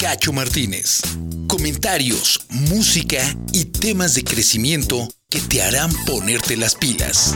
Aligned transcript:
Cacho 0.00 0.32
Martínez. 0.32 1.02
Comentarios, 1.46 2.40
música 2.48 3.36
y 3.52 3.66
temas 3.66 4.14
de 4.14 4.24
crecimiento 4.24 5.06
que 5.28 5.42
te 5.42 5.62
harán 5.62 5.92
ponerte 6.06 6.56
las 6.56 6.74
pilas. 6.74 7.34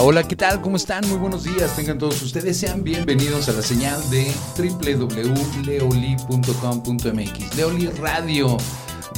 Hola, 0.00 0.22
¿qué 0.22 0.36
tal? 0.36 0.60
¿Cómo 0.60 0.76
están? 0.76 1.04
Muy 1.08 1.18
buenos 1.18 1.42
días. 1.42 1.74
Tengan 1.74 1.98
todos 1.98 2.22
ustedes. 2.22 2.56
Sean 2.56 2.84
bienvenidos 2.84 3.48
a 3.48 3.52
la 3.52 3.62
señal 3.62 4.00
de 4.10 4.32
www.leoli.com.mx. 4.56 7.56
Leoli 7.56 7.88
Radio, 7.88 8.56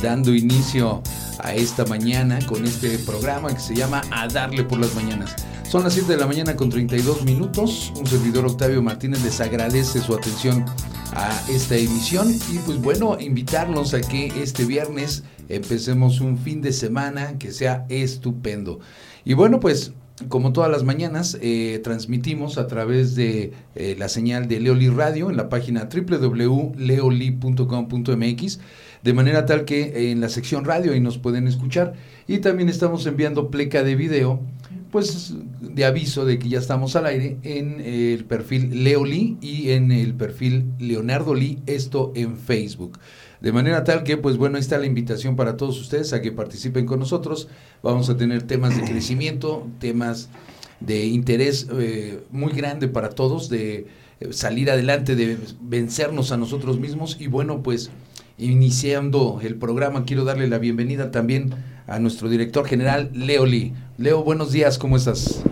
dando 0.02 0.34
inicio 0.34 1.02
a 1.40 1.54
esta 1.54 1.84
mañana 1.84 2.38
con 2.46 2.64
este 2.64 2.98
programa 3.00 3.52
que 3.52 3.60
se 3.60 3.74
llama 3.74 4.00
A 4.10 4.26
Darle 4.26 4.64
por 4.64 4.78
las 4.78 4.94
Mañanas. 4.94 5.36
Son 5.68 5.84
las 5.84 5.92
7 5.92 6.12
de 6.12 6.18
la 6.18 6.26
mañana 6.26 6.56
con 6.56 6.70
32 6.70 7.26
minutos. 7.26 7.92
Un 7.98 8.06
servidor 8.06 8.46
Octavio 8.46 8.80
Martínez 8.80 9.22
les 9.22 9.38
agradece 9.42 10.00
su 10.00 10.14
atención 10.14 10.64
a 11.12 11.38
esta 11.50 11.76
emisión 11.76 12.34
y 12.50 12.56
pues 12.60 12.80
bueno, 12.80 13.18
invitarlos 13.20 13.92
a 13.92 14.00
que 14.00 14.28
este 14.42 14.64
viernes 14.64 15.24
empecemos 15.50 16.22
un 16.22 16.38
fin 16.38 16.62
de 16.62 16.72
semana 16.72 17.36
que 17.38 17.52
sea 17.52 17.84
estupendo. 17.90 18.80
Y 19.26 19.34
bueno, 19.34 19.60
pues 19.60 19.92
como 20.28 20.52
todas 20.52 20.70
las 20.70 20.84
mañanas, 20.84 21.38
eh, 21.40 21.80
transmitimos 21.82 22.58
a 22.58 22.66
través 22.66 23.14
de 23.14 23.52
eh, 23.74 23.96
la 23.98 24.08
señal 24.08 24.48
de 24.48 24.60
Leoli 24.60 24.88
Radio 24.88 25.30
en 25.30 25.36
la 25.36 25.48
página 25.48 25.88
www.leoli.com.mx, 25.92 28.60
de 29.02 29.12
manera 29.14 29.46
tal 29.46 29.64
que 29.64 30.10
en 30.10 30.20
la 30.20 30.28
sección 30.28 30.64
radio 30.64 31.00
nos 31.00 31.18
pueden 31.18 31.48
escuchar. 31.48 31.94
Y 32.26 32.38
también 32.38 32.68
estamos 32.68 33.06
enviando 33.06 33.50
pleca 33.50 33.82
de 33.82 33.96
video, 33.96 34.40
pues 34.90 35.34
de 35.60 35.84
aviso 35.84 36.24
de 36.24 36.38
que 36.38 36.48
ya 36.48 36.58
estamos 36.58 36.96
al 36.96 37.06
aire 37.06 37.38
en 37.42 37.80
el 37.80 38.24
perfil 38.24 38.84
Leoli 38.84 39.36
y 39.40 39.70
en 39.70 39.92
el 39.92 40.14
perfil 40.14 40.72
Leonardo 40.78 41.34
Lee, 41.34 41.58
esto 41.66 42.12
en 42.14 42.36
Facebook. 42.36 42.98
De 43.40 43.52
manera 43.52 43.84
tal 43.84 44.04
que, 44.04 44.16
pues 44.16 44.36
bueno, 44.36 44.56
ahí 44.56 44.60
está 44.60 44.78
la 44.78 44.86
invitación 44.86 45.34
para 45.34 45.56
todos 45.56 45.80
ustedes 45.80 46.12
a 46.12 46.20
que 46.20 46.30
participen 46.30 46.84
con 46.84 46.98
nosotros. 46.98 47.48
Vamos 47.82 48.10
a 48.10 48.16
tener 48.16 48.42
temas 48.42 48.76
de 48.76 48.84
crecimiento, 48.84 49.66
temas 49.78 50.28
de 50.80 51.06
interés 51.06 51.66
eh, 51.72 52.20
muy 52.30 52.52
grande 52.52 52.88
para 52.88 53.10
todos, 53.10 53.48
de 53.48 53.86
eh, 54.20 54.32
salir 54.32 54.70
adelante, 54.70 55.16
de 55.16 55.38
vencernos 55.60 56.32
a 56.32 56.36
nosotros 56.36 56.78
mismos. 56.78 57.16
Y 57.18 57.28
bueno, 57.28 57.62
pues 57.62 57.90
iniciando 58.36 59.40
el 59.42 59.56
programa, 59.56 60.04
quiero 60.04 60.24
darle 60.24 60.46
la 60.46 60.58
bienvenida 60.58 61.10
también 61.10 61.54
a 61.86 61.98
nuestro 61.98 62.28
director 62.28 62.66
general, 62.66 63.10
Leo 63.14 63.46
Lee. 63.46 63.72
Leo, 63.96 64.22
buenos 64.22 64.52
días, 64.52 64.78
¿cómo 64.78 64.96
estás? 64.96 65.42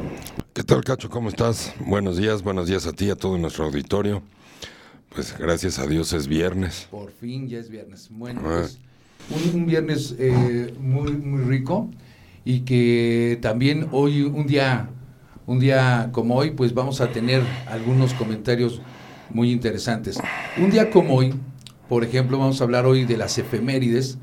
¿Qué 0.52 0.62
tal, 0.62 0.84
Cacho? 0.84 1.08
¿Cómo 1.08 1.28
estás? 1.28 1.74
Buenos 1.80 2.16
días, 2.16 2.42
buenos 2.42 2.68
días 2.68 2.86
a 2.86 2.92
ti, 2.92 3.10
a 3.10 3.16
todo 3.16 3.38
nuestro 3.38 3.64
auditorio. 3.64 4.22
Pues 5.14 5.36
gracias 5.38 5.78
a 5.78 5.86
Dios 5.86 6.12
es 6.12 6.28
viernes. 6.28 6.88
Por 6.90 7.10
fin 7.12 7.48
ya 7.48 7.58
es 7.58 7.68
viernes. 7.68 8.08
Bueno, 8.10 8.40
pues, 8.42 8.78
un, 9.30 9.60
un, 9.60 9.66
viernes 9.66 10.14
eh, 10.18 10.74
muy, 10.80 11.12
muy 11.12 11.42
rico 11.42 11.90
y 12.44 12.60
que 12.60 13.38
también 13.42 13.88
hoy, 13.92 14.22
un 14.22 14.46
día, 14.46 14.90
un 15.46 15.60
día 15.60 16.10
como 16.12 16.36
hoy, 16.36 16.52
pues 16.52 16.74
vamos 16.74 17.00
a 17.00 17.10
tener 17.10 17.42
algunos 17.66 18.14
comentarios 18.14 18.80
muy 19.30 19.50
interesantes. 19.50 20.18
Un 20.56 20.70
día 20.70 20.90
como 20.90 21.14
hoy, 21.16 21.34
por 21.88 22.04
ejemplo, 22.04 22.38
vamos 22.38 22.60
a 22.60 22.64
hablar 22.64 22.86
hoy 22.86 23.04
de 23.04 23.16
las 23.16 23.38
efemérides. 23.38 24.18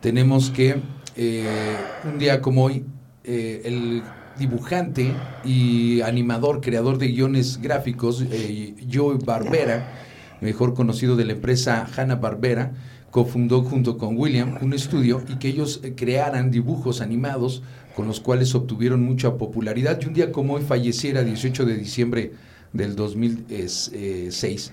Tenemos 0.00 0.50
que, 0.50 0.80
eh, 1.16 1.76
un 2.04 2.18
día 2.18 2.40
como 2.40 2.64
hoy, 2.64 2.84
eh, 3.24 3.62
el 3.64 4.02
dibujante 4.38 5.12
y 5.44 6.00
animador, 6.00 6.60
creador 6.60 6.98
de 6.98 7.08
guiones 7.08 7.60
gráficos, 7.60 8.24
eh, 8.30 8.74
Joe 8.92 9.18
Barbera, 9.24 10.07
mejor 10.40 10.74
conocido 10.74 11.16
de 11.16 11.24
la 11.24 11.32
empresa 11.32 11.86
Hanna-Barbera, 11.96 12.72
cofundó 13.10 13.62
junto 13.62 13.96
con 13.96 14.16
William 14.16 14.58
un 14.60 14.72
estudio 14.72 15.22
y 15.28 15.36
que 15.36 15.48
ellos 15.48 15.80
crearan 15.96 16.50
dibujos 16.50 17.00
animados 17.00 17.62
con 17.96 18.06
los 18.06 18.20
cuales 18.20 18.54
obtuvieron 18.54 19.02
mucha 19.02 19.36
popularidad. 19.36 19.98
Y 20.02 20.06
un 20.06 20.14
día 20.14 20.30
como 20.30 20.54
hoy 20.54 20.62
falleciera, 20.62 21.24
18 21.24 21.64
de 21.64 21.76
diciembre 21.76 22.32
del 22.72 22.94
2006. 22.94 24.72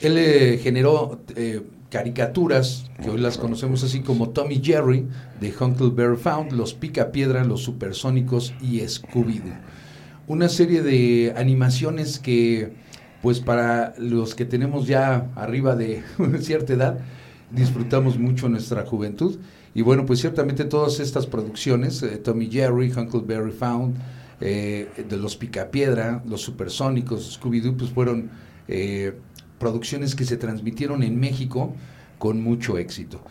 Él 0.00 0.18
eh, 0.18 0.58
generó 0.62 1.20
eh, 1.36 1.62
caricaturas, 1.90 2.90
que 3.00 3.10
hoy 3.10 3.20
las 3.20 3.38
conocemos 3.38 3.84
así 3.84 4.00
como 4.00 4.30
Tommy 4.30 4.60
Jerry, 4.62 5.06
de 5.40 5.50
Huckleberry 5.50 6.16
Found, 6.16 6.52
Los 6.52 6.74
Picapiedra, 6.74 7.44
Los 7.44 7.62
Supersónicos 7.62 8.52
y 8.60 8.80
Scooby-Doo. 8.80 9.56
Una 10.26 10.48
serie 10.48 10.82
de 10.82 11.34
animaciones 11.36 12.18
que 12.18 12.72
pues 13.24 13.40
para 13.40 13.94
los 13.96 14.34
que 14.34 14.44
tenemos 14.44 14.86
ya 14.86 15.30
arriba 15.34 15.74
de 15.74 16.02
cierta 16.40 16.74
edad, 16.74 16.98
disfrutamos 17.50 18.18
mucho 18.18 18.50
nuestra 18.50 18.84
juventud. 18.84 19.38
Y 19.74 19.80
bueno, 19.80 20.04
pues 20.04 20.20
ciertamente 20.20 20.66
todas 20.66 21.00
estas 21.00 21.26
producciones, 21.26 22.02
eh, 22.02 22.18
Tommy 22.18 22.50
Jerry, 22.50 22.92
Huckleberry 22.92 23.52
Found, 23.52 23.96
eh, 24.42 25.06
de 25.08 25.16
los 25.16 25.38
Picapiedra, 25.38 26.22
los 26.28 26.42
Supersónicos, 26.42 27.40
Scooby-Doo, 27.40 27.78
pues 27.78 27.90
fueron 27.92 28.28
eh, 28.68 29.14
producciones 29.58 30.14
que 30.14 30.26
se 30.26 30.36
transmitieron 30.36 31.02
en 31.02 31.18
México 31.18 31.74
con 32.18 32.42
mucho 32.42 32.76
éxito. 32.76 33.22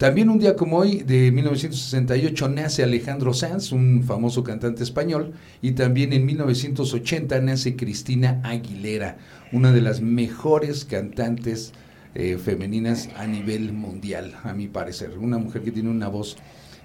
También 0.00 0.30
un 0.30 0.38
día 0.38 0.56
como 0.56 0.78
hoy, 0.78 1.02
de 1.02 1.30
1968, 1.30 2.48
nace 2.48 2.82
Alejandro 2.82 3.34
Sanz, 3.34 3.70
un 3.70 4.02
famoso 4.02 4.42
cantante 4.42 4.82
español, 4.82 5.34
y 5.60 5.72
también 5.72 6.14
en 6.14 6.24
1980 6.24 7.38
nace 7.42 7.76
Cristina 7.76 8.40
Aguilera, 8.42 9.18
una 9.52 9.72
de 9.72 9.80
las 9.80 10.00
mejores 10.00 10.84
cantantes 10.84 11.72
eh, 12.14 12.38
femeninas 12.38 13.08
a 13.16 13.26
nivel 13.26 13.72
mundial, 13.72 14.34
a 14.42 14.52
mi 14.52 14.68
parecer. 14.68 15.16
Una 15.18 15.38
mujer 15.38 15.62
que 15.62 15.72
tiene 15.72 15.90
una 15.90 16.08
voz 16.08 16.36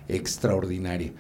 extraordinaria. 0.07 1.11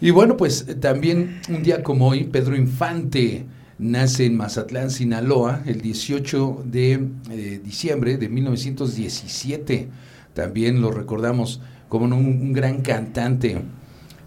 Y 0.00 0.10
bueno, 0.10 0.36
pues 0.36 0.66
también 0.80 1.40
un 1.48 1.62
día 1.62 1.82
como 1.82 2.08
hoy, 2.08 2.24
Pedro 2.24 2.56
Infante 2.56 3.46
nace 3.78 4.26
en 4.26 4.36
Mazatlán, 4.36 4.90
Sinaloa, 4.90 5.62
el 5.66 5.80
18 5.80 6.64
de 6.64 7.08
eh, 7.30 7.60
diciembre 7.62 8.16
de 8.16 8.28
1917 8.28 9.88
también 10.36 10.82
lo 10.82 10.90
recordamos 10.90 11.62
como 11.88 12.04
un, 12.04 12.12
un 12.12 12.52
gran 12.52 12.82
cantante 12.82 13.56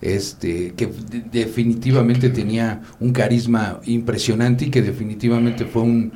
este, 0.01 0.73
que 0.75 0.89
definitivamente 1.31 2.29
tenía 2.29 2.81
un 2.99 3.11
carisma 3.11 3.79
impresionante 3.85 4.65
y 4.65 4.69
que 4.71 4.81
definitivamente 4.81 5.65
fue 5.65 5.83
un 5.83 6.11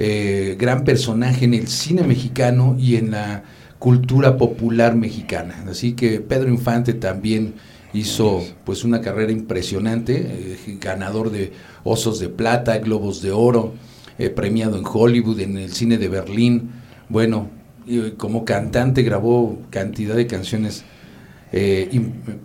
eh, 0.00 0.56
gran 0.58 0.84
personaje 0.84 1.44
en 1.44 1.54
el 1.54 1.66
cine 1.66 2.02
mexicano 2.04 2.76
y 2.78 2.96
en 2.96 3.10
la 3.10 3.42
cultura 3.78 4.36
popular 4.36 4.94
mexicana. 4.94 5.64
Así 5.68 5.92
que 5.92 6.20
Pedro 6.20 6.48
Infante 6.48 6.94
también 6.94 7.54
hizo 7.92 8.44
pues 8.64 8.84
una 8.84 9.00
carrera 9.00 9.32
impresionante, 9.32 10.14
eh, 10.16 10.78
ganador 10.80 11.30
de 11.30 11.52
Osos 11.82 12.20
de 12.20 12.28
Plata, 12.28 12.78
Globos 12.78 13.22
de 13.22 13.32
Oro, 13.32 13.74
eh, 14.18 14.30
premiado 14.30 14.78
en 14.78 14.84
Hollywood, 14.86 15.40
en 15.40 15.58
el 15.58 15.72
cine 15.72 15.98
de 15.98 16.08
Berlín. 16.08 16.70
Bueno, 17.08 17.50
como 18.18 18.44
cantante 18.44 19.02
grabó 19.02 19.58
cantidad 19.70 20.14
de 20.14 20.26
canciones 20.26 20.84
eh, 21.50 21.88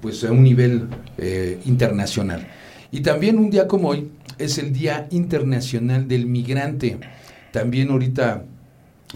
pues 0.01 0.23
a 0.23 0.31
un 0.31 0.43
nivel 0.43 0.87
eh, 1.17 1.59
internacional. 1.65 2.47
Y 2.91 3.01
también 3.01 3.37
un 3.37 3.49
día 3.49 3.67
como 3.67 3.89
hoy 3.89 4.09
es 4.37 4.57
el 4.57 4.71
Día 4.71 5.07
Internacional 5.11 6.07
del 6.07 6.25
Migrante. 6.25 6.99
También 7.53 7.91
ahorita 7.91 8.45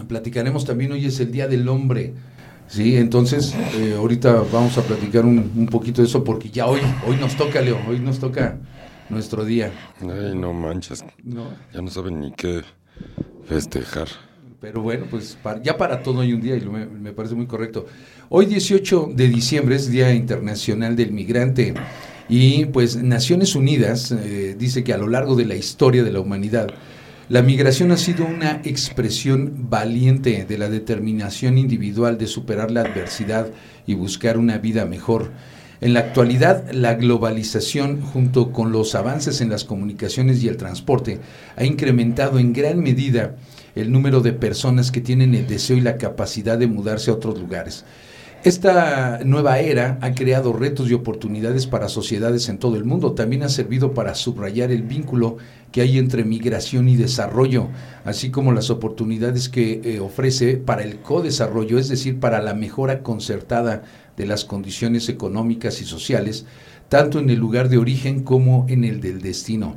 platicaremos, 0.06 0.64
también 0.64 0.92
hoy 0.92 1.04
es 1.04 1.18
el 1.18 1.32
Día 1.32 1.48
del 1.48 1.68
Hombre. 1.68 2.14
Sí, 2.68 2.96
entonces 2.96 3.52
eh, 3.74 3.96
ahorita 3.98 4.44
vamos 4.52 4.78
a 4.78 4.82
platicar 4.82 5.24
un, 5.24 5.50
un, 5.56 5.66
poquito 5.66 6.02
de 6.02 6.06
eso 6.06 6.22
porque 6.22 6.48
ya 6.48 6.66
hoy, 6.66 6.78
hoy 7.04 7.16
nos 7.16 7.36
toca, 7.36 7.60
Leo, 7.60 7.80
hoy 7.88 7.98
nos 7.98 8.20
toca 8.20 8.56
nuestro 9.08 9.44
día. 9.44 9.72
Ay, 10.00 10.36
no 10.36 10.52
manches. 10.52 11.04
No. 11.24 11.48
Ya 11.74 11.82
no 11.82 11.90
saben 11.90 12.20
ni 12.20 12.30
qué 12.30 12.62
festejar. 13.48 14.06
Pero 14.60 14.82
bueno, 14.82 15.06
pues 15.10 15.36
para, 15.42 15.60
ya 15.60 15.76
para 15.76 16.00
todo 16.04 16.20
hay 16.20 16.32
un 16.32 16.40
día 16.40 16.54
y 16.54 16.60
lo, 16.60 16.70
me, 16.70 16.86
me, 16.86 17.12
parece 17.12 17.34
muy 17.34 17.46
correcto. 17.46 17.86
Hoy 18.28 18.46
18 18.46 19.10
de 19.16 19.26
diciembre 19.26 19.74
es 19.74 19.90
Día 19.90 20.14
Internacional 20.14 20.94
del 20.94 21.10
Migrante 21.10 21.74
y 22.28 22.66
pues 22.66 22.94
Naciones 23.02 23.56
Unidas 23.56 24.12
eh, 24.12 24.54
dice 24.56 24.84
que 24.84 24.92
a 24.92 24.98
lo 24.98 25.08
largo 25.08 25.34
de 25.34 25.44
la 25.44 25.56
historia 25.56 26.04
de 26.04 26.12
la 26.12 26.20
humanidad 26.20 26.68
la 27.28 27.42
migración 27.42 27.92
ha 27.92 27.98
sido 27.98 28.24
una 28.24 28.62
expresión 28.64 29.68
valiente 29.68 30.46
de 30.48 30.56
la 30.56 30.70
determinación 30.70 31.58
individual 31.58 32.16
de 32.16 32.26
superar 32.26 32.70
la 32.70 32.80
adversidad 32.80 33.48
y 33.86 33.92
buscar 33.92 34.38
una 34.38 34.56
vida 34.56 34.86
mejor. 34.86 35.30
En 35.82 35.92
la 35.92 36.00
actualidad, 36.00 36.70
la 36.72 36.94
globalización, 36.94 38.00
junto 38.00 38.50
con 38.50 38.72
los 38.72 38.94
avances 38.94 39.42
en 39.42 39.50
las 39.50 39.64
comunicaciones 39.64 40.42
y 40.42 40.48
el 40.48 40.56
transporte, 40.56 41.20
ha 41.54 41.64
incrementado 41.64 42.38
en 42.38 42.54
gran 42.54 42.80
medida 42.80 43.36
el 43.74 43.92
número 43.92 44.22
de 44.22 44.32
personas 44.32 44.90
que 44.90 45.02
tienen 45.02 45.34
el 45.34 45.46
deseo 45.46 45.76
y 45.76 45.82
la 45.82 45.98
capacidad 45.98 46.56
de 46.56 46.66
mudarse 46.66 47.10
a 47.10 47.14
otros 47.14 47.38
lugares. 47.38 47.84
Esta 48.44 49.18
nueva 49.24 49.58
era 49.58 49.98
ha 50.00 50.12
creado 50.12 50.52
retos 50.52 50.88
y 50.88 50.94
oportunidades 50.94 51.66
para 51.66 51.88
sociedades 51.88 52.48
en 52.48 52.58
todo 52.58 52.76
el 52.76 52.84
mundo. 52.84 53.12
También 53.12 53.42
ha 53.42 53.48
servido 53.48 53.94
para 53.94 54.14
subrayar 54.14 54.70
el 54.70 54.84
vínculo 54.84 55.38
que 55.72 55.80
hay 55.80 55.98
entre 55.98 56.24
migración 56.24 56.88
y 56.88 56.94
desarrollo, 56.94 57.66
así 58.04 58.30
como 58.30 58.52
las 58.52 58.70
oportunidades 58.70 59.48
que 59.48 59.80
eh, 59.82 59.98
ofrece 59.98 60.56
para 60.56 60.84
el 60.84 61.00
co-desarrollo, 61.00 61.80
es 61.80 61.88
decir, 61.88 62.20
para 62.20 62.40
la 62.40 62.54
mejora 62.54 63.02
concertada 63.02 63.82
de 64.16 64.26
las 64.26 64.44
condiciones 64.44 65.08
económicas 65.08 65.82
y 65.82 65.84
sociales, 65.84 66.46
tanto 66.88 67.18
en 67.18 67.30
el 67.30 67.40
lugar 67.40 67.68
de 67.68 67.78
origen 67.78 68.22
como 68.22 68.66
en 68.68 68.84
el 68.84 69.00
del 69.00 69.20
destino. 69.20 69.76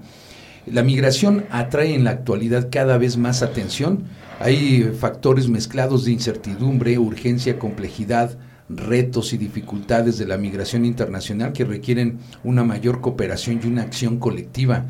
La 0.67 0.83
migración 0.83 1.45
atrae 1.49 1.95
en 1.95 2.03
la 2.03 2.11
actualidad 2.11 2.69
cada 2.71 2.99
vez 2.99 3.17
más 3.17 3.41
atención. 3.41 4.03
Hay 4.39 4.83
factores 4.97 5.49
mezclados 5.49 6.05
de 6.05 6.11
incertidumbre, 6.11 6.99
urgencia, 6.99 7.57
complejidad, 7.57 8.37
retos 8.75 9.33
y 9.33 9.37
dificultades 9.37 10.17
de 10.17 10.25
la 10.25 10.37
migración 10.37 10.85
internacional 10.85 11.53
que 11.53 11.65
requieren 11.65 12.19
una 12.43 12.63
mayor 12.63 13.01
cooperación 13.01 13.59
y 13.63 13.67
una 13.67 13.83
acción 13.83 14.17
colectiva. 14.17 14.85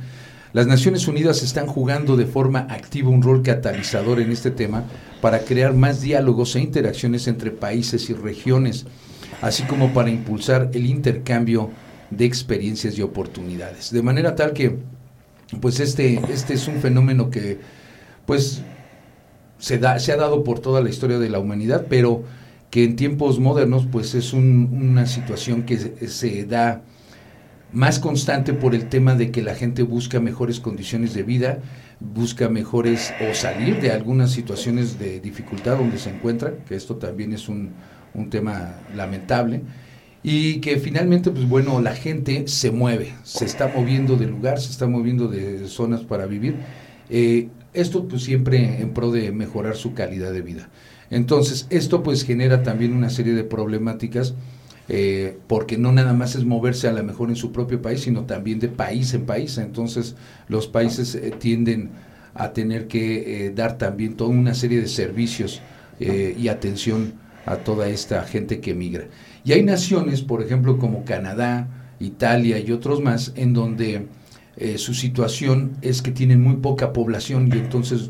Las 0.54 0.68
Naciones 0.68 1.07
Unidas 1.07 1.44
están 1.44 1.66
jugando 1.66 2.18
de 2.18 2.25
forma 2.25 2.68
activa 2.69 3.10
un 3.10 3.22
rol 3.22 3.42
catalizador 3.42 4.19
en 4.19 4.31
este 4.31 4.51
tema 4.51 4.83
para 5.22 5.39
crear 5.39 5.74
más 5.74 6.01
diálogos 6.01 6.56
e 6.56 6.60
interacciones 6.60 7.28
entre 7.28 7.51
países 7.51 8.10
y 8.10 8.13
regiones, 8.13 8.86
así 9.42 9.63
como 9.63 9.94
para 9.94 10.10
impulsar 10.10 10.69
el 10.74 10.86
intercambio 10.88 11.69
de 12.10 12.25
experiencias 12.25 12.98
y 12.98 13.01
oportunidades. 13.01 13.92
De 13.92 14.01
manera 14.01 14.36
tal 14.36 14.51
que, 14.51 14.77
pues 15.62 15.80
este, 15.80 16.19
este 16.30 16.56
es 16.56 16.68
un 16.68 16.81
fenómeno 16.81 17.30
que, 17.30 17.60
pues, 18.25 18.62
se, 19.57 19.77
da, 19.77 20.00
se 20.00 20.12
ha 20.12 20.18
dado 20.18 20.44
por 20.44 20.60
toda 20.60 20.81
la 20.81 20.89
historia 20.89 21.18
de 21.18 21.30
la 21.30 21.39
humanidad, 21.39 21.86
pero 21.88 22.24
que 22.71 22.85
en 22.85 22.95
tiempos 22.95 23.39
modernos 23.39 23.85
pues 23.85 24.15
es 24.15 24.31
una 24.33 25.06
situación 25.06 25.63
que 25.63 25.77
se, 26.07 26.45
da 26.45 26.81
más 27.73 28.00
constante 28.00 28.53
por 28.53 28.73
el 28.73 28.88
tema 28.88 29.13
de 29.13 29.29
que 29.29 29.44
la 29.44 29.56
gente 29.56 29.83
busca 29.83 30.21
mejores 30.21 30.62
condiciones 30.62 31.13
de 31.13 31.23
vida, 31.23 31.59
busca 32.00 32.47
mejores 32.47 33.13
o 33.29 33.33
salir 33.33 33.81
de 33.81 33.91
algunas 33.91 34.31
situaciones 34.31 34.97
de 34.97 35.19
dificultad 35.19 35.77
donde 35.77 36.00
se 36.00 36.12
encuentra, 36.12 36.53
que 36.65 36.75
esto 36.75 36.95
también 36.95 37.33
es 37.33 37.50
un, 37.50 37.73
tema 38.29 38.75
lamentable, 38.95 39.62
y 40.24 40.59
que 40.59 40.77
finalmente, 40.77 41.31
pues 41.31 41.47
bueno, 41.47 41.81
la 41.81 41.95
gente 41.95 42.47
se 42.47 42.71
mueve, 42.71 43.13
se 43.24 43.45
está 43.45 43.67
moviendo 43.67 44.15
de 44.15 44.27
lugar, 44.27 44.59
se 44.59 44.71
está 44.71 44.88
moviendo 44.88 45.27
de 45.27 45.67
zonas 45.67 46.01
para 46.01 46.25
vivir. 46.25 46.56
Eh, 47.09 47.50
esto 47.74 48.07
pues 48.07 48.24
siempre 48.24 48.81
en 48.81 48.94
pro 48.94 49.12
de 49.12 49.31
mejorar 49.31 49.75
su 49.75 49.94
calidad 49.94 50.31
de 50.31 50.41
vida. 50.41 50.69
Entonces, 51.12 51.68
esto 51.69 52.02
pues 52.04 52.24
genera 52.24 52.63
también 52.63 52.94
una 52.94 53.10
serie 53.10 53.34
de 53.34 53.44
problemáticas, 53.44 54.34
eh, 54.88 55.38
porque 55.48 55.78
no 55.78 55.92
nada 55.92 56.13
más 56.13 56.36
es 56.36 56.46
moverse 56.46 56.88
a 56.88 56.94
lo 56.94 57.04
mejor 57.04 57.30
en 57.30 57.36
su 57.36 57.52
propio 57.52 57.81
país, 57.81 58.02
sino 58.02 58.24
también 58.24 58.60
de 58.60 58.69
país 58.69 59.13
en 59.13 59.25
país. 59.25 59.58
Entonces, 59.58 60.16
los 60.48 60.68
países 60.68 61.13
eh, 61.16 61.34
tienden 61.38 61.92
a 62.34 62.54
tener 62.54 62.88
que 62.88 63.46
eh, 63.46 63.52
dar 63.52 63.78
también 63.78 64.16
toda 64.16 64.30
una 64.31 64.54
serie 64.54 64.80
de 64.81 64.88
servicios 64.88 65.62
y 66.00 66.48
atención 66.48 67.13
a 67.46 67.58
toda 67.58 67.88
esta 67.88 68.24
gente 68.24 68.60
que 68.60 68.74
migra. 68.74 69.06
Y 69.46 69.52
hay 69.52 69.62
naciones, 69.62 70.24
por 70.24 70.42
ejemplo, 70.42 70.80
como 70.80 71.06
Canadá, 71.06 71.68
Italia 72.00 72.58
y 72.58 72.72
otros 72.72 73.02
más, 73.02 73.34
en 73.36 73.54
donde 73.54 74.08
su 74.78 74.96
situación 74.96 75.78
es 75.84 76.02
que 76.02 76.10
tienen 76.10 76.42
muy 76.42 76.56
poca 76.56 76.92
población 76.92 77.52
y 77.54 77.60
entonces 77.60 78.10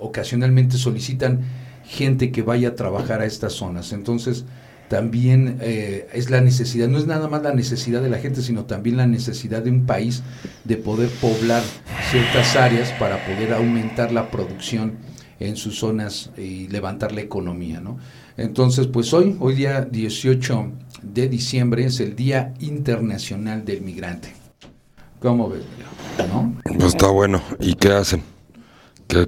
ocasionalmente 0.00 0.76
solicitan 0.76 1.42
gente 1.86 2.32
que 2.32 2.42
vaya 2.42 2.68
a 2.68 2.74
trabajar 2.74 3.20
a 3.20 3.26
estas 3.26 3.52
zonas. 3.54 3.92
Entonces, 3.92 4.44
también 4.88 5.58
eh, 5.60 6.08
es 6.12 6.30
la 6.30 6.40
necesidad, 6.40 6.88
no 6.88 6.98
es 6.98 7.06
nada 7.06 7.28
más 7.28 7.42
la 7.42 7.54
necesidad 7.54 8.02
de 8.02 8.10
la 8.10 8.18
gente, 8.18 8.42
sino 8.42 8.64
también 8.64 8.96
la 8.96 9.06
necesidad 9.06 9.62
de 9.62 9.70
un 9.70 9.86
país 9.86 10.22
de 10.64 10.76
poder 10.76 11.08
poblar 11.20 11.62
ciertas 12.10 12.54
áreas 12.56 12.92
para 12.92 13.24
poder 13.24 13.54
aumentar 13.54 14.12
la 14.12 14.30
producción 14.30 14.98
en 15.40 15.56
sus 15.56 15.78
zonas 15.78 16.30
y 16.36 16.68
levantar 16.68 17.12
la 17.12 17.22
economía, 17.22 17.80
¿no? 17.80 17.98
Entonces, 18.36 18.86
pues 18.86 19.12
hoy, 19.12 19.36
hoy 19.40 19.54
día 19.54 19.82
18 19.82 20.72
de 21.02 21.28
diciembre 21.28 21.84
es 21.84 22.00
el 22.00 22.16
Día 22.16 22.52
Internacional 22.60 23.64
del 23.64 23.82
Migrante. 23.82 24.32
¿Cómo 25.20 25.48
ves? 25.48 25.62
¿No? 26.28 26.54
Pues 26.64 26.94
está 26.94 27.08
bueno. 27.08 27.40
¿Y 27.60 27.74
qué 27.74 27.92
hacen? 27.92 28.33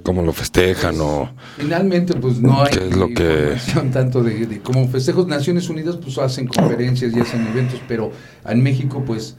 Cómo 0.03 0.21
lo 0.21 0.33
festejan 0.33 0.99
o 0.99 1.29
finalmente 1.57 2.13
pues 2.15 2.39
no 2.39 2.63
hay 2.63 2.73
es 2.73 2.95
lo 2.95 3.07
que 3.09 3.55
tanto 3.91 4.23
de, 4.23 4.59
como 4.61 4.87
festejos. 4.87 5.27
Naciones 5.27 5.69
Unidas 5.69 5.97
pues 5.97 6.17
hacen 6.17 6.47
conferencias 6.47 7.15
y 7.15 7.19
hacen 7.19 7.47
eventos 7.47 7.79
pero 7.87 8.11
en 8.45 8.61
México 8.61 9.03
pues 9.05 9.35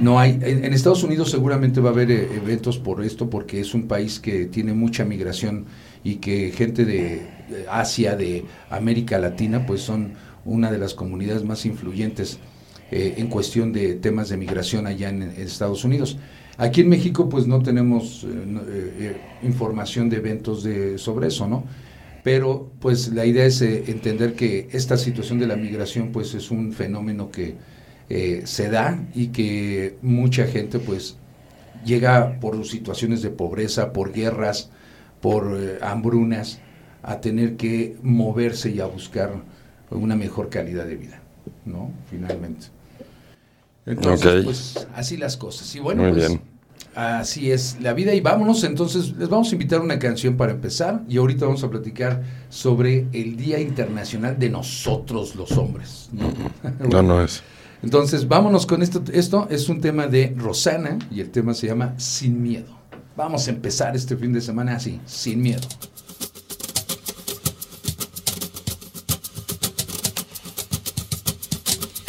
no 0.00 0.18
hay 0.18 0.38
en, 0.42 0.72
Estados 0.72 1.02
Unidos 1.02 1.30
seguramente 1.30 1.80
va 1.80 1.90
a 1.90 1.92
haber 1.92 2.10
eh, 2.10 2.28
eventos 2.36 2.78
por 2.78 3.04
esto 3.04 3.28
porque 3.28 3.60
es 3.60 3.74
un 3.74 3.86
país 3.86 4.18
que 4.18 4.46
tiene 4.46 4.72
mucha 4.72 5.04
migración 5.04 5.66
y 6.04 6.16
que 6.16 6.50
gente 6.50 6.84
de, 6.84 7.22
Asia 7.70 8.16
de 8.16 8.44
América 8.70 9.18
Latina 9.18 9.66
pues 9.66 9.82
son 9.82 10.14
una 10.44 10.72
de 10.72 10.78
las 10.78 10.94
comunidades 10.94 11.44
más 11.44 11.66
influyentes 11.66 12.38
eh, 12.90 13.14
en 13.18 13.28
cuestión 13.28 13.72
de 13.72 13.94
temas 13.94 14.30
de 14.30 14.36
migración 14.36 14.86
allá 14.86 15.10
en 15.10 15.22
Estados 15.22 15.84
Unidos 15.84 16.18
Aquí 16.58 16.82
en 16.82 16.88
México 16.88 17.28
pues 17.28 17.46
no 17.46 17.62
tenemos 17.62 18.24
eh, 18.24 18.28
eh, 18.98 19.16
información 19.42 20.10
de 20.10 20.18
eventos 20.18 20.62
de, 20.62 20.98
sobre 20.98 21.28
eso, 21.28 21.46
¿no? 21.46 21.64
Pero 22.22 22.70
pues 22.78 23.08
la 23.08 23.24
idea 23.24 23.46
es 23.46 23.62
eh, 23.62 23.84
entender 23.88 24.34
que 24.34 24.68
esta 24.72 24.96
situación 24.96 25.38
de 25.38 25.46
la 25.46 25.56
migración 25.56 26.12
pues 26.12 26.34
es 26.34 26.50
un 26.50 26.72
fenómeno 26.72 27.30
que 27.30 27.56
se 28.44 28.68
da 28.68 29.02
y 29.14 29.28
que 29.28 29.96
mucha 30.02 30.46
gente 30.46 30.78
pues 30.78 31.16
llega 31.82 32.38
por 32.40 32.62
situaciones 32.66 33.22
de 33.22 33.30
pobreza, 33.30 33.94
por 33.94 34.12
guerras, 34.12 34.68
por 35.22 35.58
hambrunas, 35.80 36.58
a 37.02 37.22
tener 37.22 37.56
que 37.56 37.96
moverse 38.02 38.70
y 38.70 38.80
a 38.80 38.86
buscar 38.86 39.42
una 39.88 40.14
mejor 40.14 40.50
calidad 40.50 40.84
de 40.84 40.96
vida, 40.96 41.22
¿no? 41.64 41.90
Finalmente. 42.10 42.66
Entonces, 43.86 44.44
pues 44.44 44.86
así 44.94 45.16
las 45.16 45.36
cosas. 45.36 45.74
Y 45.74 45.80
bueno, 45.80 46.02
Muy 46.02 46.12
pues, 46.12 46.28
bien. 46.28 46.52
Así 46.94 47.50
es 47.50 47.78
la 47.80 47.94
vida 47.94 48.12
y 48.12 48.20
vámonos, 48.20 48.64
entonces 48.64 49.16
les 49.16 49.28
vamos 49.30 49.50
a 49.50 49.52
invitar 49.54 49.80
una 49.80 49.98
canción 49.98 50.36
para 50.36 50.52
empezar 50.52 51.02
y 51.08 51.16
ahorita 51.16 51.46
vamos 51.46 51.64
a 51.64 51.70
platicar 51.70 52.22
sobre 52.50 53.06
el 53.14 53.36
Día 53.36 53.58
Internacional 53.60 54.38
de 54.38 54.50
nosotros 54.50 55.34
los 55.34 55.52
hombres. 55.52 56.10
No, 56.90 57.02
no, 57.02 57.22
es. 57.22 57.42
Entonces 57.82 58.28
vámonos 58.28 58.66
con 58.66 58.82
esto, 58.82 59.02
esto 59.10 59.48
es 59.50 59.70
un 59.70 59.80
tema 59.80 60.06
de 60.06 60.34
Rosana 60.36 60.98
y 61.10 61.20
el 61.20 61.30
tema 61.30 61.54
se 61.54 61.66
llama 61.66 61.94
Sin 61.96 62.42
Miedo. 62.42 62.78
Vamos 63.16 63.46
a 63.48 63.50
empezar 63.50 63.96
este 63.96 64.14
fin 64.16 64.32
de 64.32 64.42
semana 64.42 64.76
así, 64.76 65.00
sin 65.06 65.40
miedo. 65.40 65.66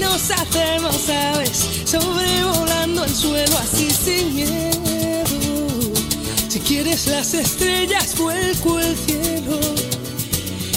nos 0.00 0.30
hacemos 0.30 1.08
aves 1.08 1.82
sobrevolando 1.84 3.04
el 3.04 3.14
suelo 3.14 3.56
así 3.58 3.90
sin 3.90 4.34
miedo. 4.34 5.92
Si 6.48 6.58
quieres 6.60 7.06
las 7.06 7.34
estrellas, 7.34 8.16
vuelco 8.16 8.80
el 8.80 8.96
cielo. 8.96 9.60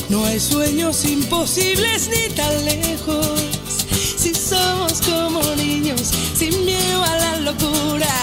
No 0.09 0.25
hay 0.25 0.39
sueños 0.39 1.05
imposibles 1.05 2.09
ni 2.09 2.33
tan 2.35 2.65
lejos. 2.65 3.27
Si 4.17 4.33
somos 4.35 5.01
como 5.01 5.41
niños, 5.55 6.01
sin 6.35 6.65
miedo 6.65 7.03
a 7.03 7.17
la 7.17 7.37
locura, 7.37 8.22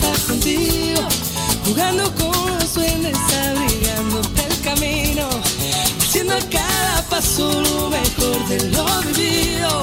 jugando 1.65 2.03
con 2.15 2.57
los 2.57 2.73
duendes, 2.73 3.17
abrigándote 3.49 4.43
el 4.49 4.61
camino, 4.61 5.27
haciendo 5.99 6.35
a 6.35 6.39
cada 6.39 7.05
paso 7.09 7.61
lo 7.61 7.89
mejor 7.89 8.47
de 8.47 8.69
lo 8.69 8.85
vivido, 9.13 9.81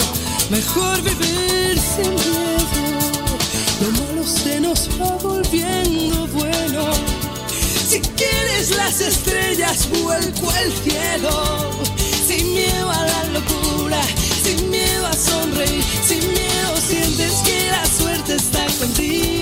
mejor 0.49 1.03
vivir 1.03 1.79
sin 1.79 2.15
miedo, 2.15 3.37
lo 3.83 3.91
malo 4.01 4.27
se 4.27 4.59
nos 4.61 4.89
va 4.99 5.19
volviendo 5.19 6.27
bueno. 6.29 6.93
Si 7.89 8.01
quieres 8.01 8.75
las 8.75 9.01
estrellas, 9.03 9.87
vuelco 10.03 10.51
al 10.51 10.73
cielo. 10.73 11.71
Sin 12.27 12.55
miedo 12.55 12.91
a 12.91 13.03
la 13.03 13.25
locura, 13.35 14.01
sin 14.43 14.71
miedo 14.71 15.07
a 15.07 15.13
sonreír, 15.13 15.85
sin 16.07 16.21
miedo 16.21 16.77
sientes 16.87 17.33
que 17.45 17.71
la 17.71 17.87
suerte 17.87 18.35
está 18.37 18.67
contigo. 18.79 19.38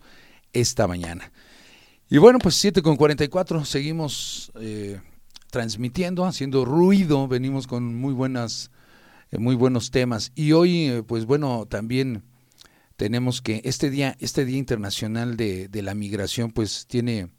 esta 0.53 0.87
mañana. 0.87 1.31
Y 2.09 2.17
bueno, 2.17 2.39
pues 2.39 2.55
7 2.55 2.81
con 2.81 2.95
44, 2.95 3.65
seguimos 3.65 4.51
eh, 4.59 4.99
transmitiendo, 5.51 6.25
haciendo 6.25 6.65
ruido, 6.65 7.27
venimos 7.27 7.67
con 7.67 7.95
muy 7.95 8.13
buenas, 8.13 8.71
eh, 9.31 9.37
muy 9.37 9.55
buenos 9.55 9.91
temas. 9.91 10.31
Y 10.33 10.53
hoy, 10.53 11.03
pues 11.07 11.25
bueno, 11.25 11.67
también 11.69 12.23
tenemos 12.99 13.41
que 13.41 13.61
este 13.63 13.89
día, 13.89 14.17
este 14.19 14.43
Día 14.43 14.57
Internacional 14.57 15.37
de, 15.37 15.69
de 15.69 15.81
la 15.81 15.95
Migración, 15.95 16.51
pues 16.51 16.85
tiene 16.85 17.29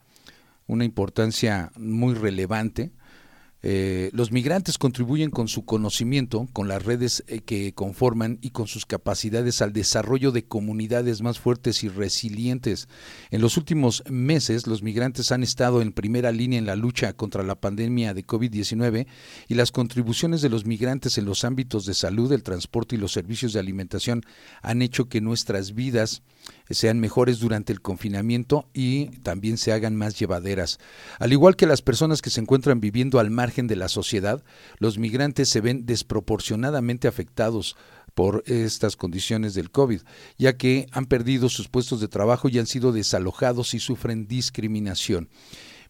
una 0.66 0.86
importancia 0.86 1.70
muy 1.76 2.14
relevante. 2.14 2.92
Eh, 3.62 4.10
los 4.14 4.32
migrantes 4.32 4.78
contribuyen 4.78 5.30
con 5.30 5.46
su 5.46 5.64
conocimiento, 5.64 6.48
con 6.52 6.66
las 6.66 6.82
redes 6.84 7.24
eh, 7.26 7.40
que 7.40 7.74
conforman 7.74 8.38
y 8.40 8.50
con 8.50 8.66
sus 8.66 8.86
capacidades 8.86 9.60
al 9.60 9.74
desarrollo 9.74 10.32
de 10.32 10.44
comunidades 10.44 11.20
más 11.20 11.38
fuertes 11.38 11.84
y 11.84 11.88
resilientes. 11.88 12.88
En 13.30 13.42
los 13.42 13.58
últimos 13.58 14.02
meses, 14.08 14.66
los 14.66 14.82
migrantes 14.82 15.30
han 15.30 15.42
estado 15.42 15.82
en 15.82 15.92
primera 15.92 16.32
línea 16.32 16.58
en 16.58 16.66
la 16.66 16.76
lucha 16.76 17.12
contra 17.12 17.42
la 17.42 17.54
pandemia 17.54 18.14
de 18.14 18.26
COVID-19 18.26 19.06
y 19.48 19.54
las 19.54 19.72
contribuciones 19.72 20.40
de 20.40 20.48
los 20.48 20.64
migrantes 20.64 21.18
en 21.18 21.26
los 21.26 21.44
ámbitos 21.44 21.84
de 21.84 21.94
salud, 21.94 22.32
el 22.32 22.42
transporte 22.42 22.96
y 22.96 22.98
los 22.98 23.12
servicios 23.12 23.52
de 23.52 23.60
alimentación 23.60 24.22
han 24.62 24.80
hecho 24.80 25.08
que 25.08 25.20
nuestras 25.20 25.74
vidas 25.74 26.22
sean 26.68 27.00
mejores 27.00 27.40
durante 27.40 27.72
el 27.72 27.80
confinamiento 27.80 28.68
y 28.72 29.06
también 29.22 29.58
se 29.58 29.72
hagan 29.72 29.96
más 29.96 30.18
llevaderas. 30.18 30.78
Al 31.18 31.32
igual 31.32 31.56
que 31.56 31.66
las 31.66 31.82
personas 31.82 32.22
que 32.22 32.30
se 32.30 32.40
encuentran 32.40 32.80
viviendo 32.80 33.18
al 33.18 33.30
margen 33.30 33.66
de 33.66 33.76
la 33.76 33.88
sociedad, 33.88 34.42
los 34.78 34.98
migrantes 34.98 35.48
se 35.48 35.60
ven 35.60 35.86
desproporcionadamente 35.86 37.08
afectados 37.08 37.76
por 38.14 38.42
estas 38.46 38.96
condiciones 38.96 39.54
del 39.54 39.70
COVID, 39.70 40.00
ya 40.36 40.56
que 40.56 40.86
han 40.92 41.06
perdido 41.06 41.48
sus 41.48 41.68
puestos 41.68 42.00
de 42.00 42.08
trabajo 42.08 42.48
y 42.48 42.58
han 42.58 42.66
sido 42.66 42.92
desalojados 42.92 43.74
y 43.74 43.80
sufren 43.80 44.26
discriminación. 44.26 45.28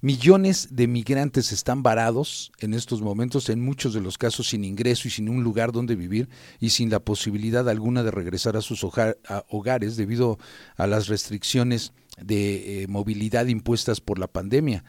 Millones 0.02 0.68
de 0.70 0.86
migrantes 0.86 1.52
están 1.52 1.82
varados 1.82 2.52
en 2.58 2.72
estos 2.72 3.02
momentos, 3.02 3.50
en 3.50 3.60
muchos 3.60 3.92
de 3.92 4.00
los 4.00 4.16
casos 4.16 4.48
sin 4.48 4.64
ingreso 4.64 5.08
y 5.08 5.10
sin 5.10 5.28
un 5.28 5.44
lugar 5.44 5.72
donde 5.72 5.94
vivir 5.94 6.30
y 6.58 6.70
sin 6.70 6.88
la 6.88 7.00
posibilidad 7.00 7.68
alguna 7.68 8.02
de 8.02 8.10
regresar 8.10 8.56
a 8.56 8.62
sus 8.62 8.82
hogares 8.82 9.96
debido 9.96 10.38
a 10.76 10.86
las 10.86 11.08
restricciones 11.08 11.92
de 12.18 12.82
eh, 12.82 12.86
movilidad 12.88 13.46
impuestas 13.46 14.00
por 14.00 14.18
la 14.18 14.26
pandemia. 14.26 14.84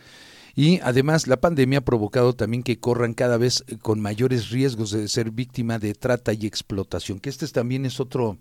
Y 0.56 0.80
además 0.80 1.28
la 1.28 1.42
pandemia 1.42 1.80
ha 1.80 1.86
provocado 1.86 2.34
también 2.34 2.64
que 2.64 2.80
corran 2.80 3.14
cada 3.14 3.36
vez 3.36 3.66
eh, 3.68 3.78
con 3.78 4.00
mayores 4.00 4.50
riesgos 4.50 4.92
de 4.92 5.10
ser 5.10 5.32
víctima 5.32 5.78
de 5.78 5.94
trata 5.94 6.32
y 6.32 6.46
explotación, 6.46 7.20
que 7.20 7.30
este 7.30 7.44
es- 7.44 7.52
también 7.52 7.86
es 7.86 8.00
otro, 8.00 8.38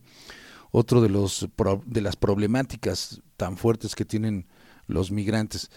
otro 0.71 1.01
de, 1.01 1.09
los, 1.09 1.49
de 1.87 2.01
las 2.01 2.15
problemáticas 2.15 3.23
tan 3.37 3.57
fuertes 3.57 3.97
que 3.97 4.05
tienen 4.05 4.47
los 4.87 5.11
migrantes. 5.11 5.71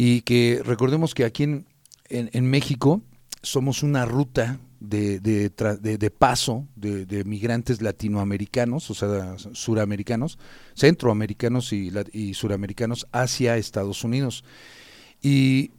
Y 0.00 0.20
que 0.20 0.62
recordemos 0.64 1.12
que 1.12 1.24
aquí 1.24 1.42
en, 1.42 1.66
en, 2.08 2.48
México 2.48 3.02
somos 3.42 3.82
una 3.82 4.04
ruta 4.04 4.60
de, 4.78 5.18
de, 5.18 5.50
de- 5.50 6.10
paso 6.12 6.68
de, 6.76 7.24
migrantes 7.24 7.82
latinoamericanos, 7.82 8.92
o 8.92 8.94
sea, 8.94 9.36
suramericanos, 9.54 10.38
centroamericanos 10.76 11.72
y, 11.72 11.90
y 12.12 12.34
suramericanos 12.34 13.08
hacia 13.10 13.56
Estados 13.56 14.04
Unidos. 14.04 14.44
Y 15.20 15.72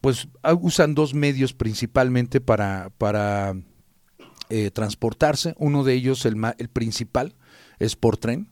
pues 0.00 0.26
usan 0.60 0.96
dos 0.96 1.14
medios 1.14 1.52
principalmente 1.52 2.40
para, 2.40 2.90
para 2.98 3.54
eh, 4.50 4.72
transportarse. 4.72 5.54
Uno 5.58 5.84
de 5.84 5.94
ellos, 5.94 6.26
el, 6.26 6.34
el 6.58 6.68
principal, 6.70 7.36
es 7.78 7.94
por 7.94 8.16
tren, 8.16 8.48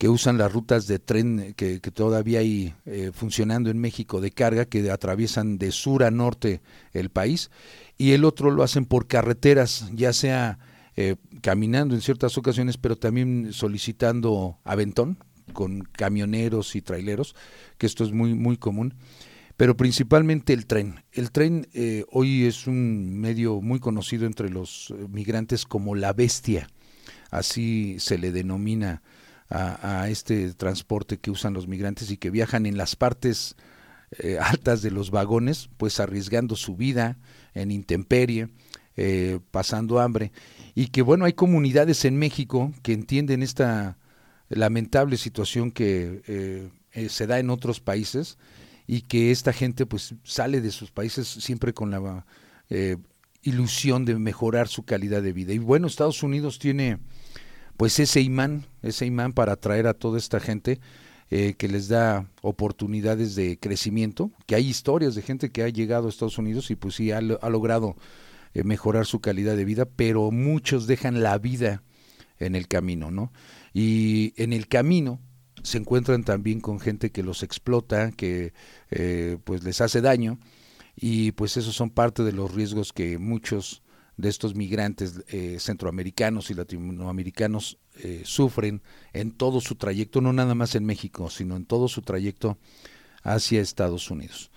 que 0.00 0.08
usan 0.08 0.38
las 0.38 0.50
rutas 0.50 0.86
de 0.86 0.98
tren 0.98 1.40
eh, 1.40 1.54
que, 1.54 1.78
todavía 1.90 2.38
hay 2.38 2.72
eh, 2.86 3.10
funcionando 3.12 3.68
en 3.68 3.78
México 3.78 4.22
de 4.22 4.30
carga, 4.30 4.64
que 4.64 4.90
atraviesan 4.90 5.58
de 5.58 5.72
sur 5.72 6.04
a 6.04 6.10
norte 6.10 6.62
el 6.94 7.10
país. 7.10 7.50
Y 7.98 8.12
el 8.12 8.24
otro 8.24 8.50
lo 8.50 8.62
hacen 8.62 8.86
por 8.86 9.06
carreteras, 9.06 9.90
ya 9.92 10.14
sea 10.14 10.58
eh, 10.96 11.16
caminando 11.42 11.94
en 11.94 12.00
ciertas 12.00 12.38
ocasiones, 12.38 12.78
pero 12.78 12.96
también 12.96 13.52
solicitando 13.52 14.56
aventón 14.64 15.18
con 15.52 15.82
camioneros 15.82 16.76
y 16.76 16.80
traileros, 16.80 17.36
que 17.76 17.84
esto 17.84 18.02
es 18.02 18.12
muy, 18.12 18.32
muy 18.34 18.56
común 18.56 18.94
pero 19.58 19.76
principalmente 19.76 20.54
el 20.54 20.64
tren. 20.64 21.04
El 21.12 21.30
tren 21.32 21.68
hoy 22.10 22.46
es 22.46 22.66
un 22.66 23.20
medio 23.20 23.60
muy 23.60 23.78
conocido 23.78 24.24
entre 24.24 24.48
los 24.48 24.94
migrantes 25.10 25.66
como 25.66 25.94
la 25.94 26.14
bestia, 26.14 26.70
así 27.30 27.96
se 27.98 28.16
le 28.16 28.32
denomina 28.32 29.02
a, 29.50 30.08
este 30.08 30.54
transporte 30.54 31.18
que 31.18 31.30
usan 31.30 31.54
los 31.54 31.66
migrantes 31.66 32.10
y 32.10 32.16
que 32.16 32.30
viajan 32.30 32.66
en 32.66 32.76
las 32.76 32.94
partes 32.94 33.56
eh, 34.18 34.38
altas 34.40 34.80
de 34.80 34.90
los 34.90 35.10
vagones, 35.10 35.68
pues 35.76 36.00
arriesgando 36.00 36.56
su 36.56 36.76
vida 36.76 37.18
en 37.54 37.70
intemperie, 37.70 38.48
eh, 38.96 39.38
pasando 39.50 39.98
hambre 39.98 40.30
y 40.74 40.88
que 40.88 41.00
bueno, 41.02 41.24
hay 41.24 41.32
comunidades 41.32 42.04
en 42.04 42.18
México 42.18 42.72
que 42.82 42.92
entienden 42.92 43.42
esta 43.42 43.96
lamentable 44.48 45.16
situación 45.16 45.70
que 45.70 46.22
eh, 46.26 46.68
eh, 46.92 47.08
se 47.08 47.26
da 47.26 47.38
en 47.38 47.50
otros 47.50 47.80
países 47.80 48.36
y 48.86 49.02
que 49.02 49.30
esta 49.30 49.52
gente 49.52 49.86
pues 49.86 50.14
sale 50.22 50.60
de 50.60 50.70
sus 50.70 50.90
países 50.90 51.28
siempre 51.28 51.72
con 51.72 51.90
la 51.90 52.26
ilusión 53.42 54.04
de 54.04 54.16
mejorar 54.16 54.68
su 54.68 54.84
calidad 54.84 55.22
de 55.22 55.32
vida. 55.32 55.52
Y 55.54 55.58
bueno, 55.58 55.86
Estados 55.86 56.22
Unidos 56.22 56.58
tiene 56.58 56.98
pues 57.80 57.98
ese 57.98 58.20
imán, 58.20 58.66
ese 58.82 59.06
imán 59.06 59.32
para 59.32 59.52
atraer 59.52 59.86
a 59.86 59.94
toda 59.94 60.18
esta 60.18 60.38
gente 60.38 60.80
eh, 61.30 61.54
que 61.56 61.66
les 61.66 61.88
da 61.88 62.28
oportunidades 62.42 63.34
de 63.36 63.58
crecimiento, 63.58 64.32
que 64.44 64.54
hay 64.54 64.68
historias 64.68 65.14
de 65.14 65.22
gente 65.22 65.50
que 65.50 65.62
ha 65.62 65.68
llegado 65.70 66.04
a 66.04 66.10
Estados 66.10 66.36
Unidos 66.36 66.70
y 66.70 66.76
pues 66.76 66.96
sí 66.96 67.10
ha, 67.10 67.22
logrado 67.22 67.96
eh, 68.52 68.64
mejorar 68.64 69.06
su 69.06 69.20
calidad 69.20 69.56
de 69.56 69.64
vida, 69.64 69.86
pero 69.86 70.30
muchos 70.30 70.86
dejan 70.86 71.22
la 71.22 71.38
vida 71.38 71.82
en 72.38 72.54
el 72.54 72.68
camino, 72.68 73.10
¿no? 73.10 73.32
Y 73.72 74.34
en 74.36 74.52
el 74.52 74.68
camino 74.68 75.18
se 75.62 75.78
encuentran 75.78 76.22
también 76.22 76.60
con 76.60 76.80
gente 76.80 77.10
que 77.10 77.22
los 77.22 77.42
explota, 77.42 78.12
que 78.12 78.52
eh, 78.90 79.38
pues 79.42 79.64
les 79.64 79.80
hace 79.80 80.02
daño 80.02 80.38
y 80.96 81.32
pues 81.32 81.56
esos 81.56 81.76
son 81.76 81.88
parte 81.88 82.24
de 82.24 82.32
los 82.32 82.54
riesgos 82.54 82.92
que 82.92 83.16
muchos 83.16 83.82
de 84.20 84.28
estos 84.28 84.54
migrantes 84.54 85.22
eh, 85.28 85.56
centroamericanos 85.58 86.50
y 86.50 86.54
latinoamericanos 86.54 87.78
eh, 87.96 88.22
sufren 88.24 88.82
en 89.12 89.32
todo 89.32 89.60
su 89.60 89.74
trayecto, 89.74 90.20
no 90.20 90.32
nada 90.32 90.54
más 90.54 90.74
en 90.74 90.84
México, 90.84 91.30
sino 91.30 91.56
en 91.56 91.64
todo 91.64 91.88
su 91.88 92.02
trayecto 92.02 92.58
hacia 93.22 93.60
Estados 93.60 94.10
Unidos. 94.10 94.50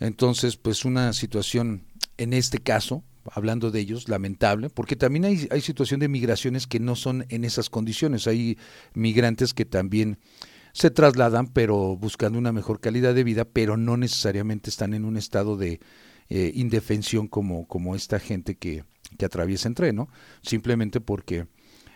Entonces, 0.00 0.56
pues 0.56 0.84
una 0.84 1.12
situación, 1.12 1.84
en 2.16 2.32
este 2.32 2.58
caso, 2.58 3.02
hablando 3.32 3.70
de 3.70 3.80
ellos, 3.80 4.08
lamentable, 4.08 4.70
porque 4.70 4.96
también 4.96 5.24
hay, 5.24 5.48
hay 5.50 5.60
situación 5.60 6.00
de 6.00 6.08
migraciones 6.08 6.66
que 6.66 6.80
no 6.80 6.96
son 6.96 7.26
en 7.28 7.44
esas 7.44 7.70
condiciones. 7.70 8.26
Hay 8.26 8.58
migrantes 8.94 9.54
que 9.54 9.64
también 9.64 10.18
se 10.72 10.90
trasladan, 10.90 11.48
pero 11.48 11.96
buscando 11.96 12.38
una 12.38 12.52
mejor 12.52 12.80
calidad 12.80 13.14
de 13.14 13.24
vida, 13.24 13.44
pero 13.44 13.76
no 13.76 13.96
necesariamente 13.96 14.70
están 14.70 14.94
en 14.94 15.04
un 15.04 15.16
estado 15.16 15.56
de 15.56 15.80
eh, 16.30 16.52
indefensión 16.54 17.26
como, 17.26 17.66
como 17.66 17.96
esta 17.96 18.20
gente 18.20 18.56
que, 18.56 18.84
que 19.18 19.26
atraviesa 19.26 19.68
el 19.68 19.74
tren, 19.74 19.96
¿no? 19.96 20.08
Simplemente 20.40 21.00
porque 21.00 21.46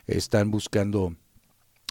están 0.07 0.50
buscando 0.50 1.17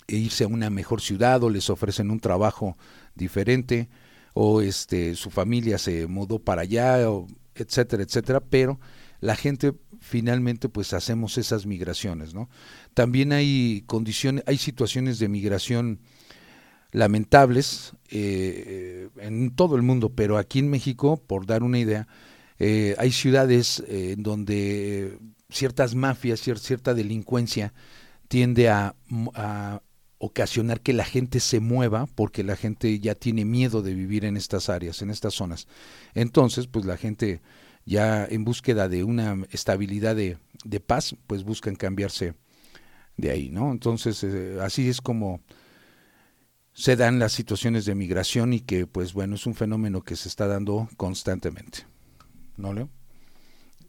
irse 0.07 0.43
a 0.43 0.47
una 0.47 0.69
mejor 0.69 1.01
ciudad 1.01 1.43
o 1.43 1.49
les 1.49 1.69
ofrecen 1.69 2.11
un 2.11 2.19
trabajo 2.19 2.77
diferente 3.15 3.89
o 4.33 4.61
este 4.61 5.15
su 5.15 5.29
familia 5.29 5.77
se 5.77 6.07
mudó 6.07 6.39
para 6.39 6.63
allá 6.63 7.09
o 7.09 7.27
etcétera 7.55 8.03
etcétera 8.03 8.39
pero 8.41 8.79
la 9.19 9.35
gente 9.35 9.73
finalmente 9.99 10.67
pues 10.67 10.93
hacemos 10.93 11.37
esas 11.37 11.65
migraciones 11.65 12.33
no 12.33 12.49
también 12.93 13.31
hay 13.31 13.83
condiciones 13.85 14.43
hay 14.47 14.57
situaciones 14.57 15.19
de 15.19 15.29
migración 15.29 15.99
lamentables 16.91 17.93
eh, 18.09 19.09
en 19.17 19.51
todo 19.51 19.75
el 19.75 19.81
mundo, 19.81 20.09
pero 20.09 20.37
aquí 20.37 20.59
en 20.59 20.69
México, 20.69 21.21
por 21.25 21.45
dar 21.45 21.63
una 21.63 21.79
idea, 21.79 22.07
eh, 22.63 22.93
hay 22.99 23.11
ciudades 23.11 23.83
eh, 23.87 24.11
en 24.11 24.21
donde 24.21 25.17
ciertas 25.49 25.95
mafias, 25.95 26.41
cierta 26.41 26.93
delincuencia 26.93 27.73
tiende 28.27 28.69
a, 28.69 28.93
ocasionar 30.19 30.81
que 30.81 30.93
la 30.93 31.03
gente 31.03 31.39
se 31.39 31.59
mueva 31.59 32.05
porque 32.05 32.43
la 32.43 32.55
gente 32.55 32.99
ya 32.99 33.15
tiene 33.15 33.43
miedo 33.43 33.81
de 33.81 33.95
vivir 33.95 34.25
en 34.25 34.37
estas 34.37 34.69
áreas, 34.69 35.01
en 35.01 35.09
estas 35.09 35.33
zonas. 35.33 35.67
Entonces, 36.13 36.67
pues 36.67 36.85
la 36.85 36.97
gente 36.97 37.41
ya 37.87 38.25
en 38.25 38.45
búsqueda 38.45 38.87
de 38.87 39.03
una 39.03 39.43
estabilidad 39.49 40.15
de, 40.15 40.37
de 40.63 40.79
paz, 40.79 41.15
pues 41.25 41.43
buscan 41.43 41.75
cambiarse 41.75 42.35
de 43.17 43.31
ahí, 43.31 43.49
¿no? 43.49 43.71
Entonces, 43.71 44.23
así 44.61 44.87
es 44.87 45.01
como 45.01 45.41
se 46.73 46.95
dan 46.95 47.17
las 47.17 47.31
situaciones 47.31 47.85
de 47.85 47.95
migración 47.95 48.53
y 48.53 48.59
que, 48.59 48.85
pues 48.85 49.13
bueno, 49.13 49.33
es 49.33 49.47
un 49.47 49.55
fenómeno 49.55 50.03
que 50.03 50.15
se 50.15 50.29
está 50.29 50.45
dando 50.45 50.87
constantemente. 50.97 51.90
¿No, 52.61 52.73
Leo? 52.73 52.89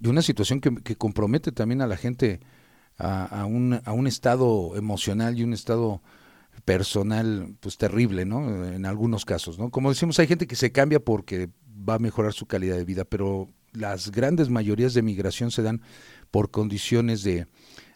Y 0.01 0.09
una 0.09 0.23
situación 0.23 0.61
que, 0.61 0.97
compromete 0.97 1.53
también 1.53 1.81
a 1.81 1.87
la 1.87 1.97
gente 1.97 2.41
a, 2.99 3.45
un, 3.47 3.81
a 3.85 3.93
un 3.93 4.07
estado 4.07 4.77
emocional 4.77 5.39
y 5.39 5.45
un 5.45 5.53
estado 5.53 6.03
personal 6.65 7.55
pues 7.61 7.77
terrible, 7.77 8.25
¿no? 8.25 8.67
En 8.67 8.85
algunos 8.85 9.25
casos, 9.25 9.59
¿no? 9.59 9.71
Como 9.71 9.91
decimos, 9.91 10.19
hay 10.19 10.27
gente 10.27 10.47
que 10.47 10.57
se 10.57 10.73
cambia 10.73 11.01
porque 11.01 11.51
va 11.67 11.95
a 11.95 11.99
mejorar 11.99 12.33
su 12.33 12.47
calidad 12.47 12.77
de 12.77 12.85
vida, 12.85 13.05
pero 13.05 13.49
las 13.73 14.11
grandes 14.11 14.49
mayorías 14.49 14.95
de 14.95 15.03
migración 15.03 15.51
se 15.51 15.63
dan 15.63 15.83
por 16.31 16.51
condiciones 16.51 17.23
de, 17.23 17.47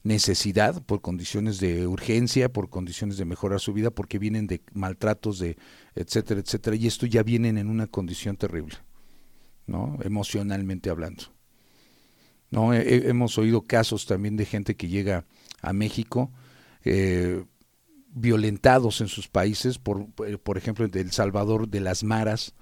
necesidad, 0.06 0.82
por 0.84 1.00
condiciones 1.00 1.58
de 1.58 1.86
urgencia, 1.86 2.48
por 2.48 2.70
condiciones 2.70 3.16
de 3.16 3.24
mejorar 3.24 3.60
su 3.60 3.72
vida, 3.72 3.90
porque 3.90 4.20
vienen 4.20 4.46
de 4.46 4.62
maltratos, 4.72 5.40
de 5.40 5.58
etcétera, 5.96 6.40
etcétera, 6.40 6.76
y 6.76 6.86
esto 6.86 7.06
ya 7.06 7.24
vienen 7.24 7.58
en 7.58 7.68
una 7.68 7.88
condición 7.88 8.36
terrible, 8.36 8.76
¿no? 9.66 9.98
Emocionalmente 10.02 10.90
hablando. 10.90 11.24
¿No? 12.48 12.72
hemos 12.72 13.38
oído 13.38 13.62
casos 13.62 14.06
también 14.06 14.36
de 14.36 14.46
gente 14.46 14.76
que 14.76 14.86
llega 14.86 15.24
a 15.62 15.72
México 15.72 16.30
eh, 16.84 17.44
violentados 18.14 19.00
en 19.00 19.08
sus 19.08 19.26
países, 19.26 19.78
por, 19.78 20.06
por 20.12 20.56
ejemplo, 20.56 20.86
de 20.86 21.00
El 21.00 21.10
Salvador, 21.10 21.68
de 21.68 21.80
las 21.80 22.04
maras, 22.04 22.54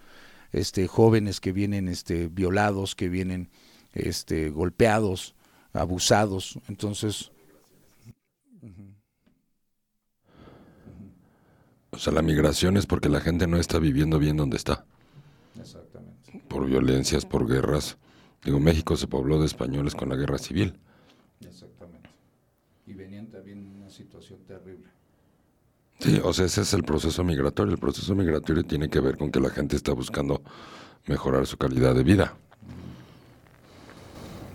este, 0.52 0.86
jóvenes 0.86 1.40
que 1.40 1.52
vienen 1.52 1.88
este, 1.88 2.28
violados, 2.28 2.94
que 2.94 3.10
vienen 3.10 3.50
este, 3.92 4.48
golpeados, 4.48 5.34
abusados. 5.74 6.58
Entonces, 6.68 7.30
O 11.94 11.98
sea, 11.98 12.12
la 12.12 12.22
migración 12.22 12.76
es 12.76 12.86
porque 12.86 13.08
la 13.08 13.20
gente 13.20 13.46
no 13.46 13.56
está 13.56 13.78
viviendo 13.78 14.18
bien 14.18 14.36
donde 14.36 14.56
está. 14.56 14.84
Por 16.54 16.66
violencias, 16.66 17.26
por 17.26 17.48
guerras. 17.48 17.96
Digo, 18.44 18.60
México 18.60 18.96
se 18.96 19.08
pobló 19.08 19.40
de 19.40 19.46
españoles 19.46 19.92
con 19.92 20.08
la 20.08 20.14
guerra 20.14 20.38
civil. 20.38 20.78
Exactamente. 21.40 22.08
Y 22.86 22.92
venían 22.92 23.26
también 23.26 23.58
en 23.58 23.82
una 23.82 23.90
situación 23.90 24.38
terrible. 24.46 24.86
Sí, 25.98 26.20
o 26.22 26.32
sea, 26.32 26.44
ese 26.44 26.60
es 26.60 26.72
el 26.72 26.84
proceso 26.84 27.24
migratorio. 27.24 27.72
El 27.72 27.80
proceso 27.80 28.14
migratorio 28.14 28.62
tiene 28.62 28.88
que 28.88 29.00
ver 29.00 29.16
con 29.16 29.32
que 29.32 29.40
la 29.40 29.50
gente 29.50 29.74
está 29.74 29.94
buscando 29.94 30.42
mejorar 31.06 31.44
su 31.48 31.56
calidad 31.56 31.92
de 31.92 32.04
vida. 32.04 32.36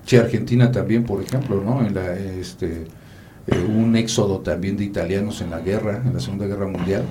Sí, 0.06 0.16
Argentina 0.16 0.72
también, 0.72 1.04
por 1.04 1.22
ejemplo, 1.22 1.62
¿no? 1.62 1.86
En 1.86 1.96
la, 1.96 2.18
este, 2.18 2.88
eh, 3.46 3.60
un 3.60 3.94
éxodo 3.98 4.40
también 4.40 4.78
de 4.78 4.86
italianos 4.86 5.42
en 5.42 5.50
la 5.50 5.60
guerra, 5.60 6.02
en 6.06 6.14
la 6.14 6.22
Segunda 6.22 6.48
Guerra 6.48 6.66
Mundial, 6.66 7.04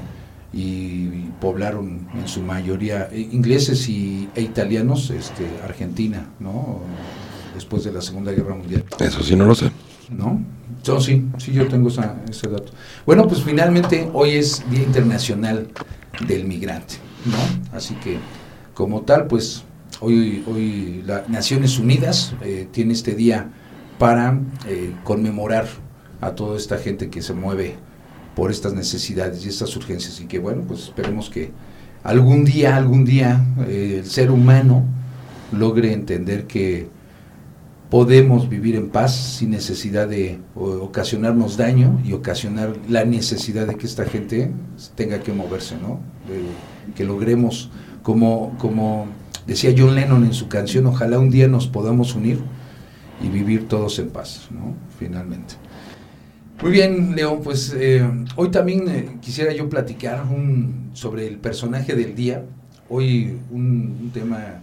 y, 0.53 1.29
poblaron 1.41 2.09
en 2.15 2.27
su 2.27 2.43
mayoría 2.43 3.09
eh, 3.13 3.29
ingleses 3.31 3.89
y, 3.89 4.29
e 4.35 4.43
italianos 4.43 5.11
este, 5.11 5.47
Argentina, 5.65 6.27
¿no? 6.41 6.81
Después 7.55 7.85
de 7.85 7.93
la 7.93 8.01
Segunda 8.01 8.33
Guerra 8.33 8.55
Mundial. 8.55 8.85
Eso 8.99 9.23
sí 9.23 9.37
no 9.37 9.45
lo 9.45 9.55
sé. 9.55 9.71
¿No? 10.11 10.41
Yo 10.83 11.01
sí, 11.01 11.27
sí 11.39 11.53
yo 11.53 11.69
tengo 11.69 11.89
ese 11.89 12.49
dato. 12.49 12.73
Bueno, 13.05 13.27
pues 13.29 13.43
finalmente 13.43 14.09
hoy 14.13 14.31
es 14.33 14.69
Día 14.71 14.83
Internacional 14.83 15.69
del 16.27 16.45
Migrante, 16.45 16.95
¿no? 17.27 17.77
Así 17.77 17.95
que 17.97 18.19
como 18.75 19.03
tal, 19.03 19.27
pues 19.27 19.65
hoy, 20.01 20.45
hoy 20.47 21.03
las 21.07 21.29
Naciones 21.29 21.79
Unidas 21.79 22.35
eh, 22.43 22.69
tiene 22.71 22.93
este 22.93 23.15
día 23.15 23.51
para 23.99 24.41
eh, 24.67 24.95
conmemorar 25.05 25.67
a 26.21 26.31
toda 26.33 26.57
esta 26.57 26.79
gente 26.79 27.11
que 27.11 27.23
se 27.23 27.35
mueve 27.35 27.77
por 28.39 28.53
estas 28.53 28.73
necesidades 28.73 29.45
y 29.45 29.49
estas 29.49 29.75
urgencias 29.75 30.21
y 30.21 30.27
que 30.27 30.39
bueno, 30.39 30.63
pues 30.63 30.83
esperemos 30.83 31.29
que 31.29 31.51
algún 32.05 32.45
día, 32.45 32.77
algún 32.77 33.05
día 33.05 33.45
eh, 33.67 33.97
el 33.99 34.07
ser 34.07 34.31
humano 34.31 34.85
logre 35.51 35.93
entender 35.93 36.47
que 36.47 36.87
podemos 37.91 38.49
vivir 38.49 38.77
en 38.77 38.91
paz 38.91 39.17
sin 39.17 39.51
necesidad 39.51 40.07
de 40.07 40.39
ocasionarnos 40.55 41.57
daño 41.57 42.01
y 42.05 42.13
ocasionar 42.13 42.77
la 42.89 43.05
necesidad 43.05 43.67
de 43.67 43.75
que 43.75 43.87
esta 43.87 44.05
gente 44.05 44.53
tenga 44.95 45.19
que 45.19 45.33
moverse, 45.33 45.75
¿no? 45.75 45.99
que 46.95 47.03
logremos, 47.03 47.71
como, 48.05 48.55
como 48.59 49.09
decía 49.49 49.75
John 49.77 49.97
Lennon 49.97 50.25
en 50.25 50.33
su 50.33 50.47
canción, 50.47 50.87
ojalá 50.87 51.19
un 51.19 51.31
día 51.31 51.49
nos 51.49 51.67
podamos 51.67 52.15
unir 52.15 52.39
y 53.21 53.31
vivir 53.31 53.67
todos 53.67 53.99
en 53.99 54.11
paz, 54.11 54.47
¿no? 54.53 54.75
Finalmente. 54.97 55.57
Muy 56.61 56.73
bien, 56.73 57.15
León, 57.15 57.41
pues 57.45 57.73
eh, 57.79 58.05
hoy 58.35 58.51
también 58.51 58.89
eh, 58.89 59.19
quisiera 59.21 59.53
yo 59.53 59.69
platicar 59.69 60.25
un, 60.25 60.91
sobre 60.93 61.29
el 61.29 61.37
personaje 61.37 61.95
del 61.95 62.17
día. 62.17 62.45
Hoy 62.89 63.39
un, 63.53 64.11
tema 64.13 64.61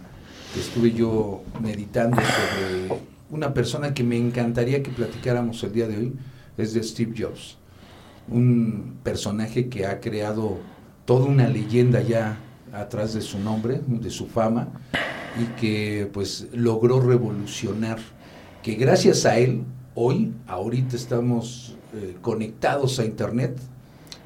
que 0.52 0.60
estuve 0.60 0.92
yo 0.92 1.42
meditando 1.58 2.18
sobre 2.18 3.00
una 3.30 3.54
persona 3.54 3.94
que 3.94 4.04
me 4.04 4.18
encantaría 4.18 4.82
que 4.82 4.90
platicáramos 4.90 5.62
el 5.64 5.72
día 5.72 5.88
de 5.88 5.96
hoy, 5.96 6.12
es 6.58 6.74
de 6.74 6.82
Steve 6.82 7.14
Jobs. 7.16 7.56
Un 8.28 8.98
personaje 9.02 9.68
que 9.70 9.86
ha 9.86 9.98
creado 9.98 10.58
toda 11.06 11.24
una 11.24 11.48
leyenda 11.48 12.02
ya 12.02 12.38
atrás 12.74 13.14
de 13.14 13.22
su 13.22 13.38
nombre, 13.38 13.80
de 13.86 14.10
su 14.10 14.26
fama, 14.26 14.68
y 15.40 15.46
que 15.58 16.10
pues 16.12 16.48
logró 16.52 17.00
revolucionar 17.00 17.98
que 18.62 18.74
gracias 18.74 19.24
a 19.24 19.38
él, 19.38 19.64
hoy, 19.94 20.34
ahorita 20.46 20.94
estamos 20.94 21.65
eh, 21.94 22.16
conectados 22.20 22.98
a 22.98 23.04
Internet 23.04 23.58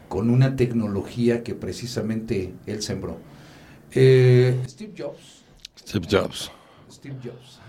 con 0.08 0.30
una 0.30 0.56
tecnología 0.56 1.42
que 1.42 1.54
precisamente 1.54 2.52
él 2.66 2.82
sembró. 2.82 3.18
Eh, 3.92 4.60
Steve 4.66 4.92
Jobs. 4.96 5.44
Steve 5.78 6.06
Jobs. 6.10 6.50
Steve 6.90 7.16
Jobs. 7.22 7.60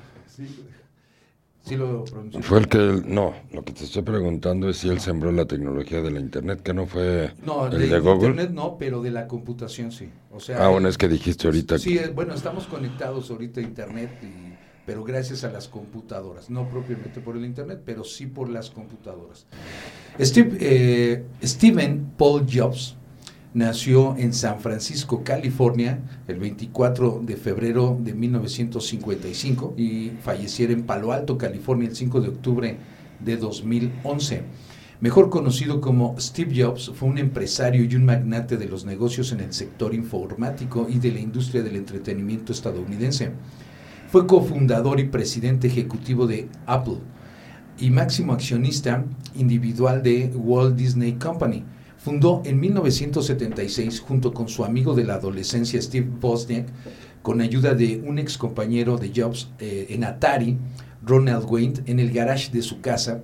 Sí, 1.63 1.75
lo 1.75 2.03
Fue 2.41 2.59
el 2.59 2.67
que, 2.67 3.03
no, 3.05 3.35
lo 3.51 3.63
que 3.63 3.73
te 3.73 3.83
estoy 3.83 4.01
preguntando 4.01 4.67
es 4.69 4.77
si 4.77 4.89
él 4.89 4.99
sembró 4.99 5.31
la 5.31 5.45
tecnología 5.45 6.01
de 6.01 6.09
la 6.09 6.19
Internet, 6.19 6.61
que 6.63 6.73
no 6.73 6.87
fue 6.87 7.33
no, 7.45 7.67
el 7.67 7.87
de, 7.87 7.99
Google. 7.99 8.29
Internet 8.29 8.49
no, 8.51 8.77
pero 8.79 9.01
de 9.01 9.11
la 9.11 9.27
computación 9.27 9.91
sí. 9.91 10.09
O 10.31 10.39
sea, 10.39 10.65
ah, 10.65 10.69
bueno, 10.69 10.87
es 10.87 10.97
que 10.97 11.07
dijiste 11.07 11.47
ahorita. 11.47 11.77
Sí, 11.77 11.99
bueno, 12.15 12.33
estamos 12.33 12.65
conectados 12.65 13.29
ahorita 13.29 13.59
a 13.59 13.63
Internet, 13.63 14.09
pero 14.85 15.03
gracias 15.03 15.43
a 15.43 15.51
las 15.51 15.67
computadoras, 15.67 16.49
no 16.49 16.69
propiamente 16.69 17.19
por 17.21 17.37
el 17.37 17.45
Internet, 17.45 17.81
pero 17.85 18.03
sí 18.03 18.25
por 18.25 18.49
las 18.49 18.69
computadoras. 18.69 19.45
Steve, 20.19 20.57
eh, 20.59 21.23
Steven 21.43 22.13
Paul 22.17 22.45
Jobs 22.51 22.95
nació 23.53 24.15
en 24.17 24.33
San 24.33 24.59
Francisco, 24.59 25.23
California, 25.23 25.99
el 26.27 26.39
24 26.39 27.21
de 27.23 27.35
febrero 27.37 27.97
de 27.99 28.13
1955 28.13 29.73
y 29.77 30.11
falleciera 30.21 30.73
en 30.73 30.83
Palo 30.83 31.11
Alto, 31.11 31.37
California, 31.37 31.89
el 31.89 31.95
5 31.95 32.21
de 32.21 32.29
octubre 32.29 32.77
de 33.19 33.37
2011. 33.37 34.43
Mejor 35.01 35.29
conocido 35.31 35.81
como 35.81 36.15
Steve 36.19 36.63
Jobs, 36.63 36.91
fue 36.93 37.09
un 37.09 37.17
empresario 37.17 37.83
y 37.83 37.95
un 37.95 38.05
magnate 38.05 38.55
de 38.55 38.67
los 38.67 38.85
negocios 38.85 39.31
en 39.31 39.39
el 39.39 39.51
sector 39.51 39.95
informático 39.95 40.87
y 40.87 40.99
de 40.99 41.11
la 41.11 41.19
industria 41.19 41.63
del 41.63 41.75
entretenimiento 41.75 42.53
estadounidense. 42.53 43.31
Fue 44.11 44.27
cofundador 44.27 44.99
y 44.99 45.05
presidente 45.05 45.67
ejecutivo 45.67 46.27
de 46.27 46.49
Apple 46.65 46.97
y 47.79 47.89
máximo 47.89 48.33
accionista 48.33 49.05
individual 49.35 50.03
de 50.03 50.31
Walt 50.35 50.75
Disney 50.75 51.13
Company 51.13 51.63
Fundó 52.03 52.41
en 52.45 52.59
1976 52.59 53.99
junto 53.99 54.33
con 54.33 54.49
su 54.49 54.65
amigo 54.65 54.95
de 54.95 55.03
la 55.03 55.13
adolescencia 55.15 55.79
Steve 55.79 56.09
Wozniak, 56.19 56.65
con 57.21 57.41
ayuda 57.41 57.75
de 57.75 58.01
un 58.03 58.17
ex 58.17 58.39
compañero 58.39 58.97
de 58.97 59.11
Jobs 59.15 59.51
eh, 59.59 59.85
en 59.89 60.03
Atari, 60.03 60.57
Ronald 61.05 61.45
Wayne, 61.47 61.83
en 61.85 61.99
el 61.99 62.11
garage 62.11 62.49
de 62.51 62.63
su 62.63 62.81
casa. 62.81 63.21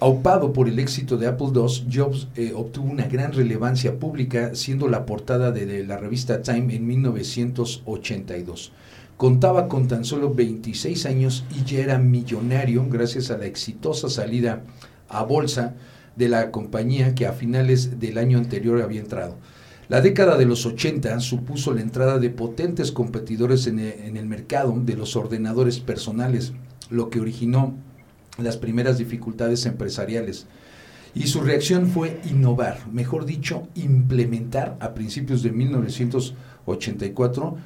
Aupado 0.00 0.52
por 0.52 0.68
el 0.68 0.80
éxito 0.80 1.18
de 1.18 1.28
Apple 1.28 1.50
II, 1.54 1.86
Jobs 1.88 2.26
eh, 2.34 2.52
obtuvo 2.52 2.90
una 2.90 3.06
gran 3.06 3.32
relevancia 3.32 3.96
pública 4.00 4.56
siendo 4.56 4.88
la 4.88 5.06
portada 5.06 5.52
de, 5.52 5.86
la 5.86 5.96
revista 5.96 6.42
Time 6.42 6.74
en 6.74 6.88
1982. 6.88 8.72
Contaba 9.20 9.68
con 9.68 9.86
tan 9.86 10.06
solo 10.06 10.32
26 10.32 11.04
años 11.04 11.44
y 11.54 11.62
ya 11.64 11.80
era 11.80 11.98
millonario 11.98 12.86
gracias 12.88 13.30
a 13.30 13.36
la 13.36 13.44
exitosa 13.44 14.08
salida 14.08 14.62
a 15.10 15.24
bolsa 15.24 15.74
de 16.16 16.30
la 16.30 16.50
compañía 16.50 17.14
que 17.14 17.26
a 17.26 17.34
finales 17.34 18.00
del 18.00 18.16
año 18.16 18.38
anterior 18.38 18.80
había 18.80 19.00
entrado. 19.00 19.36
La 19.90 20.00
década 20.00 20.38
de 20.38 20.46
los 20.46 20.64
80 20.64 21.20
supuso 21.20 21.74
la 21.74 21.82
entrada 21.82 22.18
de 22.18 22.30
potentes 22.30 22.92
competidores 22.92 23.66
en 23.66 23.78
el, 23.78 24.24
mercado 24.24 24.74
de 24.80 24.96
los 24.96 25.16
ordenadores 25.16 25.80
personales, 25.80 26.54
lo 26.88 27.10
que 27.10 27.20
originó 27.20 27.74
las 28.38 28.56
primeras 28.56 28.96
dificultades 28.96 29.66
empresariales. 29.66 30.46
Y 31.14 31.26
su 31.26 31.42
reacción 31.42 31.88
fue 31.88 32.18
innovar, 32.24 32.88
mejor 32.90 33.26
dicho, 33.26 33.68
implementar 33.74 34.78
a 34.80 34.94
principios 34.94 35.42
de 35.42 35.52
1984 35.52 37.58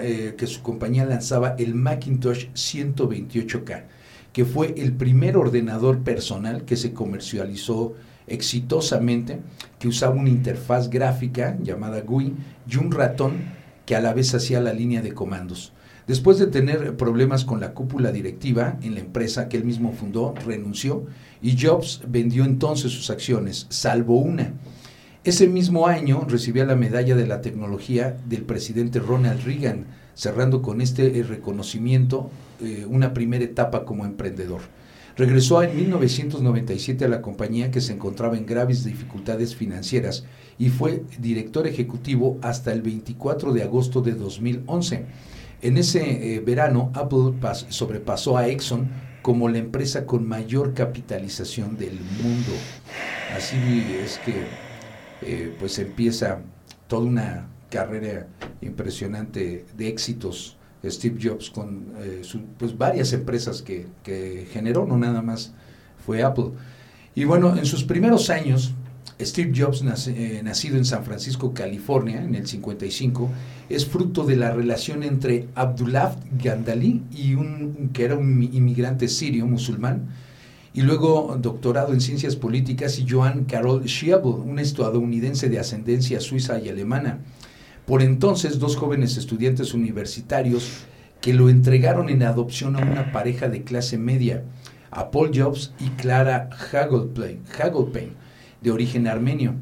eh, 0.00 0.34
que 0.36 0.46
su 0.46 0.62
compañía 0.62 1.04
lanzaba 1.04 1.54
el 1.58 1.74
Macintosh 1.74 2.48
128K 2.54 3.84
que 4.36 4.44
fue 4.44 4.74
el 4.76 4.92
primer 4.92 5.38
ordenador 5.38 6.00
personal 6.00 6.66
que 6.66 6.76
se 6.76 6.92
comercializó 6.92 7.94
exitosamente, 8.26 9.40
que 9.78 9.88
usaba 9.88 10.14
una 10.14 10.28
interfaz 10.28 10.90
gráfica 10.90 11.56
llamada 11.62 12.02
GUI 12.02 12.34
y 12.68 12.76
un 12.76 12.92
ratón 12.92 13.44
que 13.86 13.96
a 13.96 14.02
la 14.02 14.12
vez 14.12 14.34
hacía 14.34 14.60
la 14.60 14.74
línea 14.74 15.00
de 15.00 15.14
comandos. 15.14 15.72
Después 16.06 16.38
de 16.38 16.48
tener 16.48 16.98
problemas 16.98 17.46
con 17.46 17.60
la 17.60 17.72
cúpula 17.72 18.12
directiva 18.12 18.76
en 18.82 18.92
la 18.92 19.00
empresa 19.00 19.48
que 19.48 19.56
él 19.56 19.64
mismo 19.64 19.94
fundó, 19.94 20.34
renunció 20.44 21.06
y 21.40 21.56
Jobs 21.58 22.02
vendió 22.06 22.44
entonces 22.44 22.92
sus 22.92 23.08
acciones, 23.08 23.66
salvo 23.70 24.18
una. 24.18 24.52
Ese 25.26 25.48
mismo 25.48 25.88
año 25.88 26.24
recibía 26.28 26.64
la 26.64 26.76
medalla 26.76 27.16
de 27.16 27.26
la 27.26 27.40
tecnología 27.40 28.16
del 28.28 28.42
presidente 28.42 29.00
Ronald 29.00 29.42
Reagan, 29.44 29.86
cerrando 30.14 30.62
con 30.62 30.80
este 30.80 31.20
reconocimiento 31.24 32.30
eh, 32.62 32.86
una 32.88 33.12
primera 33.12 33.44
etapa 33.44 33.84
como 33.84 34.04
emprendedor. 34.04 34.60
Regresó 35.16 35.64
en 35.64 35.74
1997 35.74 37.06
a 37.06 37.08
la 37.08 37.22
compañía 37.22 37.72
que 37.72 37.80
se 37.80 37.92
encontraba 37.92 38.36
en 38.36 38.46
graves 38.46 38.84
dificultades 38.84 39.56
financieras 39.56 40.24
y 40.60 40.68
fue 40.68 41.02
director 41.18 41.66
ejecutivo 41.66 42.38
hasta 42.40 42.72
el 42.72 42.82
24 42.82 43.52
de 43.52 43.64
agosto 43.64 44.02
de 44.02 44.12
2011. 44.12 45.06
En 45.60 45.76
ese 45.76 46.36
eh, 46.36 46.38
verano, 46.38 46.92
Apple 46.94 47.34
sobrepasó 47.70 48.38
a 48.38 48.46
Exxon 48.46 48.90
como 49.22 49.48
la 49.48 49.58
empresa 49.58 50.06
con 50.06 50.24
mayor 50.28 50.72
capitalización 50.72 51.76
del 51.76 51.98
mundo. 52.22 52.52
Así 53.34 53.56
es 54.04 54.18
que 54.18 54.65
eh, 55.22 55.54
pues 55.58 55.78
empieza 55.78 56.40
toda 56.88 57.06
una 57.06 57.48
carrera 57.70 58.28
impresionante 58.60 59.64
de 59.76 59.88
éxitos 59.88 60.56
Steve 60.90 61.18
Jobs 61.22 61.50
con 61.50 61.92
eh, 61.98 62.22
pues 62.58 62.76
varias 62.76 63.12
empresas 63.12 63.62
que, 63.62 63.86
generó, 64.52 64.86
no 64.86 64.98
nada 64.98 65.22
más 65.22 65.52
fue 66.04 66.22
Apple. 66.22 66.50
Y 67.14 67.24
bueno, 67.24 67.56
en 67.56 67.66
sus 67.66 67.84
primeros 67.84 68.30
años, 68.30 68.74
Steve 69.20 69.52
Jobs, 69.56 69.82
eh, 70.08 70.40
nacido 70.44 70.76
en 70.76 70.84
San 70.84 71.04
Francisco, 71.04 71.54
California, 71.54 72.22
en 72.22 72.34
el 72.34 72.46
55, 72.46 73.30
es 73.68 73.86
fruto 73.86 74.24
de 74.24 74.36
la 74.36 74.52
relación 74.52 75.02
entre 75.02 75.48
Abdullah 75.54 76.14
Gandali 76.42 77.02
y 77.10 77.34
un 77.34 77.90
que 77.92 78.04
era 78.04 78.16
un 78.16 78.42
inmigrante 78.42 79.08
sirio 79.08 79.46
musulmán, 79.46 80.08
y 80.76 80.82
luego 80.82 81.38
doctorado 81.40 81.94
en 81.94 82.02
ciencias 82.02 82.36
políticas, 82.36 82.98
y 82.98 83.06
Joan 83.08 83.46
Carol 83.46 83.88
Schiebel, 83.88 84.26
un 84.26 84.58
estadounidense 84.58 85.48
de 85.48 85.58
ascendencia 85.58 86.20
suiza 86.20 86.60
y 86.60 86.68
alemana 86.68 87.20
por 87.86 88.02
entonces 88.02 88.58
dos 88.58 88.76
jóvenes 88.76 89.16
estudiantes 89.16 89.72
universitarios 89.72 90.84
que 91.22 91.32
lo 91.32 91.48
entregaron 91.48 92.10
en 92.10 92.24
adopción 92.24 92.76
a 92.76 92.80
una 92.80 93.10
pareja 93.12 93.48
de 93.48 93.62
clase 93.62 93.96
media, 93.96 94.44
a 94.90 95.10
Paul 95.10 95.30
Jobs 95.34 95.72
y 95.80 95.88
Clara 95.90 96.50
Hagelpain, 96.52 97.40
de 98.60 98.70
origen 98.70 99.06
armenio. 99.06 99.54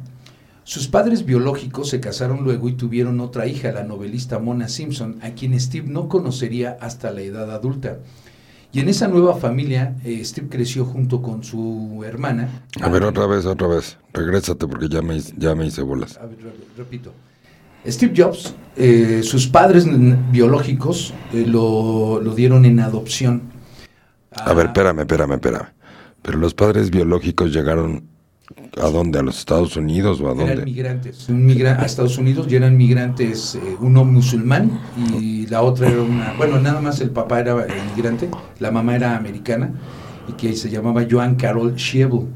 Sus 0.65 0.89
padres 0.89 1.27
biológicos 1.27 1.91
se 1.91 2.01
casaron 2.01 2.43
luego 2.43 2.69
y 2.69 2.73
tuvieron 2.73 3.21
otra 3.21 3.47
hija, 3.47 3.71
la 3.71 3.85
novelista 3.85 4.39
Mona 4.39 4.69
Simpson, 4.69 5.19
a 5.23 5.31
quien 5.31 5.59
Steve 5.61 5.89
no 5.89 6.09
conocería 6.09 6.77
hasta 6.81 7.13
la 7.13 7.21
edad 7.21 7.51
adulta. 7.53 7.99
Y 8.75 8.81
en 8.81 8.89
esa 8.89 9.07
nueva 9.07 9.37
familia, 9.37 9.95
eh, 10.05 10.21
Steve 10.25 10.49
creció 10.51 10.85
junto 10.85 11.23
con 11.23 11.45
su 11.45 12.03
hermana. 12.05 12.65
A 12.81 12.89
ver, 12.89 13.05
otra 13.05 13.25
vez, 13.27 13.47
otra 13.47 13.69
vez. 13.69 13.97
Regrésate 14.13 14.67
porque 14.67 14.89
ya 14.89 15.01
me, 15.01 15.21
ya 15.21 15.55
me 15.55 15.67
hice 15.67 15.81
bolas. 15.83 16.19
A 16.19 16.27
ver, 16.27 16.39
repito. 16.77 17.13
Steve 17.87 18.13
Jobs, 18.17 18.53
eh, 18.77 19.21
sus 19.23 19.47
padres 19.47 19.87
biológicos 20.33 21.15
eh, 21.33 21.45
lo, 21.47 22.21
dieron 22.35 22.65
en 22.65 22.81
adopción. 22.81 23.43
A... 24.33 24.53
ver, 24.55 24.67
espérame, 24.67 25.01
espérame, 25.01 25.35
espérame. 25.35 25.69
Pero 26.23 26.39
los 26.39 26.55
padres 26.55 26.91
biológicos 26.91 27.53
llegaron 27.53 28.09
¿A 28.81 28.89
dónde? 28.89 29.19
¿A 29.19 29.23
los 29.23 29.39
Estados 29.39 29.77
Unidos 29.77 30.21
o 30.21 30.29
a 30.29 30.35
dónde? 30.35 30.53
Eran 30.53 30.65
migrantes. 30.65 31.29
a 31.29 31.85
Estados 31.85 32.19
Unidos 32.19 32.47
y 32.51 32.57
eran 32.57 32.77
migrantes, 32.77 33.55
eh, 33.55 33.77
uno 33.81 34.05
musulmán 34.05 34.81
y 35.21 35.47
la 35.47 35.63
otra 35.63 35.89
era 35.89 36.03
una. 36.03 36.35
Bueno, 36.37 36.61
nada 36.61 36.81
más 36.81 37.01
el 37.01 37.11
papá 37.11 37.41
era 37.41 37.67
inmigrante, 37.67 38.29
la 38.59 38.71
mamá 38.71 38.97
era 38.97 39.17
americana 39.17 39.73
y 40.29 40.33
que 40.33 40.55
se 40.57 40.71
llamaba 40.71 41.05
Joan 41.09 41.37
Carol 41.37 41.75
Schiebel. 41.79 42.27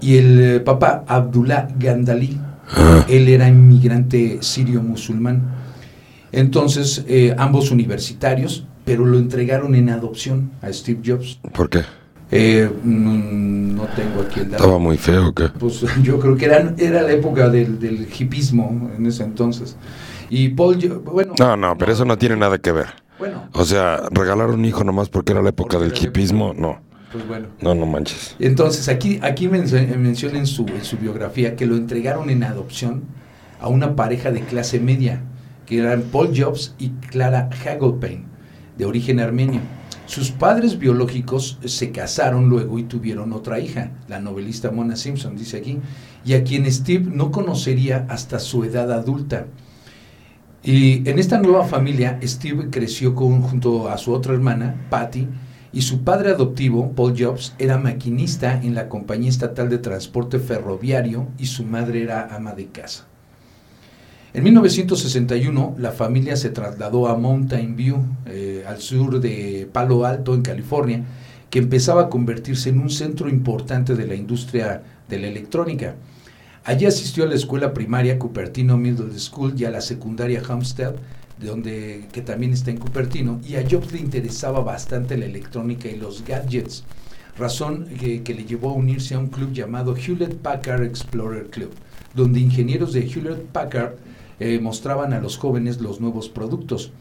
Y 0.00 0.16
el 0.16 0.62
papá, 0.62 1.04
Abdullah 1.06 1.68
Gandali, 1.78 2.38
él 3.08 3.28
era 3.28 3.48
inmigrante 3.48 4.38
sirio 4.40 4.82
musulmán. 4.82 5.54
Entonces, 6.30 7.04
eh, 7.08 7.34
ambos 7.38 7.70
universitarios, 7.70 8.64
pero 8.84 9.04
lo 9.04 9.18
entregaron 9.18 9.74
en 9.74 9.90
adopción 9.90 10.50
a 10.62 10.72
Steve 10.72 11.00
Jobs. 11.04 11.40
¿Por 11.52 11.68
qué? 11.68 11.80
Eh, 12.30 12.70
no, 12.84 13.86
tengo 13.96 14.20
aquí 14.20 14.40
el 14.40 14.50
dato. 14.50 14.62
¿Estaba 14.62 14.78
muy 14.78 14.98
feo 14.98 15.32
qué? 15.34 15.48
Pues 15.48 15.84
yo 16.02 16.18
creo 16.18 16.36
que 16.36 16.44
era, 16.44 16.74
era 16.76 17.02
la 17.02 17.12
época 17.12 17.48
del, 17.48 17.78
del 17.78 18.06
hipismo 18.18 18.90
en 18.96 19.06
ese 19.06 19.24
entonces. 19.24 19.76
Y 20.30 20.50
Paul, 20.50 20.76
bueno... 21.04 21.34
No, 21.38 21.56
no, 21.56 21.78
pero 21.78 21.92
eso 21.92 22.04
no 22.04 22.18
tiene 22.18 22.36
nada 22.36 22.58
que 22.58 22.72
ver. 22.72 22.88
Bueno. 23.18 23.48
O 23.52 23.64
sea, 23.64 24.02
regalar 24.10 24.50
un 24.50 24.64
hijo 24.64 24.84
nomás 24.84 25.08
porque 25.08 25.32
era 25.32 25.42
la 25.42 25.48
época 25.50 25.78
del 25.78 25.92
hipismo, 25.96 26.54
no. 26.54 26.80
Pues 27.12 27.26
bueno. 27.26 27.48
No, 27.60 27.74
no 27.74 27.86
manches. 27.86 28.36
Entonces, 28.38 28.88
aquí, 28.88 29.18
aquí 29.22 29.48
menciona 29.48 30.38
en 30.38 30.46
su, 30.46 30.66
en 30.66 30.84
su 30.84 30.98
biografía 30.98 31.56
que 31.56 31.66
lo 31.66 31.76
entregaron 31.76 32.28
en 32.28 32.44
adopción 32.44 33.04
a 33.60 33.68
una 33.68 33.96
pareja 33.96 34.30
de 34.30 34.42
clase 34.42 34.78
media, 34.78 35.22
que 35.66 35.78
eran 35.78 36.02
Paul 36.02 36.30
Jobs 36.36 36.74
y 36.78 36.90
Clara 36.90 37.48
Hagelpain, 37.50 38.26
de 38.76 38.84
origen 38.84 39.20
armenio. 39.20 39.60
Sus 40.08 40.30
padres 40.30 40.78
biológicos 40.78 41.58
se 41.66 41.92
casaron 41.92 42.48
luego 42.48 42.78
y 42.78 42.84
tuvieron 42.84 43.34
otra 43.34 43.60
hija, 43.60 43.92
la 44.08 44.18
novelista 44.18 44.70
Mona 44.70 44.96
Simpson, 44.96 45.36
dice 45.36 45.58
aquí, 45.58 45.80
y 46.24 46.32
a 46.32 46.44
quien 46.44 46.64
Steve 46.72 47.10
no 47.12 47.30
conocería 47.30 48.06
hasta 48.08 48.38
su 48.38 48.64
edad 48.64 48.90
adulta. 48.90 49.48
Y 50.62 51.06
en 51.06 51.18
esta 51.18 51.38
nueva 51.38 51.66
familia, 51.66 52.18
Steve 52.22 52.70
creció 52.70 53.14
junto 53.14 53.90
a 53.90 53.98
su 53.98 54.14
otra 54.14 54.32
hermana, 54.32 54.86
Patty, 54.88 55.28
y 55.74 55.82
su 55.82 56.02
padre 56.04 56.30
adoptivo, 56.30 56.92
Paul 56.92 57.14
Jobs, 57.14 57.54
era 57.58 57.76
maquinista 57.76 58.62
en 58.62 58.74
la 58.74 58.88
compañía 58.88 59.28
estatal 59.28 59.68
de 59.68 59.76
transporte 59.76 60.38
ferroviario 60.38 61.28
y 61.36 61.44
su 61.44 61.64
madre 61.64 62.02
era 62.02 62.34
ama 62.34 62.54
de 62.54 62.68
casa. 62.68 63.07
En 64.34 64.44
1961 64.44 65.76
la 65.78 65.92
familia 65.92 66.36
se 66.36 66.50
trasladó 66.50 67.08
a 67.08 67.16
Mountain 67.16 67.76
View, 67.76 68.04
eh, 68.26 68.62
al 68.66 68.78
sur 68.78 69.20
de 69.20 69.66
Palo 69.72 70.04
Alto, 70.04 70.34
en 70.34 70.42
California, 70.42 71.02
que 71.48 71.58
empezaba 71.58 72.02
a 72.02 72.08
convertirse 72.10 72.68
en 72.68 72.78
un 72.78 72.90
centro 72.90 73.30
importante 73.30 73.94
de 73.94 74.06
la 74.06 74.14
industria 74.14 74.82
de 75.08 75.18
la 75.18 75.28
electrónica. 75.28 75.96
Allí 76.64 76.84
asistió 76.84 77.24
a 77.24 77.26
la 77.26 77.36
escuela 77.36 77.72
primaria 77.72 78.18
Cupertino 78.18 78.76
Middle 78.76 79.18
School 79.18 79.54
y 79.56 79.64
a 79.64 79.70
la 79.70 79.80
secundaria 79.80 80.42
Homestead, 80.46 80.96
donde, 81.40 82.04
que 82.12 82.20
también 82.20 82.52
está 82.52 82.70
en 82.70 82.76
Cupertino, 82.76 83.40
y 83.48 83.54
a 83.54 83.64
Jobs 83.66 83.92
le 83.92 84.00
interesaba 84.00 84.60
bastante 84.60 85.16
la 85.16 85.24
electrónica 85.24 85.88
y 85.88 85.96
los 85.96 86.22
gadgets, 86.22 86.84
razón 87.38 87.86
que, 87.98 88.22
que 88.22 88.34
le 88.34 88.44
llevó 88.44 88.70
a 88.70 88.74
unirse 88.74 89.14
a 89.14 89.20
un 89.20 89.28
club 89.28 89.54
llamado 89.54 89.96
Hewlett 89.96 90.36
Packard 90.36 90.82
Explorer 90.82 91.46
Club, 91.46 91.70
donde 92.14 92.40
ingenieros 92.40 92.92
de 92.92 93.08
Hewlett 93.08 93.46
Packard 93.52 93.94
eh, 94.40 94.58
mostraban 94.60 95.12
a 95.12 95.20
los 95.20 95.36
jóvenes 95.36 95.80
los 95.80 96.00
nuevos 96.00 96.28
productos. 96.28 96.92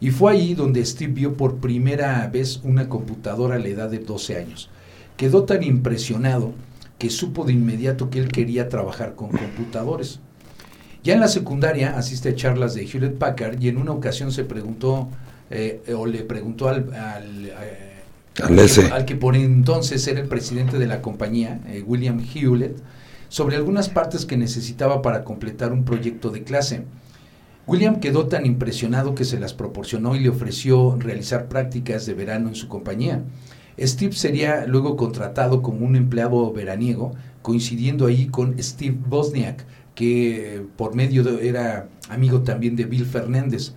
Y 0.00 0.10
fue 0.10 0.32
ahí 0.32 0.54
donde 0.54 0.84
Steve 0.84 1.12
vio 1.12 1.34
por 1.34 1.56
primera 1.56 2.26
vez 2.28 2.60
una 2.64 2.88
computadora 2.88 3.56
a 3.56 3.58
la 3.58 3.68
edad 3.68 3.90
de 3.90 3.98
12 3.98 4.36
años. 4.36 4.70
Quedó 5.16 5.44
tan 5.44 5.62
impresionado 5.62 6.52
que 6.98 7.10
supo 7.10 7.44
de 7.44 7.52
inmediato 7.52 8.10
que 8.10 8.18
él 8.18 8.28
quería 8.28 8.68
trabajar 8.68 9.14
con 9.14 9.28
computadores. 9.28 10.20
Ya 11.02 11.14
en 11.14 11.20
la 11.20 11.28
secundaria 11.28 11.96
asiste 11.96 12.30
a 12.30 12.34
charlas 12.34 12.74
de 12.74 12.84
Hewlett 12.84 13.18
Packard 13.18 13.60
y 13.60 13.68
en 13.68 13.78
una 13.78 13.92
ocasión 13.92 14.32
se 14.32 14.44
preguntó 14.44 15.08
eh, 15.50 15.80
o 15.96 16.06
le 16.06 16.24
preguntó 16.24 16.68
al, 16.68 16.92
al, 16.94 17.46
eh, 17.46 18.92
al, 18.92 19.04
que 19.04 19.14
por 19.14 19.36
entonces 19.36 20.06
era 20.08 20.20
el 20.20 20.28
presidente 20.28 20.78
de 20.78 20.86
la 20.86 21.00
compañía, 21.02 21.60
William 21.86 22.20
Hewlett, 22.20 22.76
sobre 23.28 23.56
algunas 23.56 23.88
partes 23.88 24.26
que 24.26 24.36
necesitaba 24.36 25.02
para 25.02 25.24
completar 25.24 25.72
un 25.72 25.84
proyecto 25.84 26.30
de 26.30 26.44
clase. 26.44 26.84
William 27.66 27.98
quedó 27.98 28.26
tan 28.26 28.46
impresionado 28.46 29.14
que 29.14 29.24
se 29.24 29.40
las 29.40 29.52
proporcionó 29.52 30.14
y 30.14 30.20
le 30.20 30.28
ofreció 30.28 30.96
realizar 30.98 31.48
prácticas 31.48 32.06
de 32.06 32.14
verano 32.14 32.48
en 32.48 32.54
su 32.54 32.68
compañía. 32.68 33.24
Steve 33.78 34.12
sería 34.12 34.66
luego 34.66 34.96
contratado 34.96 35.62
como 35.62 35.84
un 35.84 35.96
empleado 35.96 36.52
veraniego, 36.52 37.14
coincidiendo 37.42 38.06
ahí 38.06 38.26
con 38.26 38.56
Steve 38.62 38.96
Bosniak, 39.06 39.66
que 39.94 40.64
por 40.76 40.94
medio 40.94 41.38
era 41.40 41.88
amigo 42.08 42.42
también 42.42 42.76
de 42.76 42.84
Bill 42.84 43.04
Fernández. 43.04 43.72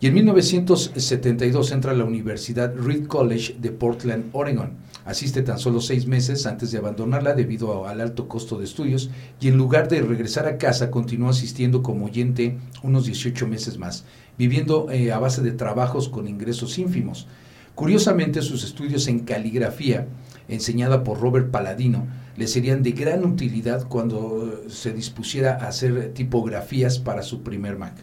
Y 0.00 0.06
en 0.06 0.14
1972 0.14 1.72
entra 1.72 1.92
a 1.92 1.94
la 1.94 2.04
Universidad 2.04 2.74
Reed 2.74 3.06
College 3.06 3.56
de 3.60 3.70
Portland, 3.70 4.30
Oregon 4.32 4.89
Asiste 5.10 5.42
tan 5.42 5.58
solo 5.58 5.80
seis 5.80 6.06
meses 6.06 6.46
antes 6.46 6.70
de 6.70 6.78
abandonarla 6.78 7.34
debido 7.34 7.88
al 7.88 8.00
alto 8.00 8.28
costo 8.28 8.58
de 8.58 8.64
estudios 8.64 9.10
y 9.40 9.48
en 9.48 9.56
lugar 9.56 9.88
de 9.88 10.02
regresar 10.02 10.46
a 10.46 10.56
casa 10.56 10.92
continuó 10.92 11.30
asistiendo 11.30 11.82
como 11.82 12.04
oyente 12.04 12.58
unos 12.84 13.06
18 13.06 13.48
meses 13.48 13.76
más, 13.76 14.04
viviendo 14.38 14.88
eh, 14.88 15.10
a 15.10 15.18
base 15.18 15.42
de 15.42 15.50
trabajos 15.50 16.08
con 16.08 16.28
ingresos 16.28 16.78
ínfimos. 16.78 17.26
Curiosamente, 17.74 18.40
sus 18.40 18.62
estudios 18.62 19.08
en 19.08 19.24
caligrafía, 19.24 20.06
enseñada 20.46 21.02
por 21.02 21.20
Robert 21.20 21.50
Paladino, 21.50 22.06
le 22.36 22.46
serían 22.46 22.84
de 22.84 22.92
gran 22.92 23.24
utilidad 23.24 23.88
cuando 23.88 24.62
eh, 24.64 24.70
se 24.70 24.92
dispusiera 24.92 25.56
a 25.56 25.66
hacer 25.66 26.14
tipografías 26.14 27.00
para 27.00 27.24
su 27.24 27.42
primer 27.42 27.76
Mac. 27.76 27.94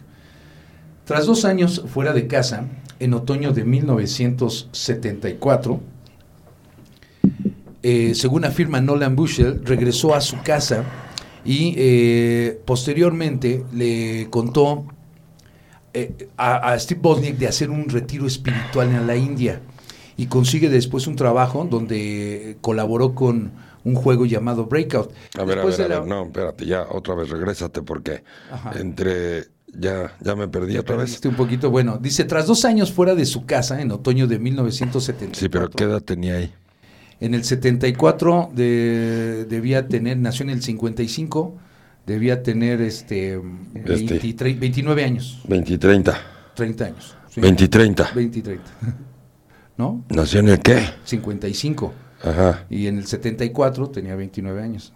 Tras 1.06 1.24
dos 1.24 1.46
años 1.46 1.84
fuera 1.86 2.12
de 2.12 2.26
casa, 2.26 2.66
en 3.00 3.14
otoño 3.14 3.52
de 3.52 3.64
1974, 3.64 5.80
eh, 7.82 8.14
según 8.14 8.44
afirma 8.44 8.80
Nolan 8.80 9.14
Bushell, 9.14 9.64
regresó 9.64 10.14
a 10.14 10.20
su 10.20 10.40
casa 10.42 10.84
y 11.44 11.74
eh, 11.76 12.60
posteriormente 12.64 13.64
le 13.72 14.28
contó 14.30 14.84
eh, 15.94 16.28
a, 16.36 16.78
Steve 16.78 17.00
Bosniak 17.00 17.36
de 17.36 17.46
hacer 17.46 17.70
un 17.70 17.88
retiro 17.88 18.26
espiritual 18.26 18.88
en 18.88 19.06
la 19.06 19.16
India 19.16 19.60
y 20.16 20.26
consigue 20.26 20.68
después 20.68 21.06
un 21.06 21.14
trabajo 21.14 21.66
donde 21.70 22.58
colaboró 22.60 23.14
con 23.14 23.52
un 23.84 23.94
juego 23.94 24.26
llamado 24.26 24.66
Breakout. 24.66 25.12
A 25.38 25.44
ver, 25.44 25.60
a 25.60 25.64
ver, 25.64 25.80
a 25.80 26.00
ver, 26.00 26.06
no, 26.06 26.24
espérate, 26.24 26.66
ya 26.66 26.86
otra 26.90 27.14
vez 27.14 27.30
regrésate 27.30 27.82
porque 27.82 28.24
entre 28.74 29.44
ya, 29.72 30.16
ya 30.20 30.34
me 30.34 30.48
perdí 30.48 30.76
otra 30.76 30.96
vez. 30.96 31.24
un 31.24 31.36
poquito, 31.36 31.70
bueno, 31.70 31.98
dice, 31.98 32.24
tras 32.24 32.46
dos 32.46 32.64
años 32.64 32.92
fuera 32.92 33.14
de 33.14 33.24
su 33.24 33.46
casa 33.46 33.80
en 33.80 33.92
otoño 33.92 34.26
de 34.26 34.40
1970. 34.40 35.38
Sí, 35.38 35.48
pero 35.48 35.70
¿qué 35.70 35.84
edad 35.84 36.02
tenía 36.02 36.34
ahí? 36.34 36.52
En 37.20 37.34
el 37.34 37.44
74 37.44 38.50
de, 38.54 39.44
debía 39.48 39.88
tener, 39.88 40.18
nació 40.18 40.44
en 40.44 40.50
el 40.50 40.62
55, 40.62 41.56
debía 42.06 42.42
tener 42.42 42.80
este, 42.80 43.40
29 43.74 45.04
años. 45.04 45.40
20 45.48 45.78
30. 45.78 46.20
30 46.54 46.84
años. 46.84 47.16
20 47.36 47.68
30. 47.68 48.10
20 48.14 48.42
30. 48.42 48.64
¿No? 49.76 50.04
¿Nació 50.08 50.40
en 50.40 50.48
el 50.50 50.60
qué? 50.60 50.82
55. 51.04 51.92
Ajá. 52.22 52.66
Y 52.70 52.86
en 52.86 52.98
el 52.98 53.06
74 53.06 53.90
tenía 53.90 54.16
29 54.16 54.62
años. 54.62 54.92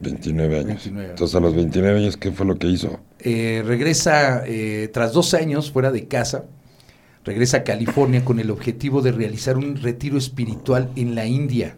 29 0.00 0.58
años. 0.58 0.86
Entonces 0.86 1.34
a 1.34 1.40
los 1.40 1.54
29 1.54 1.98
años, 1.98 2.16
¿qué 2.16 2.32
fue 2.32 2.46
lo 2.46 2.58
que 2.58 2.66
hizo? 2.66 3.00
Eh, 3.20 3.62
regresa 3.64 4.42
eh, 4.46 4.90
tras 4.92 5.12
dos 5.12 5.34
años 5.34 5.70
fuera 5.70 5.92
de 5.92 6.06
casa 6.08 6.44
regresa 7.24 7.58
a 7.58 7.64
California 7.64 8.24
con 8.24 8.40
el 8.40 8.50
objetivo 8.50 9.02
de 9.02 9.12
realizar 9.12 9.56
un 9.56 9.76
retiro 9.76 10.18
espiritual 10.18 10.90
en 10.96 11.14
la 11.14 11.26
India. 11.26 11.76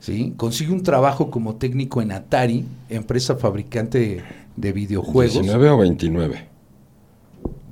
¿sí? 0.00 0.34
Consigue 0.36 0.72
un 0.72 0.82
trabajo 0.82 1.30
como 1.30 1.56
técnico 1.56 2.00
en 2.00 2.12
Atari, 2.12 2.64
empresa 2.88 3.36
fabricante 3.36 4.22
de, 4.56 4.72
videojuegos. 4.72 5.44
¿19 5.44 5.70
o 5.70 5.78
29? 5.78 6.48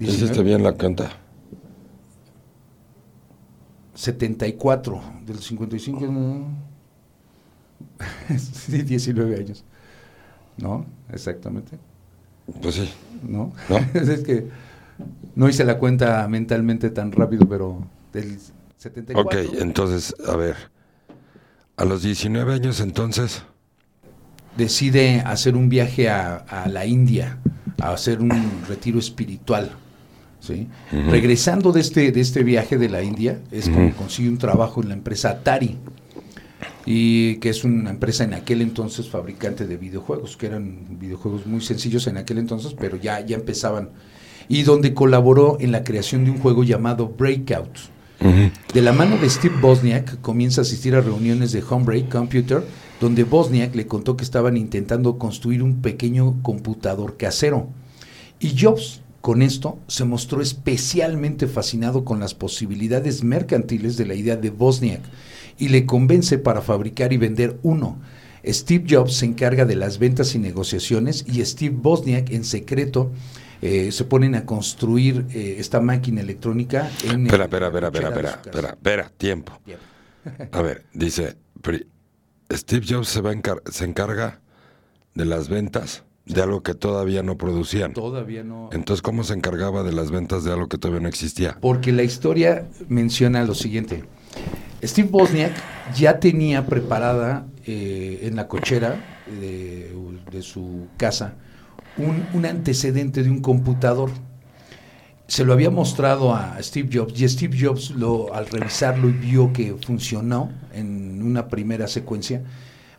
¿19? 0.00 0.22
está 0.22 0.42
bien 0.42 0.62
la 0.62 0.76
canta? 0.76 1.18
74, 3.94 5.00
del 5.24 5.38
55, 5.38 6.46
sí, 8.36 8.82
19 8.82 9.36
años. 9.36 9.64
¿No? 10.56 10.84
Exactamente. 11.12 11.78
Pues 12.60 12.74
sí. 12.74 12.90
¿No? 13.22 13.52
¿No? 13.68 13.76
es 14.00 14.20
que 14.20 14.48
no 15.34 15.48
hice 15.48 15.64
la 15.64 15.78
cuenta 15.78 16.26
mentalmente 16.28 16.90
tan 16.90 17.12
rápido, 17.12 17.48
pero 17.48 17.86
del 18.12 18.38
74. 18.78 19.22
Ok, 19.22 19.54
entonces, 19.60 20.14
a 20.26 20.36
ver, 20.36 20.56
a 21.76 21.84
los 21.84 22.02
19 22.02 22.54
años 22.54 22.80
entonces... 22.80 23.42
Decide 24.56 25.20
hacer 25.20 25.56
un 25.56 25.68
viaje 25.68 26.08
a, 26.08 26.66
la 26.70 26.86
India, 26.86 27.38
a 27.80 27.92
hacer 27.92 28.20
un 28.20 28.62
retiro 28.68 29.00
espiritual. 29.00 29.72
¿sí? 30.38 30.68
Regresando 30.92 31.72
de 31.72 31.80
este, 31.80 32.12
de 32.12 32.20
este 32.20 32.44
viaje 32.44 32.78
de 32.78 32.88
la 32.88 33.02
India, 33.02 33.40
es 33.50 33.68
como 33.68 33.92
consigue 33.96 34.28
un 34.28 34.38
trabajo 34.38 34.80
en 34.80 34.90
la 34.90 34.94
empresa 34.94 35.30
Atari, 35.30 35.76
y 36.86 37.36
que 37.36 37.48
es 37.48 37.64
una 37.64 37.90
empresa 37.90 38.24
en 38.24 38.34
aquel 38.34 38.60
entonces 38.62 39.08
fabricante 39.08 39.66
de 39.66 39.76
videojuegos, 39.76 40.36
que 40.36 40.46
eran 40.46 40.98
videojuegos 41.00 41.46
muy 41.46 41.60
sencillos 41.60 42.06
en 42.06 42.18
aquel 42.18 42.38
entonces, 42.38 42.74
pero 42.78 42.96
ya, 42.96 43.20
ya 43.20 43.36
empezaban 43.36 43.90
y 44.48 44.62
donde 44.62 44.94
colaboró 44.94 45.56
en 45.60 45.72
la 45.72 45.84
creación 45.84 46.24
de 46.24 46.30
un 46.30 46.38
juego 46.38 46.64
llamado 46.64 47.08
Breakout. 47.08 47.94
De 48.72 48.80
la 48.80 48.92
mano 48.92 49.18
de 49.18 49.28
Steve 49.28 49.56
Bosniak 49.60 50.20
comienza 50.22 50.60
a 50.60 50.62
asistir 50.62 50.94
a 50.94 51.02
reuniones 51.02 51.52
de 51.52 51.62
Homebreak 51.62 52.08
Computer, 52.08 52.64
donde 52.98 53.22
Bosniak 53.22 53.74
le 53.74 53.86
contó 53.86 54.16
que 54.16 54.24
estaban 54.24 54.56
intentando 54.56 55.18
construir 55.18 55.62
un 55.62 55.82
pequeño 55.82 56.42
computador 56.42 57.18
casero. 57.18 57.68
Y 58.40 58.58
Jobs, 58.58 59.02
con 59.20 59.42
esto, 59.42 59.78
se 59.88 60.04
mostró 60.04 60.40
especialmente 60.40 61.46
fascinado 61.46 62.04
con 62.04 62.18
las 62.18 62.34
posibilidades 62.34 63.22
mercantiles 63.22 63.98
de 63.98 64.06
la 64.06 64.14
idea 64.14 64.36
de 64.36 64.48
Bosniak 64.48 65.02
y 65.58 65.68
le 65.68 65.84
convence 65.84 66.38
para 66.38 66.62
fabricar 66.62 67.12
y 67.12 67.18
vender 67.18 67.58
uno. 67.62 67.98
Steve 68.46 68.86
Jobs 68.88 69.14
se 69.14 69.26
encarga 69.26 69.64
de 69.64 69.76
las 69.76 69.98
ventas 69.98 70.34
y 70.34 70.38
negociaciones 70.38 71.24
y 71.30 71.44
Steve 71.44 71.76
Bosniak 71.78 72.30
en 72.30 72.44
secreto 72.44 73.10
eh, 73.62 73.92
se 73.92 74.04
ponen 74.04 74.34
a 74.34 74.44
construir 74.44 75.26
eh, 75.30 75.56
esta 75.58 75.80
máquina 75.80 76.20
electrónica 76.20 76.90
en... 77.04 77.26
Espera, 77.26 77.44
espera, 77.44 77.66
espera, 77.66 77.86
espera, 77.88 78.08
espera, 78.08 78.40
espera, 78.44 78.68
espera, 78.70 79.12
tiempo. 79.16 79.58
a 80.52 80.62
ver, 80.62 80.84
dice, 80.92 81.36
Steve 82.52 82.86
Jobs 82.88 83.08
se, 83.08 83.20
va 83.20 83.32
se 83.70 83.84
encarga 83.84 84.40
de 85.14 85.24
las 85.24 85.48
ventas 85.48 86.04
De 86.26 86.42
algo 86.42 86.62
que 86.62 86.74
todavía 86.74 87.22
no 87.22 87.36
producían. 87.36 87.92
Todavía 87.92 88.42
no. 88.42 88.70
Entonces, 88.72 89.02
¿cómo 89.02 89.24
se 89.24 89.34
encargaba 89.34 89.82
de 89.82 89.92
las 89.92 90.10
ventas 90.10 90.42
de 90.44 90.52
algo 90.52 90.68
que 90.68 90.78
todavía 90.78 91.00
no 91.02 91.08
existía? 91.08 91.58
Porque 91.60 91.92
la 91.92 92.02
historia 92.02 92.66
menciona 92.88 93.44
lo 93.44 93.54
siguiente. 93.54 94.04
Steve 94.82 95.08
Bosniak 95.10 95.52
ya 95.94 96.20
tenía 96.20 96.66
preparada 96.66 97.46
eh, 97.66 98.20
en 98.22 98.36
la 98.36 98.48
cochera 98.48 99.22
de, 99.26 99.92
su 100.42 100.88
casa 100.96 101.34
un, 101.96 102.46
antecedente 102.46 103.22
de 103.22 103.30
un 103.30 103.40
computador. 103.40 104.10
Se 105.26 105.44
lo 105.44 105.52
había 105.52 105.70
mostrado 105.70 106.34
a 106.34 106.62
Steve 106.62 106.88
Jobs 106.92 107.18
y 107.20 107.28
Steve 107.28 107.56
Jobs 107.58 107.90
lo, 107.90 108.34
al 108.34 108.46
revisarlo 108.46 109.08
y 109.08 109.12
vio 109.12 109.52
que 109.52 109.74
funcionó 109.74 110.50
en 110.72 111.22
una 111.22 111.48
primera 111.48 111.86
secuencia, 111.86 112.42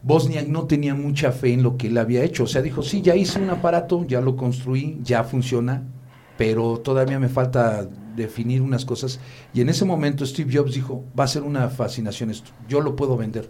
Bosniak 0.02 0.48
no 0.48 0.66
tenía 0.66 0.94
mucha 0.94 1.32
fe 1.32 1.54
en 1.54 1.64
lo 1.64 1.78
que 1.78 1.88
él 1.88 1.98
había 1.98 2.24
hecho. 2.24 2.44
O 2.44 2.48
sea, 2.48 2.62
dijo, 2.62 2.84
sí, 2.84 3.02
ya 3.02 3.16
hice 3.16 3.40
un 3.40 3.50
aparato, 3.50 4.06
ya 4.06 4.22
lo 4.22 4.36
construí, 4.36 5.00
ya 5.04 5.24
funciona, 5.24 5.84
pero 6.38 6.78
todavía 6.80 7.20
me 7.20 7.30
falta 7.30 7.88
definir 8.16 8.62
unas 8.62 8.86
cosas. 8.86 9.20
Y 9.54 9.62
en 9.62 9.70
ese 9.70 9.86
momento 9.86 10.26
Steve 10.26 10.56
Jobs 10.56 10.74
dijo, 10.74 11.04
va 11.18 11.26
a 11.26 11.28
ser 11.28 11.44
una 11.44 11.70
fascinación 11.70 12.30
esto, 12.30 12.52
yo 12.68 12.82
lo 12.82 12.96
puedo 12.96 13.18
vender. 13.18 13.50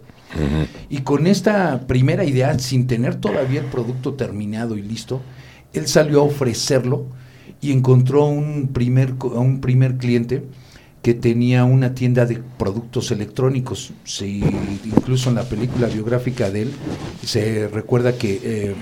Y 0.88 0.98
con 0.98 1.26
esta 1.26 1.86
primera 1.86 2.24
idea, 2.24 2.58
sin 2.58 2.86
tener 2.86 3.16
todavía 3.16 3.60
el 3.60 3.66
producto 3.66 4.14
terminado 4.14 4.76
y 4.76 4.82
listo, 4.82 5.20
él 5.72 5.86
salió 5.86 6.20
a 6.20 6.24
ofrecerlo 6.24 7.06
y 7.60 7.72
encontró 7.72 8.26
un 8.26 8.68
primer, 8.72 9.14
un 9.22 9.60
primer 9.60 9.96
cliente 9.96 10.44
que 11.02 11.14
tenía 11.14 11.64
una 11.64 11.94
tienda 11.94 12.26
de 12.26 12.42
productos 12.58 13.12
electrónicos. 13.12 13.92
incluso 14.84 15.28
en 15.28 15.36
la 15.36 15.44
película 15.44 15.86
biográfica 15.86 16.50
de 16.50 16.62
él 16.62 16.72
se 17.24 17.68
recuerda 17.68 18.18
que 18.18 18.40
eh, 18.42 18.74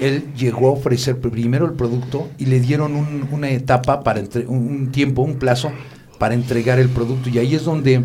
él 0.00 0.32
llegó 0.36 0.68
a 0.68 0.72
ofrecer 0.72 1.18
primero 1.18 1.66
el 1.66 1.72
producto 1.72 2.28
y 2.38 2.46
le 2.46 2.60
dieron 2.60 2.94
una 3.32 3.50
etapa 3.50 4.02
para 4.02 4.22
un 4.46 4.90
tiempo, 4.92 5.22
un 5.22 5.36
plazo 5.36 5.72
para 6.18 6.34
entregar 6.34 6.78
el 6.78 6.88
producto 6.88 7.28
y 7.30 7.38
ahí 7.38 7.54
es 7.54 7.64
donde 7.64 8.04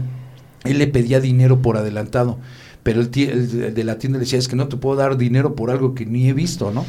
él 0.63 0.77
le 0.77 0.87
pedía 0.87 1.19
dinero 1.19 1.61
por 1.61 1.77
adelantado. 1.77 2.39
Pero 2.83 2.99
el, 2.99 3.09
el 3.17 3.73
de 3.73 3.83
la 3.83 3.97
tienda 3.97 4.17
le 4.17 4.25
decía, 4.25 4.39
es 4.39 4.47
que 4.47 4.57
no 4.57 4.67
te 4.67 4.75
puedo 4.75 4.97
dar 4.97 5.17
dinero 5.17 5.55
por 5.55 5.71
algo 5.71 5.93
que 5.93 6.05
ni 6.05 6.27
he 6.27 6.33
visto, 6.33 6.71
¿no? 6.71 6.85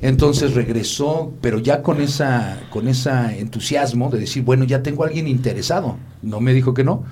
Entonces 0.00 0.54
regresó, 0.54 1.32
pero 1.40 1.58
ya 1.58 1.82
con 1.82 2.00
esa, 2.00 2.60
con 2.70 2.88
ese 2.88 3.10
entusiasmo 3.38 4.10
de 4.10 4.18
decir, 4.18 4.44
bueno, 4.44 4.64
ya 4.64 4.82
tengo 4.82 5.02
a 5.02 5.06
alguien 5.06 5.26
interesado. 5.26 5.96
No 6.22 6.40
me 6.40 6.52
dijo 6.52 6.74
que 6.74 6.84
no. 6.84 7.04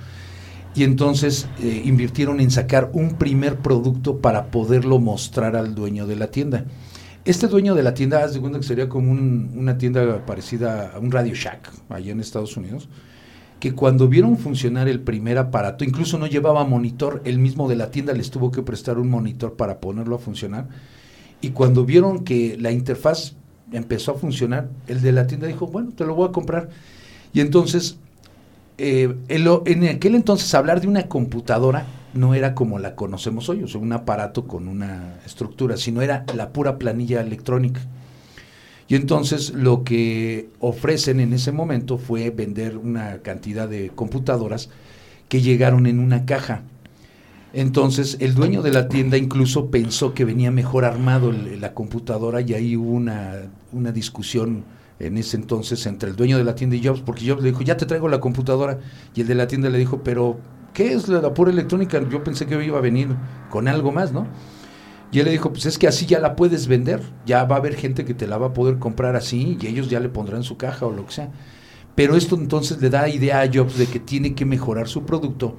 Y 0.75 0.83
entonces 0.83 1.47
eh, 1.61 1.81
invirtieron 1.85 2.39
en 2.39 2.51
sacar 2.51 2.91
un 2.93 3.15
primer 3.15 3.57
producto 3.57 4.19
para 4.19 4.47
poderlo 4.51 4.99
mostrar 4.99 5.55
al 5.55 5.75
dueño 5.75 6.07
de 6.07 6.15
la 6.15 6.27
tienda. 6.27 6.65
Este 7.25 7.47
dueño 7.47 7.73
de 7.73 7.83
la 7.83 7.93
tienda, 7.93 8.23
haz 8.23 8.37
cuenta 8.37 8.59
que 8.59 8.65
sería 8.65 8.89
como 8.89 9.11
una 9.11 9.77
tienda 9.77 10.25
parecida 10.25 10.91
a 10.93 10.99
un 10.99 11.11
Radio 11.11 11.33
Shack 11.33 11.71
allá 11.89 12.11
en 12.11 12.19
Estados 12.19 12.57
Unidos, 12.57 12.89
que 13.61 13.73
cuando 13.73 14.09
vieron 14.09 14.37
funcionar 14.37 14.89
el 14.89 14.99
primer 14.99 15.37
aparato, 15.37 15.85
incluso 15.85 16.17
no 16.17 16.27
llevaba 16.27 16.65
monitor, 16.65 17.21
el 17.23 17.39
mismo 17.39 17.69
de 17.69 17.77
la 17.77 17.91
tienda 17.91 18.11
les 18.11 18.29
tuvo 18.29 18.51
que 18.51 18.61
prestar 18.61 18.97
un 18.97 19.09
monitor 19.09 19.55
para 19.55 19.79
ponerlo 19.79 20.17
a 20.17 20.19
funcionar 20.19 20.67
y 21.43 21.49
cuando 21.49 21.83
vieron 21.83 22.23
que 22.23 22.57
la 22.57 22.71
interfaz 22.71 23.33
empezó 23.73 24.11
a 24.11 24.15
funcionar, 24.15 24.69
el 24.87 25.01
de 25.01 25.11
la 25.11 25.27
tienda 25.27 25.45
dijo, 25.45 25.67
bueno, 25.67 25.91
te 25.95 26.05
lo 26.05 26.15
voy 26.15 26.29
a 26.29 26.31
comprar. 26.31 26.69
Y 27.33 27.41
entonces, 27.41 27.97
eh, 28.77 29.13
en, 29.27 29.87
aquel 29.89 30.15
entonces 30.15 30.53
hablar 30.53 30.79
de 30.79 30.87
una 30.87 31.09
computadora 31.09 31.85
no 32.13 32.35
era 32.35 32.55
como 32.55 32.79
la 32.79 32.95
conocemos 32.95 33.49
hoy, 33.49 33.63
o 33.63 33.67
sea, 33.67 33.81
un 33.81 33.93
aparato 33.93 34.47
con 34.47 34.67
una 34.67 35.19
estructura, 35.25 35.77
sino 35.77 36.01
era 36.01 36.25
la 36.35 36.49
pura 36.49 36.77
planilla 36.77 37.21
electrónica. 37.21 37.81
Y 38.87 38.95
entonces 38.95 39.51
lo 39.53 39.83
que 39.83 40.49
ofrecen 40.59 41.19
en 41.19 41.33
ese 41.33 41.51
momento 41.51 41.97
fue 41.97 42.29
vender 42.29 42.77
una 42.77 43.19
cantidad 43.19 43.67
de 43.67 43.89
computadoras 43.89 44.69
que 45.29 45.41
llegaron 45.41 45.87
en 45.87 45.99
una 45.99 46.25
caja. 46.25 46.63
Entonces, 47.53 48.17
el 48.19 48.33
dueño 48.33 48.63
de 48.63 48.71
la 48.71 48.89
tienda 48.89 49.15
incluso 49.15 49.69
pensó 49.69 50.15
que 50.15 50.25
venía 50.25 50.49
mejor 50.49 50.85
armado 50.85 51.31
la 51.31 51.73
computadora 51.75 52.41
y 52.41 52.53
ahí 52.53 52.75
hubo 52.75 52.91
una, 52.91 53.43
una, 53.71 53.91
discusión 53.91 54.63
en 54.99 55.17
ese 55.19 55.37
entonces 55.37 55.85
entre 55.85 56.09
el 56.09 56.15
dueño 56.15 56.39
de 56.39 56.43
la 56.43 56.55
tienda 56.55 56.75
y 56.75 56.83
Jobs, 56.83 57.01
porque 57.01 57.27
Jobs 57.27 57.43
le 57.43 57.49
dijo, 57.49 57.61
ya 57.61 57.77
te 57.77 57.85
traigo 57.85 58.09
la 58.09 58.19
computadora, 58.19 58.79
y 59.13 59.21
el 59.21 59.27
de 59.27 59.35
la 59.35 59.47
tienda 59.47 59.69
le 59.69 59.77
dijo, 59.77 60.01
pero, 60.03 60.39
¿qué 60.73 60.93
es 60.93 61.07
la, 61.07 61.33
pura 61.33 61.51
electrónica? 61.51 62.01
Yo 62.09 62.23
pensé 62.23 62.45
que 62.45 62.63
iba 62.63 62.77
a 62.77 62.81
venir 62.81 63.09
con 63.49 63.67
algo 63.67 63.91
más, 63.91 64.11
¿no? 64.11 64.27
Y 65.11 65.19
él 65.19 65.25
le 65.25 65.31
dijo, 65.31 65.51
pues 65.51 65.67
es 65.67 65.77
que 65.77 65.87
así 65.87 66.07
ya 66.07 66.19
la 66.19 66.35
puedes 66.35 66.67
vender, 66.67 67.01
ya 67.25 67.43
va 67.43 67.55
a 67.55 67.59
haber 67.59 67.75
gente 67.75 68.03
que 68.03 68.15
te 68.15 68.25
la 68.25 68.39
va 68.39 68.47
a 68.47 68.53
poder 68.53 68.79
comprar 68.79 69.15
así 69.15 69.57
y 69.61 69.67
ellos 69.67 69.87
ya 69.87 69.99
le 69.99 70.09
pondrán 70.09 70.41
su 70.41 70.57
caja 70.57 70.87
o 70.87 70.91
lo 70.91 71.05
que 71.05 71.13
sea. 71.13 71.29
Pero 71.93 72.15
esto 72.15 72.35
entonces 72.35 72.81
le 72.81 72.89
da 72.89 73.07
idea 73.07 73.41
a 73.41 73.49
Jobs 73.53 73.77
de 73.77 73.85
que 73.85 73.99
tiene 73.99 74.33
que 74.33 74.45
mejorar 74.45 74.87
su 74.87 75.05
producto 75.05 75.57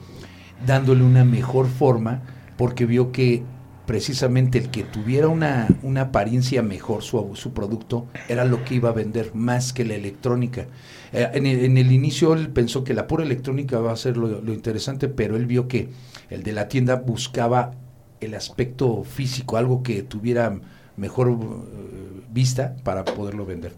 dándole 0.66 1.04
una 1.04 1.24
mejor 1.24 1.68
forma, 1.68 2.22
porque 2.56 2.84
vio 2.84 3.12
que 3.12 3.44
precisamente 3.86 4.58
el 4.58 4.70
que 4.70 4.82
tuviera 4.82 5.28
una, 5.28 5.68
una 5.82 6.02
apariencia 6.02 6.62
mejor 6.62 7.02
su, 7.02 7.30
su, 7.34 7.52
producto 7.52 8.06
era 8.28 8.44
lo 8.44 8.64
que 8.64 8.76
iba 8.76 8.88
a 8.88 8.92
vender 8.92 9.34
más 9.34 9.72
que 9.72 9.84
la 9.84 9.94
electrónica. 9.94 10.66
Eh, 11.12 11.30
en, 11.34 11.46
el, 11.76 11.92
inicio 11.92 12.34
él 12.34 12.48
pensó 12.48 12.82
que 12.82 12.94
la 12.94 13.06
pura 13.06 13.24
electrónica 13.24 13.78
va 13.80 13.92
a 13.92 13.96
ser 13.96 14.16
lo, 14.16 14.52
interesante, 14.52 15.08
pero 15.08 15.36
él 15.36 15.46
vio 15.46 15.68
que 15.68 15.88
el 16.30 16.42
de 16.42 16.52
la 16.52 16.68
tienda 16.68 16.96
buscaba 16.96 17.72
el 18.20 18.34
aspecto 18.34 19.04
físico, 19.04 19.56
algo 19.56 19.82
que 19.82 20.02
tuviera 20.02 20.58
mejor 20.96 21.30
eh, 21.30 22.22
vista 22.32 22.76
para 22.84 23.04
poderlo 23.04 23.44
vender. 23.44 23.74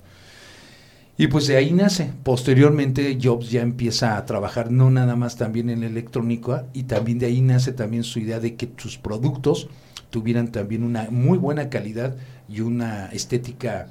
Y 1.18 1.28
pues 1.28 1.46
de 1.46 1.56
ahí 1.56 1.72
nace. 1.72 2.12
Posteriormente 2.22 3.18
Jobs 3.20 3.50
ya 3.50 3.62
empieza 3.62 4.18
a 4.18 4.24
trabajar 4.26 4.70
no 4.70 4.90
nada 4.90 5.16
más 5.16 5.36
también 5.36 5.70
en 5.70 5.82
electrónica 5.82 6.66
y 6.74 6.84
también 6.84 7.18
de 7.18 7.26
ahí 7.26 7.40
nace 7.40 7.72
también 7.72 8.04
su 8.04 8.18
idea 8.18 8.38
de 8.38 8.54
que 8.54 8.68
sus 8.76 8.98
productos 8.98 9.68
tuvieran 10.10 10.52
también 10.52 10.82
una 10.82 11.08
muy 11.10 11.38
buena 11.38 11.68
calidad 11.68 12.16
y 12.48 12.60
una 12.60 13.06
estética 13.06 13.88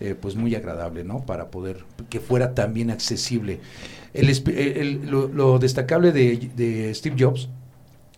eh, 0.00 0.14
pues 0.20 0.36
muy 0.36 0.54
agradable, 0.54 1.04
¿no? 1.04 1.24
Para 1.24 1.50
poder 1.50 1.84
que 2.10 2.20
fuera 2.20 2.54
también 2.54 2.90
accesible. 2.90 3.60
El, 4.12 5.06
lo, 5.06 5.58
destacable 5.58 6.12
de, 6.12 6.50
de, 6.56 6.94
Steve 6.94 7.16
Jobs 7.18 7.48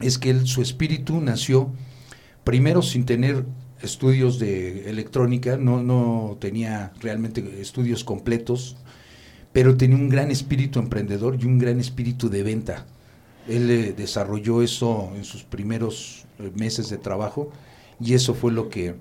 es 0.01 0.19
que 0.19 0.47
su 0.47 0.63
espíritu 0.63 1.21
nació 1.21 1.71
primero 2.45 2.83
sin 2.83 3.07
tener 3.07 3.45
estudios 3.83 4.39
de 4.39 4.91
electrónica, 4.91 5.57
no, 5.57 5.83
no 5.83 6.37
tenía 6.41 6.93
realmente 7.01 7.61
estudios 7.61 8.05
completos, 8.05 8.77
pero 9.53 9.77
tenía 9.77 9.97
un 9.97 10.09
gran 10.09 10.31
espíritu 10.31 10.79
emprendedor 10.79 11.39
y 11.41 11.47
un 11.47 11.59
gran 11.59 11.81
espíritu 11.81 12.29
de 12.29 12.43
venta. 12.43 12.87
Él 13.49 13.71
eh, 13.71 13.95
desarrolló 13.97 14.63
eso 14.63 15.13
en 15.17 15.25
sus 15.25 15.45
primeros 15.45 16.25
eh, 16.25 16.26
meses 16.55 16.89
de 16.91 16.99
trabajo 16.99 17.51
y 18.01 18.15
eso 18.15 18.35
fue 18.35 18.53
lo 18.53 18.69
que 18.69 18.95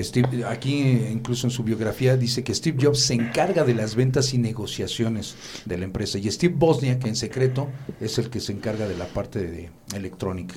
Steve, 0.00 0.44
aquí 0.46 0.80
incluso 1.10 1.46
en 1.46 1.50
su 1.50 1.64
biografía 1.64 2.16
dice 2.16 2.42
que 2.42 2.54
Steve 2.54 2.78
Jobs 2.80 3.00
se 3.00 3.14
encarga 3.14 3.64
de 3.64 3.74
las 3.74 3.94
ventas 3.94 4.32
y 4.32 4.38
negociaciones 4.38 5.36
de 5.66 5.78
la 5.78 5.84
empresa 5.84 6.18
y 6.18 6.30
Steve 6.30 6.54
Bosniak 6.56 7.06
en 7.06 7.16
secreto 7.16 7.68
es 8.00 8.18
el 8.18 8.30
que 8.30 8.40
se 8.40 8.52
encarga 8.52 8.88
de 8.88 8.96
la 8.96 9.06
parte 9.06 9.46
de 9.46 9.70
electrónica. 9.94 10.54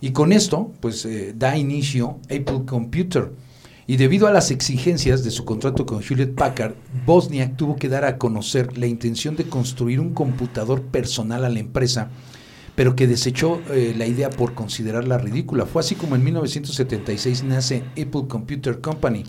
Y 0.00 0.12
con 0.12 0.32
esto, 0.32 0.72
pues 0.80 1.04
eh, 1.04 1.34
da 1.36 1.56
inicio 1.56 2.20
Apple 2.24 2.62
Computer. 2.66 3.32
Y 3.88 3.96
debido 3.96 4.26
a 4.26 4.32
las 4.32 4.50
exigencias 4.50 5.24
de 5.24 5.30
su 5.30 5.44
contrato 5.44 5.86
con 5.86 6.02
Hewlett 6.02 6.34
Packard, 6.34 6.74
Bosniak 7.06 7.56
tuvo 7.56 7.76
que 7.76 7.88
dar 7.88 8.04
a 8.04 8.18
conocer 8.18 8.76
la 8.76 8.86
intención 8.86 9.34
de 9.34 9.44
construir 9.44 9.98
un 9.98 10.12
computador 10.12 10.82
personal 10.82 11.44
a 11.44 11.48
la 11.48 11.58
empresa, 11.58 12.10
pero 12.78 12.94
que 12.94 13.08
desechó 13.08 13.60
eh, 13.72 13.92
la 13.98 14.06
idea 14.06 14.30
por 14.30 14.54
considerarla 14.54 15.18
ridícula. 15.18 15.66
Fue 15.66 15.80
así 15.80 15.96
como 15.96 16.14
en 16.14 16.22
1976 16.22 17.42
nace 17.42 17.82
Apple 18.00 18.28
Computer 18.28 18.80
Company. 18.80 19.24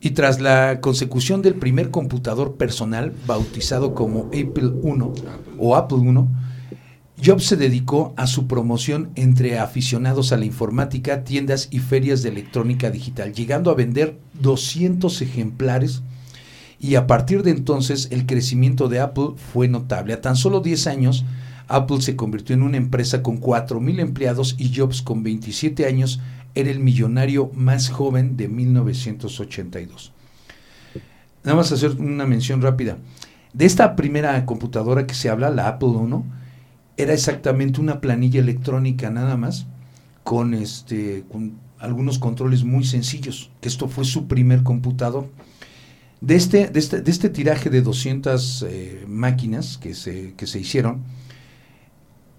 Y 0.00 0.12
tras 0.12 0.40
la 0.40 0.80
consecución 0.80 1.42
del 1.42 1.56
primer 1.56 1.90
computador 1.90 2.56
personal, 2.56 3.12
bautizado 3.26 3.94
como 3.94 4.28
Apple 4.28 4.72
I 4.82 5.22
o 5.58 5.76
Apple 5.76 5.98
I, 5.98 7.22
Jobs 7.22 7.44
se 7.44 7.56
dedicó 7.58 8.14
a 8.16 8.26
su 8.26 8.46
promoción 8.46 9.10
entre 9.14 9.58
aficionados 9.58 10.32
a 10.32 10.38
la 10.38 10.46
informática, 10.46 11.24
tiendas 11.24 11.68
y 11.70 11.80
ferias 11.80 12.22
de 12.22 12.30
electrónica 12.30 12.90
digital, 12.90 13.34
llegando 13.34 13.70
a 13.70 13.74
vender 13.74 14.18
200 14.40 15.20
ejemplares 15.20 16.00
y 16.80 16.94
a 16.94 17.06
partir 17.06 17.42
de 17.42 17.50
entonces 17.50 18.08
el 18.12 18.24
crecimiento 18.24 18.88
de 18.88 19.00
Apple 19.00 19.32
fue 19.52 19.68
notable. 19.68 20.14
A 20.14 20.22
tan 20.22 20.36
solo 20.36 20.60
10 20.60 20.86
años, 20.86 21.26
Apple 21.68 22.00
se 22.00 22.16
convirtió 22.16 22.54
en 22.54 22.62
una 22.62 22.76
empresa 22.76 23.22
con 23.22 23.40
4.000 23.40 24.00
empleados 24.00 24.54
y 24.58 24.74
Jobs 24.74 25.02
con 25.02 25.22
27 25.22 25.86
años 25.86 26.20
era 26.54 26.70
el 26.70 26.80
millonario 26.80 27.50
más 27.54 27.90
joven 27.90 28.36
de 28.36 28.48
1982. 28.48 30.12
Nada 31.44 31.56
más 31.56 31.70
hacer 31.70 31.92
una 31.92 32.26
mención 32.26 32.62
rápida. 32.62 32.98
De 33.52 33.66
esta 33.66 33.94
primera 33.96 34.44
computadora 34.46 35.06
que 35.06 35.14
se 35.14 35.28
habla, 35.28 35.50
la 35.50 35.68
Apple 35.68 35.88
I, 35.88 36.22
era 36.96 37.12
exactamente 37.12 37.80
una 37.80 38.00
planilla 38.00 38.40
electrónica 38.40 39.10
nada 39.10 39.36
más, 39.36 39.66
con, 40.24 40.54
este, 40.54 41.24
algunos 41.78 42.18
controles 42.18 42.64
muy 42.64 42.84
sencillos, 42.84 43.50
que 43.60 43.68
esto 43.68 43.88
fue 43.88 44.04
su 44.04 44.26
primer 44.26 44.62
computador. 44.62 45.28
De 46.20 46.34
este, 46.34 46.68
de 46.68 46.78
este, 46.78 47.02
de 47.02 47.10
este 47.10 47.28
tiraje 47.28 47.70
de 47.70 47.82
200 47.82 48.66
eh, 48.68 49.04
máquinas 49.06 49.78
que 49.78 49.94
se, 49.94 50.34
que 50.34 50.46
se 50.46 50.58
hicieron, 50.58 51.02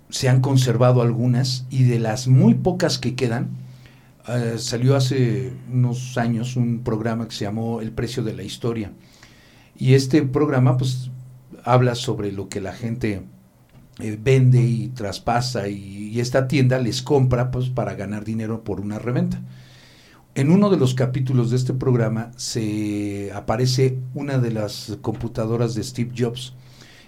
se 0.09 0.29
han 0.29 0.41
conservado 0.41 1.01
algunas 1.01 1.65
y 1.69 1.83
de 1.83 1.99
las 1.99 2.27
muy 2.27 2.53
pocas 2.53 2.97
que 2.97 3.15
quedan, 3.15 3.49
eh, 4.27 4.55
salió 4.57 4.95
hace 4.95 5.53
unos 5.71 6.17
años 6.17 6.55
un 6.55 6.83
programa 6.83 7.27
que 7.27 7.35
se 7.35 7.45
llamó 7.45 7.81
El 7.81 7.91
precio 7.91 8.23
de 8.23 8.33
la 8.33 8.43
historia. 8.43 8.91
Y 9.77 9.93
este 9.93 10.21
programa 10.23 10.77
pues 10.77 11.11
habla 11.63 11.95
sobre 11.95 12.31
lo 12.31 12.49
que 12.49 12.61
la 12.61 12.73
gente 12.73 13.23
eh, 13.99 14.17
vende 14.21 14.61
y 14.61 14.89
traspasa 14.89 15.67
y, 15.67 16.09
y, 16.13 16.19
esta 16.19 16.47
tienda 16.47 16.79
les 16.79 17.01
compra 17.01 17.51
pues 17.51 17.69
para 17.69 17.95
ganar 17.95 18.25
dinero 18.25 18.63
por 18.63 18.79
una 18.81 18.99
reventa. 18.99 19.41
En 20.35 20.51
uno 20.51 20.69
de 20.69 20.77
los 20.77 20.93
capítulos 20.93 21.49
de 21.49 21.57
este 21.57 21.73
programa 21.73 22.31
se 22.35 23.31
aparece 23.33 23.97
una 24.13 24.37
de 24.37 24.51
las 24.51 24.97
computadoras 25.01 25.73
de 25.73 25.83
Steve 25.83 26.11
Jobs 26.15 26.53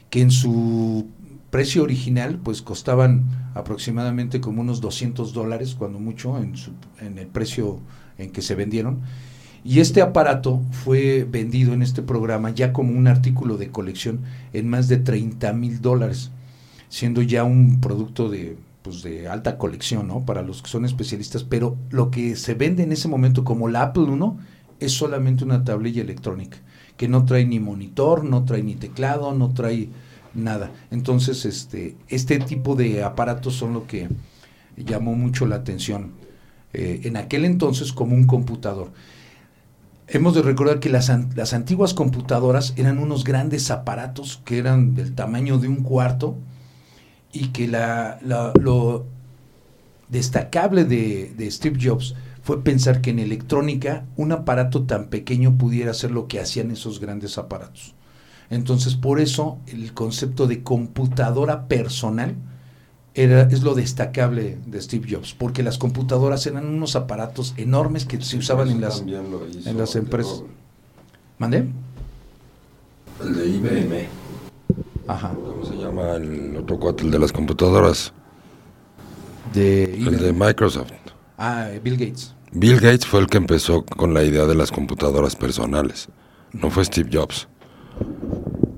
que 0.10 0.22
en 0.22 0.32
su 0.32 1.08
precio 1.50 1.84
original 1.84 2.40
pues 2.44 2.62
costaban 2.62 3.26
aproximadamente 3.56 4.42
como 4.42 4.62
unos 4.62 4.82
200 4.82 5.34
dólares 5.34 5.76
cuando 5.78 6.00
mucho 6.00 6.38
en, 6.38 7.18
el 7.18 7.28
precio 7.28 7.80
en 8.18 8.32
que 8.32 8.42
se 8.42 8.56
vendieron. 8.56 9.02
Y 9.64 9.80
este 9.80 10.02
aparato 10.02 10.62
fue 10.72 11.28
vendido 11.30 11.74
en 11.74 11.82
este 11.82 12.02
programa 12.02 12.52
ya 12.52 12.72
como 12.72 12.98
un 12.98 13.08
artículo 13.08 13.58
de 13.58 13.70
colección 13.70 14.22
en 14.54 14.70
más 14.70 14.88
de 14.88 14.98
30 14.98 15.52
mil 15.54 15.82
dólares 15.82 16.32
siendo 16.88 17.22
ya 17.22 17.44
un 17.44 17.80
producto 17.80 18.30
de 18.30 18.58
pues 18.82 19.04
de 19.04 19.28
alta 19.28 19.58
colección 19.58 20.08
no 20.08 20.26
para 20.26 20.42
los 20.42 20.62
que 20.62 20.70
son 20.70 20.86
especialistas. 20.86 21.44
Pero 21.44 21.78
lo 21.90 22.12
que 22.12 22.36
se 22.36 22.54
vende 22.54 22.84
en 22.84 22.94
ese 22.94 23.08
momento 23.08 23.44
como 23.44 23.68
la 23.68 23.84
Apple 23.84 24.04
1 24.04 24.38
es 24.80 24.94
solamente 24.94 25.44
una 25.44 25.64
tablilla 25.64 26.02
electrónica 26.02 26.58
que 26.96 27.08
no 27.08 27.26
trae 27.26 27.46
ni 27.46 27.60
monitor 27.60 28.24
no 28.24 28.44
trae 28.46 28.62
ni 28.62 28.76
teclado 28.76 29.34
no 29.34 29.54
trae 29.54 29.90
nada. 30.34 30.72
Entonces, 30.92 31.46
este, 31.46 31.96
este 32.08 32.40
tipo 32.40 32.76
de 32.76 33.04
aparatos 33.04 33.56
son 33.56 33.74
lo 33.74 33.88
que 33.88 34.10
llamó 34.78 35.16
mucho 35.16 35.46
la 35.46 35.58
atención 35.58 36.12
eh, 36.74 37.02
en 37.04 37.18
aquel 37.18 37.46
entonces 37.46 37.94
como 37.94 38.16
un 38.16 38.26
computador. 38.26 38.92
Hemos 40.08 40.34
de 40.34 40.42
recordar 40.42 40.80
que 40.80 40.90
las, 40.90 41.10
antiguas 41.10 41.94
computadoras 41.94 42.74
eran 42.78 42.98
unos 42.98 43.24
grandes 43.24 43.70
aparatos 43.70 44.42
que 44.44 44.58
eran 44.58 44.96
del 44.96 45.14
tamaño 45.14 45.60
de 45.60 45.68
un 45.68 45.84
cuarto 45.84 46.36
y 47.32 47.50
que 47.50 47.68
la, 47.68 48.20
lo 48.24 49.06
destacable 50.10 50.86
de, 50.86 51.32
de 51.38 51.52
Steve 51.52 51.80
Jobs 51.80 52.16
fue 52.42 52.64
pensar 52.64 53.02
que 53.02 53.12
en 53.12 53.20
electrónica 53.20 54.06
un 54.16 54.32
aparato 54.32 54.84
tan 54.84 55.10
pequeño 55.10 55.58
pudiera 55.58 55.92
hacer 55.92 56.10
lo 56.10 56.28
que 56.28 56.40
hacían 56.40 56.72
esos 56.72 57.00
grandes 57.00 57.38
aparatos. 57.38 57.94
Entonces, 58.50 58.96
por 58.96 59.20
eso 59.20 59.60
el 59.68 59.94
concepto 59.94 60.48
de 60.48 60.64
computadora 60.64 61.68
personal 61.68 62.36
era, 63.14 63.44
es 63.44 63.62
lo 63.62 63.76
destacable 63.76 64.58
de 64.66 64.82
Steve 64.82 65.08
Jobs, 65.10 65.36
porque 65.38 65.62
las 65.62 65.78
computadoras 65.78 66.46
eran 66.48 66.66
unos 66.66 66.96
aparatos 66.96 67.54
enormes 67.58 68.06
que 68.06 68.20
se 68.22 68.38
usaban 68.38 68.70
en 68.70 68.82
las, 68.82 69.02
en 69.02 69.78
las 69.78 69.96
empresas. 69.96 70.44
¿Mandé? 71.38 71.68
El 73.24 73.36
de 73.36 73.48
IBM. 73.48 74.08
Ajá. 75.08 75.34
¿Cómo 75.34 75.66
se 75.66 75.76
llama 75.76 76.16
el 76.16 76.58
otro 76.58 76.80
cuate, 76.80 77.04
el 77.04 77.12
de 77.12 77.20
las 77.20 77.32
computadoras? 77.32 78.14
De 79.54 79.84
el 79.84 80.20
de 80.20 80.34
Microsoft. 80.34 80.92
Ah, 81.38 81.70
Bill 81.84 81.98
Gates. 81.98 82.34
Bill 82.52 82.80
Gates 82.80 83.06
fue 83.06 83.20
el 83.20 83.28
que 83.28 83.38
empezó 83.38 83.86
con 83.86 84.14
la 84.14 84.24
idea 84.24 84.46
de 84.46 84.56
las 84.56 84.72
computadoras 84.72 85.36
personales. 85.36 86.10
No 86.52 86.72
fue 86.72 86.84
Steve 86.86 87.10
Jobs 87.12 87.48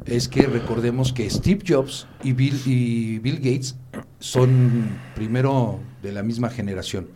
es 0.05 0.27
que 0.27 0.43
recordemos 0.43 1.13
que 1.13 1.29
Steve 1.29 1.63
Jobs 1.65 2.07
y 2.23 2.33
Bill, 2.33 2.59
y 2.65 3.19
Bill 3.19 3.37
Gates 3.37 3.77
son 4.19 4.99
primero 5.15 5.79
de 6.01 6.11
la 6.11 6.21
misma 6.21 6.49
generación 6.49 7.07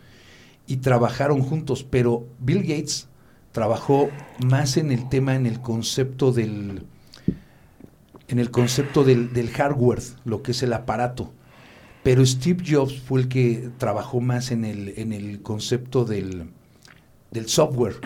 y 0.66 0.78
trabajaron 0.78 1.42
juntos, 1.42 1.84
pero 1.88 2.26
Bill 2.40 2.62
Gates 2.62 3.08
trabajó 3.52 4.08
más 4.44 4.76
en 4.76 4.90
el 4.92 5.08
tema, 5.08 5.34
en 5.34 5.46
el 5.46 5.60
concepto 5.60 6.32
del, 6.32 6.84
en 8.28 8.38
el 8.38 8.50
concepto 8.50 9.04
del, 9.04 9.32
del 9.32 9.50
hardware, 9.50 10.02
lo 10.24 10.42
que 10.42 10.52
es 10.52 10.62
el 10.62 10.72
aparato. 10.72 11.32
Pero 12.02 12.24
Steve 12.24 12.64
Jobs 12.66 12.98
fue 13.00 13.20
el 13.20 13.28
que 13.28 13.70
trabajó 13.78 14.20
más 14.20 14.50
en 14.50 14.64
el, 14.64 14.94
en 14.96 15.12
el 15.12 15.42
concepto 15.42 16.04
del, 16.04 16.50
del 17.30 17.48
software 17.48 17.96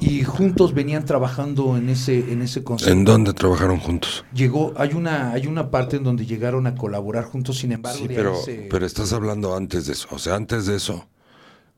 y 0.00 0.24
juntos 0.24 0.74
venían 0.74 1.04
trabajando 1.04 1.76
en 1.76 1.88
ese 1.88 2.32
en 2.32 2.42
ese 2.42 2.62
concepto. 2.62 2.92
¿En 2.92 3.04
dónde 3.04 3.32
trabajaron 3.32 3.78
juntos? 3.78 4.24
Llegó 4.32 4.72
hay 4.76 4.92
una 4.94 5.32
hay 5.32 5.46
una 5.46 5.70
parte 5.70 5.96
en 5.96 6.04
donde 6.04 6.26
llegaron 6.26 6.66
a 6.66 6.74
colaborar 6.74 7.24
juntos, 7.24 7.58
sin 7.58 7.72
embargo, 7.72 7.98
sí, 7.98 8.08
pero 8.08 8.34
pero 8.70 8.86
estás 8.86 9.12
hablando 9.12 9.56
antes 9.56 9.86
de 9.86 9.92
eso, 9.92 10.08
o 10.10 10.18
sea, 10.18 10.34
antes 10.34 10.66
de 10.66 10.76
eso 10.76 11.08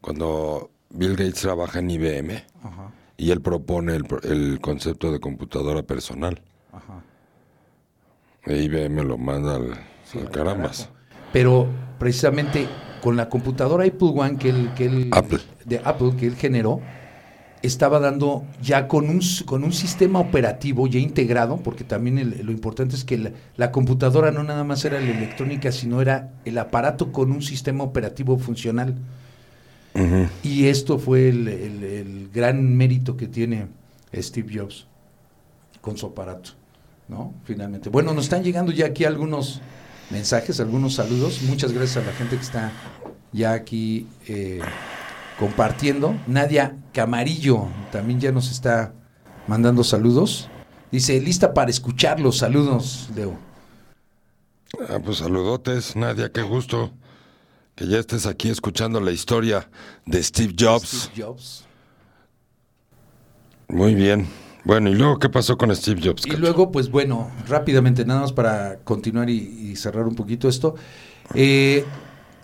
cuando 0.00 0.70
Bill 0.90 1.16
Gates 1.16 1.40
trabaja 1.40 1.80
en 1.80 1.90
IBM 1.90 2.42
y 3.16 3.30
él 3.30 3.40
propone 3.40 3.96
el, 3.96 4.06
el, 4.22 4.60
concepto 4.60 5.10
de 5.10 5.18
computadora 5.18 5.82
personal. 5.82 6.40
Ajá. 6.72 7.02
E 8.46 8.62
IBM 8.62 9.02
lo 9.02 9.18
manda 9.18 9.56
al, 9.56 9.72
al 9.72 10.30
carambas. 10.30 10.88
Pero 11.32 11.68
precisamente 11.98 12.68
con 13.02 13.16
la 13.16 13.28
computadora 13.28 13.84
Apple 13.84 14.12
One 14.14 14.38
que 14.38 14.50
él, 14.50 14.70
que 14.76 14.86
él 14.86 15.10
Apple. 15.12 15.40
de 15.64 15.80
Apple 15.84 16.14
que 16.16 16.26
él 16.26 16.36
generó 16.36 16.80
estaba 17.62 17.98
dando 17.98 18.44
ya 18.62 18.88
con 18.88 19.08
un, 19.08 19.20
con 19.44 19.64
un 19.64 19.72
sistema 19.72 20.20
operativo 20.20 20.86
ya 20.86 20.98
integrado, 20.98 21.56
porque 21.58 21.84
también 21.84 22.36
lo 22.42 22.52
importante 22.52 22.94
es 22.94 23.04
que 23.04 23.32
la, 23.56 23.72
computadora 23.72 24.30
no 24.30 24.44
nada 24.44 24.64
más 24.64 24.84
era 24.84 25.00
la 25.00 25.10
electrónica, 25.10 25.72
sino 25.72 26.00
era 26.00 26.32
el 26.44 26.58
aparato 26.58 27.12
con 27.12 27.32
un 27.32 27.42
sistema 27.42 27.84
operativo 27.84 28.38
funcional. 28.38 28.94
Y 30.44 30.66
esto 30.66 31.00
fue 31.00 31.28
el, 31.28 31.48
el, 31.48 32.30
gran 32.32 32.76
mérito 32.76 33.16
que 33.16 33.26
tiene 33.26 33.66
Steve 34.14 34.56
Jobs 34.56 34.86
con 35.80 35.96
su 35.96 36.06
aparato, 36.06 36.50
¿no? 37.08 37.34
Finalmente. 37.42 37.88
Bueno, 37.88 38.14
nos 38.14 38.24
están 38.24 38.44
llegando 38.44 38.70
ya 38.70 38.86
aquí 38.86 39.04
algunos 39.04 39.60
mensajes, 40.10 40.60
algunos 40.60 40.94
saludos. 40.94 41.42
Muchas 41.42 41.72
gracias 41.72 42.04
a 42.04 42.06
la 42.06 42.12
gente 42.12 42.36
que 42.36 42.42
está 42.42 42.70
ya 43.32 43.54
aquí. 43.54 44.06
Eh, 44.28 44.60
compartiendo. 45.38 46.14
Nadia 46.26 46.76
Camarillo 46.92 47.68
también 47.92 48.20
ya 48.20 48.32
nos 48.32 48.50
está 48.50 48.92
mandando 49.46 49.84
saludos. 49.84 50.48
Dice, 50.90 51.20
lista 51.20 51.54
para 51.54 51.70
escucharlos. 51.70 52.38
Saludos, 52.38 53.08
Leo. 53.14 53.38
Ah, 54.88 54.98
pues 55.02 55.18
saludotes, 55.18 55.96
Nadia, 55.96 56.30
qué 56.30 56.42
gusto 56.42 56.92
que 57.74 57.86
ya 57.86 57.98
estés 57.98 58.26
aquí 58.26 58.50
escuchando 58.50 59.00
la 59.00 59.12
historia 59.12 59.70
de 60.04 60.22
Steve 60.22 60.54
Jobs. 60.58 61.10
Steve 61.12 61.26
Jobs. 61.26 61.64
Muy 63.68 63.94
bien. 63.94 64.26
Bueno, 64.64 64.90
¿y 64.90 64.94
luego 64.94 65.18
qué 65.18 65.28
pasó 65.28 65.56
con 65.56 65.74
Steve 65.74 66.00
Jobs? 66.02 66.26
Y 66.26 66.36
luego, 66.36 66.72
pues 66.72 66.90
bueno, 66.90 67.30
rápidamente, 67.46 68.04
nada 68.04 68.22
más 68.22 68.32
para 68.32 68.78
continuar 68.78 69.30
y, 69.30 69.76
cerrar 69.76 70.06
un 70.06 70.14
poquito 70.14 70.48
esto. 70.48 70.74
Eh, 71.34 71.84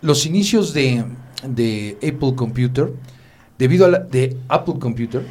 los 0.00 0.24
inicios 0.24 0.72
de, 0.72 1.04
de 1.48 1.96
Apple 2.02 2.34
Computer, 2.36 2.92
debido 3.58 3.86
a 3.86 3.88
la, 3.88 3.98
de 4.00 4.36
Apple 4.48 4.74
Computer, 4.78 5.24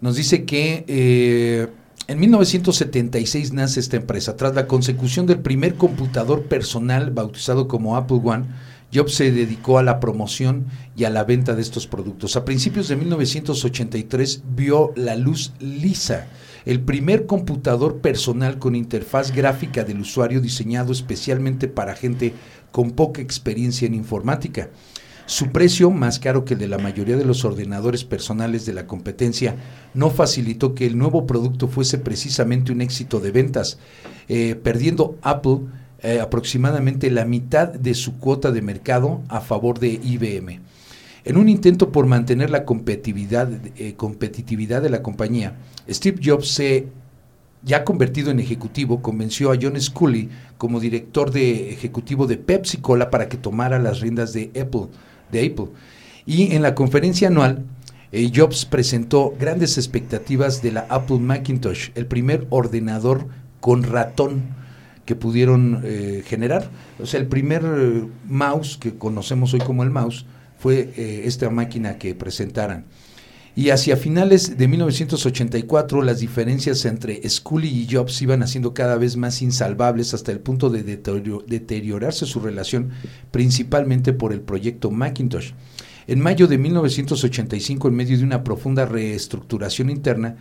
nos 0.00 0.16
dice 0.16 0.44
que 0.44 0.84
eh, 0.86 1.68
en 2.06 2.18
1976 2.18 3.52
nace 3.52 3.80
esta 3.80 3.96
empresa. 3.96 4.36
Tras 4.36 4.54
la 4.54 4.66
consecución 4.66 5.26
del 5.26 5.40
primer 5.40 5.74
computador 5.74 6.44
personal 6.44 7.10
bautizado 7.10 7.68
como 7.68 7.96
Apple 7.96 8.20
One, 8.24 8.46
Jobs 8.92 9.14
se 9.14 9.30
dedicó 9.30 9.78
a 9.78 9.84
la 9.84 10.00
promoción 10.00 10.66
y 10.96 11.04
a 11.04 11.10
la 11.10 11.22
venta 11.22 11.54
de 11.54 11.62
estos 11.62 11.86
productos. 11.86 12.34
A 12.34 12.44
principios 12.44 12.88
de 12.88 12.96
1983 12.96 14.42
vio 14.56 14.92
la 14.96 15.14
luz 15.14 15.52
Lisa, 15.60 16.26
el 16.64 16.80
primer 16.80 17.26
computador 17.26 17.98
personal 18.00 18.58
con 18.58 18.74
interfaz 18.74 19.32
gráfica 19.32 19.84
del 19.84 20.00
usuario 20.00 20.40
diseñado 20.40 20.92
especialmente 20.92 21.68
para 21.68 21.94
gente 21.94 22.34
con 22.72 22.90
poca 22.90 23.22
experiencia 23.22 23.86
en 23.86 23.94
informática. 23.94 24.70
Su 25.26 25.52
precio, 25.52 25.90
más 25.90 26.18
caro 26.18 26.44
que 26.44 26.54
el 26.54 26.60
de 26.60 26.68
la 26.68 26.78
mayoría 26.78 27.16
de 27.16 27.24
los 27.24 27.44
ordenadores 27.44 28.04
personales 28.04 28.66
de 28.66 28.72
la 28.72 28.86
competencia, 28.86 29.56
no 29.94 30.10
facilitó 30.10 30.74
que 30.74 30.86
el 30.86 30.98
nuevo 30.98 31.26
producto 31.26 31.68
fuese 31.68 31.98
precisamente 31.98 32.72
un 32.72 32.80
éxito 32.80 33.20
de 33.20 33.30
ventas, 33.30 33.78
eh, 34.28 34.56
perdiendo 34.60 35.16
Apple 35.22 35.60
eh, 36.02 36.18
aproximadamente 36.20 37.10
la 37.10 37.24
mitad 37.24 37.68
de 37.68 37.94
su 37.94 38.18
cuota 38.18 38.50
de 38.50 38.62
mercado 38.62 39.20
a 39.28 39.40
favor 39.40 39.78
de 39.78 40.00
IBM. 40.02 40.60
En 41.24 41.36
un 41.36 41.48
intento 41.48 41.92
por 41.92 42.06
mantener 42.06 42.50
la 42.50 42.64
competitividad, 42.64 43.50
eh, 43.76 43.94
competitividad 43.94 44.80
de 44.80 44.88
la 44.88 45.02
compañía, 45.02 45.58
Steve 45.88 46.20
Jobs 46.24 46.48
se 46.48 46.88
ya 47.62 47.84
convertido 47.84 48.30
en 48.30 48.40
ejecutivo, 48.40 49.02
convenció 49.02 49.52
a 49.52 49.58
John 49.60 49.78
Scully 49.78 50.30
como 50.56 50.80
director 50.80 51.30
de 51.30 51.70
ejecutivo 51.70 52.26
de 52.26 52.38
Pepsi 52.38 52.78
Cola 52.78 53.10
para 53.10 53.28
que 53.28 53.36
tomara 53.36 53.78
las 53.78 54.00
riendas 54.00 54.32
de 54.32 54.50
Apple 54.58 54.88
de 55.32 55.46
Apple. 55.46 55.68
Y 56.26 56.54
en 56.54 56.62
la 56.62 56.74
conferencia 56.74 57.28
anual, 57.28 57.64
eh, 58.12 58.30
Jobs 58.34 58.64
presentó 58.64 59.34
grandes 59.38 59.78
expectativas 59.78 60.62
de 60.62 60.72
la 60.72 60.86
Apple 60.88 61.18
Macintosh, 61.18 61.90
el 61.94 62.06
primer 62.06 62.46
ordenador 62.50 63.26
con 63.60 63.84
ratón 63.84 64.42
que 65.04 65.14
pudieron 65.14 65.82
eh, 65.84 66.22
generar. 66.26 66.68
O 66.98 67.06
sea, 67.06 67.20
el 67.20 67.26
primer 67.26 67.62
eh, 67.64 68.04
mouse 68.26 68.76
que 68.76 68.96
conocemos 68.96 69.54
hoy 69.54 69.60
como 69.60 69.82
el 69.82 69.90
mouse 69.90 70.26
fue 70.58 70.92
esta 71.24 71.48
máquina 71.48 71.96
que 71.96 72.14
presentaran. 72.14 72.84
Y 73.56 73.70
hacia 73.70 73.96
finales 73.96 74.56
de 74.56 74.68
1984 74.68 76.02
las 76.02 76.20
diferencias 76.20 76.84
entre 76.84 77.28
Scully 77.28 77.68
y 77.68 77.88
Jobs 77.90 78.22
iban 78.22 78.42
haciendo 78.42 78.74
cada 78.74 78.96
vez 78.96 79.16
más 79.16 79.42
insalvables 79.42 80.14
hasta 80.14 80.30
el 80.30 80.40
punto 80.40 80.70
de 80.70 80.82
deteriorarse 80.82 82.26
su 82.26 82.40
relación, 82.40 82.90
principalmente 83.30 84.12
por 84.12 84.32
el 84.32 84.40
proyecto 84.40 84.90
Macintosh. 84.90 85.52
En 86.06 86.20
mayo 86.20 86.46
de 86.46 86.58
1985, 86.58 87.88
en 87.88 87.94
medio 87.94 88.16
de 88.18 88.24
una 88.24 88.42
profunda 88.44 88.86
reestructuración 88.86 89.90
interna, 89.90 90.36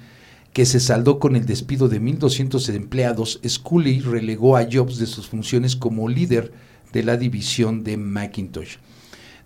que 0.53 0.65
se 0.65 0.79
saldó 0.79 1.19
con 1.19 1.35
el 1.35 1.45
despido 1.45 1.89
de 1.89 2.01
1.200 2.01 2.73
empleados, 2.73 3.39
Scully 3.47 3.99
relegó 3.99 4.57
a 4.57 4.67
Jobs 4.71 4.97
de 4.97 5.05
sus 5.05 5.27
funciones 5.27 5.75
como 5.75 6.09
líder 6.09 6.51
de 6.91 7.03
la 7.03 7.17
división 7.17 7.83
de 7.83 7.97
Macintosh. 7.97 8.77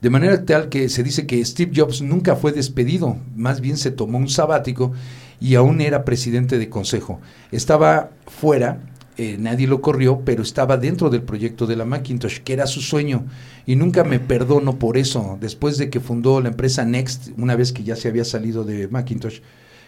De 0.04 0.10
manera 0.10 0.44
tal 0.44 0.68
que 0.68 0.90
se 0.90 1.02
dice 1.02 1.26
que 1.26 1.44
Steve 1.46 1.72
Jobs 1.74 2.02
nunca 2.02 2.36
fue 2.36 2.52
despedido, 2.52 3.16
más 3.38 3.62
bien 3.62 3.78
se 3.78 3.90
tomó 3.90 4.18
un 4.18 4.28
sabático 4.28 4.92
y 5.40 5.56
aún 5.56 5.80
era 5.80 6.04
presidente 6.04 6.58
de 6.58 6.68
consejo. 6.68 7.22
Estaba 7.54 8.10
fuera, 8.28 8.82
eh, 9.16 9.38
nadie 9.40 9.66
lo 9.66 9.80
corrió, 9.80 10.20
pero 10.26 10.44
estaba 10.44 10.76
dentro 10.76 11.10
del 11.10 11.22
proyecto 11.22 11.68
de 11.68 11.78
la 11.78 11.86
Macintosh, 11.86 12.40
que 12.40 12.52
era 12.52 12.68
su 12.68 12.82
sueño, 12.82 13.24
y 13.66 13.78
nunca 13.78 14.04
me 14.04 14.20
perdono 14.20 14.78
por 14.78 14.98
eso. 14.98 15.38
Después 15.40 15.78
de 15.78 15.90
que 15.90 16.02
fundó 16.02 16.42
la 16.42 16.50
empresa 16.50 16.84
Next, 16.84 17.30
una 17.38 17.56
vez 17.56 17.72
que 17.72 17.86
ya 17.86 17.96
se 17.96 18.10
había 18.10 18.26
salido 18.26 18.66
de 18.66 18.90
Macintosh, 18.90 19.40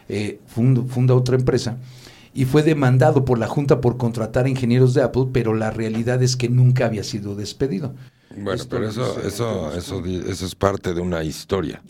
eh, 0.08 0.40
funda 0.48 1.14
otra 1.14 1.36
empresa 1.36 1.78
y 2.34 2.46
fue 2.46 2.64
demandado 2.64 3.26
por 3.26 3.40
la 3.40 3.48
Junta 3.48 3.82
por 3.82 3.98
contratar 3.98 4.48
ingenieros 4.48 4.94
de 4.94 5.02
Apple, 5.02 5.28
pero 5.34 5.54
la 5.54 5.72
realidad 5.72 6.22
es 6.22 6.36
que 6.36 6.50
nunca 6.50 6.86
había 6.86 7.04
sido 7.04 7.36
despedido. 7.36 7.96
Bueno, 8.38 8.64
pero 8.70 8.90
eso, 8.90 9.22
eso, 9.22 9.74
eso, 9.74 10.04
eso 10.06 10.46
es 10.46 10.56
parte 10.56 10.94
de 10.94 11.02
una 11.02 11.24
historia. 11.24 11.82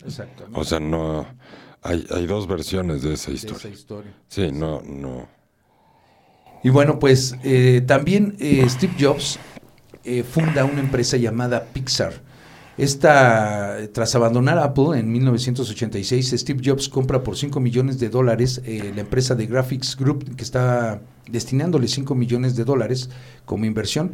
O 0.52 0.64
sea, 0.64 0.80
no 0.80 1.26
hay, 1.82 2.06
hay 2.10 2.26
dos 2.26 2.46
versiones 2.46 3.02
de 3.02 3.14
esa 3.14 3.30
historia. 3.30 3.72
Sí, 4.28 4.50
no, 4.52 4.82
no. 4.82 5.28
Y 6.62 6.70
bueno, 6.70 6.98
pues 6.98 7.36
eh, 7.44 7.82
también 7.86 8.36
eh, 8.40 8.66
Steve 8.68 8.94
Jobs 8.98 9.38
eh, 10.04 10.24
funda 10.24 10.64
una 10.64 10.80
empresa 10.80 11.16
llamada 11.16 11.64
Pixar. 11.72 12.24
Esta, 12.76 13.78
tras 13.92 14.14
abandonar 14.14 14.58
Apple 14.58 14.98
en 14.98 15.10
1986, 15.10 16.34
Steve 16.36 16.60
Jobs 16.62 16.88
compra 16.90 17.22
por 17.22 17.36
5 17.36 17.58
millones 17.58 17.98
de 17.98 18.10
dólares 18.10 18.60
la 18.66 19.00
empresa 19.00 19.34
de 19.34 19.46
Graphics 19.46 19.96
Group, 19.96 20.36
que 20.36 20.42
está 20.42 21.00
destinándole 21.30 21.88
5 21.88 22.14
millones 22.14 22.54
de 22.54 22.64
dólares 22.64 23.08
como 23.46 23.64
inversión 23.64 24.12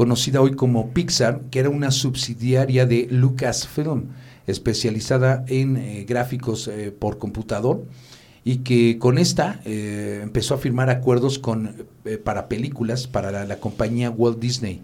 conocida 0.00 0.40
hoy 0.40 0.52
como 0.52 0.94
Pixar, 0.94 1.42
que 1.50 1.58
era 1.58 1.68
una 1.68 1.90
subsidiaria 1.90 2.86
de 2.86 3.06
Lucasfilm, 3.10 4.04
especializada 4.46 5.44
en 5.46 5.76
eh, 5.76 6.06
gráficos 6.08 6.68
eh, 6.68 6.90
por 6.90 7.18
computador 7.18 7.84
y 8.42 8.60
que 8.60 8.96
con 8.98 9.18
esta 9.18 9.60
eh, 9.66 10.20
empezó 10.22 10.54
a 10.54 10.56
firmar 10.56 10.88
acuerdos 10.88 11.38
con, 11.38 11.84
para 12.24 12.48
películas 12.48 13.08
para 13.08 13.44
la, 13.44 13.56
compañía 13.60 14.08
Walt 14.08 14.40
Disney. 14.40 14.80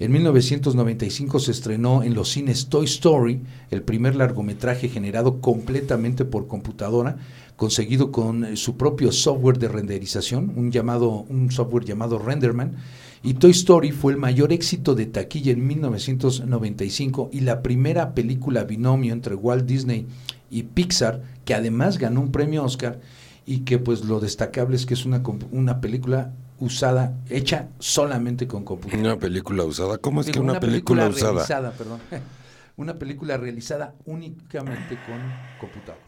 En 0.00 0.12
1995 0.12 1.40
se 1.40 1.50
estrenó 1.50 2.02
en 2.02 2.12
los 2.12 2.28
cines 2.28 2.68
Toy 2.68 2.84
Story, 2.84 3.40
el 3.70 3.80
primer 3.80 4.16
largometraje 4.16 4.90
generado 4.90 5.40
completamente 5.40 6.26
por 6.26 6.46
computadora, 6.46 7.16
conseguido 7.56 8.12
con 8.12 8.54
su 8.58 8.76
propio 8.76 9.12
software 9.12 9.58
de 9.58 9.68
renderización, 9.68 10.52
un, 10.56 10.70
llamado, 10.70 11.24
un 11.30 11.50
software 11.50 11.86
llamado 11.86 12.18
Renderman, 12.18 12.76
y 13.22 13.34
Toy 13.34 13.50
Story 13.50 13.90
fue 13.90 14.12
el 14.12 14.18
mayor 14.18 14.52
éxito 14.52 14.94
de 14.94 15.06
taquilla 15.06 15.52
en 15.52 15.66
1995 15.66 17.30
y 17.32 17.40
la 17.40 17.62
primera 17.62 18.14
película 18.14 18.64
binomio 18.64 19.12
entre 19.12 19.34
Walt 19.34 19.66
Disney 19.66 20.06
y 20.50 20.62
Pixar, 20.62 21.22
que 21.44 21.54
además 21.54 21.98
ganó 21.98 22.20
un 22.20 22.32
premio 22.32 22.64
Oscar 22.64 23.00
y 23.44 23.60
que 23.60 23.78
pues 23.78 24.04
lo 24.04 24.20
destacable 24.20 24.76
es 24.76 24.86
que 24.86 24.94
es 24.94 25.04
una, 25.04 25.22
una 25.50 25.80
película 25.80 26.32
usada, 26.60 27.16
hecha 27.28 27.68
solamente 27.78 28.46
con 28.46 28.64
computadora. 28.64 29.12
Una 29.12 29.18
película 29.18 29.64
usada, 29.64 29.98
¿cómo 29.98 30.20
es 30.20 30.30
que 30.30 30.40
una, 30.40 30.60
película, 30.60 31.08
usada? 31.08 31.32
Realizada, 31.32 31.72
perdón. 31.72 32.00
una 32.76 32.98
película 32.98 33.36
realizada 33.36 33.94
únicamente 34.06 34.98
con 35.06 35.20
computadora. 35.60 36.04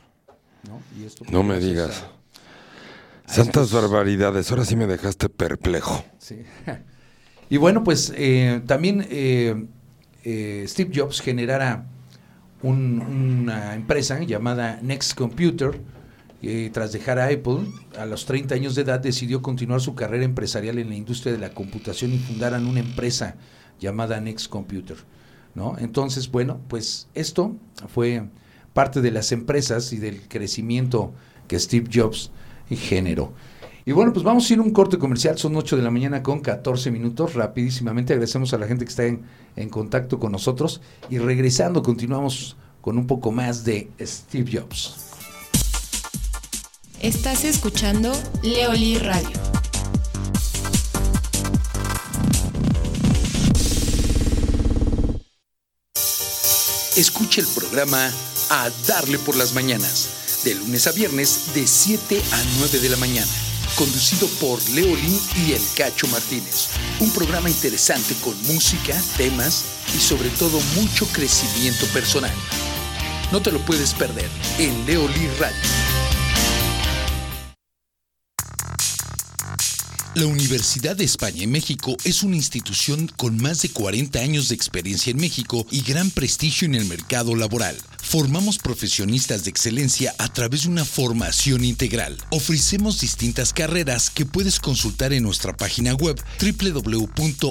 ¿no? 0.68 0.80
no 1.30 1.42
me 1.42 1.58
digas. 1.58 2.04
Santas 3.26 3.72
barbaridades, 3.72 4.50
ahora 4.50 4.64
sí 4.64 4.76
me 4.76 4.86
dejaste 4.86 5.28
perplejo. 5.28 6.04
Sí. 6.18 6.42
Y 7.50 7.56
bueno, 7.56 7.82
pues 7.82 8.12
eh, 8.16 8.62
también 8.66 9.04
eh, 9.10 9.66
eh, 10.22 10.64
Steve 10.68 10.92
Jobs 10.94 11.20
generara 11.20 11.84
una 12.62 13.74
empresa 13.74 14.22
llamada 14.22 14.78
Next 14.82 15.14
Computer. 15.14 15.80
y 16.42 16.70
tras 16.70 16.92
dejar 16.92 17.18
a 17.18 17.26
Apple, 17.26 17.66
a 17.98 18.06
los 18.06 18.24
30 18.24 18.54
años 18.54 18.74
de 18.74 18.82
edad 18.82 19.00
decidió 19.00 19.42
continuar 19.42 19.80
su 19.80 19.94
carrera 19.94 20.24
empresarial 20.24 20.78
en 20.78 20.90
la 20.90 20.94
industria 20.94 21.32
de 21.32 21.38
la 21.38 21.50
computación 21.50 22.14
y 22.14 22.18
fundaran 22.18 22.66
una 22.66 22.80
empresa 22.80 23.34
llamada 23.80 24.20
Next 24.20 24.48
Computer. 24.48 24.96
¿no? 25.54 25.76
Entonces, 25.78 26.30
bueno, 26.30 26.60
pues 26.68 27.08
esto 27.14 27.56
fue 27.88 28.28
parte 28.72 29.00
de 29.00 29.10
las 29.10 29.32
empresas 29.32 29.92
y 29.92 29.98
del 29.98 30.28
crecimiento 30.28 31.12
que 31.48 31.58
Steve 31.58 31.90
Jobs 31.92 32.30
generó. 32.68 33.32
Y 33.84 33.92
bueno, 33.92 34.12
pues 34.12 34.24
vamos 34.24 34.48
a 34.48 34.52
ir 34.52 34.58
a 34.58 34.62
un 34.62 34.70
corte 34.70 34.98
comercial, 34.98 35.38
son 35.38 35.56
8 35.56 35.76
de 35.76 35.82
la 35.82 35.90
mañana 35.90 36.22
con 36.22 36.40
14 36.40 36.90
minutos, 36.90 37.34
rapidísimamente 37.34 38.12
agradecemos 38.12 38.52
a 38.52 38.58
la 38.58 38.66
gente 38.66 38.84
que 38.84 38.90
está 38.90 39.06
en, 39.06 39.22
en 39.56 39.68
contacto 39.70 40.18
con 40.18 40.32
nosotros 40.32 40.82
y 41.08 41.18
regresando 41.18 41.82
continuamos 41.82 42.56
con 42.80 42.98
un 42.98 43.06
poco 43.06 43.32
más 43.32 43.64
de 43.64 43.90
Steve 44.00 44.50
Jobs. 44.52 45.10
Estás 47.00 47.44
escuchando 47.44 48.12
Leoli 48.42 48.98
Radio. 48.98 49.30
Escucha 56.96 57.40
el 57.40 57.46
programa 57.46 58.10
A 58.50 58.68
Darle 58.86 59.16
por 59.18 59.36
las 59.36 59.54
Mañanas, 59.54 60.42
de 60.44 60.54
lunes 60.56 60.86
a 60.86 60.92
viernes 60.92 61.54
de 61.54 61.66
7 61.66 62.20
a 62.32 62.42
9 62.58 62.80
de 62.80 62.88
la 62.90 62.96
mañana 62.98 63.49
conducido 63.80 64.28
por 64.38 64.60
Leolín 64.68 65.18
y 65.38 65.52
El 65.52 65.62
Cacho 65.74 66.06
Martínez. 66.08 66.68
Un 67.00 67.10
programa 67.12 67.48
interesante 67.48 68.14
con 68.22 68.36
música, 68.42 68.94
temas 69.16 69.64
y 69.96 69.98
sobre 69.98 70.28
todo 70.28 70.60
mucho 70.76 71.06
crecimiento 71.06 71.86
personal. 71.86 72.34
No 73.32 73.40
te 73.40 73.50
lo 73.50 73.58
puedes 73.64 73.94
perder 73.94 74.28
en 74.58 74.84
Leolí 74.84 75.26
Radio. 75.38 75.56
La 80.14 80.26
Universidad 80.26 80.94
de 80.94 81.04
España 81.04 81.44
en 81.44 81.52
México 81.52 81.96
es 82.04 82.22
una 82.22 82.36
institución 82.36 83.10
con 83.16 83.40
más 83.40 83.62
de 83.62 83.70
40 83.70 84.18
años 84.18 84.50
de 84.50 84.56
experiencia 84.56 85.12
en 85.12 85.16
México 85.16 85.66
y 85.70 85.80
gran 85.80 86.10
prestigio 86.10 86.66
en 86.66 86.74
el 86.74 86.84
mercado 86.84 87.34
laboral. 87.34 87.76
Formamos 88.10 88.58
profesionistas 88.58 89.44
de 89.44 89.50
excelencia 89.50 90.16
a 90.18 90.26
través 90.26 90.64
de 90.64 90.68
una 90.68 90.84
formación 90.84 91.62
integral. 91.62 92.16
Ofrecemos 92.30 92.98
distintas 92.98 93.52
carreras 93.52 94.10
que 94.10 94.26
puedes 94.26 94.58
consultar 94.58 95.12
en 95.12 95.22
nuestra 95.22 95.56
página 95.56 95.94
web 95.94 96.20
www.uem.edu.mx 96.40 97.50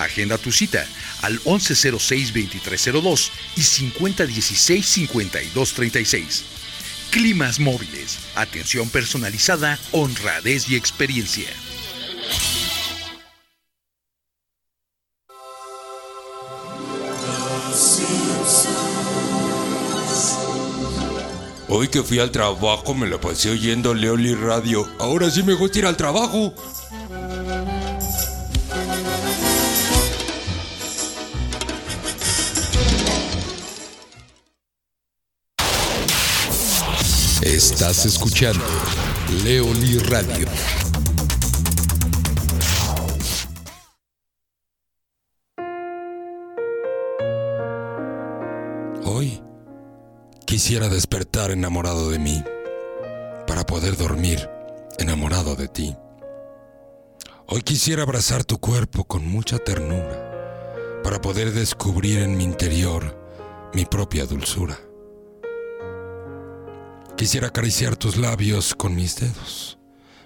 Agenda 0.00 0.38
tu 0.38 0.50
cita 0.50 0.84
al 1.22 1.38
1106-2302 1.42 3.30
y 3.56 3.60
5016-5236. 3.60 6.42
Climas 7.10 7.60
móviles, 7.60 8.18
atención 8.34 8.88
personalizada, 8.88 9.78
honradez 9.92 10.70
y 10.70 10.76
experiencia. 10.76 11.50
Hoy 21.72 21.88
que 21.88 22.02
fui 22.02 22.18
al 22.18 22.32
trabajo 22.32 22.94
me 22.94 23.06
lo 23.06 23.20
pasé 23.20 23.50
oyendo 23.50 23.94
Leoli 23.94 24.34
Radio. 24.34 24.88
Ahora 24.98 25.30
sí 25.30 25.42
me 25.42 25.54
gusta 25.54 25.78
ir 25.78 25.86
al 25.86 25.96
trabajo. 25.96 26.52
Estás 37.62 38.06
escuchando 38.06 38.64
Leoli 39.44 39.98
Radio. 39.98 40.46
Hoy 49.04 49.42
quisiera 50.46 50.88
despertar 50.88 51.50
enamorado 51.50 52.08
de 52.08 52.18
mí 52.18 52.42
para 53.46 53.66
poder 53.66 53.98
dormir 53.98 54.48
enamorado 54.98 55.54
de 55.54 55.68
ti. 55.68 55.94
Hoy 57.46 57.60
quisiera 57.60 58.04
abrazar 58.04 58.42
tu 58.42 58.58
cuerpo 58.58 59.04
con 59.04 59.28
mucha 59.28 59.58
ternura 59.58 61.02
para 61.04 61.20
poder 61.20 61.52
descubrir 61.52 62.20
en 62.20 62.38
mi 62.38 62.44
interior 62.44 63.20
mi 63.74 63.84
propia 63.84 64.24
dulzura. 64.24 64.78
Quisiera 67.20 67.48
acariciar 67.48 67.96
tus 67.96 68.16
labios 68.16 68.74
con 68.74 68.94
mis 68.94 69.16
dedos, 69.16 69.78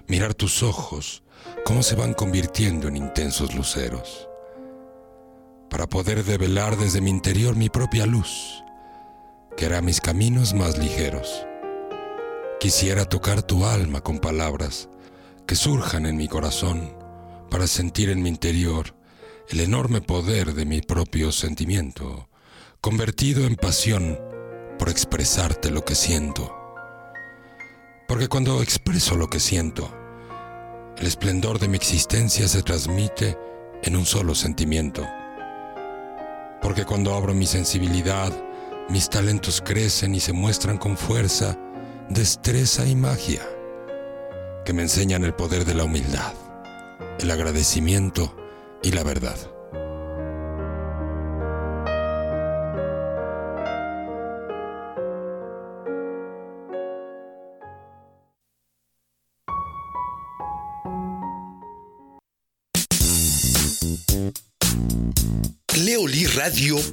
mirar 0.06 0.32
tus 0.32 0.62
ojos, 0.62 1.24
cómo 1.64 1.82
se 1.82 1.96
van 1.96 2.14
convirtiendo 2.14 2.86
en 2.86 2.96
intensos 2.96 3.52
luceros, 3.52 4.28
para 5.68 5.88
poder 5.88 6.22
develar 6.22 6.76
desde 6.76 7.00
mi 7.00 7.10
interior 7.10 7.56
mi 7.56 7.68
propia 7.68 8.06
luz, 8.06 8.62
que 9.56 9.66
hará 9.66 9.80
mis 9.82 10.00
caminos 10.00 10.54
más 10.54 10.78
ligeros. 10.78 11.44
Quisiera 12.60 13.04
tocar 13.06 13.42
tu 13.42 13.66
alma 13.66 14.00
con 14.00 14.20
palabras 14.20 14.88
que 15.48 15.56
surjan 15.56 16.06
en 16.06 16.16
mi 16.16 16.28
corazón 16.28 16.96
para 17.50 17.66
sentir 17.66 18.08
en 18.08 18.22
mi 18.22 18.28
interior 18.28 18.94
el 19.48 19.58
enorme 19.58 20.00
poder 20.00 20.54
de 20.54 20.64
mi 20.64 20.80
propio 20.80 21.32
sentimiento, 21.32 22.28
convertido 22.80 23.48
en 23.48 23.56
pasión 23.56 24.16
por 24.78 24.90
expresarte 24.90 25.72
lo 25.72 25.84
que 25.84 25.96
siento. 25.96 26.60
Porque 28.06 28.28
cuando 28.28 28.62
expreso 28.62 29.16
lo 29.16 29.28
que 29.28 29.40
siento, 29.40 29.90
el 30.98 31.06
esplendor 31.06 31.58
de 31.58 31.68
mi 31.68 31.76
existencia 31.76 32.46
se 32.48 32.62
transmite 32.62 33.38
en 33.82 33.96
un 33.96 34.04
solo 34.04 34.34
sentimiento. 34.34 35.06
Porque 36.60 36.84
cuando 36.84 37.14
abro 37.14 37.34
mi 37.34 37.46
sensibilidad, 37.46 38.32
mis 38.90 39.08
talentos 39.08 39.62
crecen 39.62 40.14
y 40.14 40.20
se 40.20 40.34
muestran 40.34 40.76
con 40.76 40.96
fuerza, 40.98 41.58
destreza 42.10 42.86
y 42.86 42.94
magia, 42.94 43.42
que 44.64 44.74
me 44.74 44.82
enseñan 44.82 45.24
el 45.24 45.34
poder 45.34 45.64
de 45.64 45.74
la 45.74 45.84
humildad, 45.84 46.34
el 47.20 47.30
agradecimiento 47.30 48.36
y 48.82 48.92
la 48.92 49.02
verdad. 49.02 49.53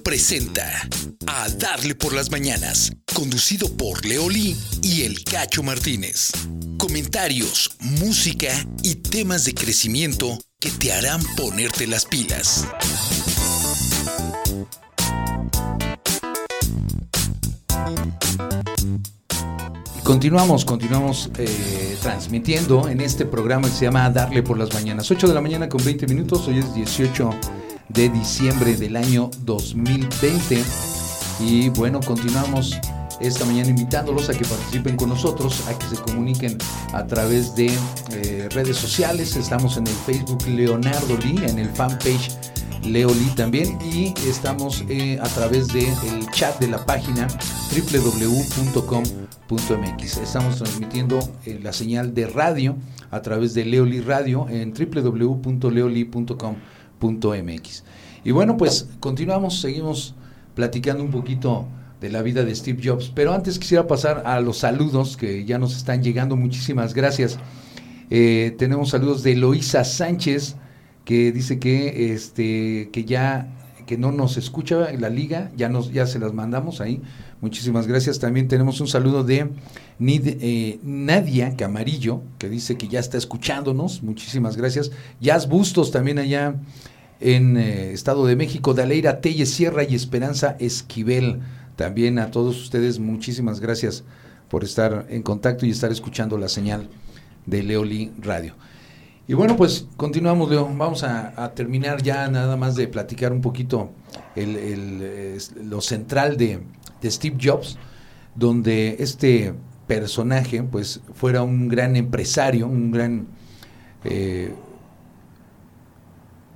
Presenta 0.04 0.88
A 1.28 1.50
Darle 1.50 1.96
por 1.96 2.14
las 2.14 2.32
Mañanas, 2.32 2.92
conducido 3.14 3.70
por 3.76 4.06
Leoli 4.06 4.56
y 4.82 5.04
El 5.04 5.24
Cacho 5.24 5.64
Martínez. 5.64 6.32
Comentarios, 6.78 7.72
música 7.80 8.52
y 8.84 8.96
temas 8.96 9.46
de 9.46 9.54
crecimiento 9.54 10.40
que 10.60 10.72
te 10.72 10.92
harán 10.92 11.22
ponerte 11.36 11.88
las 11.88 12.06
pilas. 12.06 12.68
Continuamos, 20.04 20.66
continuamos 20.66 21.30
eh, 21.38 21.98
transmitiendo 22.02 22.90
en 22.90 23.02
este 23.02 23.26
programa 23.26 23.70
que 23.70 23.76
se 23.76 23.86
llama 23.86 24.10
Darle 24.10 24.44
por 24.44 24.58
las 24.58 24.74
Mañanas. 24.74 25.10
8 25.10 25.28
de 25.28 25.34
la 25.34 25.42
mañana 25.42 25.70
con 25.70 25.84
20 25.84 26.08
minutos, 26.08 26.48
hoy 26.48 26.60
es 26.60 26.74
18 26.74 27.30
de 27.94 28.10
diciembre 28.10 28.76
del 28.76 28.96
año 28.96 29.30
2020. 29.46 30.64
Y 31.40 31.70
bueno, 31.70 32.00
continuamos 32.00 32.78
esta 33.20 33.46
mañana 33.46 33.70
invitándolos 33.70 34.30
a 34.30 34.34
que 34.34 34.46
participen 34.46 34.96
con 34.96 35.10
nosotros, 35.10 35.68
a 35.68 35.78
que 35.78 35.88
se 35.88 36.02
comuniquen 36.02 36.58
a 36.94 37.06
través 37.06 37.56
de 37.56 37.72
eh, 38.12 38.50
redes 38.52 38.78
sociales. 38.78 39.36
Estamos 39.36 39.78
en 39.78 39.88
el 39.88 39.94
Facebook 39.94 40.48
Leonardo 40.48 41.18
Lee, 41.18 41.40
en 41.48 41.60
el 41.60 41.70
fanpage 41.70 42.32
Leo 42.84 43.10
Lee 43.10 43.32
también 43.36 43.78
y 43.82 44.14
estamos 44.28 44.84
eh, 44.90 45.20
a 45.22 45.28
través 45.30 45.68
del 45.68 45.86
el 45.86 46.28
chat 46.32 46.60
de 46.60 46.68
la 46.68 46.84
página 46.86 47.28
www.com.mx. 47.94 49.08
Estamos 50.18 50.58
transmitiendo 50.58 51.20
eh, 51.46 51.60
la 51.62 51.74
señal 51.74 52.16
de 52.16 52.26
radio 52.28 52.76
a 53.12 53.22
través 53.22 53.54
de 53.54 53.66
Leoli 53.66 54.02
Radio 54.02 54.48
en 54.50 54.74
www.leoli.com.mx. 54.74 56.71
Y 58.24 58.32
bueno, 58.32 58.56
pues 58.56 58.88
continuamos, 59.00 59.60
seguimos 59.60 60.16
platicando 60.56 61.04
un 61.04 61.12
poquito 61.12 61.68
de 62.00 62.10
la 62.10 62.22
vida 62.22 62.44
de 62.44 62.56
Steve 62.56 62.82
Jobs, 62.84 63.12
pero 63.14 63.34
antes 63.34 63.60
quisiera 63.60 63.88
pasar 63.88 64.24
a 64.26 64.40
los 64.40 64.60
saludos 64.60 65.18
que 65.18 65.44
ya 65.44 65.58
nos 65.58 65.76
están 65.76 66.02
llegando. 66.04 66.36
Muchísimas 66.36 66.94
gracias. 66.94 67.38
Eh, 68.10 68.56
tenemos 68.58 68.90
saludos 68.90 69.24
de 69.24 69.34
Eloísa 69.34 69.84
Sánchez 69.84 70.56
que 71.06 71.32
dice 71.32 71.60
que 71.60 72.14
este 72.14 72.90
que 72.92 73.06
ya 73.06 73.48
que 73.86 73.98
no 73.98 74.12
nos 74.12 74.38
escucha 74.38 74.92
la 74.94 75.10
liga, 75.10 75.52
ya 75.58 75.70
nos 75.70 75.92
ya 75.92 76.06
se 76.06 76.20
las 76.20 76.34
mandamos 76.34 76.82
ahí. 76.82 77.02
Muchísimas 77.42 77.88
gracias. 77.88 78.20
También 78.20 78.48
tenemos 78.48 78.80
un 78.82 78.88
saludo 78.88 79.24
de 79.24 79.50
eh, 80.00 80.80
Nadia 80.84 81.56
Camarillo, 81.58 82.22
que 82.38 82.48
dice 82.50 82.78
que 82.78 82.88
ya 82.88 83.00
está 83.00 83.18
escuchándonos. 83.18 84.04
Muchísimas 84.04 84.56
gracias. 84.56 84.92
Jazz 85.20 85.50
Bustos 85.50 85.92
también 85.92 86.20
allá 86.20 86.56
en 87.20 87.58
eh, 87.58 87.92
Estado 87.92 88.26
de 88.26 88.36
México, 88.36 88.74
Daleira 88.74 89.22
Telle 89.22 89.46
Sierra 89.46 89.84
y 89.84 89.96
Esperanza 89.96 90.56
Esquivel 90.60 91.42
también 91.76 92.20
a 92.20 92.30
todos 92.30 92.62
ustedes 92.62 93.00
muchísimas 93.00 93.60
gracias 93.60 94.04
por 94.50 94.64
estar 94.64 95.08
en 95.10 95.24
contacto 95.24 95.66
y 95.66 95.72
estar 95.72 95.92
escuchando 95.92 96.38
la 96.38 96.48
señal 96.48 96.90
de 97.48 97.64
Leoli 97.64 98.12
Radio. 98.20 98.54
Y 99.28 99.34
bueno, 99.34 99.56
pues 99.56 99.88
continuamos, 99.98 100.50
Leo. 100.50 100.70
Vamos 100.76 101.04
a, 101.04 101.52
terminar 101.56 102.04
ya 102.04 102.28
nada 102.28 102.58
más 102.58 102.76
de 102.76 102.88
platicar 102.88 103.32
un 103.32 103.42
poquito 103.42 103.90
el, 104.36 105.40
lo 105.64 105.80
central 105.82 106.38
de, 106.38 106.60
Steve 107.10 107.38
Jobs, 107.42 107.78
donde 108.36 108.98
este 109.00 109.54
personaje 109.88 110.62
pues 110.64 111.02
fuera 111.14 111.44
un 111.44 111.68
gran 111.68 111.96
empresario, 111.96 112.68
un 112.68 112.92
gran 112.92 113.28
eh, 114.04 114.54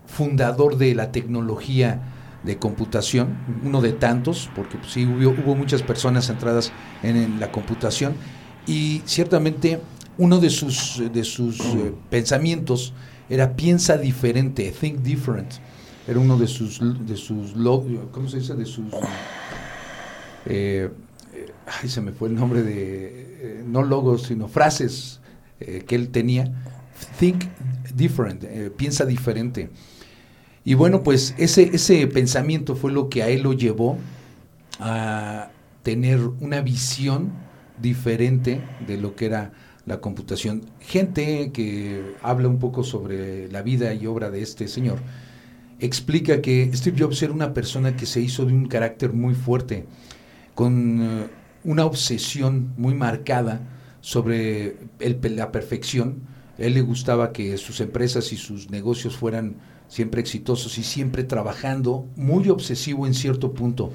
fundador 0.05 0.77
de 0.77 0.95
la 0.95 1.11
tecnología 1.11 2.01
de 2.43 2.57
computación, 2.57 3.37
uno 3.63 3.81
de 3.81 3.93
tantos, 3.93 4.49
porque 4.55 4.77
pues, 4.77 4.91
sí 4.91 5.05
hubo, 5.05 5.31
hubo, 5.31 5.55
muchas 5.55 5.81
personas 5.81 6.27
centradas 6.27 6.71
en 7.01 7.39
la 7.39 7.51
computación 7.51 8.13
y 8.67 9.01
ciertamente 9.05 9.79
uno 10.17 10.39
de 10.39 10.49
sus, 10.49 11.01
de 11.11 11.23
sus 11.23 11.59
eh, 11.59 11.93
pensamientos 12.09 12.93
era 13.29 13.55
piensa 13.55 13.97
diferente, 13.97 14.71
think 14.71 14.99
different. 14.99 15.53
Era 16.07 16.19
uno 16.19 16.37
de 16.37 16.47
sus, 16.47 16.79
de 17.05 17.17
sus 17.17 17.53
¿cómo 18.11 18.29
se 18.29 18.37
dice? 18.37 18.53
De 18.53 18.65
sus, 18.65 18.85
eh, 20.45 20.89
eh, 21.33 21.51
ay, 21.81 21.89
se 21.89 22.01
me 22.01 22.11
fue 22.11 22.29
el 22.29 22.35
nombre 22.35 22.63
de, 22.63 23.63
no 23.65 23.83
logos, 23.83 24.23
sino 24.23 24.47
frases 24.47 25.19
que 25.59 25.95
él 25.95 26.09
tenía. 26.09 26.53
Think 27.19 27.43
different, 27.95 28.43
piensa 28.75 29.05
diferente. 29.05 29.69
Y 30.63 30.73
bueno, 30.73 31.03
pues 31.03 31.33
ese, 31.37 31.75
ese 31.75 32.07
pensamiento 32.07 32.75
fue 32.75 32.91
lo 32.91 33.09
que 33.09 33.23
a 33.23 33.29
él 33.29 33.43
lo 33.43 33.53
llevó 33.53 33.97
a 34.79 35.49
tener 35.83 36.19
una 36.39 36.61
visión 36.61 37.31
diferente 37.81 38.61
de 38.87 38.97
lo 38.97 39.15
que 39.15 39.27
era 39.27 39.53
la 39.85 40.01
computación. 40.01 40.63
Gente 40.79 41.51
que 41.51 42.15
habla 42.21 42.47
un 42.47 42.59
poco 42.59 42.83
sobre 42.83 43.49
la 43.51 43.61
vida 43.61 43.93
y 43.93 44.07
obra 44.07 44.31
de 44.31 44.41
este 44.41 44.67
señor, 44.67 44.99
explica 45.79 46.41
que 46.41 46.71
Steve 46.73 46.97
Jobs 46.99 47.21
era 47.21 47.33
una 47.33 47.53
persona 47.53 47.95
que 47.95 48.05
se 48.05 48.21
hizo 48.21 48.45
de 48.45 48.53
un 48.53 48.67
carácter 48.67 49.13
muy 49.13 49.35
fuerte, 49.35 49.85
con 50.55 51.01
eh, 51.01 51.27
una 51.63 51.85
obsesión 51.85 52.73
muy 52.77 52.95
marcada 52.95 53.61
sobre 54.01 54.77
el, 54.99 55.19
la 55.35 55.51
perfección. 55.51 56.21
él 56.57 56.73
le 56.73 56.81
gustaba 56.81 57.31
que 57.33 57.57
sus 57.57 57.81
empresas 57.81 58.31
y 58.31 58.37
sus 58.37 58.69
negocios 58.69 59.15
fueran 59.15 59.57
siempre 59.87 60.21
exitosos 60.21 60.77
y 60.77 60.83
siempre 60.83 61.23
trabajando, 61.23 62.07
muy 62.15 62.49
obsesivo 62.49 63.05
en 63.05 63.13
cierto 63.13 63.53
punto. 63.53 63.91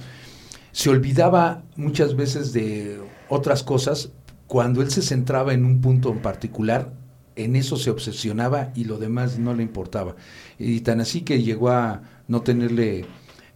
Se 0.73 0.91
olvidaba 0.91 1.65
muchas 1.77 2.15
veces 2.15 2.53
de 2.53 3.01
otras 3.29 3.63
cosas 3.63 4.13
cuando 4.47 4.83
él 4.83 4.91
se 4.91 5.03
centraba 5.03 5.55
en 5.55 5.65
un 5.65 5.81
punto 5.81 6.11
en 6.11 6.23
particular, 6.23 6.93
en 7.37 7.57
eso 7.57 7.77
se 7.77 7.91
obsesionaba 7.91 8.73
y 8.75 8.85
lo 8.85 8.99
demás 8.99 9.39
no 9.39 9.55
le 9.55 9.63
importaba. 9.63 10.17
Y 10.59 10.81
tan 10.81 11.01
así 11.01 11.23
que 11.23 11.43
llegó 11.43 11.71
a 11.71 12.03
no 12.29 12.43
tenerle 12.43 13.07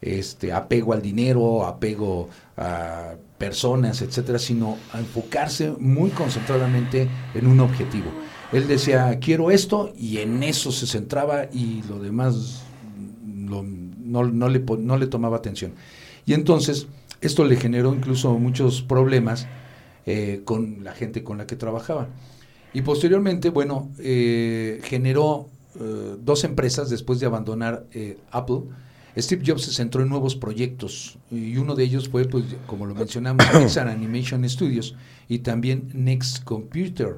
este 0.01 0.53
apego 0.53 0.93
al 0.93 1.03
dinero, 1.03 1.67
apego 1.67 2.29
a 2.57 3.15
personas, 3.39 4.03
etcétera, 4.03 4.39
sino 4.39 4.79
a 4.93 5.01
enfocarse 5.01 5.73
muy 5.79 6.11
concentradamente 6.11 7.09
en 7.35 7.47
un 7.47 7.61
objetivo. 7.61 8.11
Él 8.53 8.69
decía, 8.69 9.19
quiero 9.21 9.51
esto, 9.51 9.93
y 9.99 10.19
en 10.19 10.43
eso 10.43 10.71
se 10.71 10.87
centraba 10.87 11.47
y 11.53 11.83
lo 11.89 11.99
demás 11.99 12.63
no, 14.05 14.49
le, 14.49 15.07
tomaba 15.07 15.37
atención. 15.37 15.73
Y 16.27 16.35
entonces, 16.35 16.87
esto 17.21 17.45
le 17.45 17.57
generó 17.57 17.95
incluso 17.95 18.39
muchos 18.39 18.83
problemas 18.83 19.47
eh, 20.07 20.43
con 20.45 20.85
la 20.85 20.93
gente 20.93 21.25
con 21.25 21.39
la 21.39 21.47
que 21.47 21.57
trabajaba. 21.57 22.09
Y 22.73 22.83
posteriormente, 22.83 23.51
bueno, 23.51 23.91
eh, 23.99 24.81
generó 24.85 25.49
eh, 25.81 26.17
dos 26.21 26.45
empresas 26.45 26.91
después 26.91 27.21
de 27.21 27.27
abandonar 27.27 27.87
Apple. 28.31 28.63
Steve 29.17 29.43
Jobs 29.47 29.63
se 29.63 29.73
centró 29.73 30.03
en 30.03 30.09
nuevos 30.09 30.37
proyectos 30.37 31.19
y 31.31 31.57
uno 31.57 31.75
de 31.75 31.85
ellos 31.85 32.09
fue, 32.09 32.25
pues, 32.25 32.45
como 32.67 32.87
lo 32.87 32.95
mencionamos, 32.95 33.45
Pixar 33.53 33.89
Animation 33.89 34.49
Studios 34.49 34.95
y 35.29 35.39
también 35.41 35.91
Next 35.95 36.45
Computer. 36.45 37.17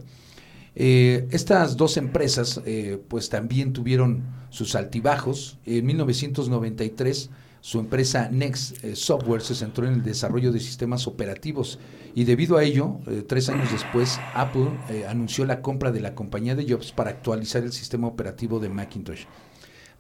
estas 0.75 1.77
dos 1.77 1.97
empresas, 1.97 2.61
pues 3.09 3.29
también 3.31 3.73
tuvieron 3.73 4.25
sus 4.51 4.75
altibajos. 4.75 5.59
En 5.65 5.87
1993 5.87 7.31
su 7.67 7.81
empresa 7.81 8.29
Next 8.31 8.85
eh, 8.85 8.95
Software 8.95 9.43
se 9.43 9.57
centró 9.57 9.89
en 9.89 9.95
el 9.95 10.05
desarrollo 10.05 10.53
de 10.53 10.61
sistemas 10.61 11.09
operativos 11.09 11.81
y 12.15 12.23
debido 12.23 12.59
a 12.59 12.63
ello, 12.63 13.01
eh, 13.09 13.25
tres 13.27 13.49
años 13.49 13.73
después, 13.73 14.21
Apple 14.35 14.69
eh, 14.89 15.05
anunció 15.09 15.45
la 15.45 15.63
compra 15.63 15.91
de 15.91 16.01
la 16.01 16.15
compañía 16.15 16.55
de 16.55 16.65
Jobs 16.71 16.93
para 16.93 17.11
actualizar 17.11 17.65
el 17.65 17.73
sistema 17.73 18.07
operativo 18.07 18.61
de 18.61 18.69
Macintosh. 18.69 19.25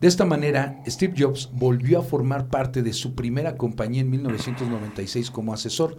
De 0.01 0.09
esta 0.09 0.24
manera, 0.24 0.82
Steve 0.86 1.14
Jobs 1.16 1.49
volvió 1.53 2.01
a 2.01 2.03
formar 2.03 2.49
parte 2.49 2.82
de 2.82 2.92
su 2.92 3.14
primera 3.14 3.57
compañía 3.57 4.03
en 4.03 4.11
1996 4.11 5.30
como 5.30 5.55
asesor 5.55 5.97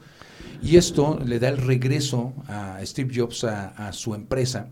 y 0.62 0.78
esto 0.78 1.20
le 1.26 1.40
da 1.40 1.50
el 1.50 1.58
regreso 1.58 2.34
a 2.48 2.80
Steve 2.84 3.12
Jobs 3.16 3.44
a 3.44 3.92
su 3.94 4.14
empresa 4.14 4.70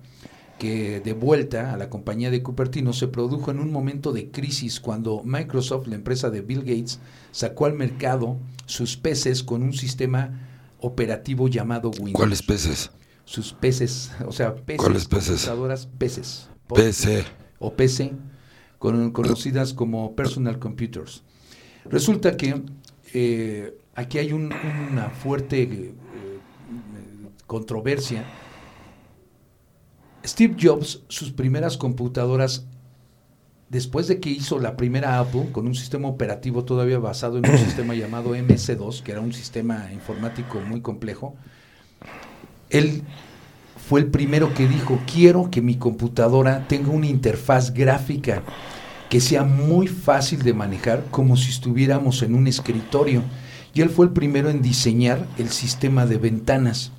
que 0.58 1.02
de 1.02 1.14
vuelta 1.14 1.74
a 1.74 1.78
la 1.78 1.90
compañía 1.90 2.32
de 2.32 2.42
Cupertino 2.42 2.94
se 2.94 3.08
produjo 3.08 3.52
en 3.52 3.60
un 3.60 3.72
momento 3.72 4.14
de 4.14 4.32
crisis 4.32 4.80
cuando 4.80 5.22
Microsoft, 5.24 5.88
la 5.88 5.96
empresa 5.96 6.30
de 6.30 6.42
Bill 6.42 6.62
Gates, 6.62 7.00
sacó 7.32 7.66
al 7.66 7.74
mercado 7.74 8.38
sus 8.66 8.96
peces 8.96 9.44
con 9.44 9.64
un 9.64 9.74
sistema 9.74 10.48
operativo 10.80 11.48
llamado 11.48 11.90
Windows. 11.90 12.14
¿Cuáles 12.14 12.42
peces? 12.42 12.92
Sus 13.26 13.54
peces, 13.54 14.12
o 14.26 14.32
sea, 14.32 14.56
peces. 14.56 14.82
¿Cuáles 14.82 15.08
peces? 15.08 15.50
peces. 15.98 16.50
PC. 16.74 17.26
O 17.60 17.74
PC, 17.74 18.14
conocidas 18.80 19.74
como 19.74 20.16
personal 20.16 20.60
computers. 20.60 21.24
Resulta 21.86 22.38
que 22.38 22.62
eh, 23.14 23.78
aquí 23.94 24.18
hay 24.18 24.34
una 24.34 25.10
fuerte 25.10 25.64
eh, 25.64 25.94
controversia 27.48 28.26
Steve 30.26 30.56
Jobs, 30.60 31.04
sus 31.08 31.32
primeras 31.32 31.78
computadoras, 31.78 32.66
después 33.70 34.08
de 34.08 34.20
que 34.20 34.30
hizo 34.30 34.60
la 34.60 34.76
primera 34.76 35.20
Apple 35.20 35.50
con 35.52 35.68
un 35.68 35.76
sistema 35.76 36.08
operativo 36.08 36.66
todavía 36.66 37.00
basado 37.00 37.38
en 37.38 37.50
un 37.50 37.58
sistema 37.66 37.94
llamado 37.94 38.36
MS2, 38.36 39.04
que 39.04 39.12
era 39.12 39.22
un 39.22 39.34
sistema 39.34 39.92
informático 39.94 40.60
muy 40.62 40.82
complejo, 40.82 41.36
él 42.70 43.04
fue 43.88 44.00
el 44.00 44.08
primero 44.08 44.54
que 44.54 44.68
dijo, 44.68 45.00
quiero 45.12 45.52
que 45.52 45.62
mi 45.62 45.76
computadora 45.76 46.68
tenga 46.68 46.90
una 46.90 47.06
interfaz 47.06 47.72
gráfica 47.72 48.42
que 49.10 49.22
sea 49.22 49.44
muy 49.44 49.88
fácil 49.88 50.42
de 50.42 50.54
manejar, 50.54 51.06
como 51.12 51.38
si 51.38 51.52
estuviéramos 51.52 52.24
en 52.24 52.34
un 52.34 52.48
escritorio. 52.48 53.22
Y 53.76 53.82
él 53.82 53.90
fue 53.90 54.08
el 54.08 54.12
primero 54.12 54.50
en 54.50 54.64
diseñar 54.64 55.28
el 55.38 55.50
sistema 55.50 56.08
de 56.08 56.18
ventanas 56.18 56.92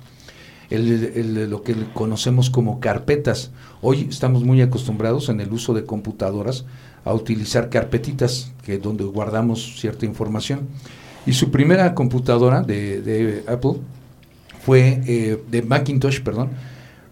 el, 0.69 1.49
lo 1.49 1.61
que 1.63 1.75
conocemos 1.93 2.49
como 2.49 2.79
carpetas. 2.79 3.51
Hoy 3.81 4.07
estamos 4.09 4.43
muy 4.43 4.61
acostumbrados 4.61 5.29
en 5.29 5.41
el 5.41 5.51
uso 5.51 5.73
de 5.73 5.83
computadoras 5.83 6.65
a 7.03 7.13
utilizar 7.13 7.69
carpetitas 7.69 8.53
que 8.65 8.77
donde 8.77 9.03
guardamos 9.03 9.79
cierta 9.79 10.05
información. 10.05 10.67
Y 11.25 11.33
su 11.33 11.51
primera 11.51 11.93
computadora 11.93 12.61
de, 12.61 13.43
Apple 13.47 13.75
fue 14.61 15.01
eh, 15.05 15.43
de 15.49 15.61
Macintosh, 15.61 16.21
perdón, 16.21 16.51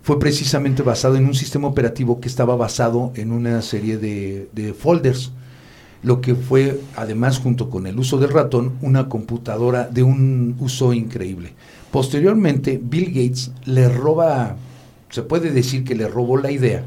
fue 0.06 0.20
precisamente 0.20 0.84
basado 0.84 1.16
en 1.16 1.26
un 1.26 1.34
sistema 1.34 1.68
operativo 1.68 2.20
que 2.20 2.28
estaba 2.28 2.56
basado 2.56 3.12
en 3.16 3.32
una 3.32 3.64
serie 3.64 3.97
de, 3.97 4.47
de 4.53 4.76
folders 4.76 5.32
lo 6.03 6.22
que 6.22 6.36
fue 6.36 6.80
además 6.95 7.39
junto 7.39 7.72
con 7.72 7.88
el 7.88 7.97
uso 7.97 8.20
del 8.20 8.30
ratón 8.30 8.78
una 8.84 9.10
computadora 9.10 9.89
de 9.89 10.03
un 10.03 10.56
uso 10.60 10.93
increíble. 10.93 11.53
Posteriormente, 11.89 12.80
Bill 12.80 13.08
Gates 13.08 13.49
le 13.66 13.89
roba, 13.89 14.58
se 15.10 15.24
puede 15.24 15.49
decir 15.49 15.84
que 15.84 15.95
le 15.95 16.08
robó 16.08 16.38
la 16.38 16.51
idea 16.51 16.84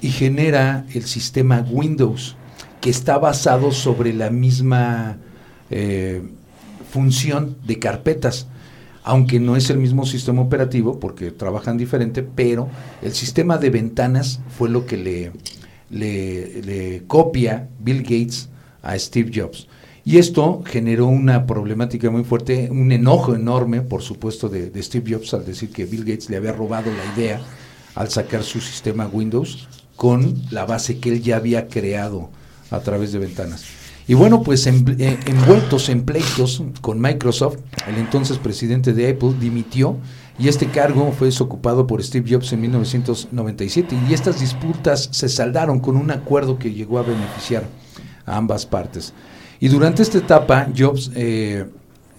y 0.00 0.10
genera 0.10 0.86
el 0.94 1.02
sistema 1.06 1.66
Windows, 1.68 2.36
que 2.80 2.90
está 2.90 3.18
basado 3.18 3.72
sobre 3.72 4.12
la 4.12 4.30
misma 4.30 5.16
eh, 5.70 6.22
función 6.92 7.56
de 7.66 7.80
carpetas, 7.80 8.46
aunque 9.06 9.38
no 9.38 9.54
es 9.54 9.70
el 9.70 9.78
mismo 9.78 10.04
sistema 10.04 10.42
operativo 10.42 10.98
porque 10.98 11.30
trabajan 11.30 11.78
diferente, 11.78 12.24
pero 12.24 12.68
el 13.02 13.12
sistema 13.12 13.56
de 13.56 13.70
ventanas 13.70 14.40
fue 14.58 14.68
lo 14.68 14.84
que 14.84 15.32
le, 15.88 17.02
copia 17.06 17.68
Bill 17.78 18.02
Gates 18.02 18.48
a 18.82 18.98
Steve 18.98 19.30
Jobs. 19.32 19.68
Y 20.04 20.18
esto 20.18 20.64
generó 20.66 21.06
una 21.06 21.46
problemática 21.46 22.10
muy 22.10 22.24
fuerte, 22.24 22.68
un 22.68 22.90
enojo 22.90 23.36
enorme, 23.36 23.80
por 23.80 24.02
supuesto, 24.02 24.48
de, 24.48 24.82
Steve 24.82 25.14
Jobs 25.14 25.32
al 25.34 25.46
decir 25.46 25.70
que 25.70 25.84
Bill 25.84 26.04
Gates 26.04 26.28
le 26.28 26.38
había 26.38 26.52
robado 26.52 26.90
la 26.90 27.14
idea 27.14 27.40
al 27.94 28.10
sacar 28.10 28.42
su 28.42 28.60
sistema 28.60 29.06
Windows 29.06 29.68
con 29.94 30.34
la 30.50 30.66
base 30.66 30.98
que 30.98 31.10
él 31.10 31.22
ya 31.22 31.36
había 31.36 31.68
creado 31.68 32.28
a 32.72 32.80
través 32.80 33.12
de 33.12 33.20
ventanas. 33.20 33.75
Y 34.08 34.14
bueno, 34.14 34.42
pues 34.42 34.66
eh, 34.68 35.18
envueltos 35.26 35.88
en 35.88 36.04
pleitos 36.04 36.62
con 36.80 37.00
Microsoft, 37.00 37.58
el 37.88 37.96
entonces 37.96 38.38
presidente 38.38 38.92
de 38.92 39.10
Apple 39.10 39.34
dimitió 39.40 39.96
y 40.38 40.46
este 40.46 40.66
cargo 40.66 41.10
fue 41.10 41.28
desocupado 41.28 41.88
por 41.88 42.02
Steve 42.04 42.28
Jobs 42.30 42.52
en 42.52 42.60
1997 42.60 43.96
y 44.08 44.14
estas 44.14 44.38
disputas 44.38 45.08
se 45.10 45.28
saldaron 45.28 45.80
con 45.80 45.96
un 45.96 46.12
acuerdo 46.12 46.56
que 46.56 46.72
llegó 46.72 47.00
a 47.00 47.02
beneficiar 47.02 47.64
a 48.26 48.36
ambas 48.36 48.64
partes. 48.64 49.12
Y 49.58 49.68
durante 49.68 50.02
esta 50.02 50.18
etapa, 50.18 50.68
Jobs 50.76 51.10
eh, 51.16 51.66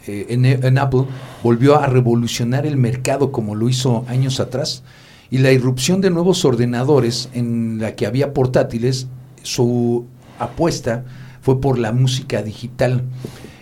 eh, 0.07 0.25
en, 0.29 0.77
Apple 0.77 1.05
volvió 1.41 1.79
a 1.79 1.85
revolucionar 1.85 2.65
el 2.65 2.75
mercado 2.75 3.31
como 3.31 3.55
lo 3.55 3.69
hizo 3.69 4.03
años 4.09 4.41
atrás 4.41 4.83
y 5.29 5.37
la 5.37 5.53
irrupción 5.53 6.01
de 6.01 6.09
nuevos 6.09 6.43
ordenadores 6.43 7.29
en 7.33 7.79
la 7.79 7.95
que 7.95 8.07
había 8.07 8.33
portátiles, 8.33 9.07
su 9.43 10.05
apuesta 10.39 11.05
fue 11.47 11.61
por 11.61 11.79
la 11.79 11.93
música 11.93 12.43
digital 12.43 13.03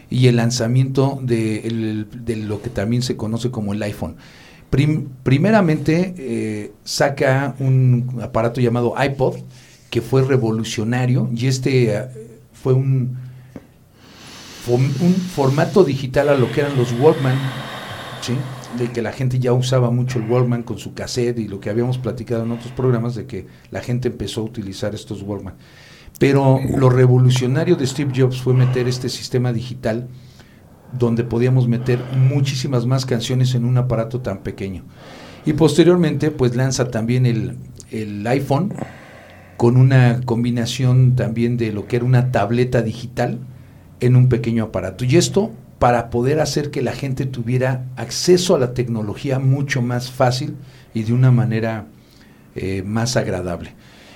y 0.10 0.26
el 0.26 0.38
lanzamiento 0.38 1.20
de, 1.22 2.08
lo 2.36 2.60
que 2.60 2.72
también 2.72 3.04
se 3.04 3.16
conoce 3.16 3.52
como 3.52 3.74
el 3.74 3.84
iPhone. 3.84 4.16
primeramente 5.22 6.16
eh, 6.18 6.72
saca 6.84 7.54
un 7.60 8.18
aparato 8.24 8.60
llamado 8.60 8.96
iPod, 9.00 9.36
que 9.92 10.02
fue 10.02 10.24
revolucionario, 10.24 11.30
y 11.36 11.46
este 11.46 11.96
eh, 11.96 12.08
fue 12.54 12.74
un, 12.74 13.20
un 14.68 15.14
formato 15.36 15.84
digital 15.84 16.30
a 16.30 16.36
lo 16.36 16.52
que 16.52 16.62
eran 16.62 16.76
los 16.78 16.92
Walkman, 16.94 17.38
de 18.80 18.92
que 18.92 19.04
la 19.04 19.12
gente 19.12 19.38
ya 19.38 19.54
usaba 19.54 19.92
mucho 19.92 20.18
el 20.18 20.28
Walkman 20.28 20.64
con 20.64 20.80
su 20.80 20.96
cassette 20.96 21.38
y 21.38 21.48
lo 21.48 21.60
que 21.60 21.70
habíamos 21.70 22.00
platicado 22.00 22.46
en 22.46 22.52
otros 22.52 22.72
programas 22.72 23.14
de 23.14 23.28
que 23.28 23.46
la 23.70 23.82
gente 23.82 24.08
empezó 24.08 24.42
a 24.42 24.46
utilizar 24.46 24.96
estos 24.96 25.22
Walkman. 25.22 25.54
Pero 26.20 26.60
lo 26.78 26.90
revolucionario 26.90 27.76
de 27.76 27.86
Steve 27.88 28.14
Jobs 28.16 28.42
fue 28.42 28.54
meter 28.54 28.88
este 28.88 29.10
sistema 29.10 29.52
digital 29.52 30.08
donde 30.94 31.24
podíamos 31.24 31.68
meter 31.68 32.00
muchísimas 32.16 32.86
más 32.86 33.06
canciones 33.06 33.54
en 33.56 33.66
un 33.66 33.78
aparato 33.78 34.22
tan 34.22 34.40
pequeño. 34.40 34.84
Y 35.46 35.54
posteriormente, 35.54 36.32
pues 36.32 36.56
lanza 36.56 36.90
también 36.90 37.26
el, 37.26 37.58
el 37.92 38.26
iPhone 38.28 38.74
con 39.58 39.78
una 39.78 40.22
combinación 40.26 41.16
también 41.16 41.58
de 41.58 41.72
lo 41.72 41.88
que 41.88 41.98
era 41.98 42.06
una 42.06 42.32
tableta 42.32 42.82
digital 42.82 43.40
en 44.00 44.16
un 44.16 44.30
pequeño 44.30 44.66
aparato. 44.66 45.06
Y 45.06 45.18
esto 45.18 45.52
para 45.80 46.10
poder 46.10 46.40
hacer 46.40 46.72
que 46.72 46.82
la 46.82 46.94
gente 46.94 47.26
tuviera 47.26 47.86
acceso 47.96 48.56
a 48.56 48.60
la 48.60 48.74
tecnología 48.74 49.40
mucho 49.40 49.82
más 49.82 50.10
fácil 50.10 50.56
y 50.94 51.04
de 51.04 51.14
una 51.14 51.32
manera 51.32 51.88
eh, 52.56 52.84
más 52.84 53.18
agradable. 53.18 53.74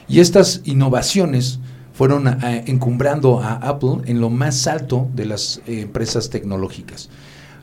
Y 0.08 0.20
estas 0.20 0.62
innovaciones 0.64 1.60
fueron 2.00 2.30
eh, 2.30 2.64
encumbrando 2.68 3.42
a 3.42 3.56
Apple 3.56 4.04
en 4.06 4.22
lo 4.22 4.30
más 4.30 4.68
alto 4.68 5.10
de 5.14 5.26
las 5.26 5.62
eh, 5.68 5.82
empresas 5.82 6.30
tecnológicas. 6.30 7.10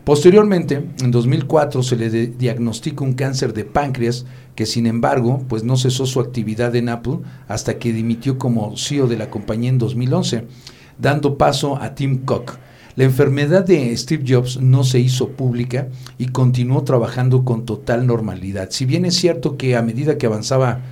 Posteriormente, 0.04 0.90
en 1.00 1.10
2004 1.10 1.82
se 1.82 1.96
le 1.96 2.10
diagnosticó 2.10 3.04
un 3.04 3.14
cáncer 3.14 3.54
de 3.54 3.64
páncreas 3.64 4.26
que 4.54 4.66
sin 4.66 4.86
embargo, 4.86 5.42
pues 5.48 5.64
no 5.64 5.78
cesó 5.78 6.04
su 6.04 6.20
actividad 6.20 6.76
en 6.76 6.90
Apple 6.90 7.20
hasta 7.48 7.78
que 7.78 7.94
dimitió 7.94 8.36
como 8.36 8.76
CEO 8.76 9.06
de 9.06 9.16
la 9.16 9.30
compañía 9.30 9.70
en 9.70 9.78
2011, 9.78 10.44
dando 10.98 11.38
paso 11.38 11.80
a 11.80 11.94
Tim 11.94 12.26
Cook. 12.26 12.58
La 12.94 13.04
enfermedad 13.04 13.64
de 13.64 13.96
Steve 13.96 14.24
Jobs 14.28 14.60
no 14.60 14.84
se 14.84 14.98
hizo 14.98 15.30
pública 15.30 15.88
y 16.18 16.26
continuó 16.26 16.84
trabajando 16.84 17.42
con 17.42 17.64
total 17.64 18.06
normalidad. 18.06 18.68
Si 18.70 18.84
bien 18.84 19.06
es 19.06 19.14
cierto 19.14 19.56
que 19.56 19.76
a 19.76 19.80
medida 19.80 20.18
que 20.18 20.26
avanzaba 20.26 20.82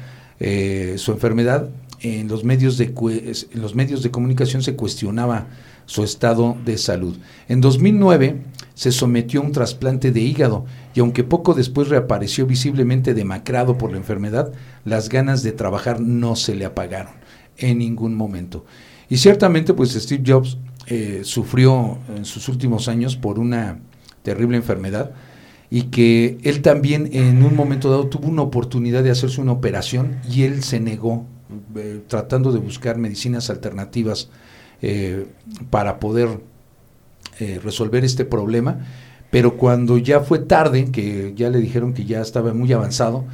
eh, 0.40 0.94
su 0.96 1.12
enfermedad, 1.12 1.68
en 2.04 2.28
los 2.28 2.44
medios 2.44 2.76
de, 2.76 2.92
en 3.52 3.62
los 3.62 3.74
medios 3.74 4.02
de 4.02 4.10
comunicación 4.10 4.62
se 4.62 4.76
cuestionaba 4.76 5.46
su 5.86 6.04
estado 6.04 6.54
de 6.64 6.76
salud. 6.76 7.16
En 7.48 7.62
2009 7.62 8.42
se 8.74 8.92
sometió 8.92 9.40
a 9.40 9.44
un 9.44 9.52
trasplante 9.52 10.12
de 10.12 10.20
hígado 10.20 10.66
y 10.94 11.00
aunque 11.00 11.24
poco 11.24 11.54
después 11.54 11.88
reapareció 11.88 12.46
visiblemente 12.46 13.14
demacrado 13.14 13.78
por 13.78 13.90
la 13.90 13.96
enfermedad, 13.96 14.52
las 14.84 15.08
ganas 15.08 15.42
de 15.42 15.52
trabajar 15.52 15.98
no 16.00 16.36
se 16.36 16.54
le 16.54 16.66
apagaron 16.66 17.14
en 17.56 17.78
ningún 17.78 18.14
momento. 18.14 18.66
Y 19.08 19.16
ciertamente 19.16 19.72
pues 19.72 19.92
Steve 19.92 20.22
Jobs 20.26 20.58
eh, 20.86 21.22
sufrió 21.24 21.98
en 22.14 22.26
sus 22.26 22.50
últimos 22.50 22.86
años 22.88 23.16
por 23.16 23.38
una 23.38 23.78
terrible 24.22 24.58
enfermedad 24.58 25.12
y 25.70 25.84
que 25.84 26.36
él 26.42 26.60
también 26.60 27.08
en 27.14 27.42
un 27.42 27.56
momento 27.56 27.88
dado 27.88 28.08
tuvo 28.08 28.28
una 28.28 28.42
oportunidad 28.42 29.02
de 29.02 29.10
hacerse 29.10 29.40
una 29.40 29.52
operación 29.52 30.20
y 30.30 30.42
él 30.42 30.62
se 30.62 30.80
negó 30.80 31.26
eh, 31.76 32.02
tratando 32.08 32.52
de 32.52 32.58
buscar 32.58 32.98
medicinas 32.98 33.50
alternativas 33.50 34.28
eh, 34.82 35.26
para 35.70 35.98
poder 36.00 36.40
eh, 37.38 37.60
resolver 37.62 38.04
este 38.04 38.24
problema, 38.24 38.78
pero 39.30 39.56
cuando 39.56 39.98
ya 39.98 40.20
fue 40.20 40.38
tarde, 40.38 40.90
que 40.90 41.32
ya 41.36 41.50
le 41.50 41.58
dijeron 41.58 41.94
que 41.94 42.04
ya 42.04 42.20
estaba 42.20 42.54
muy 42.54 42.72
avanzado, 42.72 43.24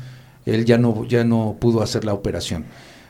él 0.46 0.64
ya 0.64 0.78
no, 0.78 1.04
ya 1.06 1.24
no 1.24 1.56
pudo 1.60 1.82
hacer 1.82 2.04
la 2.04 2.14
operación. 2.14 2.64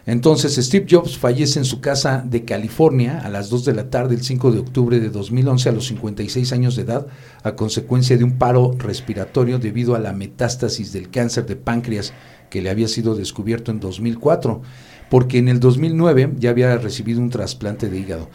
Entonces 0.06 0.56
Steve 0.56 0.86
Jobs 0.90 1.18
fallece 1.18 1.58
en 1.58 1.64
su 1.64 1.80
casa 1.80 2.24
de 2.26 2.44
California 2.44 3.20
a 3.20 3.28
las 3.28 3.50
2 3.50 3.66
de 3.66 3.74
la 3.74 3.90
tarde 3.90 4.14
el 4.14 4.22
5 4.22 4.50
de 4.50 4.58
octubre 4.58 4.98
de 4.98 5.10
2011 5.10 5.68
a 5.68 5.72
los 5.72 5.86
56 5.86 6.52
años 6.52 6.74
de 6.76 6.82
edad 6.82 7.06
a 7.42 7.54
consecuencia 7.54 8.16
de 8.16 8.24
un 8.24 8.38
paro 8.38 8.72
respiratorio 8.78 9.58
debido 9.58 9.94
a 9.94 10.00
la 10.00 10.12
metástasis 10.12 10.92
del 10.92 11.10
cáncer 11.10 11.46
de 11.46 11.56
páncreas 11.56 12.12
que 12.48 12.62
le 12.62 12.70
había 12.70 12.88
sido 12.88 13.14
descubierto 13.14 13.70
en 13.70 13.78
2004 13.78 14.62
porque 15.10 15.38
en 15.38 15.48
el 15.48 15.60
2009 15.60 16.34
ya 16.38 16.50
había 16.50 16.78
recibido 16.78 17.20
un 17.20 17.28
trasplante 17.28 17.90
de 17.90 17.98
hígado. 17.98 18.30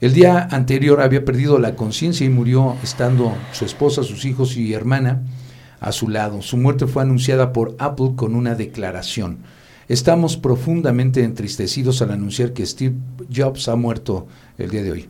El 0.00 0.14
día 0.14 0.48
anterior 0.50 1.00
había 1.00 1.24
perdido 1.24 1.58
la 1.58 1.76
conciencia 1.76 2.24
y 2.24 2.30
murió 2.30 2.76
estando 2.82 3.34
su 3.52 3.64
esposa, 3.64 4.02
sus 4.02 4.24
hijos 4.24 4.56
y 4.56 4.72
hermana 4.72 5.22
a 5.80 5.92
su 5.92 6.08
lado. 6.08 6.42
Su 6.42 6.56
muerte 6.56 6.86
fue 6.86 7.02
anunciada 7.02 7.52
por 7.52 7.76
Apple 7.78 8.12
con 8.16 8.34
una 8.34 8.54
declaración. 8.54 9.38
Estamos 9.88 10.36
profundamente 10.36 11.22
entristecidos 11.22 12.02
al 12.02 12.12
anunciar 12.12 12.52
que 12.52 12.64
Steve 12.64 12.96
Jobs 13.34 13.68
ha 13.68 13.76
muerto 13.76 14.26
el 14.58 14.70
día 14.70 14.82
de 14.82 14.92
hoy. 14.92 15.08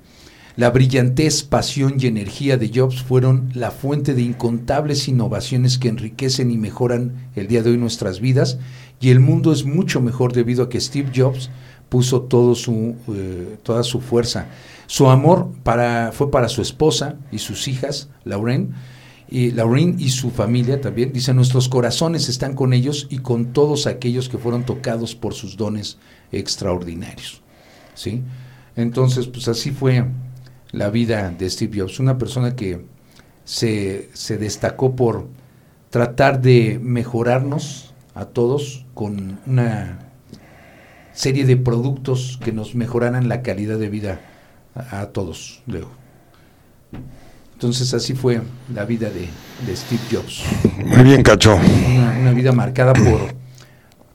La 0.56 0.68
brillantez, 0.68 1.44
pasión 1.44 1.94
y 1.98 2.06
energía 2.06 2.58
de 2.58 2.70
Jobs 2.74 3.02
fueron 3.02 3.50
la 3.54 3.70
fuente 3.70 4.12
de 4.12 4.20
incontables 4.20 5.08
innovaciones 5.08 5.78
que 5.78 5.88
enriquecen 5.88 6.50
y 6.50 6.58
mejoran 6.58 7.30
el 7.34 7.48
día 7.48 7.62
de 7.62 7.70
hoy 7.70 7.78
nuestras 7.78 8.20
vidas 8.20 8.58
y 9.02 9.10
el 9.10 9.20
mundo 9.20 9.52
es 9.52 9.64
mucho 9.64 10.00
mejor 10.00 10.32
debido 10.32 10.64
a 10.64 10.68
que 10.70 10.80
Steve 10.80 11.10
Jobs 11.14 11.50
puso 11.90 12.26
eh, 12.26 13.58
toda 13.62 13.82
su 13.82 14.00
fuerza. 14.00 14.46
Su 14.86 15.10
amor 15.10 15.50
para, 15.62 16.12
fue 16.12 16.30
para 16.30 16.48
su 16.48 16.62
esposa 16.62 17.16
y 17.30 17.38
sus 17.38 17.68
hijas, 17.68 18.08
Lauren, 18.24 18.72
y 19.28 19.52
y 19.98 20.08
su 20.10 20.30
familia 20.30 20.80
también. 20.80 21.12
Dice, 21.12 21.34
nuestros 21.34 21.68
corazones 21.68 22.28
están 22.28 22.54
con 22.54 22.72
ellos 22.72 23.08
y 23.10 23.18
con 23.18 23.52
todos 23.52 23.86
aquellos 23.86 24.28
que 24.28 24.38
fueron 24.38 24.64
tocados 24.64 25.14
por 25.14 25.34
sus 25.34 25.56
dones 25.56 25.98
extraordinarios. 26.30 27.42
¿Sí? 27.94 28.22
Entonces, 28.76 29.26
pues 29.26 29.48
así 29.48 29.70
fue 29.70 30.04
la 30.70 30.90
vida 30.90 31.30
de 31.30 31.50
Steve 31.50 31.80
Jobs, 31.80 32.00
una 32.00 32.18
persona 32.18 32.56
que 32.56 32.84
se, 33.44 34.08
destacó 34.38 34.96
por 34.96 35.28
tratar 35.90 36.40
de 36.40 36.78
mejorarnos 36.82 37.91
a 38.14 38.26
todos 38.26 38.86
con 38.94 39.38
una 39.46 39.98
serie 41.12 41.44
de 41.44 41.56
productos 41.56 42.38
que 42.42 42.52
nos 42.52 42.74
mejoraran 42.74 43.28
la 43.28 43.42
calidad 43.42 43.78
de 43.78 43.88
vida 43.88 44.20
a, 44.74 45.06
todos, 45.06 45.62
Leo. 45.66 45.88
Entonces 47.52 47.94
así 47.94 48.14
fue 48.14 48.40
la 48.72 48.84
vida 48.84 49.10
de, 49.10 49.28
Steve 49.76 50.02
Jobs. 50.10 50.44
Muy 50.84 51.04
bien, 51.04 51.22
Cacho. 51.22 51.56
Una, 51.56 52.32
vida 52.32 52.52
marcada 52.52 52.92
por, 52.92 53.34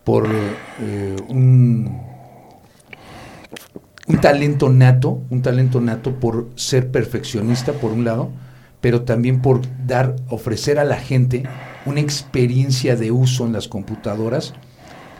por 0.03 0.27
eh, 0.81 1.15
un 1.29 2.07
un 4.07 4.21
talento 4.21 4.69
nato, 4.69 5.21
un 5.29 5.41
talento 5.41 5.81
nato 5.81 6.15
por 6.19 6.47
ser 6.55 6.91
perfeccionista 6.91 7.73
por 7.73 7.91
un 7.91 8.05
lado, 8.05 8.31
pero 8.79 9.01
también 9.01 9.41
por 9.41 9.61
dar, 9.85 10.15
ofrecer 10.29 10.79
a 10.79 10.85
la 10.85 10.95
gente 10.95 11.43
una 11.87 12.01
experiencia 12.01 12.95
de 12.95 13.11
uso 13.11 13.45
en 13.45 13.53
las 13.53 13.67
computadoras 13.67 14.53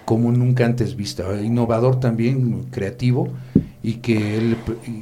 como 0.05 0.31
nunca 0.31 0.65
antes 0.65 0.95
vista. 0.95 1.23
Innovador 1.41 1.99
también, 1.99 2.65
creativo, 2.71 3.29
y 3.83 3.95
que 3.95 4.37
él 4.37 4.57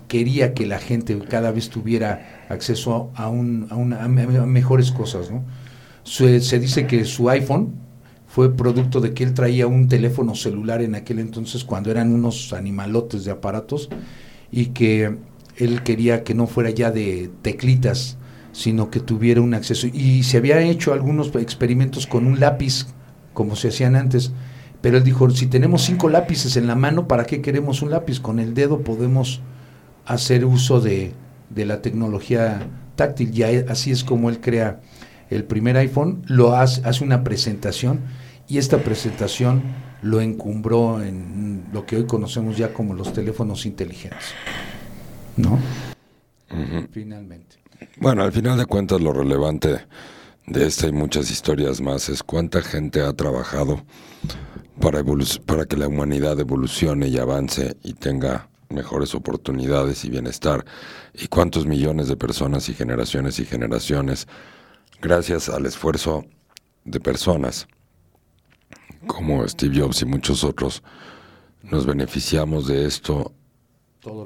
quería 0.08 0.54
que 0.54 0.66
la 0.66 0.80
gente 0.80 1.18
cada 1.30 1.52
vez 1.52 1.70
tuviera 1.70 2.46
acceso 2.50 3.12
a, 3.16 3.30
un, 3.30 3.68
a, 3.72 4.08
mejores 4.08 4.92
cosas. 4.92 5.30
¿no? 5.30 5.44
se 6.04 6.60
dice 6.60 6.88
que 6.88 7.06
su 7.06 7.30
iPhone, 7.30 7.86
fue 8.36 8.54
producto 8.54 9.00
de 9.00 9.14
que 9.14 9.24
él 9.24 9.34
traía 9.34 9.66
un 9.66 9.88
teléfono 9.88 10.36
celular 10.36 10.82
en 10.82 10.94
aquel 10.94 11.20
entonces 11.20 11.64
cuando 11.64 11.90
eran 11.90 12.14
unos 12.14 12.52
animalotes 12.52 13.24
de 13.24 13.32
aparatos 13.32 13.88
y 14.52 14.66
que 14.68 15.16
él 15.56 15.84
quería 15.84 16.26
que 16.26 16.34
no 16.34 16.46
fuera 16.46 16.70
ya 16.70 16.92
de 16.92 17.30
teclitas, 17.42 18.18
sino 18.56 18.90
que 18.90 19.02
tuviera 19.02 19.42
un 19.42 19.54
acceso. 19.54 19.88
Y 19.92 20.24
se 20.24 20.38
había 20.38 20.62
hecho 20.62 20.94
algunos 20.94 21.36
experimentos 21.36 22.08
con 22.08 22.26
un 22.26 22.40
lápiz, 22.40 22.88
como 23.34 23.58
se 23.58 23.68
hacían 23.68 23.98
antes, 23.98 24.32
pero 24.82 24.98
él 24.98 25.04
dijo, 25.04 25.30
si 25.30 25.48
tenemos 25.48 25.82
cinco 25.82 26.08
lápices 26.08 26.56
en 26.56 26.66
la 26.66 26.76
mano, 26.76 27.06
¿para 27.06 27.26
qué 27.26 27.42
queremos 27.42 27.82
un 27.82 27.92
lápiz? 27.92 28.22
Con 28.22 28.40
el 28.40 28.54
dedo 28.54 28.80
podemos 28.80 29.42
hacer 30.06 30.46
uso 30.46 30.80
de, 30.80 31.12
de 31.50 31.66
la 31.66 31.82
tecnología 31.82 32.66
táctil. 32.96 33.38
Y 33.38 33.44
así 33.44 33.92
es 33.92 34.06
como 34.06 34.30
él 34.30 34.40
crea 34.40 34.80
el 35.30 35.44
primer 35.44 35.76
iPhone, 35.76 36.22
lo 36.26 36.56
hace, 36.56 36.82
hace 36.88 37.04
una 37.04 37.26
presentación 37.26 38.00
y 38.48 38.58
esta 38.58 38.78
presentación 38.78 39.64
lo 40.02 40.22
encumbró 40.22 41.04
en 41.04 41.66
lo 41.74 41.86
que 41.86 41.98
hoy 41.98 42.06
conocemos 42.06 42.56
ya 42.58 42.72
como 42.72 42.94
los 42.94 43.12
teléfonos 43.12 43.66
inteligentes. 43.66 44.34
¿No? 45.36 45.60
Finalmente. 46.92 47.65
Bueno, 47.98 48.24
al 48.24 48.32
final 48.32 48.58
de 48.58 48.66
cuentas 48.66 49.02
lo 49.02 49.14
relevante 49.14 49.86
de 50.48 50.68
esta 50.68 50.88
y 50.88 50.92
muchas 50.92 51.32
historias 51.32 51.82
más 51.82 52.10
es 52.10 52.24
cuánta 52.24 52.62
gente 52.62 53.02
ha 53.02 53.14
trabajado 53.14 53.84
para, 54.80 55.04
para 55.46 55.66
que 55.66 55.78
la 55.78 55.88
humanidad 55.88 56.40
evolucione 56.40 57.08
y 57.08 57.18
avance 57.18 57.78
y 57.84 57.94
tenga 57.94 58.50
mejores 58.70 59.16
oportunidades 59.16 60.06
y 60.06 60.10
bienestar. 60.10 60.66
Y 61.14 61.28
cuántos 61.28 61.66
millones 61.66 62.08
de 62.08 62.18
personas 62.18 62.70
y 62.70 62.74
generaciones 62.74 63.40
y 63.40 63.46
generaciones, 63.46 64.28
gracias 65.02 65.50
al 65.50 65.66
esfuerzo 65.66 66.26
de 66.84 67.00
personas 67.00 67.68
como 69.08 69.48
Steve 69.48 69.80
Jobs 69.80 70.02
y 70.02 70.06
muchos 70.06 70.44
otros, 70.44 70.84
nos 71.64 71.86
beneficiamos 71.86 72.68
de 72.68 72.86
esto 72.86 73.34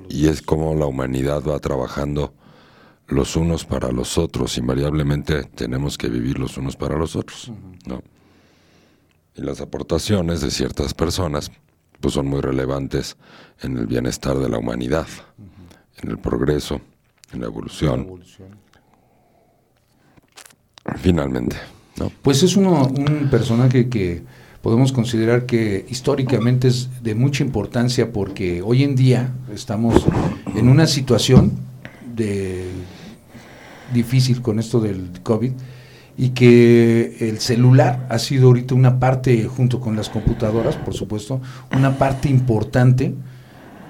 y 0.09 0.27
es 0.27 0.41
como 0.41 0.75
la 0.75 0.85
humanidad 0.85 1.43
va 1.43 1.59
trabajando 1.59 2.33
los 3.09 3.35
unos 3.35 3.65
para 3.65 3.91
los 3.91 4.17
otros. 4.17 4.57
Invariablemente 4.57 5.43
tenemos 5.43 5.97
que 5.97 6.09
vivir 6.09 6.39
los 6.39 6.57
unos 6.57 6.75
para 6.75 6.97
los 6.97 7.15
otros, 7.15 7.51
¿no? 7.85 8.01
Y 9.35 9.41
las 9.41 9.61
aportaciones 9.61 10.41
de 10.41 10.51
ciertas 10.51 10.93
personas 10.93 11.51
pues 11.99 12.13
son 12.13 12.27
muy 12.27 12.41
relevantes 12.41 13.17
en 13.61 13.77
el 13.77 13.85
bienestar 13.85 14.37
de 14.37 14.49
la 14.49 14.57
humanidad, 14.57 15.07
en 16.01 16.11
el 16.11 16.17
progreso, 16.17 16.79
en 17.33 17.41
la 17.41 17.47
evolución. 17.47 18.21
Finalmente, 20.97 21.57
¿no? 21.97 22.11
Pues 22.21 22.41
es 22.43 22.55
uno, 22.55 22.87
un 22.87 23.29
personaje 23.29 23.89
que 23.89 24.23
podemos 24.61 24.91
considerar 24.91 25.45
que 25.45 25.85
históricamente 25.89 26.69
es 26.69 27.03
de 27.03 27.15
mucha 27.15 27.43
importancia 27.43 28.11
porque 28.11 28.61
hoy 28.61 28.83
en 28.83 28.95
día 28.95 29.33
estamos 29.53 30.05
en 30.55 30.69
una 30.69 30.87
situación 30.87 31.51
de 32.15 32.69
difícil 33.93 34.41
con 34.41 34.59
esto 34.59 34.79
del 34.79 35.09
COVID 35.23 35.51
y 36.17 36.29
que 36.31 37.15
el 37.21 37.39
celular 37.39 38.05
ha 38.09 38.19
sido 38.19 38.47
ahorita 38.47 38.75
una 38.75 38.99
parte, 38.99 39.45
junto 39.45 39.79
con 39.79 39.95
las 39.95 40.09
computadoras, 40.09 40.75
por 40.75 40.93
supuesto, 40.93 41.39
una 41.71 41.97
parte 41.97 42.27
importante 42.29 43.15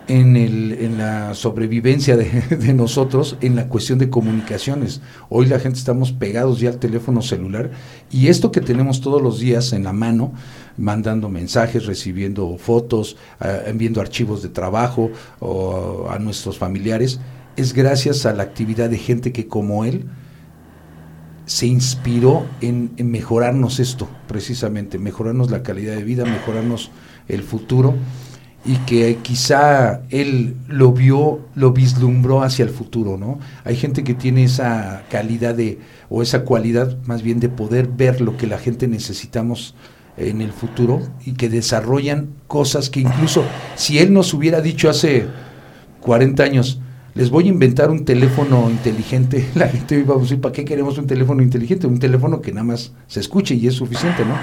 en, 0.07 0.35
el, 0.35 0.73
en 0.73 0.97
la 0.99 1.33
sobrevivencia 1.33 2.17
de, 2.17 2.29
de, 2.49 2.73
nosotros 2.73 3.37
en 3.41 3.55
la 3.55 3.67
cuestión 3.67 3.97
de 3.97 4.11
comunicaciones. 4.11 5.01
Hoy 5.29 5.47
la 5.47 5.59
gente 5.59 5.79
estamos 5.79 6.11
pegados 6.11 6.59
ya 6.59 6.69
al 6.69 6.77
teléfono 6.77 7.23
celular 7.23 7.71
y 8.11 8.27
esto 8.27 8.51
que 8.51 8.61
tenemos 8.61 9.01
todos 9.01 9.21
los 9.21 9.39
días 9.39 9.73
en 9.73 9.83
la 9.83 9.93
mano, 9.93 10.33
mandando 10.77 11.29
mensajes, 11.29 11.87
recibiendo 11.87 12.57
fotos, 12.57 13.17
enviando 13.65 14.01
archivos 14.01 14.43
de 14.43 14.49
trabajo 14.49 15.09
o 15.39 16.07
a 16.11 16.19
nuestros 16.19 16.57
familiares, 16.57 17.19
es 17.59 17.73
gracias 17.73 18.25
a 18.25 18.33
la 18.33 18.43
actividad 18.43 18.89
de 18.89 18.97
gente 18.97 19.31
que 19.31 19.47
como 19.47 19.85
él 19.85 20.05
se 21.45 21.65
inspiró 21.65 22.45
en, 22.61 22.91
mejorarnos 22.97 23.79
esto, 23.79 24.07
precisamente, 24.27 24.99
mejorarnos 24.99 25.49
la 25.49 25.63
calidad 25.63 25.95
de 25.95 26.03
vida, 26.03 26.23
mejorarnos 26.23 26.91
el 27.27 27.41
futuro 27.43 27.95
y 28.65 28.75
que 28.85 29.17
quizá 29.21 30.01
él 30.09 30.55
lo 30.67 30.91
vio, 30.91 31.39
lo 31.55 31.71
vislumbró 31.71 32.43
hacia 32.43 32.63
el 32.63 32.69
futuro, 32.69 33.17
¿no? 33.17 33.39
Hay 33.63 33.75
gente 33.77 34.03
que 34.03 34.13
tiene 34.13 34.43
esa 34.43 35.03
calidad 35.09 35.55
de, 35.55 35.79
o 36.09 36.21
esa 36.21 36.43
cualidad 36.43 36.97
más 37.05 37.23
bien 37.23 37.39
de 37.39 37.49
poder 37.49 37.87
ver 37.87 38.21
lo 38.21 38.37
que 38.37 38.47
la 38.47 38.59
gente 38.59 38.87
necesitamos 38.87 39.75
en 40.17 40.41
el 40.41 40.51
futuro 40.51 41.01
y 41.25 41.33
que 41.33 41.49
desarrollan 41.49 42.29
cosas 42.47 42.89
que 42.89 42.99
incluso 42.99 43.43
si 43.75 43.99
él 43.99 44.13
nos 44.13 44.33
hubiera 44.33 44.61
dicho 44.61 44.89
hace 44.89 45.25
40 46.01 46.43
años, 46.43 46.79
les 47.19 47.29
voy 47.29 47.43
a 47.43 47.47
inventar 47.49 47.91
un 47.91 48.05
teléfono 48.05 48.69
inteligente, 48.69 49.49
la 49.55 49.67
gente 49.67 49.99
iba 49.99 50.15
a 50.15 50.17
decir, 50.17 50.39
¿para 50.39 50.53
qué 50.53 50.63
queremos 50.63 50.97
un 50.97 51.05
teléfono 51.05 51.43
inteligente? 51.43 51.85
Un 51.85 51.99
teléfono 51.99 52.39
que 52.39 52.53
nada 52.53 52.63
más 52.63 52.93
se 53.07 53.19
escuche 53.19 53.55
y 53.55 53.67
es 53.67 53.73
suficiente, 53.73 54.23
¿no? 54.23 54.35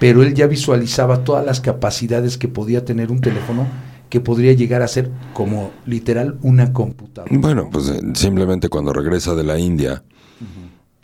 Pero 0.00 0.24
él 0.24 0.34
ya 0.34 0.48
visualizaba 0.48 1.22
todas 1.22 1.46
las 1.46 1.60
capacidades 1.60 2.36
que 2.36 2.48
podía 2.48 2.84
tener 2.84 3.12
un 3.12 3.20
teléfono 3.20 3.64
que 4.08 4.18
podría 4.18 4.52
llegar 4.54 4.82
a 4.82 4.88
ser 4.88 5.08
como 5.34 5.70
literal 5.86 6.36
una 6.42 6.72
computadora. 6.72 7.32
Bueno, 7.38 7.68
pues 7.70 7.88
eh, 7.90 8.00
simplemente 8.14 8.68
cuando 8.68 8.92
regresa 8.92 9.36
de 9.36 9.44
la 9.44 9.56
India, 9.56 10.02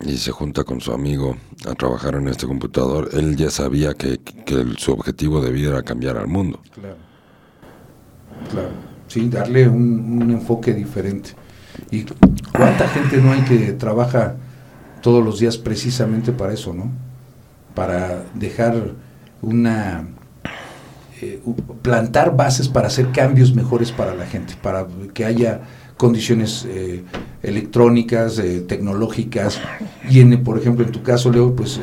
y 0.05 0.17
se 0.17 0.31
junta 0.31 0.65
con 0.65 0.81
su 0.81 0.91
amigo 0.91 1.37
a 1.65 1.73
trabajar 1.73 2.15
en 2.15 2.27
este 2.27 2.47
computador, 2.47 3.09
él 3.13 3.37
ya 3.37 3.49
sabía 3.49 3.93
que, 3.93 4.19
su 4.75 4.91
objetivo 4.91 5.39
de 5.39 5.51
vida 5.51 5.69
era 5.69 5.83
cambiar 5.83 6.17
al 6.17 6.27
mundo. 6.27 6.59
Claro. 6.73 6.97
Claro. 8.51 8.96
Sí, 9.07 9.29
darle 9.29 9.67
un, 9.67 10.29
enfoque 10.31 10.73
diferente. 10.73 11.31
¿Y 11.91 12.03
cuánta 12.51 12.87
gente 12.89 13.17
no 13.17 13.31
hay 13.31 13.41
que 13.41 13.73
trabaja 13.73 14.35
todos 15.01 15.23
los 15.23 15.39
días 15.39 15.57
precisamente 15.57 16.31
para 16.31 16.53
eso, 16.53 16.73
¿no? 16.73 16.91
Para 17.73 18.23
dejar 18.33 18.93
una... 19.41 20.07
Eh, 21.21 21.41
plantar 21.81 22.35
bases 22.35 22.67
para 22.67 22.87
hacer 22.87 23.11
cambios 23.11 23.55
mejores 23.55 23.91
para 23.91 24.13
la 24.13 24.27
gente, 24.27 24.53
para 24.61 24.85
que 25.15 25.25
haya 25.25 25.61
condiciones 25.97 26.67
eh, 26.69 27.03
electrónicas, 27.41 28.37
eh, 28.37 28.61
tecnológicas, 28.61 29.59
y 30.07 30.19
en, 30.19 30.43
por 30.43 30.59
ejemplo 30.59 30.85
en 30.85 30.91
tu 30.91 31.01
caso, 31.01 31.31
Leo, 31.31 31.55
pues 31.55 31.79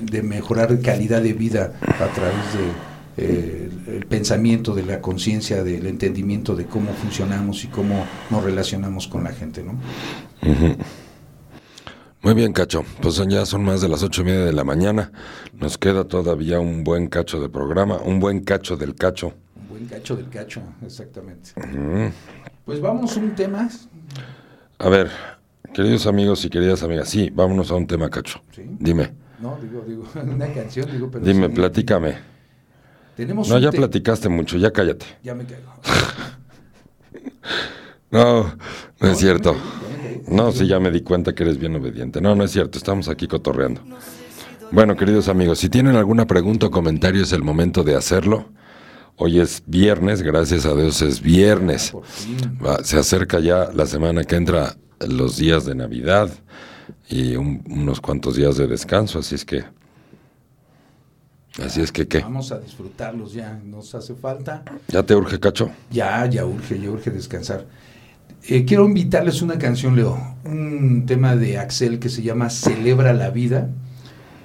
de 0.00 0.22
mejorar 0.22 0.80
calidad 0.80 1.22
de 1.22 1.32
vida 1.32 1.74
a 1.80 2.12
través 2.12 2.54
de 2.54 2.91
el 3.16 4.06
pensamiento, 4.08 4.74
de 4.74 4.84
la 4.84 5.00
conciencia, 5.00 5.62
del 5.62 5.86
entendimiento 5.86 6.54
de 6.56 6.66
cómo 6.66 6.92
funcionamos 6.92 7.64
y 7.64 7.68
cómo 7.68 8.04
nos 8.30 8.42
relacionamos 8.42 9.08
con 9.08 9.24
la 9.24 9.32
gente, 9.32 9.62
¿no? 9.62 9.78
Muy 12.22 12.34
bien, 12.34 12.52
Cacho. 12.52 12.84
Pues 13.00 13.20
ya 13.28 13.44
son 13.44 13.64
más 13.64 13.80
de 13.80 13.88
las 13.88 14.02
ocho 14.02 14.22
y 14.22 14.26
media 14.26 14.44
de 14.44 14.52
la 14.52 14.62
mañana. 14.62 15.10
Nos 15.54 15.76
queda 15.76 16.04
todavía 16.04 16.60
un 16.60 16.84
buen 16.84 17.08
cacho 17.08 17.40
de 17.40 17.48
programa, 17.48 17.98
un 17.98 18.20
buen 18.20 18.44
cacho 18.44 18.76
del 18.76 18.94
cacho. 18.94 19.34
Un 19.56 19.68
buen 19.68 19.86
cacho 19.86 20.16
del 20.16 20.28
cacho, 20.28 20.62
exactamente. 20.84 21.50
Pues 22.64 22.80
vamos 22.80 23.16
a 23.16 23.20
un 23.20 23.34
tema. 23.34 23.68
A 24.78 24.88
ver, 24.88 25.10
queridos 25.74 26.06
amigos 26.06 26.44
y 26.44 26.50
queridas 26.50 26.82
amigas, 26.84 27.08
sí, 27.08 27.30
vámonos 27.30 27.70
a 27.70 27.74
un 27.74 27.86
tema, 27.86 28.08
Cacho. 28.08 28.40
Dime. 28.56 29.14
No, 29.40 29.58
digo, 29.60 29.84
digo, 29.86 30.04
una 30.22 30.52
canción, 30.52 30.90
digo, 30.90 31.10
pero... 31.10 31.24
Dime, 31.24 31.50
platícame. 31.50 32.31
Tenemos 33.16 33.48
no, 33.48 33.58
ya 33.58 33.70
platicaste 33.70 34.28
mucho, 34.28 34.56
ya 34.56 34.70
cállate. 34.70 35.04
Ya 35.22 35.34
me 35.34 35.44
caigo. 35.44 35.72
no, 38.10 38.54
no 39.00 39.08
es 39.08 39.18
cierto. 39.18 39.54
No, 40.28 40.52
sí, 40.52 40.66
ya 40.66 40.80
me 40.80 40.90
di 40.90 41.02
cuenta 41.02 41.34
que 41.34 41.42
eres 41.42 41.58
bien 41.58 41.76
obediente. 41.76 42.20
No, 42.20 42.34
no 42.34 42.44
es 42.44 42.52
cierto, 42.52 42.78
estamos 42.78 43.08
aquí 43.08 43.26
cotorreando. 43.26 43.82
Bueno, 44.70 44.96
queridos 44.96 45.28
amigos, 45.28 45.58
si 45.58 45.68
tienen 45.68 45.96
alguna 45.96 46.26
pregunta 46.26 46.66
o 46.66 46.70
comentario 46.70 47.22
es 47.22 47.32
el 47.32 47.42
momento 47.42 47.84
de 47.84 47.94
hacerlo. 47.94 48.48
Hoy 49.16 49.40
es 49.40 49.62
viernes, 49.66 50.22
gracias 50.22 50.64
a 50.64 50.74
Dios 50.74 51.02
es 51.02 51.20
viernes. 51.20 51.92
se 52.82 52.98
acerca 52.98 53.40
ya 53.40 53.68
la 53.74 53.84
semana 53.84 54.24
que 54.24 54.36
entra 54.36 54.76
los 55.06 55.36
días 55.36 55.66
de 55.66 55.74
Navidad 55.74 56.30
y 57.10 57.36
unos 57.36 58.00
cuantos 58.00 58.36
días 58.36 58.56
de 58.56 58.66
descanso, 58.66 59.18
así 59.18 59.34
es 59.34 59.44
que... 59.44 59.64
Así 61.60 61.80
es 61.80 61.92
que, 61.92 62.08
¿qué? 62.08 62.20
Vamos 62.20 62.50
a 62.52 62.58
disfrutarlos 62.58 63.34
ya, 63.34 63.60
nos 63.64 63.94
hace 63.94 64.14
falta. 64.14 64.62
¿Ya 64.88 65.02
te 65.02 65.14
urge, 65.14 65.38
Cacho? 65.38 65.70
Ya, 65.90 66.24
ya 66.26 66.46
urge, 66.46 66.80
ya 66.80 66.90
urge 66.90 67.10
descansar. 67.10 67.66
Eh, 68.48 68.64
quiero 68.64 68.86
invitarles 68.86 69.42
una 69.42 69.58
canción, 69.58 69.94
Leo, 69.94 70.18
un 70.44 71.04
tema 71.06 71.36
de 71.36 71.58
Axel 71.58 71.98
que 71.98 72.08
se 72.08 72.22
llama 72.22 72.50
Celebra 72.50 73.12
la 73.12 73.30
Vida 73.30 73.68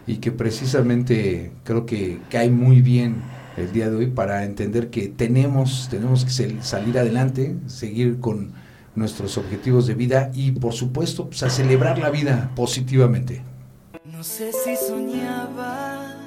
y 0.06 0.18
que 0.18 0.32
precisamente 0.32 1.52
creo 1.64 1.86
que 1.86 2.20
cae 2.30 2.50
muy 2.50 2.82
bien 2.82 3.24
el 3.58 3.72
día 3.72 3.90
de 3.90 3.96
hoy 3.96 4.08
para 4.08 4.44
entender 4.46 4.90
que 4.90 5.08
tenemos, 5.08 5.88
tenemos 5.90 6.26
que 6.26 6.62
salir 6.62 7.00
adelante, 7.00 7.56
seguir 7.66 8.20
con 8.20 8.52
nuestros 8.96 9.38
objetivos 9.38 9.88
de 9.88 9.96
vida 9.96 10.32
y 10.34 10.52
por 10.52 10.74
supuesto 10.74 11.28
pues, 11.28 11.42
a 11.44 11.50
celebrar 11.50 11.98
la 11.98 12.10
vida 12.10 12.52
positivamente. 12.56 13.42
No 14.06 14.24
sé 14.24 14.52
si 14.52 14.76
soñaba, 14.76 16.27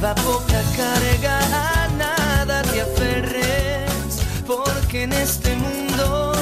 Lleva 0.00 0.14
poca 0.14 0.62
carga, 0.78 1.38
a 1.52 1.88
nada 1.88 2.62
te 2.62 2.80
aferres, 2.80 4.22
porque 4.46 5.02
en 5.02 5.12
este 5.12 5.54
mundo 5.56 6.32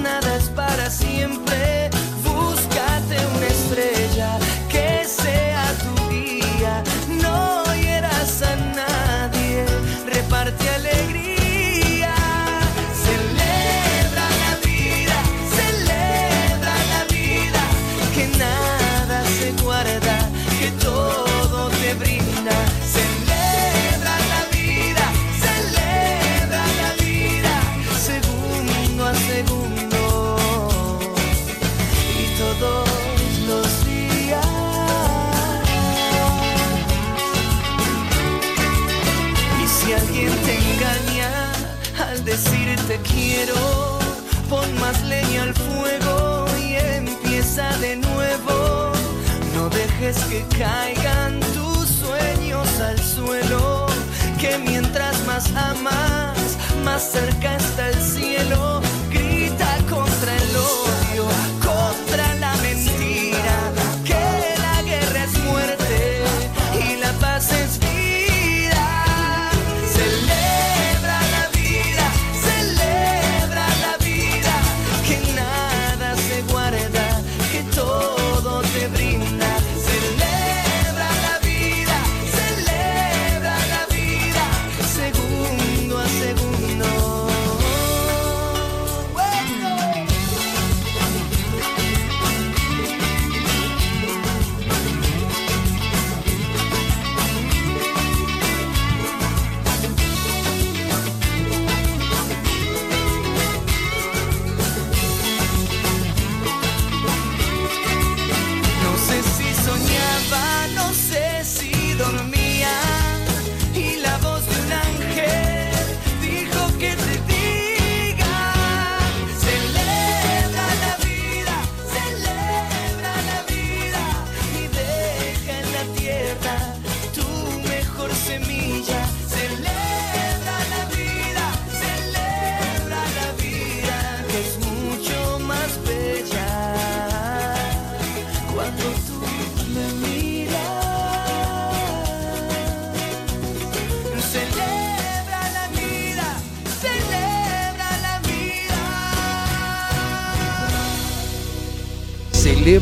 nada 0.00 0.36
es 0.36 0.48
para 0.50 0.88
siempre. 0.88 1.79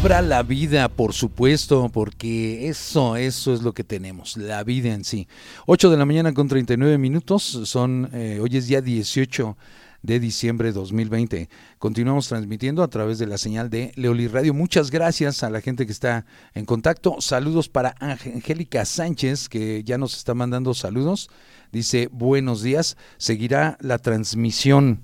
Celebra 0.08 0.26
la 0.26 0.42
vida, 0.42 0.88
por 0.88 1.12
supuesto, 1.12 1.90
porque 1.92 2.70
eso, 2.70 3.16
eso 3.16 3.52
es 3.52 3.60
lo 3.60 3.74
que 3.74 3.84
tenemos, 3.84 4.38
la 4.38 4.64
vida 4.64 4.94
en 4.94 5.04
sí. 5.04 5.28
8 5.66 5.90
de 5.90 5.98
la 5.98 6.06
mañana 6.06 6.32
con 6.32 6.48
39 6.48 6.96
minutos, 6.96 7.42
son, 7.64 8.08
eh, 8.14 8.38
hoy 8.40 8.56
es 8.56 8.68
día 8.68 8.80
18 8.80 9.58
de 10.00 10.18
diciembre 10.18 10.68
de 10.68 10.72
2020. 10.72 11.50
Continuamos 11.78 12.26
transmitiendo 12.26 12.82
a 12.82 12.88
través 12.88 13.18
de 13.18 13.26
la 13.26 13.36
señal 13.36 13.68
de 13.68 13.92
Leoli 13.96 14.28
Radio. 14.28 14.54
Muchas 14.54 14.90
gracias 14.90 15.42
a 15.42 15.50
la 15.50 15.60
gente 15.60 15.84
que 15.84 15.92
está 15.92 16.24
en 16.54 16.64
contacto. 16.64 17.20
Saludos 17.20 17.68
para 17.68 17.94
Angélica 18.00 18.86
Sánchez, 18.86 19.50
que 19.50 19.84
ya 19.84 19.98
nos 19.98 20.16
está 20.16 20.32
mandando 20.32 20.72
saludos. 20.72 21.28
Dice, 21.70 22.08
buenos 22.10 22.62
días. 22.62 22.96
Seguirá 23.18 23.76
la 23.82 23.98
transmisión 23.98 25.02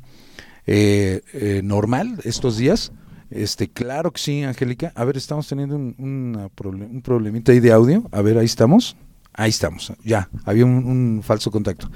eh, 0.67 1.21
eh, 1.35 1.61
normal 1.63 2.21
estos 2.25 2.57
días. 2.57 2.91
Este, 3.35 3.69
claro 3.69 4.13
que 4.13 4.21
sí, 4.21 4.45
Angélica. 4.45 4.93
A 4.95 5.05
ver, 5.05 5.17
estamos 5.17 5.49
teniendo 5.49 5.75
un, 5.75 6.49
proble- 6.57 6.89
un 6.89 7.03
problemita 7.03 7.51
ahí 7.51 7.59
de 7.59 7.73
audio. 7.73 8.09
A 8.13 8.23
ver, 8.23 8.39
ahí 8.39 8.45
estamos. 8.47 8.97
Ahí 9.33 9.51
estamos. 9.51 9.93
Ya, 10.05 10.29
había 10.45 10.65
un, 10.65 10.85
un 10.85 11.23
falso 11.25 11.51
contacto. 11.51 11.91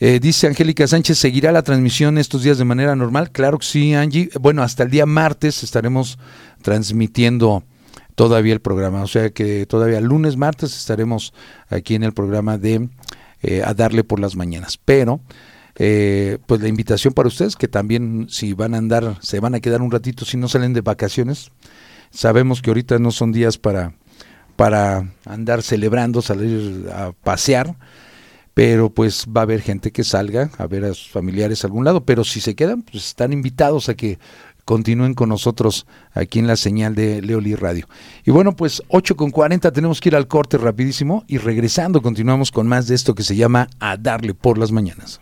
Eh, 0.00 0.18
dice 0.18 0.46
Angélica 0.46 0.86
Sánchez, 0.86 1.18
¿seguirá 1.18 1.52
la 1.52 1.62
transmisión 1.62 2.16
estos 2.16 2.42
días 2.42 2.56
de 2.56 2.64
manera 2.64 2.96
normal? 2.96 3.30
Claro 3.32 3.58
que 3.58 3.66
sí, 3.66 3.92
Angie. 3.94 4.30
Bueno, 4.40 4.62
hasta 4.62 4.82
el 4.84 4.90
día 4.90 5.04
martes 5.04 5.62
estaremos 5.62 6.18
transmitiendo 6.62 7.62
todavía 8.14 8.54
el 8.54 8.60
programa. 8.60 9.02
O 9.02 9.06
sea 9.06 9.28
que 9.30 9.66
todavía 9.66 10.00
lunes, 10.00 10.38
martes 10.38 10.74
estaremos 10.74 11.34
aquí 11.68 11.94
en 11.94 12.02
el 12.02 12.12
programa 12.14 12.56
de 12.56 12.88
eh, 13.42 13.62
A 13.62 13.74
Darle 13.74 14.04
por 14.04 14.20
las 14.20 14.36
Mañanas. 14.36 14.78
Pero, 14.82 15.20
eh, 15.78 16.38
pues 16.46 16.60
la 16.60 16.68
invitación 16.68 17.14
para 17.14 17.28
ustedes, 17.28 17.56
que 17.56 17.68
también 17.68 18.26
si 18.28 18.52
van 18.52 18.74
a 18.74 18.78
andar, 18.78 19.18
se 19.20 19.40
van 19.40 19.54
a 19.54 19.60
quedar 19.60 19.82
un 19.82 19.90
ratito, 19.90 20.24
si 20.24 20.36
no 20.36 20.48
salen 20.48 20.72
de 20.72 20.80
vacaciones, 20.80 21.50
sabemos 22.10 22.62
que 22.62 22.70
ahorita 22.70 22.98
no 22.98 23.10
son 23.10 23.32
días 23.32 23.58
para, 23.58 23.94
para 24.56 25.12
andar 25.24 25.62
celebrando, 25.62 26.22
salir 26.22 26.88
a 26.92 27.12
pasear 27.12 27.76
pero 28.56 28.88
pues 28.88 29.26
va 29.26 29.42
a 29.42 29.44
haber 29.44 29.60
gente 29.60 29.92
que 29.92 30.02
salga 30.02 30.48
a 30.56 30.66
ver 30.66 30.86
a 30.86 30.94
sus 30.94 31.10
familiares 31.10 31.62
a 31.62 31.66
algún 31.66 31.84
lado, 31.84 32.06
pero 32.06 32.24
si 32.24 32.40
se 32.40 32.54
quedan, 32.54 32.80
pues 32.80 33.08
están 33.08 33.34
invitados 33.34 33.90
a 33.90 33.94
que 33.94 34.18
continúen 34.64 35.12
con 35.12 35.28
nosotros 35.28 35.86
aquí 36.14 36.38
en 36.38 36.46
la 36.46 36.56
señal 36.56 36.94
de 36.94 37.20
Leoli 37.20 37.54
Radio. 37.54 37.86
Y 38.24 38.30
bueno, 38.30 38.56
pues 38.56 38.82
8 38.88 39.14
con 39.14 39.30
40 39.30 39.70
tenemos 39.72 40.00
que 40.00 40.08
ir 40.08 40.16
al 40.16 40.26
corte 40.26 40.56
rapidísimo 40.56 41.22
y 41.28 41.36
regresando 41.36 42.00
continuamos 42.00 42.50
con 42.50 42.66
más 42.66 42.86
de 42.86 42.94
esto 42.94 43.14
que 43.14 43.24
se 43.24 43.36
llama 43.36 43.68
A 43.78 43.98
Darle 43.98 44.32
por 44.32 44.56
las 44.56 44.72
Mañanas. 44.72 45.20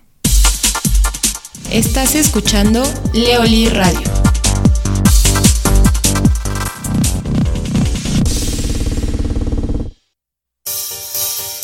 Estás 1.70 2.14
escuchando 2.14 2.82
Leoli 3.12 3.68
Radio. 3.68 4.00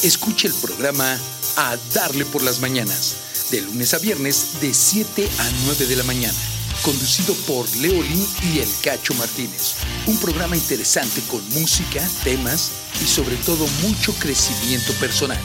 Escucha 0.02 0.48
el 0.48 0.54
programa 0.54 1.16
A 1.56 1.76
Darle 1.94 2.24
por 2.24 2.42
las 2.42 2.60
Mañanas, 2.60 3.16
de 3.50 3.60
lunes 3.60 3.94
a 3.94 3.98
viernes 3.98 4.60
de 4.60 4.74
7 4.74 5.28
a 5.38 5.50
9 5.66 5.86
de 5.86 5.96
la 5.96 6.02
mañana, 6.04 6.38
conducido 6.82 7.34
por 7.46 7.68
Leolín 7.76 8.26
y 8.52 8.58
El 8.58 8.68
Cacho 8.82 9.14
Martínez. 9.14 9.76
Un 10.06 10.18
programa 10.18 10.56
interesante 10.56 11.20
con 11.28 11.46
música, 11.50 12.02
temas 12.24 12.72
y 13.00 13.06
sobre 13.06 13.36
todo 13.36 13.66
mucho 13.82 14.12
crecimiento 14.14 14.92
personal. 14.94 15.40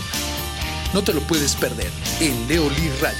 No 0.93 1.03
te 1.03 1.13
lo 1.13 1.21
puedes 1.27 1.55
perder 1.55 1.91
en 2.21 2.47
Leolí 2.47 2.89
Radio. 3.01 3.19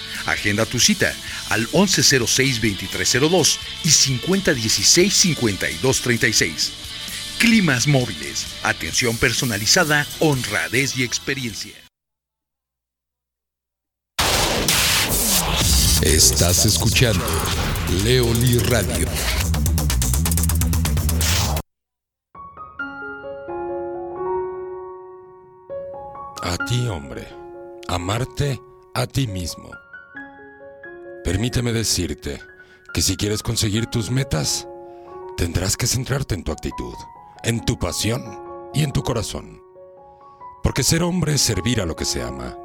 Agenda 0.25 0.65
tu 0.65 0.79
cita 0.79 1.13
al 1.49 1.67
1106-2302 1.69 3.57
y 3.83 3.89
5016-5236. 3.89 6.71
Climas 7.37 7.85
móviles, 7.87 8.47
atención 8.63 9.17
personalizada, 9.17 10.07
honradez 10.19 10.97
y 10.97 11.03
experiencia. 11.03 11.81
Estás 16.03 16.65
escuchando 16.65 17.23
Leoli 18.03 18.57
Radio. 18.69 19.07
A 26.41 26.57
ti, 26.65 26.87
hombre, 26.87 27.27
amarte 27.87 28.59
a 28.95 29.05
ti 29.05 29.27
mismo. 29.27 29.69
Permíteme 31.23 31.71
decirte 31.71 32.41
que 32.95 33.03
si 33.03 33.15
quieres 33.15 33.43
conseguir 33.43 33.85
tus 33.85 34.09
metas, 34.09 34.67
tendrás 35.37 35.77
que 35.77 35.85
centrarte 35.85 36.33
en 36.33 36.43
tu 36.43 36.51
actitud, 36.51 36.95
en 37.43 37.63
tu 37.63 37.77
pasión 37.77 38.23
y 38.73 38.83
en 38.83 38.91
tu 38.91 39.03
corazón. 39.03 39.61
Porque 40.63 40.83
ser 40.83 41.03
hombre 41.03 41.35
es 41.35 41.41
servir 41.41 41.79
a 41.79 41.85
lo 41.85 41.95
que 41.95 42.05
se 42.05 42.23
ama, 42.23 42.57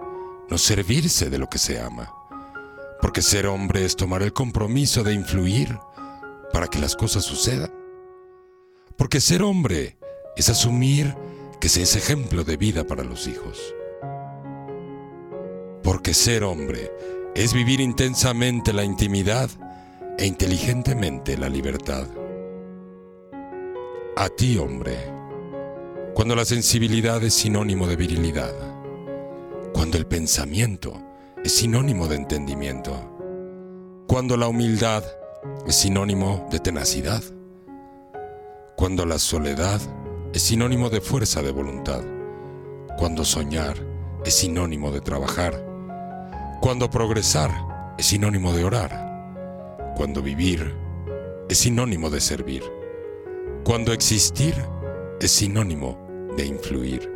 no 0.48 0.56
servirse 0.56 1.28
de 1.28 1.36
lo 1.36 1.48
que 1.50 1.58
se 1.58 1.78
ama. 1.80 2.14
Porque 3.02 3.20
ser 3.20 3.46
hombre 3.46 3.84
es 3.84 3.94
tomar 3.94 4.22
el 4.22 4.32
compromiso 4.32 5.04
de 5.04 5.12
influir 5.12 5.78
para 6.50 6.68
que 6.68 6.78
las 6.78 6.96
cosas 6.96 7.24
sucedan. 7.24 7.70
Porque 8.96 9.20
ser 9.20 9.42
hombre 9.42 9.98
es 10.34 10.48
asumir 10.48 11.14
que 11.60 11.68
se 11.68 11.82
es 11.82 11.94
ejemplo 11.94 12.42
de 12.42 12.56
vida 12.56 12.86
para 12.86 13.04
los 13.04 13.26
hijos. 13.26 13.74
Porque 15.82 16.14
ser 16.14 16.42
hombre 16.42 16.90
es 17.36 17.52
vivir 17.52 17.82
intensamente 17.82 18.72
la 18.72 18.82
intimidad 18.82 19.50
e 20.16 20.24
inteligentemente 20.24 21.36
la 21.36 21.50
libertad. 21.50 22.06
A 24.16 24.30
ti, 24.30 24.56
hombre, 24.56 24.96
cuando 26.14 26.34
la 26.34 26.46
sensibilidad 26.46 27.22
es 27.22 27.34
sinónimo 27.34 27.86
de 27.86 27.96
virilidad, 27.96 28.54
cuando 29.74 29.98
el 29.98 30.06
pensamiento 30.06 30.98
es 31.44 31.52
sinónimo 31.52 32.08
de 32.08 32.16
entendimiento, 32.16 32.98
cuando 34.06 34.38
la 34.38 34.48
humildad 34.48 35.04
es 35.66 35.76
sinónimo 35.76 36.48
de 36.50 36.58
tenacidad, 36.58 37.22
cuando 38.76 39.04
la 39.04 39.18
soledad 39.18 39.82
es 40.32 40.40
sinónimo 40.40 40.88
de 40.88 41.02
fuerza 41.02 41.42
de 41.42 41.50
voluntad, 41.50 42.02
cuando 42.96 43.26
soñar 43.26 43.76
es 44.24 44.32
sinónimo 44.32 44.90
de 44.90 45.02
trabajar, 45.02 45.75
cuando 46.60 46.90
progresar 46.90 47.50
es 47.98 48.06
sinónimo 48.06 48.52
de 48.52 48.64
orar. 48.64 49.94
Cuando 49.96 50.22
vivir 50.22 50.74
es 51.48 51.58
sinónimo 51.58 52.10
de 52.10 52.20
servir. 52.20 52.62
Cuando 53.64 53.92
existir 53.92 54.54
es 55.20 55.30
sinónimo 55.30 55.98
de 56.36 56.46
influir. 56.46 57.12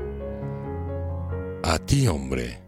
A 1.63 1.79
ti, 1.79 2.07
hombre, 2.09 2.61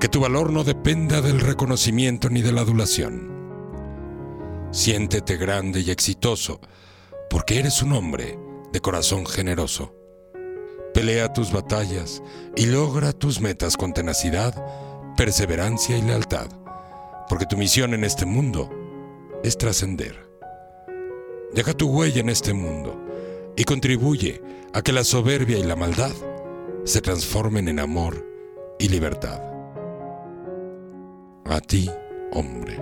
que 0.00 0.08
tu 0.08 0.20
valor 0.20 0.52
no 0.52 0.64
dependa 0.64 1.20
del 1.20 1.40
reconocimiento 1.40 2.30
ni 2.30 2.42
de 2.42 2.52
la 2.52 2.62
adulación. 2.62 3.36
Siéntete 4.70 5.36
grande 5.36 5.80
y 5.80 5.90
exitoso, 5.90 6.60
porque 7.30 7.58
eres 7.58 7.82
un 7.82 7.92
hombre 7.92 8.38
de 8.72 8.80
corazón 8.80 9.26
generoso. 9.26 9.94
Pelea 10.94 11.32
tus 11.32 11.52
batallas 11.52 12.22
y 12.56 12.66
logra 12.66 13.12
tus 13.12 13.40
metas 13.40 13.76
con 13.76 13.92
tenacidad 13.92 14.54
perseverancia 15.18 15.98
y 15.98 16.02
lealtad, 16.02 16.46
porque 17.28 17.44
tu 17.44 17.56
misión 17.56 17.92
en 17.92 18.04
este 18.04 18.24
mundo 18.24 18.70
es 19.42 19.58
trascender. 19.58 20.14
Deja 21.52 21.72
tu 21.72 21.88
huella 21.88 22.20
en 22.20 22.28
este 22.28 22.54
mundo 22.54 23.04
y 23.56 23.64
contribuye 23.64 24.40
a 24.72 24.80
que 24.80 24.92
la 24.92 25.02
soberbia 25.02 25.58
y 25.58 25.64
la 25.64 25.74
maldad 25.74 26.12
se 26.84 27.00
transformen 27.00 27.66
en 27.66 27.80
amor 27.80 28.24
y 28.78 28.88
libertad. 28.90 29.42
A 31.46 31.60
ti, 31.62 31.90
hombre. 32.30 32.78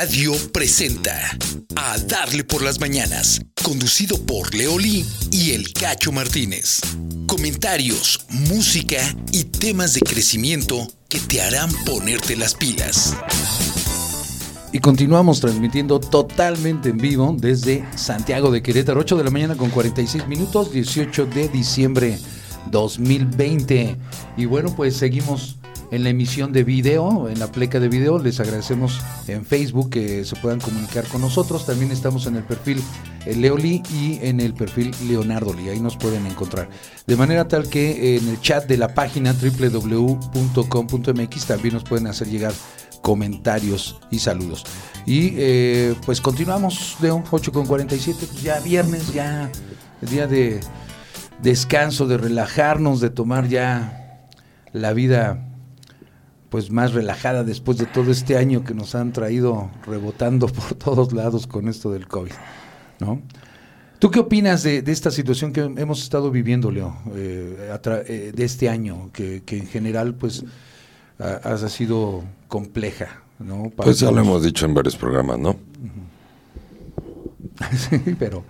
Radio 0.00 0.32
presenta 0.50 1.36
A 1.76 1.98
Darle 1.98 2.42
por 2.42 2.62
las 2.62 2.80
Mañanas, 2.80 3.42
conducido 3.62 4.16
por 4.16 4.54
Leoli 4.54 5.04
y 5.30 5.50
El 5.50 5.74
Cacho 5.74 6.10
Martínez. 6.10 6.80
Comentarios, 7.26 8.24
música 8.30 8.96
y 9.30 9.44
temas 9.44 9.92
de 9.92 10.00
crecimiento 10.00 10.88
que 11.06 11.20
te 11.20 11.42
harán 11.42 11.70
ponerte 11.84 12.34
las 12.34 12.54
pilas. 12.54 13.14
Y 14.72 14.78
continuamos 14.78 15.38
transmitiendo 15.38 16.00
totalmente 16.00 16.88
en 16.88 16.96
vivo 16.96 17.36
desde 17.38 17.84
Santiago 17.94 18.50
de 18.50 18.62
Querétaro, 18.62 19.00
8 19.00 19.18
de 19.18 19.24
la 19.24 19.30
mañana 19.30 19.54
con 19.54 19.68
46 19.68 20.26
minutos, 20.28 20.72
18 20.72 21.26
de 21.26 21.48
diciembre 21.50 22.18
2020. 22.70 23.96
Y 24.38 24.46
bueno, 24.46 24.74
pues 24.74 24.96
seguimos 24.96 25.59
en 25.90 26.04
la 26.04 26.10
emisión 26.10 26.52
de 26.52 26.62
video, 26.64 27.28
en 27.28 27.38
la 27.38 27.50
pleca 27.50 27.80
de 27.80 27.88
video. 27.88 28.18
Les 28.18 28.38
agradecemos 28.40 29.00
en 29.26 29.44
Facebook 29.44 29.90
que 29.90 30.24
se 30.24 30.36
puedan 30.36 30.60
comunicar 30.60 31.04
con 31.06 31.20
nosotros. 31.20 31.66
También 31.66 31.90
estamos 31.90 32.26
en 32.26 32.36
el 32.36 32.44
perfil 32.44 32.82
eh, 33.26 33.34
Leoli 33.34 33.82
y 33.92 34.18
en 34.22 34.40
el 34.40 34.54
perfil 34.54 34.94
Leonardo 35.06 35.52
Lee. 35.52 35.70
Ahí 35.70 35.80
nos 35.80 35.96
pueden 35.96 36.26
encontrar. 36.26 36.68
De 37.06 37.16
manera 37.16 37.48
tal 37.48 37.68
que 37.68 38.16
en 38.16 38.28
el 38.28 38.40
chat 38.40 38.66
de 38.66 38.76
la 38.76 38.94
página 38.94 39.32
www.com.mx 39.34 39.86
también 41.46 41.74
nos 41.74 41.84
pueden 41.84 42.06
hacer 42.06 42.28
llegar 42.28 42.52
comentarios 43.02 43.98
y 44.10 44.18
saludos. 44.18 44.64
Y 45.06 45.32
eh, 45.36 45.94
pues 46.04 46.20
continuamos, 46.20 46.96
de 47.00 47.10
8 47.10 47.52
con 47.52 47.66
47, 47.66 48.26
pues 48.30 48.42
ya 48.42 48.60
viernes, 48.60 49.12
ya 49.12 49.50
día 50.02 50.26
de 50.26 50.60
descanso, 51.42 52.06
de 52.06 52.18
relajarnos, 52.18 53.00
de 53.00 53.10
tomar 53.10 53.48
ya 53.48 54.28
la 54.72 54.92
vida 54.92 55.49
pues 56.50 56.70
más 56.70 56.92
relajada 56.92 57.44
después 57.44 57.78
de 57.78 57.86
todo 57.86 58.10
este 58.10 58.36
año 58.36 58.64
que 58.64 58.74
nos 58.74 58.94
han 58.94 59.12
traído 59.12 59.70
rebotando 59.86 60.46
por 60.52 60.74
todos 60.74 61.12
lados 61.12 61.46
con 61.46 61.68
esto 61.68 61.92
del 61.92 62.06
COVID, 62.06 62.32
¿no? 62.98 63.22
¿Tú 63.98 64.10
qué 64.10 64.18
opinas 64.18 64.62
de, 64.62 64.82
esta 64.86 65.10
situación 65.10 65.52
que 65.52 65.60
hemos 65.60 66.02
estado 66.02 66.30
viviendo, 66.30 66.70
Leo, 66.70 66.96
eh, 67.14 67.70
eh, 68.06 68.32
de 68.34 68.44
este 68.44 68.70
año, 68.70 69.10
que, 69.12 69.42
en 69.46 69.66
general 69.66 70.14
pues 70.14 70.42
ha, 71.18 71.68
sido 71.68 72.24
compleja, 72.48 73.20
¿no? 73.38 73.70
pues 73.76 74.00
ya 74.00 74.10
lo 74.10 74.20
hemos 74.20 74.42
dicho 74.42 74.64
en 74.64 74.72
varios 74.72 74.96
programas, 74.96 75.38
¿no? 75.38 75.54
sí, 77.76 78.16
pero 78.18 78.42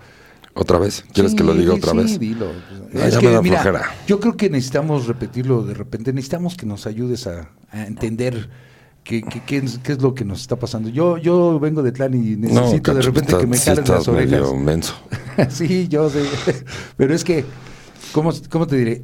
¿Otra 0.54 0.78
vez? 0.78 1.04
¿Quieres 1.12 1.34
que 1.34 1.44
lo 1.44 1.54
diga 1.54 1.74
otra 1.74 1.92
vez? 1.92 2.18
Dilo. 2.18 2.50
es 2.92 3.16
que, 3.18 3.40
mira, 3.40 3.92
yo 4.06 4.18
creo 4.18 4.36
que 4.36 4.50
necesitamos 4.50 5.06
repetirlo 5.06 5.62
de 5.62 5.74
repente. 5.74 6.12
Necesitamos 6.12 6.56
que 6.56 6.66
nos 6.66 6.86
ayudes 6.86 7.26
a, 7.26 7.50
entender 7.72 8.50
qué, 9.04 9.22
qué, 9.22 9.58
es, 9.58 10.02
lo 10.02 10.14
que 10.14 10.24
nos 10.24 10.40
está 10.40 10.56
pasando. 10.56 10.88
Yo 10.88 11.18
yo 11.18 11.60
vengo 11.60 11.82
de 11.82 11.92
Tlán 11.92 12.14
y 12.14 12.36
necesito 12.36 12.94
de 12.94 13.02
repente 13.02 13.36
que 13.38 13.46
me 13.46 13.58
calen 13.58 13.84
las 13.86 14.08
orejas. 14.08 14.52
Menso. 14.54 14.94
sí, 15.48 15.86
yo 15.88 16.10
sé. 16.10 16.24
Pero 16.96 17.14
es 17.14 17.22
que, 17.22 17.44
¿cómo, 18.12 18.32
¿cómo, 18.50 18.66
te 18.66 18.76
diré? 18.76 19.02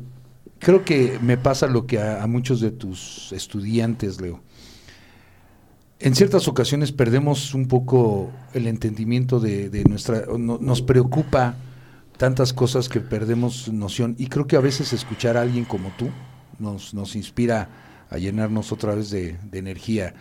Creo 0.59 0.85
que 0.85 1.19
me 1.23 1.37
pasa 1.37 1.69
lo 1.69 1.87
que 1.87 2.01
a 2.01 2.27
muchos 2.27 2.61
de 2.61 2.73
tus 2.73 3.33
estudiantes, 3.33 4.21
Leo 4.21 4.41
en 5.99 6.15
ciertas 6.15 6.47
ocasiones 6.47 6.93
perdemos 6.93 7.55
un 7.55 7.69
poco 7.69 8.31
el 8.53 8.67
entendimiento 8.67 9.41
de, 9.41 9.85
nuestra, 9.89 10.25
nos 10.37 10.83
preocupa 10.83 11.57
tantas 12.19 12.53
cosas 12.53 12.89
que 12.89 13.01
perdemos 13.01 13.69
noción 13.73 14.15
y 14.19 14.27
creo 14.27 14.47
que 14.47 14.57
a 14.57 14.61
veces 14.61 14.93
escuchar 14.93 15.37
a 15.37 15.43
alguien 15.43 15.65
como 15.65 15.91
tú 15.97 16.09
nos, 16.59 16.93
nos 16.93 17.17
inspira 17.17 17.69
a 18.11 18.19
llenarnos 18.19 18.73
otra 18.73 18.95
vez 18.95 19.11
de, 19.11 19.37
energía. 19.53 20.15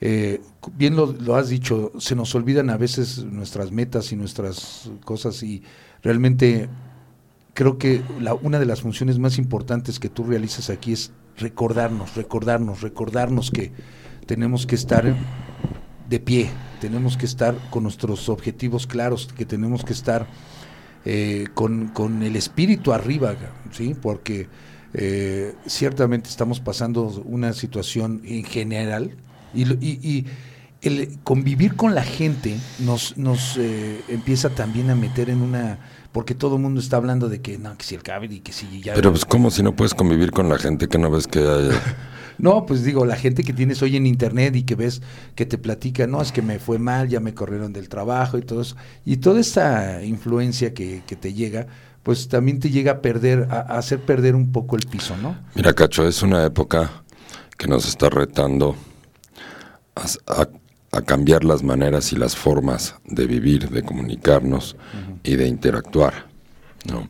Eh, 0.00 0.40
bien 0.76 0.94
lo, 0.94 1.34
has 1.34 1.48
dicho, 1.48 1.92
se 1.98 2.14
nos 2.14 2.34
olvidan 2.34 2.70
a 2.70 2.76
veces 2.76 3.24
nuestras 3.24 3.72
metas 3.72 4.12
y 4.12 4.16
nuestras 4.16 4.90
cosas 5.04 5.42
y 5.42 5.62
realmente 6.02 6.68
creo 7.54 7.78
que 7.78 8.02
la, 8.20 8.34
una 8.34 8.58
de 8.58 8.66
las 8.66 8.82
funciones 8.82 9.18
más 9.18 9.38
importantes 9.38 9.98
que 9.98 10.08
tú 10.08 10.24
realizas 10.24 10.70
aquí 10.70 10.92
es 10.92 11.12
recordarnos, 11.36 12.14
recordarnos, 12.14 12.82
recordarnos 12.82 13.50
que 13.50 13.72
tenemos 14.28 14.66
que 14.66 14.74
estar 14.74 15.16
de 16.08 16.20
pie, 16.20 16.50
tenemos 16.82 17.16
que 17.16 17.24
estar 17.24 17.56
con 17.70 17.82
nuestros 17.82 18.28
objetivos 18.28 18.86
claros, 18.86 19.30
que 19.34 19.46
tenemos 19.46 19.84
que 19.84 19.94
estar 19.94 20.26
eh, 21.06 21.46
con, 21.54 22.22
el 22.22 22.36
espíritu 22.36 22.92
arriba, 22.92 23.34
¿sí? 23.72 23.96
porque 24.00 24.46
eh, 24.92 25.54
ciertamente 25.66 26.28
estamos 26.28 26.60
pasando 26.60 27.22
una 27.24 27.54
situación 27.54 28.20
en 28.24 28.44
general 28.44 29.16
y, 29.54 29.62
y, 29.84 30.26
el 30.80 31.18
convivir 31.24 31.74
con 31.74 31.96
la 31.96 32.04
gente 32.04 32.56
nos, 32.78 33.16
nos 33.18 33.56
eh, 33.56 34.00
empieza 34.08 34.50
también 34.50 34.90
a 34.90 34.94
meter 34.94 35.28
en 35.28 35.42
una 35.42 35.80
porque 36.12 36.36
todo 36.36 36.54
el 36.54 36.62
mundo 36.62 36.80
está 36.80 36.98
hablando 36.98 37.28
de 37.28 37.40
que 37.40 37.58
no, 37.58 37.76
que 37.76 37.84
si 37.84 37.96
el 37.96 38.04
cable 38.04 38.32
y 38.32 38.40
que 38.40 38.52
si 38.52 38.80
ya... 38.80 38.94
Pero 38.94 39.10
pues 39.10 39.24
como 39.24 39.50
si 39.50 39.62
no 39.64 39.74
puedes 39.74 39.94
convivir 39.94 40.30
con 40.30 40.48
la 40.48 40.58
gente 40.58 40.86
que 40.86 40.98
no 40.98 41.10
ves 41.10 41.26
que 41.26 41.40
hay... 41.40 41.70
no, 42.38 42.66
pues 42.66 42.84
digo, 42.84 43.04
la 43.04 43.16
gente 43.16 43.42
que 43.42 43.52
tienes 43.52 43.82
hoy 43.82 43.96
en 43.96 44.06
internet 44.06 44.56
y 44.56 44.62
que 44.62 44.74
ves 44.74 45.02
que 45.34 45.46
te 45.46 45.58
platica, 45.58 46.06
no, 46.06 46.22
es 46.22 46.32
que 46.32 46.42
me 46.42 46.58
fue 46.58 46.78
mal, 46.78 47.08
ya 47.08 47.20
me 47.20 47.34
corrieron 47.34 47.72
del 47.72 47.88
trabajo 47.88 48.38
y 48.38 48.42
todo 48.42 48.62
eso. 48.62 48.76
Y 49.04 49.18
toda 49.18 49.40
esa 49.40 50.04
influencia 50.04 50.72
que, 50.72 51.02
te 51.20 51.34
llega, 51.34 51.66
pues 52.02 52.28
también 52.28 52.60
te 52.60 52.70
llega 52.70 52.92
a 52.92 53.00
perder, 53.02 53.48
a, 53.50 53.60
hacer 53.60 54.00
perder 54.00 54.34
un 54.34 54.52
poco 54.52 54.76
el 54.76 54.86
piso, 54.86 55.16
¿no? 55.16 55.36
Mira, 55.54 55.72
Cacho, 55.74 56.06
es 56.06 56.22
una 56.22 56.44
época 56.44 57.02
que 57.56 57.66
nos 57.66 57.86
está 57.88 58.08
retando 58.08 58.76
a, 59.96 60.48
a 60.92 61.02
cambiar 61.02 61.44
las 61.44 61.62
maneras 61.62 62.12
y 62.12 62.16
las 62.16 62.36
formas 62.36 62.96
de 63.04 63.26
vivir, 63.26 63.68
de 63.68 63.82
comunicarnos 63.82 64.76
y 65.22 65.36
de 65.36 65.46
interactuar. 65.46 66.28
¿no? 66.86 67.08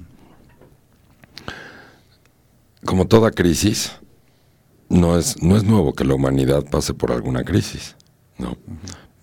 Como 2.85 3.07
toda 3.07 3.31
crisis, 3.31 3.93
no 4.89 5.19
es, 5.19 5.43
no 5.43 5.57
es 5.57 5.65
nuevo 5.65 5.93
que 5.93 6.05
la 6.05 6.15
humanidad 6.15 6.65
pase 6.65 6.95
por 6.95 7.13
alguna 7.13 7.45
crisis. 7.45 7.97
¿no? 8.39 8.57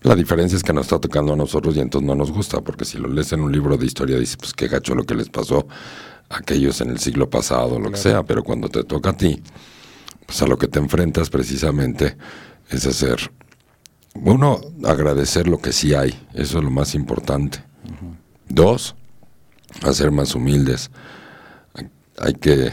La 0.02 0.14
diferencia 0.14 0.56
es 0.56 0.62
que 0.62 0.72
nos 0.72 0.86
está 0.86 0.98
tocando 0.98 1.32
a 1.32 1.36
nosotros 1.36 1.76
y 1.76 1.80
entonces 1.80 2.06
no 2.06 2.14
nos 2.14 2.30
gusta, 2.30 2.60
porque 2.60 2.84
si 2.84 2.98
lo 2.98 3.08
lees 3.08 3.32
en 3.32 3.40
un 3.40 3.50
libro 3.50 3.76
de 3.76 3.86
historia, 3.86 4.18
dices, 4.18 4.36
pues 4.36 4.52
qué 4.54 4.68
gacho 4.68 4.94
lo 4.94 5.04
que 5.04 5.14
les 5.14 5.28
pasó 5.28 5.66
a 6.28 6.38
aquellos 6.38 6.80
en 6.80 6.90
el 6.90 6.98
siglo 6.98 7.28
pasado, 7.28 7.78
lo 7.78 7.90
que 7.90 7.96
sea, 7.96 8.22
pero 8.22 8.44
cuando 8.44 8.68
te 8.68 8.84
toca 8.84 9.10
a 9.10 9.16
ti, 9.16 9.42
pues 10.24 10.40
a 10.42 10.46
lo 10.46 10.58
que 10.58 10.68
te 10.68 10.78
enfrentas 10.78 11.30
precisamente 11.30 12.16
es 12.70 12.86
hacer 12.86 13.30
uno, 14.14 14.60
agradecer 14.84 15.48
lo 15.48 15.58
que 15.58 15.72
sí 15.72 15.94
hay, 15.94 16.10
eso 16.34 16.58
es 16.58 16.64
lo 16.64 16.70
más 16.70 16.94
importante. 16.94 17.62
Dos, 18.48 18.94
hacer 19.82 20.10
más 20.10 20.34
humildes. 20.34 20.90
Hay 22.18 22.34
que, 22.34 22.70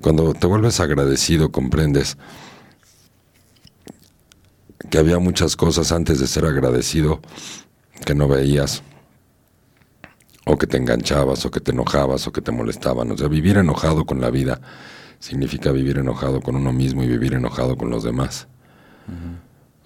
cuando 0.00 0.34
te 0.34 0.46
vuelves 0.46 0.80
agradecido, 0.80 1.50
comprendes 1.50 2.16
que 4.90 4.98
había 4.98 5.18
muchas 5.18 5.56
cosas 5.56 5.92
antes 5.92 6.20
de 6.20 6.26
ser 6.26 6.44
agradecido 6.44 7.20
que 8.04 8.14
no 8.14 8.28
veías, 8.28 8.82
o 10.44 10.56
que 10.56 10.66
te 10.66 10.76
enganchabas, 10.76 11.44
o 11.44 11.50
que 11.50 11.60
te 11.60 11.72
enojabas, 11.72 12.26
o 12.26 12.32
que 12.32 12.40
te 12.40 12.52
molestaban. 12.52 13.10
O 13.10 13.18
sea, 13.18 13.28
vivir 13.28 13.56
enojado 13.56 14.04
con 14.04 14.20
la 14.20 14.30
vida 14.30 14.60
significa 15.18 15.72
vivir 15.72 15.98
enojado 15.98 16.40
con 16.40 16.56
uno 16.56 16.72
mismo 16.72 17.02
y 17.02 17.08
vivir 17.08 17.34
enojado 17.34 17.76
con 17.76 17.90
los 17.90 18.04
demás. 18.04 18.46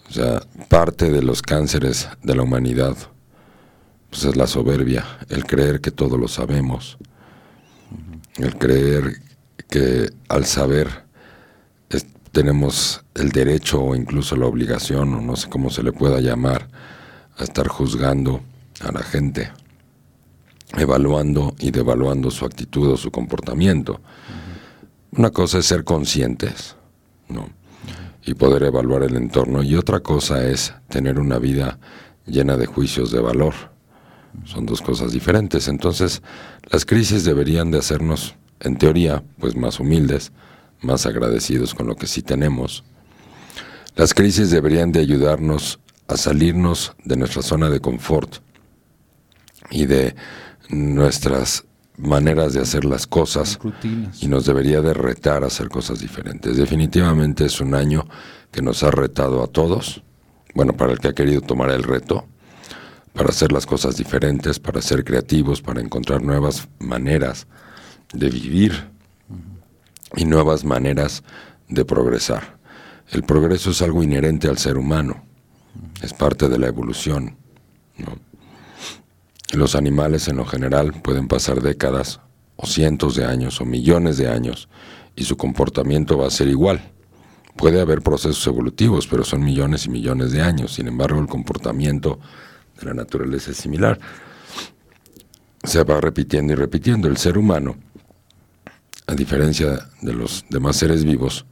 O 0.08 0.12
sea, 0.12 0.42
parte 0.68 1.10
de 1.10 1.22
los 1.22 1.40
cánceres 1.40 2.08
de 2.22 2.34
la 2.34 2.42
humanidad 2.42 2.96
pues 4.10 4.24
es 4.24 4.36
la 4.36 4.48
soberbia, 4.48 5.04
el 5.28 5.44
creer 5.44 5.80
que 5.80 5.92
todo 5.92 6.18
lo 6.18 6.26
sabemos, 6.26 6.98
el 8.38 8.56
creer 8.58 9.22
que 9.70 10.10
al 10.28 10.44
saber 10.46 11.04
tenemos 12.32 13.04
el 13.14 13.30
derecho 13.30 13.82
o 13.82 13.96
incluso 13.96 14.36
la 14.36 14.46
obligación, 14.46 15.14
o 15.14 15.20
no 15.20 15.34
sé 15.36 15.48
cómo 15.48 15.70
se 15.70 15.82
le 15.82 15.92
pueda 15.92 16.20
llamar, 16.20 16.68
a 17.36 17.44
estar 17.44 17.66
juzgando 17.66 18.40
a 18.80 18.92
la 18.92 19.02
gente, 19.02 19.50
evaluando 20.76 21.54
y 21.58 21.70
devaluando 21.70 22.30
su 22.30 22.44
actitud 22.44 22.90
o 22.90 22.96
su 22.96 23.10
comportamiento. 23.10 24.00
Una 25.12 25.30
cosa 25.30 25.58
es 25.58 25.66
ser 25.66 25.82
conscientes, 25.82 26.76
¿no? 27.28 27.48
y 28.24 28.34
poder 28.34 28.62
evaluar 28.64 29.02
el 29.02 29.16
entorno. 29.16 29.62
Y 29.62 29.74
otra 29.74 30.00
cosa 30.00 30.46
es 30.46 30.74
tener 30.88 31.18
una 31.18 31.38
vida 31.38 31.78
llena 32.26 32.56
de 32.56 32.66
juicios 32.66 33.10
de 33.10 33.20
valor. 33.20 33.54
Son 34.44 34.66
dos 34.66 34.80
cosas 34.82 35.12
diferentes. 35.12 35.68
Entonces, 35.68 36.22
las 36.70 36.84
crisis 36.84 37.24
deberían 37.24 37.70
de 37.70 37.78
hacernos, 37.78 38.36
en 38.60 38.76
teoría, 38.76 39.22
pues 39.38 39.56
más 39.56 39.80
humildes, 39.80 40.32
más 40.82 41.06
agradecidos 41.06 41.74
con 41.74 41.86
lo 41.86 41.96
que 41.96 42.06
sí 42.06 42.22
tenemos. 42.22 42.84
Las 43.96 44.14
crisis 44.14 44.50
deberían 44.50 44.92
de 44.92 45.00
ayudarnos 45.00 45.80
a 46.08 46.16
salirnos 46.16 46.94
de 47.04 47.16
nuestra 47.16 47.42
zona 47.42 47.70
de 47.70 47.80
confort 47.80 48.36
y 49.70 49.86
de 49.86 50.14
nuestras 50.68 51.64
maneras 51.96 52.52
de 52.52 52.60
hacer 52.60 52.84
las 52.84 53.06
cosas 53.06 53.58
y 54.20 54.28
nos 54.28 54.46
debería 54.46 54.80
de 54.80 54.94
retar 54.94 55.44
a 55.44 55.48
hacer 55.48 55.68
cosas 55.68 56.00
diferentes. 56.00 56.56
Definitivamente 56.56 57.44
es 57.44 57.60
un 57.60 57.74
año 57.74 58.06
que 58.50 58.62
nos 58.62 58.82
ha 58.82 58.90
retado 58.90 59.42
a 59.42 59.46
todos, 59.46 60.02
bueno, 60.54 60.72
para 60.72 60.92
el 60.92 60.98
que 60.98 61.08
ha 61.08 61.12
querido 61.14 61.40
tomar 61.40 61.70
el 61.70 61.82
reto, 61.82 62.24
para 63.12 63.28
hacer 63.28 63.52
las 63.52 63.66
cosas 63.66 63.96
diferentes, 63.96 64.58
para 64.58 64.80
ser 64.80 65.04
creativos, 65.04 65.60
para 65.60 65.80
encontrar 65.80 66.22
nuevas 66.22 66.68
maneras 66.78 67.46
de 68.12 68.28
vivir 68.30 68.90
y 70.16 70.24
nuevas 70.24 70.64
maneras 70.64 71.22
de 71.68 71.84
progresar. 71.84 72.58
El 73.10 73.22
progreso 73.22 73.70
es 73.70 73.82
algo 73.82 74.02
inherente 74.02 74.48
al 74.48 74.58
ser 74.58 74.76
humano, 74.76 75.24
es 76.02 76.12
parte 76.12 76.48
de 76.48 76.58
la 76.58 76.68
evolución. 76.68 77.36
Los 79.52 79.74
animales 79.74 80.28
en 80.28 80.36
lo 80.36 80.46
general 80.46 80.92
pueden 81.02 81.26
pasar 81.26 81.60
décadas 81.60 82.20
o 82.56 82.66
cientos 82.66 83.16
de 83.16 83.24
años, 83.24 83.60
o 83.60 83.64
millones 83.64 84.16
de 84.16 84.28
años, 84.28 84.68
y 85.16 85.24
su 85.24 85.36
comportamiento 85.36 86.18
va 86.18 86.26
a 86.26 86.30
ser 86.30 86.48
igual. 86.48 86.92
Puede 87.56 87.80
haber 87.80 88.00
procesos 88.00 88.46
evolutivos, 88.46 89.06
pero 89.06 89.24
son 89.24 89.42
millones 89.42 89.86
y 89.86 89.90
millones 89.90 90.32
de 90.32 90.40
años. 90.40 90.74
Sin 90.74 90.86
embargo, 90.86 91.20
el 91.20 91.26
comportamiento 91.26 92.20
de 92.78 92.86
la 92.86 92.94
naturaleza 92.94 93.50
es 93.50 93.56
similar. 93.56 93.98
Se 95.64 95.82
va 95.84 96.00
repitiendo 96.00 96.52
y 96.52 96.56
repitiendo. 96.56 97.08
El 97.08 97.16
ser 97.16 97.36
humano, 97.36 97.76
a 99.10 99.14
diferencia 99.16 99.88
de 100.02 100.12
los 100.12 100.44
demás 100.50 100.76
seres 100.76 101.02
vivos, 101.02 101.44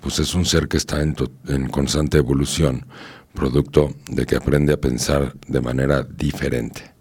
pues 0.00 0.18
es 0.20 0.34
un 0.34 0.46
ser 0.46 0.68
que 0.68 0.78
está 0.78 1.02
en, 1.02 1.68
constante 1.68 2.16
evolución, 2.16 2.86
producto 3.34 3.94
de 4.10 4.24
que 4.24 4.36
aprende 4.36 4.72
a 4.72 4.80
pensar 4.80 5.34
de 5.46 5.60
manera 5.60 6.02
diferente. 6.02 6.94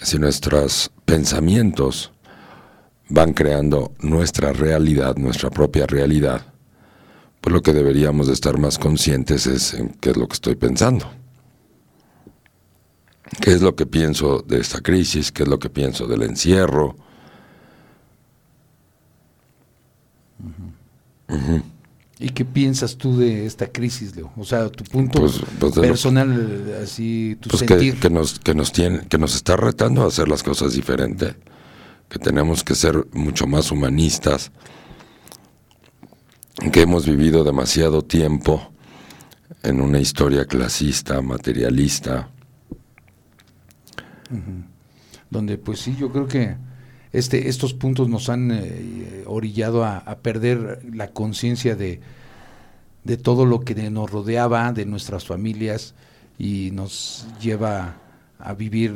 Si 0.00 0.16
nuestros 0.16 0.92
pensamientos 1.04 2.12
van 3.08 3.32
creando 3.32 3.94
nuestra 3.98 4.52
realidad, 4.52 5.16
nuestra 5.16 5.50
propia 5.50 5.84
realidad, 5.88 6.42
pues 7.40 7.52
lo 7.52 7.62
que 7.62 7.72
deberíamos 7.72 8.28
de 8.28 8.34
estar 8.34 8.58
más 8.58 8.78
conscientes 8.78 9.48
es 9.48 9.74
en 9.74 9.88
qué 10.00 10.10
es 10.10 10.16
lo 10.16 10.28
que 10.28 10.34
estoy 10.34 10.54
pensando. 10.54 11.10
¿Qué 13.40 13.54
es 13.54 13.60
lo 13.60 13.74
que 13.74 13.86
pienso 13.86 14.44
de 14.46 14.60
esta 14.60 14.80
crisis? 14.80 15.32
¿Qué 15.32 15.42
es 15.42 15.48
lo 15.48 15.58
que 15.58 15.68
pienso 15.68 16.06
del 16.06 16.22
encierro? 16.22 17.07
¿Y 22.20 22.30
qué 22.30 22.44
piensas 22.44 22.96
tú 22.96 23.16
de 23.16 23.46
esta 23.46 23.70
crisis, 23.70 24.16
Leo? 24.16 24.32
O 24.36 24.44
sea, 24.44 24.68
tu 24.70 24.82
punto 24.84 25.20
pues, 25.20 25.40
pues 25.60 25.74
personal, 25.74 26.80
así, 26.82 27.36
tu 27.40 27.50
pues 27.50 27.60
sentir. 27.60 28.00
Que, 28.00 28.10
nos, 28.10 28.40
que, 28.40 28.54
nos 28.54 28.72
tiene, 28.72 29.06
que 29.08 29.18
nos 29.18 29.36
está 29.36 29.56
retando 29.56 30.02
a 30.02 30.08
hacer 30.08 30.28
las 30.28 30.42
cosas 30.42 30.72
diferente, 30.72 31.36
que 32.08 32.18
tenemos 32.18 32.64
que 32.64 32.74
ser 32.74 33.06
mucho 33.12 33.46
más 33.46 33.70
humanistas, 33.70 34.50
que 36.72 36.82
hemos 36.82 37.06
vivido 37.06 37.44
demasiado 37.44 38.02
tiempo 38.02 38.72
en 39.62 39.80
una 39.80 40.00
historia 40.00 40.44
clasista, 40.44 41.22
materialista. 41.22 42.30
Donde, 45.30 45.56
pues 45.56 45.78
sí, 45.80 45.94
yo 45.96 46.10
creo 46.10 46.26
que 46.26 46.56
este, 47.12 47.48
estos 47.48 47.74
puntos 47.74 48.08
nos 48.08 48.28
han 48.28 48.50
eh, 48.52 49.24
orillado 49.26 49.84
a, 49.84 50.18
perder 50.22 50.80
la 50.92 51.08
conciencia 51.08 51.74
de, 51.76 52.00
de 53.04 53.16
todo 53.16 53.46
lo 53.46 53.60
que 53.60 53.74
nos 53.90 54.10
rodeaba, 54.10 54.72
de 54.72 54.84
nuestras 54.84 55.24
familias, 55.24 55.94
y 56.38 56.70
nos 56.72 57.26
lleva 57.40 57.96
a 58.38 58.54
vivir 58.54 58.94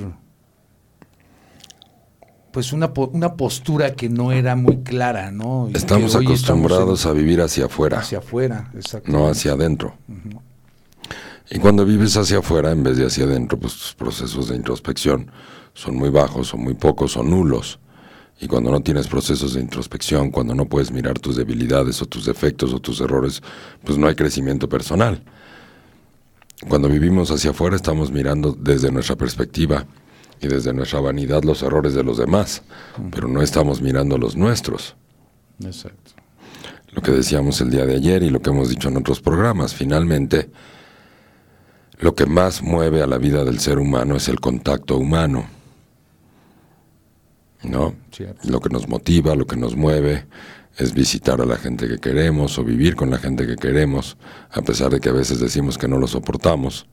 pues 2.52 2.72
una, 2.72 2.92
una 3.12 3.34
postura 3.34 3.94
que 3.94 4.08
no 4.08 4.30
era 4.30 4.54
muy 4.54 4.82
clara, 4.82 5.30
¿no? 5.32 5.70
estamos 5.72 6.14
acostumbrados 6.14 7.06
a 7.06 7.12
vivir 7.12 7.40
hacia 7.40 7.64
afuera. 7.64 7.98
Hacia 7.98 8.18
afuera, 8.18 8.70
exacto. 8.74 9.10
No 9.10 9.26
hacia 9.26 9.52
adentro. 9.52 9.94
Y 11.50 11.58
cuando 11.58 11.84
vives 11.84 12.16
hacia 12.16 12.38
afuera 12.38 12.70
en 12.70 12.82
vez 12.82 12.98
de 12.98 13.06
hacia 13.06 13.24
adentro, 13.24 13.58
pues 13.58 13.72
tus 13.72 13.94
procesos 13.94 14.48
de 14.48 14.56
introspección 14.56 15.30
son 15.74 15.96
muy 15.96 16.10
bajos 16.10 16.52
o 16.52 16.58
muy 16.58 16.74
pocos 16.74 17.16
o 17.16 17.22
nulos. 17.22 17.80
Y 18.42 18.48
cuando 18.48 18.72
no 18.72 18.80
tienes 18.80 19.06
procesos 19.06 19.54
de 19.54 19.60
introspección, 19.60 20.32
cuando 20.32 20.52
no 20.52 20.66
puedes 20.66 20.90
mirar 20.90 21.16
tus 21.16 21.36
debilidades 21.36 22.02
o 22.02 22.06
tus 22.06 22.26
defectos 22.26 22.74
o 22.74 22.80
tus 22.80 23.00
errores, 23.00 23.40
pues 23.84 23.96
no 23.96 24.08
hay 24.08 24.16
crecimiento 24.16 24.68
personal. 24.68 25.22
Cuando 26.68 26.88
vivimos 26.88 27.30
hacia 27.30 27.52
afuera 27.52 27.76
estamos 27.76 28.10
mirando 28.10 28.50
desde 28.50 28.90
nuestra 28.90 29.14
perspectiva 29.14 29.86
y 30.40 30.48
desde 30.48 30.72
nuestra 30.72 30.98
vanidad 30.98 31.44
los 31.44 31.62
errores 31.62 31.94
de 31.94 32.02
los 32.02 32.18
demás, 32.18 32.62
pero 33.12 33.28
no 33.28 33.42
estamos 33.42 33.80
mirando 33.80 34.18
los 34.18 34.34
nuestros. 34.34 34.96
Exacto. 35.64 36.10
Lo 36.90 37.00
que 37.00 37.12
decíamos 37.12 37.60
el 37.60 37.70
día 37.70 37.86
de 37.86 37.94
ayer 37.94 38.24
y 38.24 38.30
lo 38.30 38.42
que 38.42 38.50
hemos 38.50 38.70
dicho 38.70 38.88
en 38.88 38.96
otros 38.96 39.20
programas, 39.20 39.72
finalmente, 39.72 40.50
lo 42.00 42.16
que 42.16 42.26
más 42.26 42.60
mueve 42.60 43.02
a 43.02 43.06
la 43.06 43.18
vida 43.18 43.44
del 43.44 43.60
ser 43.60 43.78
humano 43.78 44.16
es 44.16 44.26
el 44.26 44.40
contacto 44.40 44.96
humano. 44.96 45.61
¿No? 47.62 47.94
Lo 48.44 48.60
que 48.60 48.70
nos 48.70 48.88
motiva, 48.88 49.34
lo 49.34 49.46
que 49.46 49.56
nos 49.56 49.76
mueve 49.76 50.26
es 50.76 50.94
visitar 50.94 51.40
a 51.40 51.44
la 51.44 51.56
gente 51.56 51.86
que 51.86 51.98
queremos 51.98 52.58
o 52.58 52.64
vivir 52.64 52.96
con 52.96 53.10
la 53.10 53.18
gente 53.18 53.46
que 53.46 53.56
queremos, 53.56 54.16
a 54.50 54.62
pesar 54.62 54.90
de 54.90 55.00
que 55.00 55.10
a 55.10 55.12
veces 55.12 55.38
decimos 55.38 55.78
que 55.78 55.86
no 55.86 55.98
lo 55.98 56.06
soportamos. 56.08 56.86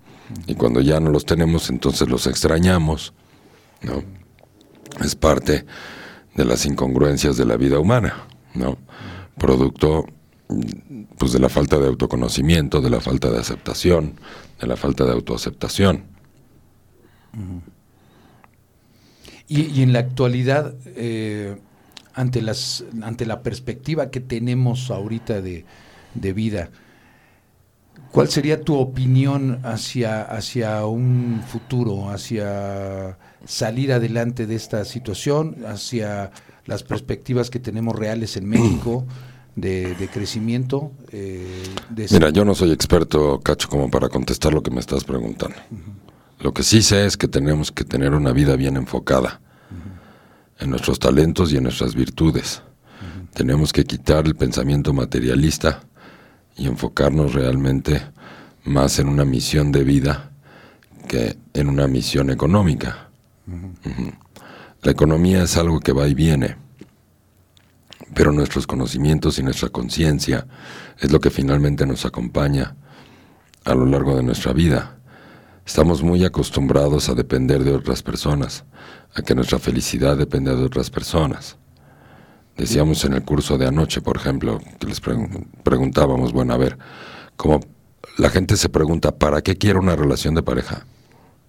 Y 0.45 0.55
cuando 0.55 0.81
ya 0.81 0.99
no 0.99 1.09
los 1.09 1.25
tenemos, 1.25 1.69
entonces 1.69 2.07
los 2.07 2.27
extrañamos. 2.27 3.13
¿no? 3.81 4.03
Es 5.03 5.15
parte 5.15 5.65
de 6.35 6.45
las 6.45 6.65
incongruencias 6.65 7.37
de 7.37 7.45
la 7.45 7.57
vida 7.57 7.79
humana, 7.79 8.27
¿no? 8.53 8.77
Producto 9.37 10.05
pues 11.17 11.31
de 11.31 11.39
la 11.39 11.49
falta 11.49 11.77
de 11.77 11.87
autoconocimiento, 11.87 12.81
de 12.81 12.89
la 12.89 12.99
falta 12.99 13.29
de 13.29 13.39
aceptación, 13.39 14.19
de 14.59 14.67
la 14.67 14.75
falta 14.75 15.05
de 15.05 15.11
autoaceptación. 15.11 16.05
Y, 19.49 19.81
en 19.81 19.93
la 19.93 19.99
actualidad, 19.99 20.75
eh, 20.85 21.57
ante, 22.13 22.41
las, 22.41 22.85
ante 23.01 23.25
la 23.25 23.41
perspectiva 23.41 24.11
que 24.11 24.19
tenemos 24.19 24.91
ahorita 24.91 25.41
de, 25.41 25.65
de 26.13 26.33
vida, 26.33 26.69
¿Cuál 28.11 28.27
sería 28.27 28.61
tu 28.61 28.75
opinión 28.75 29.59
hacia, 29.63 30.23
hacia 30.23 30.85
un 30.85 31.43
futuro, 31.47 32.09
hacia 32.09 33.17
salir 33.45 33.93
adelante 33.93 34.47
de 34.47 34.55
esta 34.55 34.83
situación, 34.83 35.57
hacia 35.67 36.31
las 36.65 36.81
perspectivas 36.81 37.51
que 37.51 37.59
tenemos 37.59 37.95
reales 37.95 38.35
en 38.35 38.49
México 38.49 39.05
de, 39.55 40.09
crecimiento? 40.11 40.91
Eh, 41.11 41.63
Mira, 42.09 42.31
yo 42.31 42.43
no 42.45 42.55
soy 42.55 42.71
experto, 42.71 43.39
Cacho, 43.41 43.69
como 43.69 43.91
para 43.91 44.09
contestar 44.09 44.53
lo 44.53 44.63
que 44.63 44.71
me 44.71 44.79
estás 44.79 45.03
preguntando. 45.03 45.57
Lo 46.39 46.53
que 46.53 46.63
sí 46.63 46.81
sé 46.81 47.05
es 47.05 47.17
que 47.17 47.27
tenemos 47.27 47.71
que 47.71 47.83
tener 47.83 48.13
una 48.13 48.31
vida 48.31 48.55
bien 48.55 48.77
enfocada 48.77 49.41
en 50.57 50.69
nuestros 50.69 50.99
talentos 50.99 51.51
y 51.51 51.57
en 51.57 51.63
nuestras 51.63 51.95
virtudes. 51.95 52.61
Tenemos 53.33 53.73
que 53.73 53.83
quitar 53.83 54.25
el 54.25 54.35
pensamiento 54.35 54.93
materialista 54.93 55.81
y 56.55 56.67
enfocarnos 56.67 57.33
realmente 57.33 58.01
más 58.63 58.99
en 58.99 59.07
una 59.07 59.25
misión 59.25 59.71
de 59.71 59.83
vida 59.83 60.31
que 61.07 61.37
en 61.53 61.69
una 61.69 61.87
misión 61.87 62.29
económica. 62.29 63.09
La 64.81 64.91
economía 64.91 65.43
es 65.43 65.57
algo 65.57 65.79
que 65.79 65.91
va 65.91 66.07
y 66.07 66.13
viene, 66.13 66.55
pero 68.13 68.31
nuestros 68.31 68.65
conocimientos 68.65 69.39
y 69.39 69.43
nuestra 69.43 69.69
conciencia 69.69 70.47
es 70.99 71.11
lo 71.11 71.19
que 71.19 71.31
finalmente 71.31 71.85
nos 71.85 72.05
acompaña 72.05 72.75
a 73.65 73.75
lo 73.75 73.85
largo 73.85 74.15
de 74.15 74.23
nuestra 74.23 74.53
vida. 74.53 74.98
Estamos 75.69 76.01
muy 76.01 76.25
acostumbrados 76.25 77.09
a 77.09 77.13
depender 77.13 77.63
de 77.63 77.71
otras 77.73 78.01
personas, 78.01 78.65
a 79.13 79.21
que 79.21 79.35
nuestra 79.35 79.59
felicidad 79.59 80.17
dependa 80.17 80.55
de 80.55 80.63
otras 80.63 80.89
personas. 80.89 81.57
Decíamos 82.57 83.05
en 83.05 83.13
el 83.13 83.21
curso 83.21 83.55
de 83.55 83.67
anoche, 83.67 84.01
por 84.01 84.17
ejemplo, 84.17 84.59
que 84.79 84.87
les 84.87 84.99
preguntábamos, 84.99 86.33
bueno, 86.33 86.55
a 86.55 86.57
ver, 86.57 86.75
como 87.37 87.59
la 88.17 88.31
gente 88.31 88.57
se 88.57 88.67
pregunta, 88.69 89.11
¿para 89.11 89.43
qué 89.43 89.57
quiero 89.57 89.79
una 89.79 89.95
relación 89.95 90.33
de 90.33 90.41
pareja? 90.41 90.87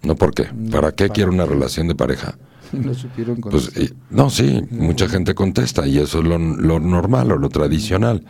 No, 0.03 0.15
¿por 0.17 0.35
qué? 0.35 0.51
¿Para 0.71 0.93
qué 0.93 1.09
quiero 1.09 1.33
una 1.33 1.47
relación 1.47 1.89
de 1.89 1.95
pareja? 1.95 2.37
No 2.73 2.93
supieron 2.93 3.41
pues, 3.41 3.73
No, 4.11 4.29
sí, 4.29 4.63
mucha 4.71 5.09
gente 5.09 5.35
contesta 5.35 5.87
y 5.87 5.97
eso 5.97 6.19
es 6.19 6.27
lo, 6.27 6.39
lo 6.39 6.79
normal 6.79 7.33
o 7.33 7.39
lo 7.39 7.49
tradicional. 7.49 8.27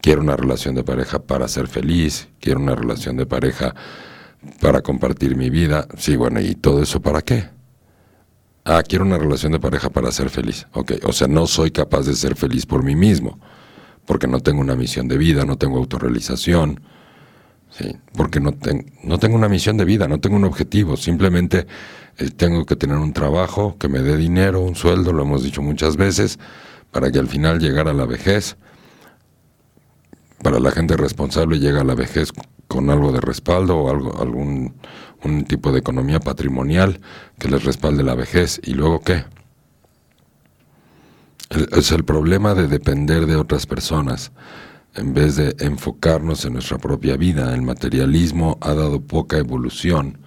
Quiero 0.00 0.22
una 0.22 0.36
relación 0.36 0.74
de 0.74 0.84
pareja 0.84 1.18
para 1.18 1.48
ser 1.48 1.68
feliz, 1.68 2.28
quiero 2.40 2.60
una 2.60 2.74
relación 2.74 3.18
de 3.18 3.26
pareja 3.26 3.74
para 4.60 4.82
compartir 4.82 5.36
mi 5.36 5.50
vida. 5.50 5.86
Sí, 5.96 6.16
bueno, 6.16 6.40
¿y 6.40 6.54
todo 6.54 6.82
eso 6.82 7.00
para 7.00 7.22
qué? 7.22 7.48
Ah, 8.64 8.82
quiero 8.86 9.04
una 9.04 9.18
relación 9.18 9.52
de 9.52 9.60
pareja 9.60 9.90
para 9.90 10.12
ser 10.12 10.30
feliz. 10.30 10.66
Ok, 10.72 10.92
o 11.04 11.12
sea, 11.12 11.26
no 11.26 11.46
soy 11.46 11.70
capaz 11.70 12.02
de 12.02 12.14
ser 12.14 12.36
feliz 12.36 12.66
por 12.66 12.82
mí 12.84 12.94
mismo, 12.94 13.38
porque 14.04 14.26
no 14.26 14.40
tengo 14.40 14.60
una 14.60 14.76
misión 14.76 15.08
de 15.08 15.16
vida, 15.16 15.44
no 15.44 15.56
tengo 15.56 15.78
autorrealización, 15.78 16.80
¿sí? 17.70 17.96
porque 18.14 18.40
no, 18.40 18.54
no 19.04 19.18
tengo 19.18 19.36
una 19.36 19.48
misión 19.48 19.76
de 19.76 19.84
vida, 19.84 20.06
no 20.06 20.20
tengo 20.20 20.36
un 20.36 20.44
objetivo, 20.44 20.96
simplemente 20.96 21.66
eh, 22.18 22.30
tengo 22.30 22.66
que 22.66 22.76
tener 22.76 22.98
un 22.98 23.12
trabajo 23.12 23.76
que 23.78 23.88
me 23.88 24.00
dé 24.00 24.16
dinero, 24.16 24.60
un 24.60 24.74
sueldo, 24.74 25.12
lo 25.12 25.22
hemos 25.22 25.42
dicho 25.42 25.62
muchas 25.62 25.96
veces, 25.96 26.38
para 26.90 27.10
que 27.10 27.18
al 27.18 27.28
final 27.28 27.60
llegar 27.60 27.88
a 27.88 27.94
la 27.94 28.06
vejez, 28.06 28.56
para 30.42 30.60
la 30.60 30.70
gente 30.70 30.96
responsable 30.96 31.58
llega 31.58 31.80
a 31.80 31.84
la 31.84 31.94
vejez 31.94 32.32
con 32.68 32.90
algo 32.90 33.12
de 33.12 33.20
respaldo 33.20 33.76
o 33.78 33.90
algo, 33.90 34.20
algún 34.20 34.74
un 35.24 35.44
tipo 35.44 35.72
de 35.72 35.80
economía 35.80 36.20
patrimonial 36.20 37.00
que 37.38 37.48
les 37.48 37.64
respalde 37.64 38.02
la 38.02 38.14
vejez. 38.14 38.60
¿Y 38.64 38.74
luego 38.74 39.00
qué? 39.00 39.24
es 41.50 41.92
el 41.92 42.04
problema 42.04 42.54
de 42.54 42.68
depender 42.68 43.26
de 43.26 43.36
otras 43.36 43.64
personas 43.64 44.32
en 44.94 45.14
vez 45.14 45.36
de 45.36 45.56
enfocarnos 45.60 46.44
en 46.44 46.52
nuestra 46.54 46.76
propia 46.76 47.16
vida. 47.16 47.54
El 47.54 47.62
materialismo 47.62 48.58
ha 48.60 48.74
dado 48.74 49.00
poca 49.00 49.38
evolución 49.38 50.18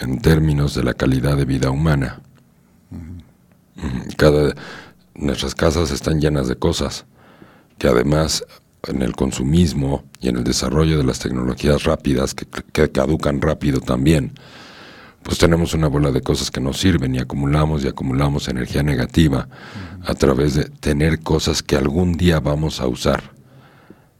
en 0.00 0.20
términos 0.20 0.74
de 0.74 0.82
la 0.82 0.94
calidad 0.94 1.36
de 1.36 1.44
vida 1.44 1.70
humana. 1.70 2.20
Cada, 4.16 4.54
nuestras 5.14 5.54
casas 5.54 5.92
están 5.92 6.20
llenas 6.20 6.48
de 6.48 6.56
cosas 6.56 7.04
que 7.78 7.86
además 7.86 8.44
en 8.88 9.02
el 9.02 9.14
consumismo 9.14 10.04
y 10.20 10.28
en 10.28 10.38
el 10.38 10.44
desarrollo 10.44 10.98
de 10.98 11.04
las 11.04 11.18
tecnologías 11.18 11.84
rápidas 11.84 12.34
que, 12.34 12.46
que 12.46 12.90
caducan 12.90 13.40
rápido 13.40 13.80
también, 13.80 14.32
pues 15.22 15.38
tenemos 15.38 15.72
una 15.74 15.86
bola 15.86 16.10
de 16.10 16.20
cosas 16.20 16.50
que 16.50 16.60
no 16.60 16.72
sirven 16.72 17.14
y 17.14 17.18
acumulamos 17.18 17.84
y 17.84 17.88
acumulamos 17.88 18.48
energía 18.48 18.82
negativa 18.82 19.48
a 20.04 20.14
través 20.14 20.54
de 20.54 20.64
tener 20.64 21.20
cosas 21.20 21.62
que 21.62 21.76
algún 21.76 22.14
día 22.14 22.40
vamos 22.40 22.80
a 22.80 22.88
usar. 22.88 23.22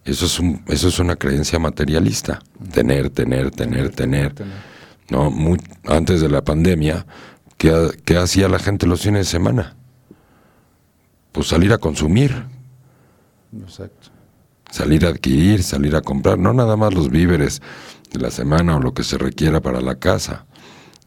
Eso 0.05 0.27
es, 0.27 0.39
un, 0.39 0.63
eso 0.67 0.89
es 0.89 0.99
una 0.99 1.17
creencia 1.17 1.59
materialista, 1.59 2.41
tener, 2.73 3.11
tener, 3.11 3.51
tener, 3.51 3.91
tener. 3.95 4.35
No, 5.11 5.33
antes 5.87 6.21
de 6.21 6.29
la 6.29 6.43
pandemia, 6.43 7.05
¿qué, 7.57 7.91
¿qué 8.05 8.17
hacía 8.17 8.49
la 8.49 8.59
gente 8.59 8.87
los 8.87 9.03
fines 9.03 9.27
de 9.27 9.31
semana? 9.31 9.77
Pues 11.33 11.49
salir 11.49 11.73
a 11.73 11.79
consumir. 11.79 12.45
Exacto. 13.61 14.12
Salir 14.73 15.07
a 15.07 15.11
adquirir, 15.11 15.63
salir 15.63 15.95
a 15.95 16.03
comprar, 16.03 16.37
no 16.37 16.53
nada 16.53 16.77
más 16.77 16.93
los 16.93 17.09
víveres 17.09 17.63
de 18.11 18.19
la 18.19 18.33
semana 18.33 18.77
o 18.77 18.81
lo 18.81 18.93
que 18.93 19.05
se 19.05 19.17
requiera 19.17 19.61
para 19.61 19.81
la 19.81 20.01
casa 20.01 20.47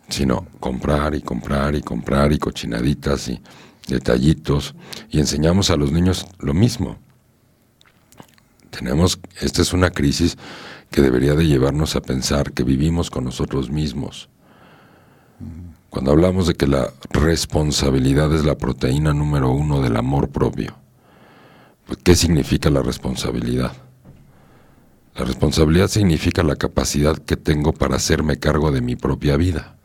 sino 0.10 0.48
comprar 0.60 1.16
y 1.16 1.22
comprar 1.22 1.76
y 1.76 1.82
comprar 1.82 2.32
y 2.32 2.38
cochinaditas 2.38 3.28
y 3.28 3.42
detallitos 3.88 4.76
y 5.10 5.20
enseñamos 5.20 5.70
a 5.70 5.78
los 5.78 5.92
niños 5.92 6.28
lo 6.40 6.54
mismo. 6.54 6.98
Tenemos, 8.70 9.20
esta 9.40 9.62
es 9.62 9.74
una 9.74 9.92
crisis 9.92 10.38
que 10.92 11.02
debería 11.02 11.34
de 11.34 11.48
llevarnos 11.48 11.96
a 11.96 12.02
pensar 12.02 12.52
que 12.52 12.64
vivimos 12.64 13.10
con 13.10 13.24
nosotros 13.24 13.70
mismos. 13.70 14.30
Cuando 15.90 16.12
hablamos 16.12 16.48
de 16.48 16.56
que 16.56 16.68
la 16.68 16.92
responsabilidad 17.12 18.34
es 18.36 18.44
la 18.44 18.58
proteína 18.58 19.14
número 19.14 19.50
uno 19.50 19.82
del 19.82 19.96
amor 19.96 20.30
propio, 20.30 20.76
¿qué 22.04 22.16
significa 22.16 22.70
la 22.70 22.82
responsabilidad? 22.82 23.74
La 25.16 25.24
responsabilidad 25.24 25.88
significa 25.88 26.44
la 26.44 26.56
capacidad 26.56 27.18
que 27.18 27.38
tengo 27.38 27.74
para 27.74 27.96
hacerme 27.96 28.38
cargo 28.38 28.72
de 28.72 28.82
mi 28.82 28.96
propia 28.96 29.38
vida. 29.38 29.78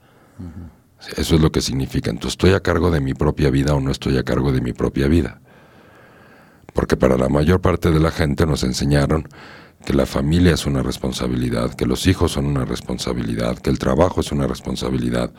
Eso 1.16 1.36
es 1.36 1.40
lo 1.40 1.52
que 1.52 1.60
significa. 1.60 2.10
Entonces, 2.10 2.32
¿estoy 2.32 2.52
a 2.52 2.60
cargo 2.60 2.90
de 2.90 3.00
mi 3.00 3.14
propia 3.14 3.50
vida 3.50 3.74
o 3.74 3.80
no 3.80 3.90
estoy 3.90 4.18
a 4.18 4.24
cargo 4.24 4.52
de 4.52 4.60
mi 4.60 4.72
propia 4.72 5.06
vida? 5.06 5.40
Porque 6.74 6.96
para 6.96 7.16
la 7.16 7.28
mayor 7.28 7.60
parte 7.60 7.90
de 7.90 8.00
la 8.00 8.10
gente 8.10 8.46
nos 8.46 8.64
enseñaron 8.64 9.28
que 9.84 9.94
la 9.94 10.06
familia 10.06 10.52
es 10.54 10.66
una 10.66 10.82
responsabilidad, 10.82 11.74
que 11.74 11.86
los 11.86 12.06
hijos 12.06 12.32
son 12.32 12.46
una 12.46 12.64
responsabilidad, 12.64 13.58
que 13.58 13.70
el 13.70 13.78
trabajo 13.78 14.20
es 14.20 14.30
una 14.30 14.46
responsabilidad, 14.46 15.32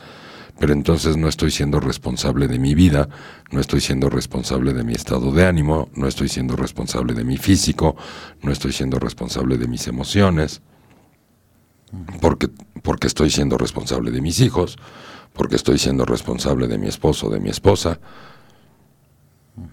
pero 0.62 0.74
entonces 0.74 1.16
no 1.16 1.26
estoy 1.26 1.50
siendo 1.50 1.80
responsable 1.80 2.46
de 2.46 2.60
mi 2.60 2.76
vida, 2.76 3.08
no 3.50 3.58
estoy 3.58 3.80
siendo 3.80 4.08
responsable 4.08 4.72
de 4.72 4.84
mi 4.84 4.92
estado 4.92 5.32
de 5.32 5.44
ánimo, 5.44 5.88
no 5.96 6.06
estoy 6.06 6.28
siendo 6.28 6.54
responsable 6.54 7.14
de 7.14 7.24
mi 7.24 7.36
físico, 7.36 7.96
no 8.42 8.52
estoy 8.52 8.70
siendo 8.70 9.00
responsable 9.00 9.58
de 9.58 9.66
mis 9.66 9.88
emociones 9.88 10.62
porque, 12.20 12.48
porque 12.80 13.08
estoy 13.08 13.30
siendo 13.30 13.58
responsable 13.58 14.12
de 14.12 14.20
mis 14.20 14.38
hijos, 14.38 14.76
porque 15.32 15.56
estoy 15.56 15.80
siendo 15.80 16.04
responsable 16.04 16.68
de 16.68 16.78
mi 16.78 16.86
esposo, 16.86 17.28
de 17.28 17.40
mi 17.40 17.50
esposa. 17.50 17.98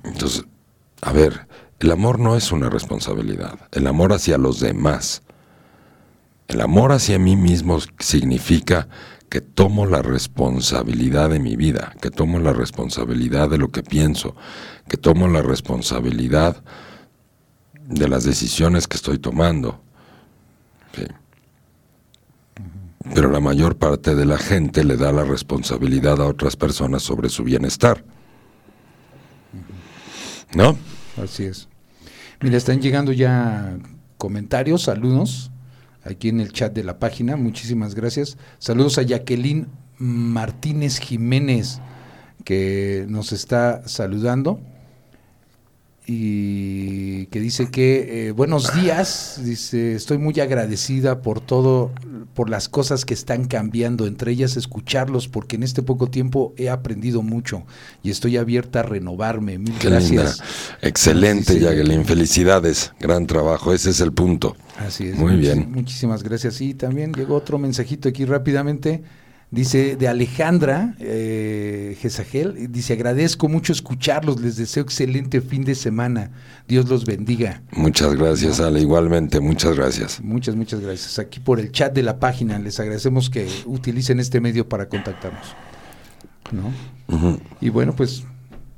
Entonces, 0.04 0.44
a 1.04 1.14
ver, 1.14 1.48
el 1.82 1.92
amor 1.92 2.18
no 2.18 2.36
es 2.36 2.52
una 2.52 2.68
responsabilidad, 2.68 3.60
el 3.74 3.86
amor 3.86 4.12
hacia 4.12 4.40
los 4.40 4.60
demás. 4.60 5.22
El 6.48 6.62
amor 6.62 6.94
hacia 6.94 7.20
mí 7.20 7.36
mismo 7.36 7.78
significa 8.00 8.88
que 9.30 9.42
tomo 9.42 9.86
la 9.86 10.02
responsabilidad 10.02 11.30
de 11.30 11.40
mi 11.40 11.56
vida, 11.56 11.94
que 12.02 12.10
tomo 12.10 12.40
la 12.40 12.52
responsabilidad 12.52 13.50
de 13.50 13.60
lo 13.60 13.70
que 13.70 13.84
pienso, 13.84 14.36
que 14.88 14.98
tomo 14.98 15.28
la 15.28 15.42
responsabilidad 15.42 16.64
de 17.86 18.08
las 18.08 18.24
decisiones 18.24 18.88
que 18.88 18.98
estoy 18.98 19.20
tomando. 19.20 19.82
pero 23.14 23.32
la 23.32 23.40
mayor 23.40 23.78
parte 23.78 24.14
de 24.14 24.26
la 24.26 24.38
gente 24.38 24.84
le 24.84 24.98
da 24.98 25.12
la 25.12 25.24
responsabilidad 25.24 26.22
a 26.22 26.28
otras 26.28 26.56
personas 26.56 27.02
sobre 27.02 27.30
su 27.30 27.44
bienestar. 27.44 28.04
¿No? 30.54 30.78
Así 31.22 31.46
es. 31.46 31.70
Mira, 32.42 32.58
están 32.58 32.82
llegando 32.82 33.12
ya 33.12 33.78
comentarios, 34.18 34.84
saludos, 34.84 35.50
aquí 36.10 36.30
en 36.30 36.40
el 36.40 36.52
chat 36.52 36.74
de 36.74 36.84
la 36.84 37.00
página, 37.00 37.36
muchísimas 37.36 37.96
gracias. 37.96 38.38
Saludos 38.58 38.98
a 38.98 39.04
Jacqueline 39.04 39.68
Martínez 39.98 41.00
Jiménez, 41.00 41.80
que 42.44 43.06
nos 43.10 43.32
está 43.32 43.88
saludando 43.88 44.60
y 46.12 47.28
que 47.28 47.40
dice 47.40 47.70
que 47.70 48.30
eh, 48.30 48.32
buenos 48.32 48.74
días, 48.74 49.40
dice, 49.44 49.94
estoy 49.94 50.18
muy 50.18 50.40
agradecida 50.40 51.22
por 51.22 51.40
todo, 51.40 51.92
por 52.34 52.50
las 52.50 52.68
cosas 52.68 53.06
que 53.06 53.14
están 53.14 53.46
cambiando, 53.46 54.08
entre 54.08 54.32
ellas 54.32 54.58
escucharlos, 54.58 55.28
porque 55.28 55.58
en 55.58 55.62
este 55.62 55.84
poco 55.84 56.10
tiempo 56.10 56.56
he 56.58 56.68
aprendido 56.68 57.22
mucho 57.22 57.64
y 58.02 58.10
estoy 58.10 58.38
abierta 58.38 58.80
a 58.80 58.84
renovarme. 58.84 59.60
Mil 59.60 59.76
gracias. 59.80 60.42
Excelente, 60.82 61.60
Yagelin, 61.60 62.04
felicidades, 62.06 62.92
gran 63.00 63.28
trabajo, 63.28 63.72
ese 63.72 63.92
es 63.92 64.00
el 64.00 64.12
punto. 64.12 64.58
Así 64.80 65.10
es. 65.10 65.16
Muy 65.16 65.36
bien. 65.36 65.72
Muchísimas 65.72 66.24
gracias. 66.24 66.60
Y 66.60 66.74
también 66.74 67.14
llegó 67.14 67.36
otro 67.36 67.60
mensajito 67.60 68.10
aquí 68.10 68.26
rápidamente. 68.26 69.04
Dice 69.52 69.96
de 69.96 70.08
Alejandra 70.08 70.96
eh, 71.00 71.98
dice, 72.70 72.94
agradezco 72.94 73.50
mucho 73.50 73.74
escucharlos, 73.74 74.40
les 74.42 74.58
deseo 74.58 74.84
excelente 74.84 75.42
fin 75.42 75.64
de 75.66 75.74
semana, 75.74 76.32
Dios 76.68 76.88
los 76.88 77.04
bendiga. 77.04 77.64
Muchas 77.72 78.16
gracias, 78.16 78.60
Ale, 78.60 78.80
igualmente, 78.80 79.40
muchas 79.40 79.76
gracias. 79.76 80.22
Muchas, 80.22 80.56
muchas 80.56 80.82
gracias. 80.82 81.18
Aquí 81.18 81.40
por 81.40 81.60
el 81.60 81.72
chat 81.72 81.94
de 81.94 82.04
la 82.04 82.20
página, 82.20 82.60
les 82.60 82.80
agradecemos 82.80 83.32
que 83.32 83.48
utilicen 83.66 84.20
este 84.20 84.40
medio 84.40 84.70
para 84.70 84.88
contactarnos. 84.88 85.56
¿no? 86.52 87.40
Y 87.60 87.70
bueno, 87.70 87.96
pues 87.96 88.24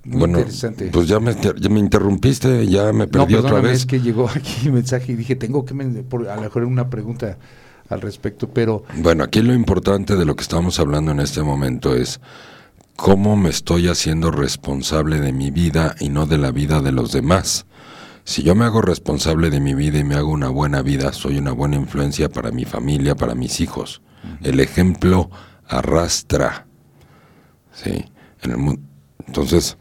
muy 0.03 0.23
interesante. 0.29 0.89
Pues 0.91 1.07
ya 1.07 1.19
me, 1.19 1.35
ya 1.35 1.69
me 1.69 1.79
interrumpiste, 1.79 2.67
ya 2.67 2.91
me 2.91 3.07
perdí 3.07 3.35
otra 3.35 3.61
vez. 3.61 3.79
es 3.79 3.85
que 3.85 3.99
llegó 3.99 4.29
aquí 4.35 4.67
un 4.67 4.75
mensaje 4.75 5.11
y 5.11 5.15
dije, 5.15 5.35
tengo 5.35 5.65
que, 5.65 5.73
por, 5.75 6.27
a 6.27 6.35
lo 6.35 6.41
mejor 6.41 6.63
una 6.63 6.89
pregunta 6.89 7.37
al 7.91 8.01
respecto, 8.01 8.49
pero... 8.49 8.83
Bueno, 8.95 9.23
aquí 9.23 9.41
lo 9.41 9.53
importante 9.53 10.15
de 10.15 10.25
lo 10.25 10.35
que 10.35 10.43
estamos 10.43 10.79
hablando 10.79 11.11
en 11.11 11.19
este 11.19 11.43
momento 11.43 11.95
es 11.95 12.19
cómo 12.95 13.35
me 13.35 13.49
estoy 13.49 13.87
haciendo 13.87 14.31
responsable 14.31 15.19
de 15.19 15.33
mi 15.33 15.51
vida 15.51 15.95
y 15.99 16.09
no 16.09 16.25
de 16.25 16.37
la 16.37 16.51
vida 16.51 16.81
de 16.81 16.91
los 16.91 17.11
demás. 17.11 17.65
Si 18.23 18.43
yo 18.43 18.55
me 18.55 18.65
hago 18.65 18.81
responsable 18.81 19.49
de 19.49 19.59
mi 19.59 19.73
vida 19.73 19.99
y 19.99 20.03
me 20.03 20.15
hago 20.15 20.29
una 20.29 20.49
buena 20.49 20.81
vida, 20.81 21.11
soy 21.11 21.37
una 21.37 21.51
buena 21.51 21.75
influencia 21.75 22.29
para 22.29 22.51
mi 22.51 22.65
familia, 22.65 23.15
para 23.15 23.35
mis 23.35 23.59
hijos. 23.59 24.01
El 24.41 24.59
ejemplo 24.59 25.29
arrastra. 25.67 26.67
Sí, 27.73 28.05
en 28.43 28.51
el 28.51 28.57
mundo. 28.57 28.81
Entonces, 29.25 29.77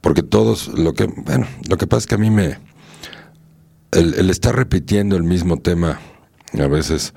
porque 0.00 0.22
todos, 0.22 0.68
lo 0.68 0.94
que, 0.94 1.06
bueno, 1.06 1.46
lo 1.68 1.76
que 1.76 1.86
pasa 1.86 2.00
es 2.00 2.06
que 2.06 2.14
a 2.16 2.18
mí 2.18 2.30
me, 2.30 2.58
el, 3.92 4.14
el 4.14 4.30
estar 4.30 4.56
repitiendo 4.56 5.16
el 5.16 5.22
mismo 5.22 5.58
tema, 5.58 6.00
a 6.58 6.66
veces 6.66 7.14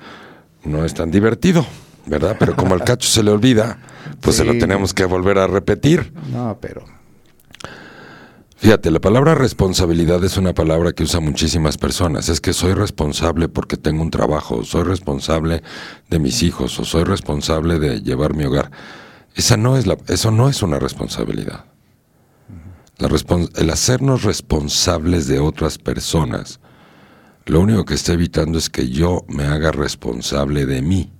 no 0.64 0.84
es 0.84 0.94
tan 0.94 1.10
divertido, 1.10 1.66
¿verdad? 2.06 2.36
Pero 2.38 2.56
como 2.56 2.74
al 2.74 2.84
cacho 2.84 3.08
se 3.08 3.22
le 3.22 3.30
olvida, 3.30 3.78
pues 4.20 4.36
se 4.36 4.44
lo 4.44 4.52
tenemos 4.52 4.94
que 4.94 5.04
volver 5.04 5.38
a 5.38 5.46
repetir. 5.46 6.12
No, 6.30 6.58
pero... 6.60 6.84
Fíjate, 8.62 8.92
la 8.92 9.00
palabra 9.00 9.34
responsabilidad 9.34 10.22
es 10.22 10.36
una 10.36 10.54
palabra 10.54 10.92
que 10.92 11.02
usan 11.02 11.24
muchísimas 11.24 11.78
personas. 11.78 12.28
Es 12.28 12.40
que 12.40 12.52
soy 12.52 12.74
responsable 12.74 13.48
porque 13.48 13.76
tengo 13.76 14.02
un 14.02 14.12
trabajo, 14.12 14.62
soy 14.62 14.84
responsable 14.84 15.64
de 16.08 16.20
mis 16.20 16.44
hijos, 16.44 16.78
o 16.78 16.84
soy 16.84 17.02
responsable 17.02 17.80
de 17.80 18.02
llevar 18.02 18.34
mi 18.36 18.44
hogar. 18.44 18.70
Esa 19.34 19.56
no 19.56 19.76
es 19.76 19.88
la, 19.88 19.96
eso 20.06 20.30
no 20.30 20.48
es 20.48 20.62
una 20.62 20.78
responsabilidad. 20.78 21.64
La 22.98 23.08
el 23.56 23.70
hacernos 23.70 24.22
responsables 24.22 25.26
de 25.26 25.40
otras 25.40 25.78
personas 25.78 26.60
lo 27.46 27.60
único 27.60 27.84
que 27.84 27.94
está 27.94 28.12
evitando 28.12 28.58
es 28.58 28.70
que 28.70 28.88
yo 28.88 29.24
me 29.28 29.44
haga 29.44 29.72
responsable 29.72 30.66
de 30.66 30.82
mí. 30.82 31.10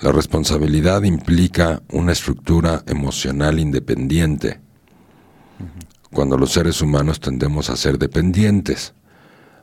La 0.00 0.12
responsabilidad 0.12 1.02
implica 1.02 1.82
una 1.90 2.12
estructura 2.12 2.84
emocional 2.86 3.58
independiente. 3.58 4.60
Cuando 6.12 6.38
los 6.38 6.52
seres 6.52 6.80
humanos 6.80 7.18
tendemos 7.20 7.68
a 7.68 7.76
ser 7.76 7.98
dependientes. 7.98 8.94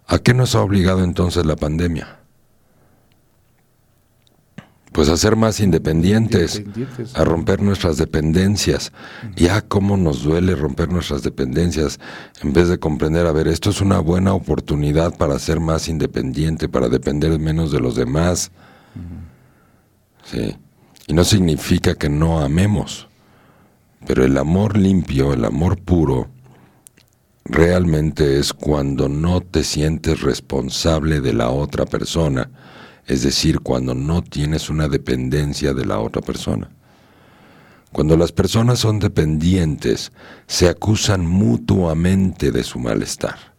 ¿A 0.08 0.20
qué 0.20 0.34
nos 0.34 0.54
ha 0.56 0.62
obligado 0.62 1.04
entonces 1.04 1.46
la 1.46 1.56
pandemia? 1.56 2.20
Pues 4.96 5.10
a 5.10 5.18
ser 5.18 5.36
más 5.36 5.60
independientes, 5.60 6.64
a 7.16 7.26
romper 7.26 7.62
nuestras 7.62 7.98
dependencias. 7.98 8.94
Y 9.36 9.50
a 9.50 9.60
cómo 9.60 9.98
nos 9.98 10.24
duele 10.24 10.56
romper 10.56 10.88
nuestras 10.88 11.22
dependencias, 11.22 12.00
en 12.42 12.54
vez 12.54 12.70
de 12.70 12.80
comprender, 12.80 13.26
a 13.26 13.34
ver, 13.34 13.50
esto 13.50 13.72
es 13.72 13.82
una 13.82 14.00
buena 14.00 14.34
oportunidad 14.34 15.18
para 15.18 15.38
ser 15.38 15.60
más 15.60 15.90
independiente, 15.90 16.70
para 16.70 16.88
depender 16.88 17.38
menos 17.40 17.74
de 17.74 17.82
los 17.82 17.98
demás. 17.98 18.52
Sí. 20.24 20.56
Y 21.08 21.14
no 21.14 21.26
significa 21.26 21.96
que 21.96 22.08
no 22.08 22.40
amemos, 22.40 23.10
Pero 24.08 24.24
el 24.24 24.38
amor 24.38 24.78
limpio, 24.78 25.34
el 25.34 25.44
amor 25.44 25.78
puro, 25.78 26.30
realmente 27.44 28.40
es 28.40 28.54
cuando 28.54 29.10
no 29.10 29.42
te 29.42 29.66
sientes 29.66 30.22
responsable 30.22 31.20
de 31.20 31.34
la 31.34 31.50
otra 31.50 31.86
persona, 31.86 32.50
es 33.08 33.24
decir, 33.24 33.60
cuando 33.60 33.94
no 33.94 34.24
tienes 34.24 34.70
una 34.70 34.88
dependencia 34.88 35.74
de 35.74 35.86
la 35.86 36.00
otra 36.00 36.22
persona. 36.22 36.70
Cuando 37.92 38.18
las 38.18 38.32
personas 38.32 38.80
son 38.80 39.00
dependientes, 39.00 40.12
se 40.48 40.68
acusan 40.68 41.26
mutuamente 41.26 42.52
de 42.52 42.64
su 42.64 42.80
malestar. 42.80 43.54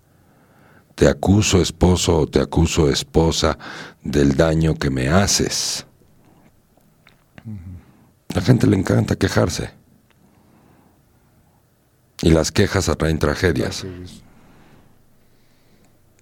Te 0.94 1.08
acuso 1.08 1.60
esposo 1.60 2.18
o 2.18 2.26
te 2.26 2.40
acuso 2.40 2.90
esposa 2.90 3.58
del 4.02 4.36
daño 4.36 4.74
que 4.74 4.90
me 4.90 5.08
haces. 5.08 5.86
La 8.34 8.42
gente 8.42 8.66
le 8.66 8.76
encanta 8.76 9.16
quejarse. 9.16 9.70
Y 12.22 12.30
las 12.30 12.50
quejas 12.50 12.88
atraen 12.88 13.18
tragedias. 13.18 13.86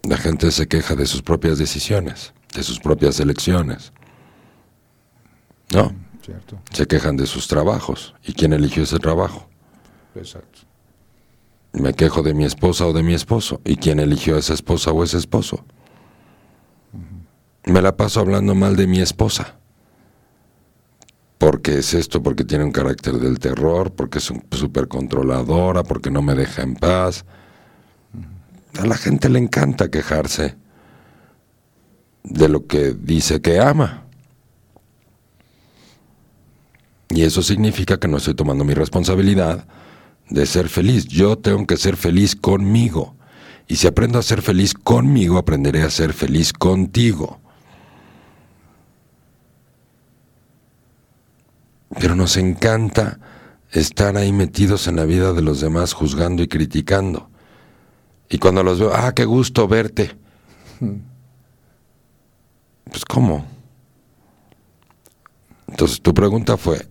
La 0.02 0.18
gente 0.18 0.50
se 0.50 0.68
queja 0.68 0.94
de 0.96 1.06
sus 1.06 1.22
propias 1.22 1.56
decisiones, 1.56 2.33
de 2.54 2.62
sus 2.62 2.80
propias 2.80 3.20
elecciones. 3.20 3.92
¿No? 5.72 5.92
Cierto. 6.24 6.58
Se 6.72 6.86
quejan 6.86 7.16
de 7.16 7.26
sus 7.26 7.48
trabajos. 7.48 8.14
¿Y 8.24 8.32
quién 8.32 8.52
eligió 8.52 8.82
ese 8.84 8.98
trabajo? 8.98 9.48
Exacto. 10.14 10.60
Me 11.72 11.92
quejo 11.92 12.22
de 12.22 12.32
mi 12.32 12.44
esposa 12.44 12.86
o 12.86 12.92
de 12.92 13.02
mi 13.02 13.14
esposo. 13.14 13.60
¿Y 13.64 13.76
quién 13.76 14.00
eligió 14.00 14.36
a 14.36 14.38
esa 14.38 14.54
esposa 14.54 14.92
o 14.92 15.02
ese 15.04 15.18
esposo? 15.18 15.64
Me 17.64 17.82
la 17.82 17.96
paso 17.96 18.20
hablando 18.20 18.54
mal 18.54 18.76
de 18.76 18.86
mi 18.86 19.00
esposa 19.00 19.58
porque 21.44 21.78
es 21.78 21.92
esto, 21.92 22.22
porque 22.22 22.42
tiene 22.44 22.64
un 22.64 22.72
carácter 22.72 23.18
del 23.18 23.38
terror, 23.38 23.92
porque 23.92 24.16
es 24.16 24.32
súper 24.50 24.88
controladora, 24.88 25.82
porque 25.82 26.10
no 26.10 26.22
me 26.22 26.34
deja 26.34 26.62
en 26.62 26.74
paz. 26.74 27.26
A 28.78 28.86
la 28.86 28.96
gente 28.96 29.28
le 29.28 29.40
encanta 29.40 29.90
quejarse 29.90 30.56
de 32.24 32.48
lo 32.48 32.66
que 32.66 32.92
dice 32.92 33.40
que 33.40 33.60
ama. 33.60 34.04
Y 37.10 37.22
eso 37.22 37.42
significa 37.42 37.98
que 38.00 38.08
no 38.08 38.16
estoy 38.16 38.34
tomando 38.34 38.64
mi 38.64 38.74
responsabilidad 38.74 39.66
de 40.28 40.46
ser 40.46 40.68
feliz. 40.68 41.06
Yo 41.06 41.38
tengo 41.38 41.64
que 41.66 41.76
ser 41.76 41.96
feliz 41.96 42.34
conmigo. 42.34 43.14
Y 43.68 43.76
si 43.76 43.86
aprendo 43.86 44.18
a 44.18 44.22
ser 44.22 44.42
feliz 44.42 44.74
conmigo, 44.74 45.38
aprenderé 45.38 45.82
a 45.82 45.90
ser 45.90 46.12
feliz 46.12 46.52
contigo. 46.52 47.40
pero 52.00 52.14
nos 52.14 52.36
encanta 52.36 53.18
estar 53.70 54.16
ahí 54.16 54.32
metidos 54.32 54.86
en 54.86 54.96
la 54.96 55.04
vida 55.04 55.32
de 55.32 55.42
los 55.42 55.60
demás, 55.60 55.92
juzgando 55.92 56.42
y 56.42 56.48
criticando. 56.48 57.30
Y 58.28 58.38
cuando 58.38 58.62
los 58.62 58.78
veo, 58.78 58.92
ah, 58.94 59.12
qué 59.14 59.24
gusto 59.24 59.68
verte. 59.68 60.16
Pues 62.84 63.04
¿cómo? 63.04 63.46
Entonces 65.68 66.00
tu 66.00 66.14
pregunta 66.14 66.56
fue, 66.56 66.86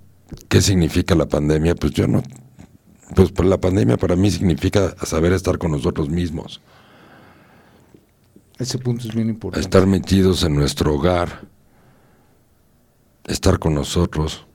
¿qué 0.50 0.62
significa 0.62 1.16
la 1.16 1.28
pandemia? 1.28 1.76
Pues 1.76 1.94
yo 1.94 2.08
no, 2.08 2.24
pues, 3.16 3.32
pues 3.32 3.48
la 3.48 3.60
pandemia 3.60 3.98
para 3.98 4.16
mí 4.16 4.32
significa 4.32 4.96
saber 5.06 5.34
estar 5.34 5.58
con 5.58 5.72
nosotros 5.72 6.10
mismos. 6.10 6.62
Ese 8.58 8.78
punto 8.78 9.08
es 9.08 9.14
bien 9.14 9.30
importante. 9.30 9.62
Estar 9.62 9.88
metidos 9.88 10.44
en 10.44 10.56
nuestro 10.56 10.96
hogar, 10.96 11.48
estar 13.26 13.60
con 13.60 13.74
nosotros 13.74 14.46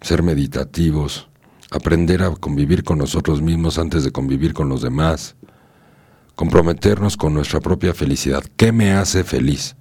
ser 0.00 0.22
meditativos, 0.22 1.28
aprender 1.70 2.22
a 2.22 2.30
convivir 2.30 2.84
con 2.84 2.98
nosotros 2.98 3.42
mismos 3.42 3.78
antes 3.78 4.04
de 4.04 4.12
convivir 4.12 4.54
con 4.54 4.68
los 4.68 4.82
demás, 4.82 5.36
comprometernos 6.34 7.16
con 7.16 7.34
nuestra 7.34 7.60
propia 7.60 7.94
felicidad. 7.94 8.44
¿Qué 8.56 8.72
me 8.72 8.92
hace 8.92 9.24
feliz? 9.24 9.76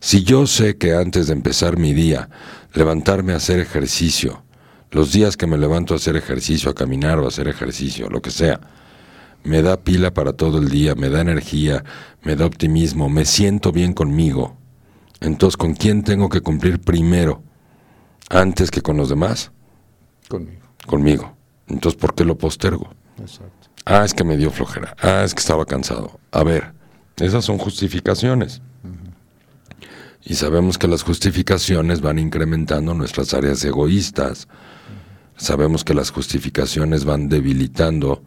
Si 0.00 0.22
yo 0.22 0.46
sé 0.46 0.76
que 0.76 0.94
antes 0.94 1.26
de 1.26 1.32
empezar 1.32 1.78
mi 1.78 1.94
día, 1.94 2.28
levantarme 2.74 3.32
a 3.32 3.36
hacer 3.36 3.60
ejercicio, 3.60 4.42
los 4.90 5.12
días 5.12 5.36
que 5.36 5.46
me 5.46 5.58
levanto 5.58 5.94
a 5.94 5.96
hacer 5.96 6.16
ejercicio, 6.16 6.70
a 6.70 6.74
caminar 6.74 7.18
o 7.18 7.24
a 7.24 7.28
hacer 7.28 7.48
ejercicio, 7.48 8.08
lo 8.08 8.22
que 8.22 8.30
sea, 8.30 8.60
me 9.44 9.62
da 9.62 9.80
pila 9.80 10.12
para 10.12 10.32
todo 10.32 10.58
el 10.58 10.68
día, 10.68 10.94
me 10.94 11.08
da 11.08 11.20
energía, 11.20 11.84
me 12.22 12.36
da 12.36 12.46
optimismo, 12.46 13.08
me 13.08 13.24
siento 13.24 13.72
bien 13.72 13.92
conmigo. 13.92 14.56
Entonces, 15.20 15.56
¿con 15.56 15.74
quién 15.74 16.02
tengo 16.04 16.28
que 16.28 16.40
cumplir 16.40 16.80
primero? 16.80 17.42
antes 18.28 18.70
que 18.70 18.82
con 18.82 18.96
los 18.96 19.08
demás? 19.08 19.50
Conmigo. 20.28 20.62
Conmigo. 20.86 21.36
Entonces, 21.68 22.00
¿por 22.00 22.14
qué 22.14 22.24
lo 22.24 22.36
postergo? 22.36 22.90
Exacto. 23.18 23.68
Ah, 23.84 24.04
es 24.04 24.14
que 24.14 24.24
me 24.24 24.36
dio 24.36 24.50
flojera. 24.50 24.96
Ah, 25.00 25.22
es 25.24 25.34
que 25.34 25.40
estaba 25.40 25.64
cansado. 25.64 26.18
A 26.32 26.42
ver, 26.42 26.72
esas 27.16 27.44
son 27.44 27.58
justificaciones. 27.58 28.62
Y 30.28 30.34
sabemos 30.34 30.76
que 30.76 30.88
las 30.88 31.04
justificaciones 31.04 32.00
van 32.00 32.18
incrementando 32.18 32.94
nuestras 32.94 33.32
áreas 33.32 33.64
egoístas. 33.64 34.48
Sabemos 35.36 35.84
que 35.84 35.94
las 35.94 36.10
justificaciones 36.10 37.04
van 37.04 37.28
debilitando 37.28 38.24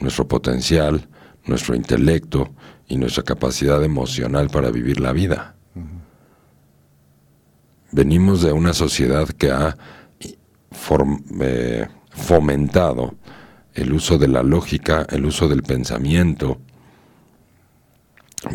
nuestro 0.00 0.26
potencial, 0.26 1.06
nuestro 1.44 1.74
intelecto 1.74 2.54
y 2.88 2.96
nuestra 2.96 3.22
capacidad 3.22 3.84
emocional 3.84 4.48
para 4.48 4.70
vivir 4.70 4.98
la 4.98 5.12
vida. 5.12 5.54
Venimos 7.90 8.40
de 8.40 8.52
una 8.52 8.72
sociedad 8.72 9.28
que 9.28 9.50
ha 9.50 9.76
eh, 10.20 11.86
fomentado 12.12 13.14
el 13.74 13.92
uso 13.92 14.16
de 14.16 14.28
la 14.28 14.42
lógica, 14.42 15.06
el 15.10 15.26
uso 15.26 15.48
del 15.48 15.62
pensamiento, 15.62 16.62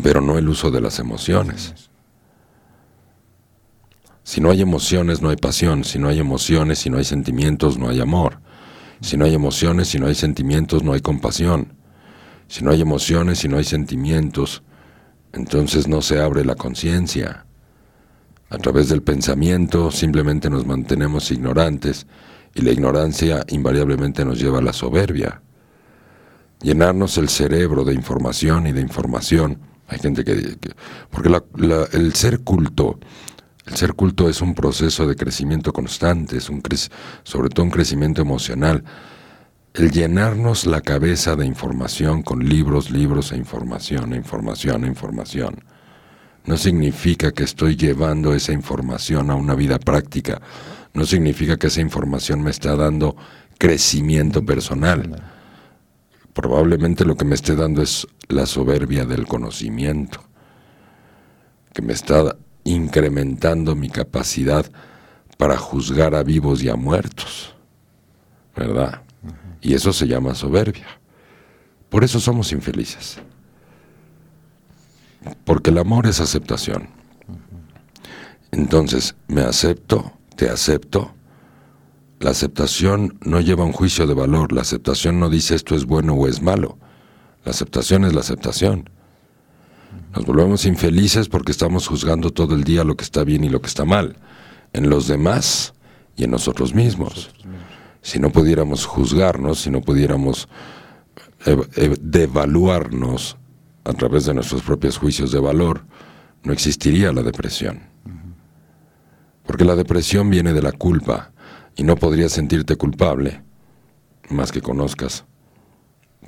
pero 0.02 0.20
no 0.20 0.36
el 0.36 0.48
uso 0.48 0.72
de 0.72 0.80
las 0.80 0.98
emociones. 0.98 1.88
Si 4.28 4.42
no 4.42 4.50
hay 4.50 4.60
emociones, 4.60 5.22
no 5.22 5.30
hay 5.30 5.36
pasión. 5.36 5.84
Si 5.84 5.98
no 5.98 6.10
hay 6.10 6.18
emociones, 6.18 6.80
si 6.80 6.90
no 6.90 6.98
hay 6.98 7.04
sentimientos, 7.04 7.78
no 7.78 7.88
hay 7.88 7.98
amor. 7.98 8.40
Si 9.00 9.16
no 9.16 9.24
hay 9.24 9.32
emociones, 9.32 9.88
si 9.88 9.98
no 9.98 10.06
hay 10.06 10.14
sentimientos, 10.14 10.82
no 10.82 10.92
hay 10.92 11.00
compasión. 11.00 11.72
Si 12.46 12.62
no 12.62 12.70
hay 12.70 12.82
emociones, 12.82 13.38
si 13.38 13.48
no 13.48 13.56
hay 13.56 13.64
sentimientos, 13.64 14.62
entonces 15.32 15.88
no 15.88 16.02
se 16.02 16.20
abre 16.20 16.44
la 16.44 16.56
conciencia. 16.56 17.46
A 18.50 18.58
través 18.58 18.90
del 18.90 19.02
pensamiento 19.02 19.90
simplemente 19.90 20.50
nos 20.50 20.66
mantenemos 20.66 21.30
ignorantes 21.30 22.06
y 22.54 22.60
la 22.60 22.72
ignorancia 22.72 23.46
invariablemente 23.48 24.26
nos 24.26 24.38
lleva 24.38 24.58
a 24.58 24.62
la 24.62 24.74
soberbia. 24.74 25.40
Llenarnos 26.60 27.16
el 27.16 27.30
cerebro 27.30 27.82
de 27.82 27.94
información 27.94 28.66
y 28.66 28.72
de 28.72 28.82
información. 28.82 29.58
Hay 29.86 29.98
gente 29.98 30.22
que... 30.22 30.58
porque 31.10 31.34
el 31.92 32.14
ser 32.14 32.40
culto, 32.40 32.98
el 33.68 33.76
ser 33.76 33.94
culto 33.94 34.28
es 34.28 34.40
un 34.40 34.54
proceso 34.54 35.06
de 35.06 35.14
crecimiento 35.14 35.72
constante, 35.72 36.38
es 36.38 36.48
un 36.48 36.62
sobre 37.22 37.50
todo 37.50 37.64
un 37.64 37.70
crecimiento 37.70 38.22
emocional. 38.22 38.82
El 39.74 39.90
llenarnos 39.90 40.66
la 40.66 40.80
cabeza 40.80 41.36
de 41.36 41.44
información 41.44 42.22
con 42.22 42.48
libros, 42.48 42.90
libros 42.90 43.32
e 43.32 43.36
información, 43.36 44.14
e 44.14 44.16
información, 44.16 44.84
e 44.84 44.88
información 44.88 45.64
no 46.46 46.56
significa 46.56 47.32
que 47.32 47.44
estoy 47.44 47.76
llevando 47.76 48.32
esa 48.32 48.52
información 48.52 49.30
a 49.30 49.34
una 49.34 49.54
vida 49.54 49.78
práctica, 49.78 50.40
no 50.94 51.04
significa 51.04 51.58
que 51.58 51.66
esa 51.66 51.82
información 51.82 52.40
me 52.40 52.50
está 52.50 52.74
dando 52.74 53.16
crecimiento 53.58 54.42
personal. 54.42 55.22
Probablemente 56.32 57.04
lo 57.04 57.16
que 57.16 57.26
me 57.26 57.34
esté 57.34 57.54
dando 57.54 57.82
es 57.82 58.06
la 58.28 58.46
soberbia 58.46 59.04
del 59.04 59.26
conocimiento, 59.26 60.24
que 61.74 61.82
me 61.82 61.92
está 61.92 62.34
incrementando 62.68 63.74
mi 63.74 63.88
capacidad 63.88 64.66
para 65.36 65.56
juzgar 65.56 66.14
a 66.14 66.22
vivos 66.22 66.62
y 66.62 66.68
a 66.68 66.76
muertos, 66.76 67.54
¿verdad? 68.56 69.02
Y 69.60 69.74
eso 69.74 69.92
se 69.92 70.06
llama 70.06 70.34
soberbia. 70.34 70.86
Por 71.88 72.04
eso 72.04 72.20
somos 72.20 72.52
infelices. 72.52 73.18
Porque 75.44 75.70
el 75.70 75.78
amor 75.78 76.06
es 76.06 76.20
aceptación. 76.20 76.88
Entonces, 78.50 79.14
me 79.26 79.42
acepto, 79.42 80.12
te 80.36 80.48
acepto. 80.48 81.14
La 82.20 82.30
aceptación 82.30 83.18
no 83.24 83.40
lleva 83.40 83.64
un 83.64 83.72
juicio 83.72 84.06
de 84.06 84.14
valor. 84.14 84.52
La 84.52 84.62
aceptación 84.62 85.18
no 85.20 85.30
dice 85.30 85.54
esto 85.54 85.74
es 85.74 85.86
bueno 85.86 86.14
o 86.14 86.28
es 86.28 86.42
malo. 86.42 86.78
La 87.44 87.50
aceptación 87.50 88.04
es 88.04 88.14
la 88.14 88.20
aceptación. 88.20 88.90
Nos 90.18 90.26
volvemos 90.26 90.64
infelices 90.64 91.28
porque 91.28 91.52
estamos 91.52 91.86
juzgando 91.86 92.32
todo 92.32 92.56
el 92.56 92.64
día 92.64 92.82
lo 92.82 92.96
que 92.96 93.04
está 93.04 93.22
bien 93.22 93.44
y 93.44 93.48
lo 93.48 93.60
que 93.60 93.68
está 93.68 93.84
mal, 93.84 94.16
en 94.72 94.90
los 94.90 95.06
demás 95.06 95.74
y 96.16 96.24
en 96.24 96.32
nosotros 96.32 96.74
mismos. 96.74 97.30
Si 98.02 98.18
no 98.18 98.30
pudiéramos 98.30 98.84
juzgarnos, 98.84 99.60
si 99.60 99.70
no 99.70 99.80
pudiéramos 99.80 100.48
devaluarnos 102.00 103.36
a 103.84 103.92
través 103.92 104.24
de 104.24 104.34
nuestros 104.34 104.62
propios 104.62 104.98
juicios 104.98 105.30
de 105.30 105.38
valor, 105.38 105.84
no 106.42 106.52
existiría 106.52 107.12
la 107.12 107.22
depresión. 107.22 107.82
Porque 109.46 109.64
la 109.64 109.76
depresión 109.76 110.30
viene 110.30 110.52
de 110.52 110.62
la 110.62 110.72
culpa 110.72 111.30
y 111.76 111.84
no 111.84 111.94
podrías 111.94 112.32
sentirte 112.32 112.74
culpable 112.74 113.44
más 114.30 114.50
que 114.50 114.62
conozcas 114.62 115.26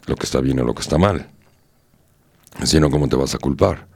lo 0.07 0.15
que 0.15 0.27
está 0.27 0.41
bien 0.41 0.61
o 0.61 0.65
lo 0.65 0.77
que 0.77 0.83
está 0.83 0.97
mal, 0.97 1.29
sino 2.65 2.91
cómo 2.91 3.09
te 3.09 3.17
vas 3.17 3.35
a 3.35 3.39
culpar. 3.39 3.89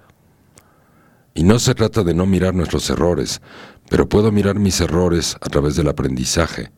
Y 1.34 1.42
no 1.42 1.58
se 1.58 1.74
trata 1.74 2.04
de 2.04 2.14
no 2.14 2.26
mirar 2.26 2.54
nuestros 2.54 2.88
errores, 2.90 3.40
pero 3.88 4.08
puedo 4.08 4.30
mirar 4.30 4.58
mis 4.58 4.80
errores 4.80 5.36
a 5.40 5.48
través 5.48 5.76
del 5.76 5.88
aprendizaje, 5.88 6.70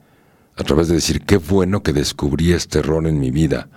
a 0.57 0.65
través 0.65 0.89
de 0.89 0.95
decir 0.95 1.23
qué 1.23 1.37
bueno 1.37 1.83
que 1.83 1.93
descubrí 1.93 2.53
este 2.53 2.79
error 2.79 3.07
en 3.07 3.21
mi 3.21 3.31
vida, 3.31 3.69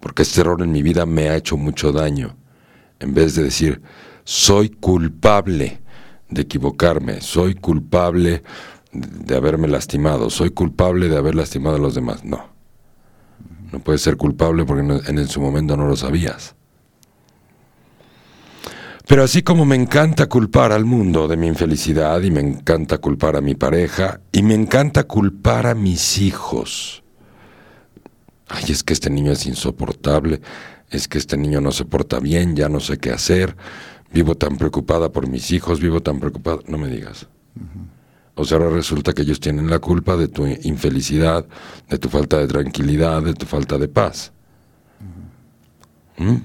porque 0.00 0.22
este 0.22 0.40
error 0.40 0.62
en 0.62 0.72
mi 0.72 0.82
vida 0.82 1.04
me 1.06 1.28
ha 1.28 1.36
hecho 1.36 1.56
mucho 1.56 1.92
daño, 1.92 2.36
en 3.00 3.14
vez 3.14 3.34
de 3.34 3.42
decir 3.42 3.82
soy 4.24 4.70
culpable 4.70 5.80
de 6.30 6.42
equivocarme, 6.42 7.20
soy 7.20 7.54
culpable 7.54 8.42
de 8.92 9.36
haberme 9.36 9.68
lastimado, 9.68 10.30
soy 10.30 10.50
culpable 10.50 11.08
de 11.08 11.16
haber 11.16 11.34
lastimado 11.34 11.76
a 11.76 11.80
los 11.80 11.94
demás. 11.94 12.24
No, 12.24 12.44
no 13.72 13.80
puedes 13.80 14.02
ser 14.02 14.16
culpable 14.16 14.64
porque 14.64 14.82
en, 14.82 15.28
su 15.28 15.40
momento 15.40 15.76
no 15.76 15.86
lo 15.86 15.96
sabías. 15.96 16.54
Pero 19.06 19.24
así 19.24 19.42
como 19.42 19.64
me 19.64 19.74
encanta 19.76 20.28
culpar 20.28 20.72
al 20.72 20.84
mundo 20.84 21.26
de 21.26 21.36
mi 21.36 21.48
infelicidad 21.48 22.20
y 22.22 22.30
me 22.30 22.40
encanta 22.40 22.98
culpar 22.98 23.36
a 23.36 23.40
mi 23.40 23.54
pareja 23.54 24.20
y 24.30 24.42
me 24.42 24.54
encanta 24.54 25.04
culpar 25.04 25.66
a 25.66 25.74
mis 25.74 26.18
hijos. 26.18 27.02
Ay, 28.48 28.64
es 28.68 28.82
que 28.82 28.92
este 28.92 29.10
niño 29.10 29.32
es 29.32 29.46
insoportable, 29.46 30.40
es 30.90 31.08
que 31.08 31.18
este 31.18 31.36
niño 31.36 31.60
no 31.60 31.72
se 31.72 31.84
porta 31.84 32.20
bien, 32.20 32.54
ya 32.54 32.68
no 32.68 32.80
sé 32.80 32.98
qué 32.98 33.10
hacer, 33.10 33.56
vivo 34.12 34.36
tan 34.36 34.56
preocupada 34.56 35.10
por 35.10 35.26
mis 35.26 35.50
hijos, 35.50 35.80
vivo 35.80 36.00
tan 36.00 36.20
preocupada, 36.20 36.58
no 36.68 36.78
me 36.78 36.88
digas. 36.88 37.26
O 38.34 38.44
sea, 38.44 38.58
ahora 38.58 38.70
resulta 38.70 39.12
que 39.12 39.22
ellos 39.22 39.40
tienen 39.40 39.68
la 39.68 39.78
culpa 39.78 40.16
de 40.16 40.28
tu 40.28 40.46
infelicidad, 40.46 41.46
de 41.88 41.98
tu 41.98 42.08
falta 42.08 42.38
de 42.38 42.46
tranquilidad, 42.46 43.22
de 43.22 43.34
tu 43.34 43.46
falta 43.46 43.78
de 43.78 43.88
paz. 43.88 44.32
¿Mm? 46.18 46.36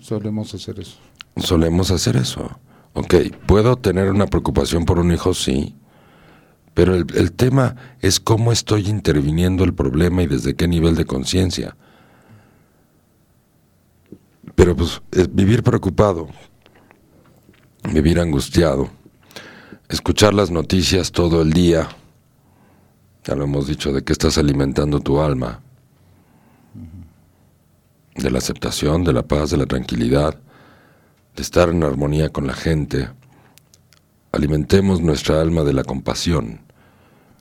Solemos 0.00 0.54
hacer 0.54 0.80
eso. 0.80 0.98
Solemos 1.36 1.90
hacer 1.90 2.16
eso. 2.16 2.58
Ok, 2.92 3.14
puedo 3.46 3.76
tener 3.76 4.10
una 4.10 4.26
preocupación 4.26 4.84
por 4.84 4.98
un 4.98 5.12
hijo, 5.12 5.32
sí, 5.32 5.76
pero 6.74 6.94
el, 6.94 7.06
el 7.14 7.32
tema 7.32 7.76
es 8.00 8.18
cómo 8.20 8.52
estoy 8.52 8.88
interviniendo 8.88 9.64
el 9.64 9.74
problema 9.74 10.22
y 10.22 10.26
desde 10.26 10.54
qué 10.54 10.66
nivel 10.66 10.96
de 10.96 11.04
conciencia. 11.04 11.76
Pero 14.54 14.76
pues 14.76 15.00
vivir 15.30 15.62
preocupado, 15.62 16.28
vivir 17.92 18.20
angustiado, 18.20 18.90
escuchar 19.88 20.34
las 20.34 20.50
noticias 20.50 21.12
todo 21.12 21.42
el 21.42 21.52
día, 21.52 21.88
ya 23.24 23.34
lo 23.34 23.44
hemos 23.44 23.66
dicho, 23.66 23.92
de 23.92 24.02
que 24.02 24.12
estás 24.12 24.38
alimentando 24.38 25.00
tu 25.00 25.20
alma, 25.20 25.60
de 28.20 28.30
la 28.30 28.38
aceptación, 28.38 29.04
de 29.04 29.12
la 29.12 29.22
paz, 29.22 29.50
de 29.50 29.56
la 29.56 29.66
tranquilidad, 29.66 30.38
de 31.34 31.42
estar 31.42 31.68
en 31.68 31.82
armonía 31.82 32.28
con 32.30 32.46
la 32.46 32.52
gente. 32.52 33.10
Alimentemos 34.32 35.00
nuestra 35.00 35.40
alma 35.40 35.62
de 35.62 35.72
la 35.72 35.84
compasión. 35.84 36.60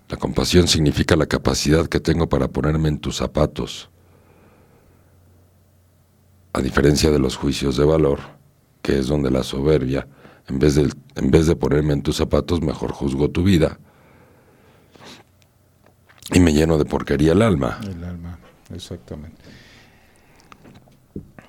La 0.10 0.18
compasión 0.18 0.68
significa 0.68 1.16
la 1.16 1.28
capacidad 1.28 1.88
que 1.88 2.00
tengo 2.00 2.28
para 2.28 2.48
ponerme 2.48 2.90
en 2.90 3.00
tus 3.00 3.18
zapatos. 3.18 3.90
A 6.54 6.62
diferencia 6.62 7.12
de 7.12 7.20
los 7.20 7.36
juicios 7.36 7.78
de 7.78 7.86
valor, 7.86 8.20
que 8.82 8.98
es 8.98 9.08
donde 9.08 9.30
la 9.30 9.44
soberbia, 9.44 10.08
en 10.48 10.58
vez 10.58 10.76
de, 10.76 10.92
en 11.16 11.30
vez 11.30 11.46
de 11.46 11.56
ponerme 11.56 11.94
en 11.94 12.02
tus 12.02 12.16
zapatos, 12.16 12.62
mejor 12.62 12.92
juzgo 12.92 13.30
tu 13.30 13.44
vida. 13.44 13.80
Y 16.34 16.40
me 16.40 16.54
lleno 16.54 16.78
de 16.78 16.86
porquería 16.86 17.34
el 17.34 17.44
alma. 17.44 17.80
El 17.84 18.04
alma, 18.04 18.40
exactamente 18.74 19.60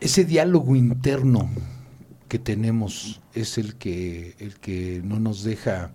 ese 0.00 0.24
diálogo 0.24 0.76
interno 0.76 1.50
que 2.28 2.38
tenemos 2.38 3.20
es 3.34 3.58
el 3.58 3.76
que, 3.76 4.34
el 4.38 4.58
que 4.58 5.02
no 5.04 5.18
nos 5.18 5.42
deja 5.42 5.92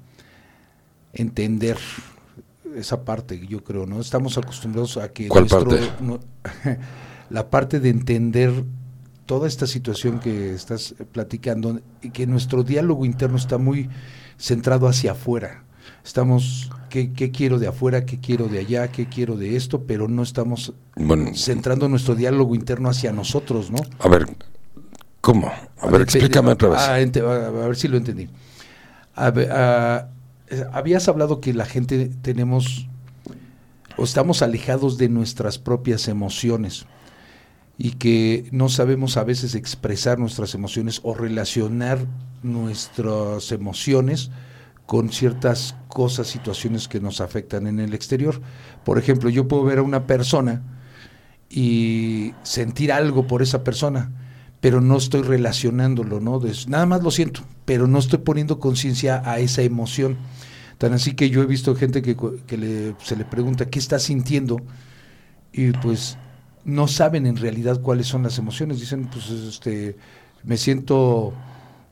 entender 1.14 1.78
esa 2.76 3.06
parte, 3.06 3.46
yo 3.48 3.64
creo, 3.64 3.86
¿no? 3.86 4.02
Estamos 4.02 4.38
acostumbrados 4.38 4.98
a 4.98 5.12
que... 5.12 5.28
¿Cuál 5.28 5.48
parte? 5.48 5.80
la 7.30 7.50
parte 7.50 7.80
de 7.80 7.90
entender 7.90 8.66
toda 9.26 9.48
esta 9.48 9.66
situación 9.66 10.20
que 10.20 10.54
estás 10.54 10.94
platicando 11.12 11.80
y 12.02 12.10
que 12.12 12.28
nuestro 12.28 12.64
diálogo 12.64 13.06
interno 13.06 13.38
está 13.38 13.58
muy 13.58 13.90
centrado 14.38 14.88
hacia 14.88 15.14
afuera. 15.14 15.64
Estamos 16.04 16.70
qué, 17.14 17.32
quiero 17.32 17.60
de 17.60 17.68
afuera, 17.68 18.06
qué 18.06 18.20
quiero 18.20 18.48
de 18.48 18.60
allá, 18.60 18.88
qué 18.88 19.08
quiero 19.08 19.36
de 19.36 19.56
esto, 19.56 19.84
pero 19.84 20.08
no 20.08 20.24
estamos 20.24 20.74
centrando 21.34 21.90
nuestro 21.90 22.16
diálogo 22.16 22.56
interno 22.56 22.90
hacia 22.90 23.12
nosotros, 23.12 23.72
¿no? 23.72 23.80
A 24.00 24.08
ver, 24.08 24.26
¿cómo? 25.22 25.52
A, 25.80 25.88
ver, 25.88 26.02
explícame 26.02 26.52
otra 26.52 26.70
vez. 26.70 26.80
Ah, 26.80 26.96
a, 26.96 27.68
ver 27.68 27.76
si 27.76 27.88
lo 27.88 27.98
entendí. 27.98 28.30
Ah, 29.16 30.08
habías 30.72 31.08
hablado 31.08 31.42
que 31.42 31.54
la 31.54 31.66
gente 31.66 32.10
tenemos 32.22 32.88
o 33.98 34.04
estamos 34.04 34.42
alejados 34.42 34.98
de 34.98 35.10
nuestras 35.10 35.58
propias 35.58 36.08
emociones 36.08 36.86
y 37.78 37.92
que 37.92 38.48
no 38.52 38.70
sabemos 38.70 39.18
a 39.18 39.24
veces 39.24 39.56
expresar 39.56 40.20
nuestras 40.20 40.54
emociones 40.54 41.02
o 41.04 41.14
relacionar 41.14 42.00
nuestras 42.44 43.52
emociones 43.52 44.32
con 44.86 45.12
ciertas 45.12 45.76
cosas, 45.88 46.28
situaciones 46.28 46.88
que 46.88 47.00
nos 47.00 47.22
afectan 47.22 47.68
en 47.68 47.80
el 47.80 47.94
exterior. 47.94 48.42
Por 48.84 49.00
ejemplo, 49.00 49.30
yo 49.30 49.48
puedo 49.48 49.64
ver 49.64 49.80
a 49.80 49.84
una 49.84 50.06
persona 50.06 50.62
y 51.50 52.34
sentir 52.44 52.92
algo 52.92 53.28
por 53.28 53.42
esa 53.42 53.64
persona, 53.64 54.12
pero 54.60 54.82
no 54.82 54.98
estoy 54.98 55.22
relacionándolo, 55.22 56.20
¿no? 56.20 56.42
nada 56.68 56.86
más 56.86 57.04
lo 57.04 57.12
siento, 57.12 57.42
pero 57.66 57.88
no 57.88 58.00
estoy 58.00 58.20
poniendo 58.20 58.60
conciencia 58.60 59.22
a 59.26 59.40
esa 59.40 59.62
emoción. 59.62 60.18
Tan 60.78 60.94
así 60.94 61.14
que 61.14 61.30
yo 61.30 61.42
he 61.42 61.46
visto 61.46 61.76
gente 61.76 62.02
que, 62.02 62.16
se 63.04 63.16
le 63.16 63.26
pregunta 63.26 63.70
qué 63.70 63.80
está 63.80 63.98
sintiendo 64.00 64.58
y 65.54 65.72
pues 65.72 66.18
no 66.66 66.88
saben 66.88 67.26
en 67.26 67.38
realidad 67.38 67.82
cuáles 67.82 68.08
son 68.08 68.24
las 68.24 68.38
emociones. 68.38 68.80
Dicen, 68.80 69.08
pues 69.08 69.30
este, 69.30 69.96
me 70.44 70.58
siento 70.58 71.34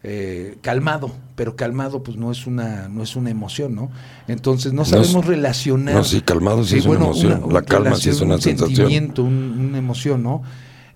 eh, 0.06 0.58
calmado, 0.62 1.12
pero 1.36 1.56
calmado 1.56 2.04
pues 2.04 2.18
no 2.18 2.30
es 2.30 2.46
una 2.46 2.90
no 2.90 3.04
es 3.04 3.16
una 3.16 3.30
emoción, 3.30 3.74
¿no? 3.74 3.90
Entonces 4.28 4.74
no 4.74 4.84
sabemos 4.84 5.26
relacionar. 5.26 5.96
No, 5.96 6.04
sí, 6.04 6.20
calmado 6.20 6.66
sí, 6.66 6.78
es 6.80 6.86
una 6.86 7.06
emoción. 7.06 7.54
la 7.54 7.62
calma 7.62 7.96
sí 7.96 8.10
es 8.10 8.20
una 8.20 8.36
un 8.36 8.42
sensación. 8.42 8.76
Sentimiento, 8.76 9.24
una 9.24 9.78
emoción, 9.78 10.24
¿no? 10.24 10.44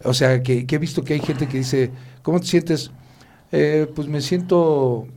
O 0.03 0.13
sea, 0.13 0.43
que, 0.43 0.65
he 0.69 0.77
visto 0.77 1.03
que 1.03 1.13
hay 1.13 1.21
gente 1.21 1.47
que 1.47 1.59
dice, 1.59 1.91
¿cómo 2.21 2.39
te 2.39 2.47
sientes? 2.47 2.91
Eh, 3.51 3.89
pues 3.95 4.09
me 4.09 4.19
siento 4.19 5.07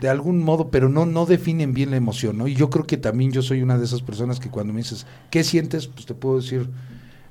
de 0.00 0.08
algún 0.08 0.42
modo, 0.42 0.70
pero 0.70 0.88
no, 0.88 1.04
no 1.04 1.26
definen 1.26 1.74
bien 1.74 1.90
la 1.90 1.98
emoción, 1.98 2.38
¿no? 2.38 2.48
Y 2.48 2.54
yo 2.54 2.70
creo 2.70 2.86
que 2.86 2.96
también 2.96 3.32
yo 3.32 3.42
soy 3.42 3.62
una 3.62 3.76
de 3.76 3.84
esas 3.84 4.00
personas 4.00 4.40
que 4.40 4.48
cuando 4.48 4.72
me 4.72 4.78
dices, 4.78 5.06
¿qué 5.30 5.44
sientes? 5.44 5.88
Pues 5.88 6.06
te 6.06 6.14
puedo 6.14 6.40
decir, 6.40 6.70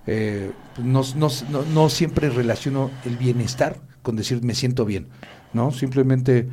eh, 0.05 0.51
no, 0.77 1.01
no, 1.15 1.29
no 1.73 1.89
siempre 1.89 2.29
relaciono 2.29 2.91
el 3.05 3.17
bienestar 3.17 3.77
con 4.01 4.15
decir 4.15 4.41
me 4.43 4.55
siento 4.55 4.85
bien. 4.85 5.07
¿No? 5.53 5.71
Simplemente, 5.71 6.47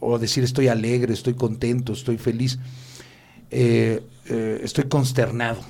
o 0.00 0.18
decir 0.18 0.44
estoy 0.44 0.68
alegre, 0.68 1.12
estoy 1.12 1.34
contento, 1.34 1.92
estoy 1.92 2.18
feliz, 2.18 2.58
eh, 3.50 4.02
eh, 4.28 4.60
estoy 4.62 4.84
consternado, 4.84 5.60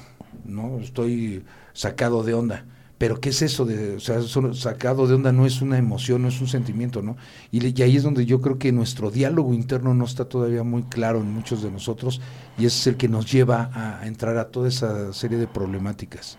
¿no? 0.44 0.78
Estoy 0.80 1.44
sacado 1.72 2.22
de 2.22 2.34
onda. 2.34 2.64
Pero 2.98 3.20
¿qué 3.20 3.28
es 3.28 3.42
eso 3.42 3.66
de, 3.66 3.96
o 3.96 4.00
sea, 4.00 4.22
sacado 4.54 5.06
de 5.06 5.14
onda 5.14 5.30
no 5.30 5.44
es 5.44 5.60
una 5.60 5.76
emoción, 5.76 6.22
no 6.22 6.28
es 6.28 6.40
un 6.40 6.48
sentimiento, 6.48 7.02
¿no? 7.02 7.18
Y, 7.52 7.82
ahí 7.82 7.94
es 7.94 8.02
donde 8.02 8.24
yo 8.24 8.40
creo 8.40 8.58
que 8.58 8.72
nuestro 8.72 9.10
diálogo 9.10 9.52
interno 9.52 9.92
no 9.92 10.06
está 10.06 10.24
todavía 10.24 10.62
muy 10.62 10.84
claro 10.84 11.20
en 11.20 11.30
muchos 11.30 11.62
de 11.62 11.70
nosotros 11.70 12.22
y 12.56 12.64
ese 12.64 12.78
es 12.78 12.86
el 12.86 12.96
que 12.96 13.08
nos 13.08 13.30
lleva 13.30 13.70
a 13.74 14.06
entrar 14.06 14.38
a 14.38 14.48
toda 14.48 14.68
esa 14.68 15.12
serie 15.12 15.36
de 15.36 15.46
problemáticas, 15.46 16.38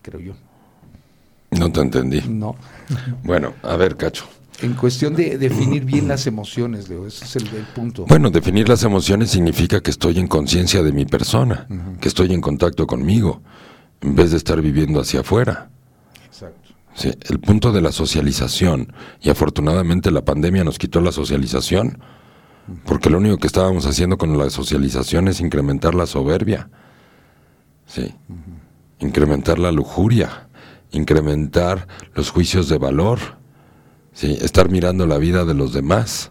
creo 0.00 0.20
yo. 0.20 0.32
No 1.50 1.70
te 1.70 1.80
entendí. 1.80 2.22
No. 2.22 2.56
Bueno, 3.22 3.52
a 3.62 3.76
ver, 3.76 3.96
Cacho. 3.96 4.24
En 4.62 4.74
cuestión 4.74 5.14
de 5.14 5.38
definir 5.38 5.84
bien 5.84 6.06
las 6.06 6.26
emociones, 6.26 6.88
Leo, 6.88 7.06
ese 7.06 7.24
es 7.24 7.36
el, 7.36 7.44
punto. 7.74 8.04
Bueno, 8.06 8.30
definir 8.30 8.68
las 8.68 8.82
emociones 8.82 9.30
significa 9.30 9.80
que 9.80 9.90
estoy 9.90 10.18
en 10.18 10.26
conciencia 10.26 10.82
de 10.82 10.92
mi 10.92 11.06
persona, 11.06 11.66
que 12.00 12.08
estoy 12.08 12.34
en 12.34 12.42
contacto 12.42 12.86
conmigo, 12.86 13.40
en 14.02 14.14
vez 14.14 14.32
de 14.32 14.36
estar 14.36 14.60
viviendo 14.60 15.00
hacia 15.00 15.20
afuera. 15.20 15.70
Exacto. 16.26 16.74
Sí, 16.94 17.10
el 17.28 17.40
punto 17.40 17.72
de 17.72 17.80
la 17.80 17.92
socialización, 17.92 18.92
y 19.22 19.30
afortunadamente 19.30 20.10
la 20.10 20.24
pandemia 20.24 20.62
nos 20.62 20.78
quitó 20.78 21.00
la 21.00 21.12
socialización, 21.12 21.98
porque 22.84 23.08
lo 23.08 23.18
único 23.18 23.38
que 23.38 23.46
estábamos 23.46 23.86
haciendo 23.86 24.18
con 24.18 24.36
la 24.36 24.50
socialización 24.50 25.28
es 25.28 25.40
incrementar 25.40 25.94
la 25.94 26.06
soberbia, 26.06 26.68
sí, 27.86 28.14
incrementar 28.98 29.58
la 29.58 29.72
lujuria, 29.72 30.48
incrementar 30.92 31.88
los 32.14 32.30
juicios 32.30 32.68
de 32.68 32.76
valor 32.76 33.39
¿sí? 34.20 34.36
estar 34.42 34.70
mirando 34.70 35.06
la 35.06 35.16
vida 35.18 35.44
de 35.44 35.54
los 35.54 35.72
demás. 35.72 36.30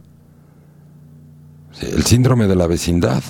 El 1.81 2.03
síndrome 2.03 2.47
de 2.47 2.55
la 2.55 2.67
vecindad. 2.67 3.23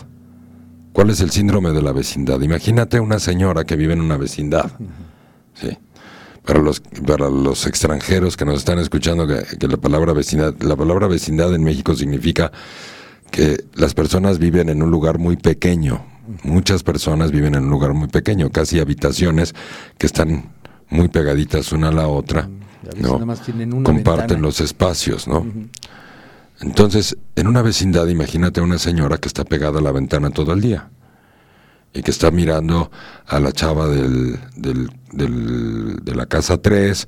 ¿Cuál 0.92 1.12
es 1.12 1.22
el 1.22 1.30
síndrome 1.30 1.72
de 1.72 1.82
la 1.82 1.94
vecindad? 1.94 2.42
Imagínate 2.42 3.00
una 3.00 3.20
señora 3.20 3.64
que 3.64 3.78
vive 3.78 3.94
en 3.94 4.02
una 4.02 4.18
vecindad. 4.18 4.72
¿sí? 5.54 5.78
Para 6.46 6.60
los, 6.60 6.82
para 6.82 7.30
los 7.30 7.68
extranjeros 7.68 8.36
que 8.36 8.44
nos 8.44 8.58
están 8.58 8.80
escuchando, 8.80 9.28
que, 9.28 9.68
la 9.68 9.78
palabra 9.78 10.14
vecindad, 10.14 10.54
la 10.62 10.76
palabra 10.76 11.08
vecindad 11.08 11.54
en 11.54 11.64
México 11.64 11.96
significa 11.96 12.52
que 13.32 13.64
las 13.76 13.94
personas 13.94 14.40
viven 14.40 14.68
en 14.68 14.82
un 14.82 14.92
lugar 14.92 15.20
muy 15.20 15.38
pequeño. 15.38 16.06
Muchas 16.44 16.84
personas 16.84 17.32
viven 17.32 17.56
en 17.56 17.64
un 17.64 17.70
lugar 17.70 17.94
muy 17.94 18.08
pequeño, 18.08 18.50
casi 18.50 18.80
habitaciones 18.80 19.56
que 19.98 20.08
están 20.08 20.52
muy 20.90 21.08
pegaditas 21.08 21.72
una 21.72 21.90
a 21.90 21.92
la 21.92 22.08
otra. 22.08 22.50
¿No? 22.98 23.84
Comparten 23.84 24.42
los 24.42 24.62
espacios, 24.62 25.28
¿no? 25.28 25.46
Entonces, 26.62 27.18
en 27.36 27.48
una 27.48 27.62
vecindad, 27.62 28.08
imagínate 28.08 28.60
a 28.60 28.64
una 28.64 28.78
señora 28.78 29.18
que 29.18 29.28
está 29.28 29.46
pegada 29.46 29.80
a 29.80 29.82
la 29.82 29.92
ventana 29.92 30.30
todo 30.30 30.54
el 30.54 30.62
día 30.62 30.90
y 31.94 32.04
que 32.04 32.12
está 32.12 32.30
mirando 32.30 32.92
a 33.26 33.40
la 33.40 33.52
chava 33.52 33.88
del, 33.88 34.40
del, 34.56 34.90
de 36.04 36.16
la 36.16 36.26
casa 36.28 36.62
3, 36.62 37.08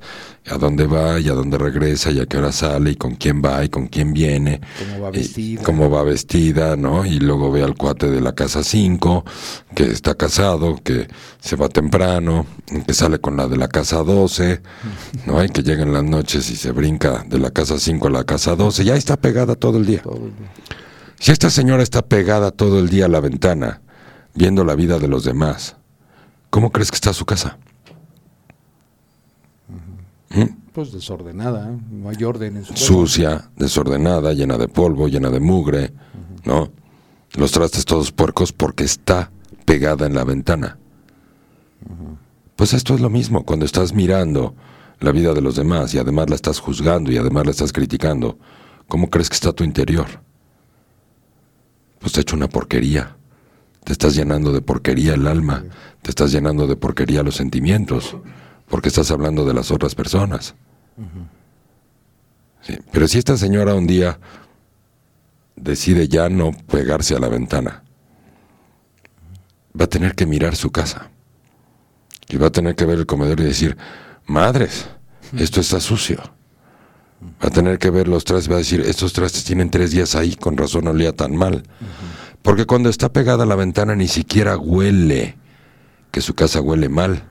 a 0.50 0.58
dónde 0.58 0.86
va 0.86 1.20
y 1.20 1.28
a 1.28 1.32
dónde 1.32 1.56
regresa 1.56 2.10
y 2.10 2.20
a 2.20 2.26
qué 2.26 2.38
hora 2.38 2.50
sale 2.50 2.92
y 2.92 2.96
con 2.96 3.14
quién 3.14 3.42
va 3.44 3.64
y 3.64 3.68
con 3.68 3.86
quién 3.86 4.12
viene. 4.12 4.60
Cómo 4.78 5.00
va 5.04 5.10
vestida. 5.10 5.62
cómo 5.62 5.90
va 5.90 6.02
vestida, 6.02 6.76
¿no? 6.76 7.06
Y 7.06 7.20
luego 7.20 7.52
ve 7.52 7.62
al 7.62 7.76
cuate 7.76 8.10
de 8.10 8.20
la 8.20 8.34
casa 8.34 8.64
5, 8.64 9.24
que 9.74 9.84
está 9.84 10.14
casado, 10.14 10.80
que 10.82 11.06
se 11.40 11.54
va 11.54 11.68
temprano, 11.68 12.46
que 12.86 12.94
sale 12.94 13.20
con 13.20 13.36
la 13.36 13.46
de 13.46 13.56
la 13.56 13.68
casa 13.68 14.02
12, 14.02 14.62
¿no? 15.26 15.44
Y 15.44 15.48
que 15.48 15.62
llega 15.62 15.82
en 15.84 15.92
las 15.92 16.04
noches 16.04 16.50
y 16.50 16.56
se 16.56 16.72
brinca 16.72 17.24
de 17.28 17.38
la 17.38 17.50
casa 17.50 17.78
5 17.78 18.08
a 18.08 18.10
la 18.10 18.24
casa 18.24 18.56
12. 18.56 18.84
Ya 18.84 18.96
está 18.96 19.16
pegada 19.16 19.54
todo 19.54 19.78
el 19.78 19.86
día. 19.86 20.02
Todo 20.02 20.26
el 20.26 20.36
día. 20.36 20.50
Si 21.20 21.30
esta 21.30 21.50
señora 21.50 21.84
está 21.84 22.02
pegada 22.02 22.50
todo 22.50 22.80
el 22.80 22.88
día 22.88 23.04
a 23.04 23.08
la 23.08 23.20
ventana, 23.20 23.80
viendo 24.34 24.64
la 24.64 24.74
vida 24.74 24.98
de 24.98 25.08
los 25.08 25.24
demás, 25.24 25.76
¿cómo 26.50 26.70
crees 26.70 26.90
que 26.90 26.96
está 26.96 27.12
su 27.12 27.24
casa? 27.24 27.58
¿Mm? 30.30 30.62
Pues 30.72 30.92
desordenada, 30.92 31.70
no 31.90 32.08
hay 32.08 32.24
orden 32.24 32.56
en 32.56 32.64
su 32.64 32.74
Sucia, 32.76 33.50
desordenada, 33.56 34.32
llena 34.32 34.56
de 34.56 34.68
polvo, 34.68 35.06
llena 35.08 35.28
de 35.28 35.40
mugre, 35.40 35.92
¿no? 36.44 36.70
Los 37.34 37.52
trastes 37.52 37.84
todos 37.84 38.12
puercos 38.12 38.52
porque 38.52 38.84
está 38.84 39.30
pegada 39.66 40.06
en 40.06 40.14
la 40.14 40.24
ventana. 40.24 40.78
Pues 42.56 42.72
esto 42.72 42.94
es 42.94 43.00
lo 43.00 43.10
mismo, 43.10 43.44
cuando 43.44 43.66
estás 43.66 43.92
mirando 43.92 44.54
la 45.00 45.12
vida 45.12 45.34
de 45.34 45.40
los 45.40 45.56
demás 45.56 45.92
y 45.94 45.98
además 45.98 46.30
la 46.30 46.36
estás 46.36 46.60
juzgando 46.60 47.10
y 47.10 47.18
además 47.18 47.44
la 47.44 47.50
estás 47.50 47.72
criticando, 47.72 48.38
¿cómo 48.88 49.10
crees 49.10 49.28
que 49.28 49.34
está 49.34 49.52
tu 49.52 49.64
interior? 49.64 50.06
Pues 51.98 52.12
te 52.12 52.20
hecho 52.20 52.36
una 52.36 52.48
porquería. 52.48 53.16
Te 53.84 53.92
estás 53.92 54.14
llenando 54.14 54.52
de 54.52 54.62
porquería 54.62 55.14
el 55.14 55.26
alma, 55.26 55.64
te 56.02 56.10
estás 56.10 56.32
llenando 56.32 56.66
de 56.66 56.76
porquería 56.76 57.22
los 57.22 57.36
sentimientos, 57.36 58.16
porque 58.68 58.88
estás 58.88 59.10
hablando 59.10 59.44
de 59.44 59.54
las 59.54 59.70
otras 59.70 59.94
personas. 59.94 60.54
Pero 62.92 63.08
si 63.08 63.18
esta 63.18 63.36
señora 63.36 63.74
un 63.74 63.86
día 63.86 64.18
decide 65.56 66.08
ya 66.08 66.28
no 66.28 66.52
pegarse 66.52 67.14
a 67.14 67.18
la 67.18 67.28
ventana, 67.28 67.82
va 69.78 69.84
a 69.84 69.88
tener 69.88 70.14
que 70.14 70.26
mirar 70.26 70.56
su 70.56 70.70
casa. 70.70 71.10
Y 72.28 72.36
va 72.36 72.46
a 72.46 72.52
tener 72.52 72.76
que 72.76 72.86
ver 72.86 72.98
el 72.98 73.06
comedor 73.06 73.40
y 73.40 73.44
decir, 73.44 73.76
madres, 74.26 74.88
esto 75.36 75.60
está 75.60 75.80
sucio. 75.80 76.18
Va 77.42 77.48
a 77.48 77.50
tener 77.50 77.78
que 77.78 77.90
ver 77.90 78.08
los 78.08 78.24
trastes, 78.24 78.50
va 78.50 78.56
a 78.56 78.58
decir, 78.58 78.80
estos 78.80 79.12
trastes 79.12 79.44
tienen 79.44 79.70
tres 79.70 79.90
días 79.90 80.14
ahí, 80.14 80.34
con 80.34 80.56
razón 80.56 80.88
olía 80.88 81.14
tan 81.14 81.36
mal. 81.36 81.62
Porque 82.42 82.66
cuando 82.66 82.88
está 82.88 83.12
pegada 83.12 83.44
a 83.44 83.46
la 83.46 83.54
ventana 83.54 83.94
ni 83.94 84.08
siquiera 84.08 84.56
huele 84.56 85.36
que 86.10 86.20
su 86.20 86.34
casa 86.34 86.60
huele 86.60 86.88
mal, 86.88 87.22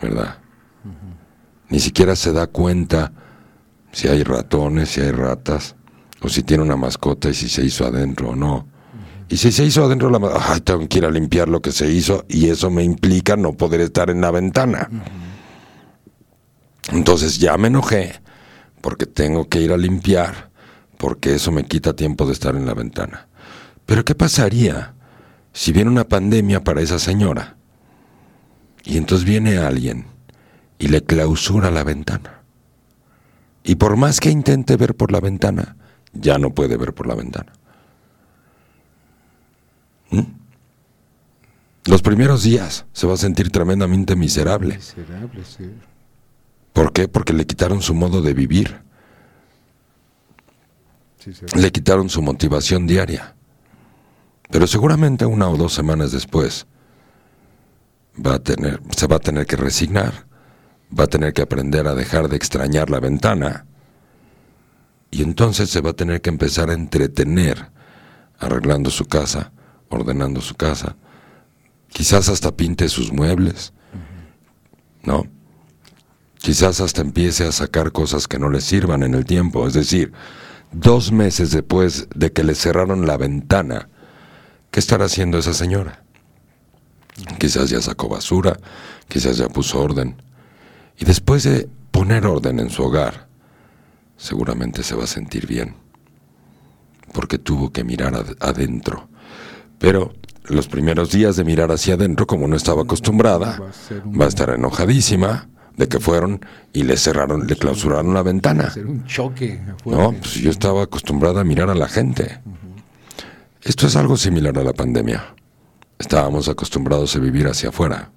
¿verdad? 0.00 0.38
Ni 1.68 1.78
siquiera 1.78 2.16
se 2.16 2.32
da 2.32 2.46
cuenta 2.46 3.12
si 3.92 4.08
hay 4.08 4.22
ratones, 4.22 4.90
si 4.90 5.00
hay 5.00 5.10
ratas, 5.10 5.76
o 6.22 6.28
si 6.28 6.42
tiene 6.42 6.62
una 6.62 6.76
mascota 6.76 7.28
y 7.28 7.34
si 7.34 7.48
se 7.48 7.64
hizo 7.64 7.86
adentro 7.86 8.30
o 8.30 8.36
no. 8.36 8.66
Y 9.28 9.36
si 9.36 9.52
se 9.52 9.64
hizo 9.64 9.84
adentro, 9.84 10.10
la 10.10 10.18
ay, 10.48 10.60
tengo 10.60 10.88
que 10.88 10.98
ir 10.98 11.06
a 11.06 11.10
limpiar 11.10 11.48
lo 11.48 11.62
que 11.62 11.70
se 11.70 11.88
hizo 11.90 12.24
y 12.28 12.48
eso 12.48 12.70
me 12.70 12.82
implica 12.82 13.36
no 13.36 13.52
poder 13.52 13.80
estar 13.80 14.10
en 14.10 14.20
la 14.20 14.32
ventana. 14.32 14.88
Entonces 16.90 17.38
ya 17.38 17.56
me 17.56 17.68
enojé 17.68 18.20
porque 18.80 19.06
tengo 19.06 19.48
que 19.48 19.60
ir 19.60 19.72
a 19.72 19.76
limpiar, 19.76 20.50
porque 20.96 21.36
eso 21.36 21.52
me 21.52 21.64
quita 21.64 21.94
tiempo 21.94 22.26
de 22.26 22.32
estar 22.32 22.56
en 22.56 22.66
la 22.66 22.74
ventana. 22.74 23.28
Pero 23.90 24.04
¿qué 24.04 24.14
pasaría 24.14 24.94
si 25.52 25.72
viene 25.72 25.90
una 25.90 26.04
pandemia 26.04 26.62
para 26.62 26.80
esa 26.80 27.00
señora? 27.00 27.56
Y 28.84 28.96
entonces 28.96 29.26
viene 29.26 29.58
alguien 29.58 30.06
y 30.78 30.86
le 30.86 31.02
clausura 31.02 31.72
la 31.72 31.82
ventana. 31.82 32.44
Y 33.64 33.74
por 33.74 33.96
más 33.96 34.20
que 34.20 34.30
intente 34.30 34.76
ver 34.76 34.94
por 34.94 35.10
la 35.10 35.18
ventana, 35.18 35.74
ya 36.12 36.38
no 36.38 36.54
puede 36.54 36.76
ver 36.76 36.94
por 36.94 37.08
la 37.08 37.16
ventana. 37.16 37.52
¿Mm? 40.10 40.20
Los 41.86 42.00
primeros 42.02 42.44
días 42.44 42.86
se 42.92 43.08
va 43.08 43.14
a 43.14 43.16
sentir 43.16 43.50
tremendamente 43.50 44.14
miserable. 44.14 44.76
Miserable, 44.76 45.44
sí. 45.44 45.68
¿Por 46.72 46.92
qué? 46.92 47.08
Porque 47.08 47.32
le 47.32 47.44
quitaron 47.44 47.82
su 47.82 47.94
modo 47.94 48.22
de 48.22 48.34
vivir. 48.34 48.82
le 51.56 51.72
quitaron 51.72 52.08
su 52.08 52.22
motivación 52.22 52.86
diaria. 52.86 53.34
Pero 54.50 54.66
seguramente 54.66 55.26
una 55.26 55.48
o 55.48 55.56
dos 55.56 55.72
semanas 55.72 56.12
después 56.12 56.66
va 58.14 58.34
a 58.34 58.38
tener, 58.40 58.80
se 58.96 59.06
va 59.06 59.16
a 59.16 59.20
tener 59.20 59.46
que 59.46 59.56
resignar, 59.56 60.26
va 60.96 61.04
a 61.04 61.08
tener 61.08 61.32
que 61.32 61.42
aprender 61.42 61.86
a 61.86 61.94
dejar 61.94 62.28
de 62.28 62.36
extrañar 62.36 62.90
la 62.90 63.00
ventana 63.00 63.66
y 65.10 65.22
entonces 65.22 65.70
se 65.70 65.80
va 65.80 65.90
a 65.90 65.94
tener 65.94 66.20
que 66.20 66.30
empezar 66.30 66.70
a 66.70 66.74
entretener 66.74 67.70
arreglando 68.38 68.90
su 68.90 69.04
casa, 69.06 69.52
ordenando 69.88 70.40
su 70.40 70.54
casa, 70.54 70.96
quizás 71.88 72.28
hasta 72.28 72.56
pinte 72.56 72.88
sus 72.88 73.12
muebles, 73.12 73.72
¿no? 75.02 75.26
Quizás 76.38 76.80
hasta 76.80 77.02
empiece 77.02 77.44
a 77.44 77.52
sacar 77.52 77.92
cosas 77.92 78.26
que 78.26 78.38
no 78.38 78.48
le 78.48 78.60
sirvan 78.60 79.02
en 79.02 79.14
el 79.14 79.26
tiempo, 79.26 79.66
es 79.66 79.74
decir, 79.74 80.12
dos 80.72 81.12
meses 81.12 81.50
después 81.50 82.08
de 82.14 82.32
que 82.32 82.44
le 82.44 82.54
cerraron 82.54 83.06
la 83.06 83.18
ventana, 83.18 83.88
¿Qué 84.70 84.80
estará 84.80 85.06
haciendo 85.06 85.38
esa 85.38 85.52
señora? 85.52 86.02
Quizás 87.38 87.70
ya 87.70 87.80
sacó 87.80 88.08
basura, 88.08 88.58
quizás 89.08 89.36
ya 89.36 89.48
puso 89.48 89.80
orden. 89.80 90.16
Y 90.98 91.04
después 91.04 91.42
de 91.42 91.68
poner 91.90 92.26
orden 92.26 92.60
en 92.60 92.70
su 92.70 92.84
hogar, 92.84 93.28
seguramente 94.16 94.82
se 94.82 94.94
va 94.94 95.04
a 95.04 95.08
sentir 95.08 95.46
bien, 95.46 95.74
porque 97.12 97.38
tuvo 97.38 97.72
que 97.72 97.84
mirar 97.84 98.14
adentro. 98.40 99.08
Pero 99.78 100.12
los 100.44 100.68
primeros 100.68 101.10
días 101.10 101.36
de 101.36 101.44
mirar 101.44 101.72
hacia 101.72 101.94
adentro, 101.94 102.26
como 102.26 102.46
no 102.46 102.56
estaba 102.56 102.82
acostumbrada, 102.82 103.58
va 103.60 104.24
a, 104.24 104.28
estar 104.28 104.50
enojadísima 104.50 105.48
de 105.76 105.88
que 105.88 105.98
fueron 105.98 106.44
y 106.72 106.82
le 106.82 106.96
cerraron, 106.96 107.46
le 107.46 107.56
clausuraron 107.56 108.14
la 108.14 108.22
ventana. 108.22 108.64
Va 108.64 108.68
a 108.68 108.72
ser 108.72 108.86
un 108.86 109.04
choque. 109.06 109.60
No, 109.84 110.12
pues 110.12 110.34
yo 110.34 110.50
estaba 110.50 110.82
acostumbrada 110.82 111.40
a 111.40 111.44
mirar 111.44 111.70
a 111.70 111.74
la 111.74 111.88
gente. 111.88 112.40
Esto 113.62 113.86
es 113.86 113.96
algo 113.96 114.16
similar 114.16 114.58
a 114.58 114.64
la 114.64 114.72
pandemia. 114.72 115.34
Estábamos 115.98 116.48
acostumbrados 116.48 117.14
a 117.14 117.18
vivir 117.18 117.46
hacia 117.46 117.68
afuera. 117.68 118.10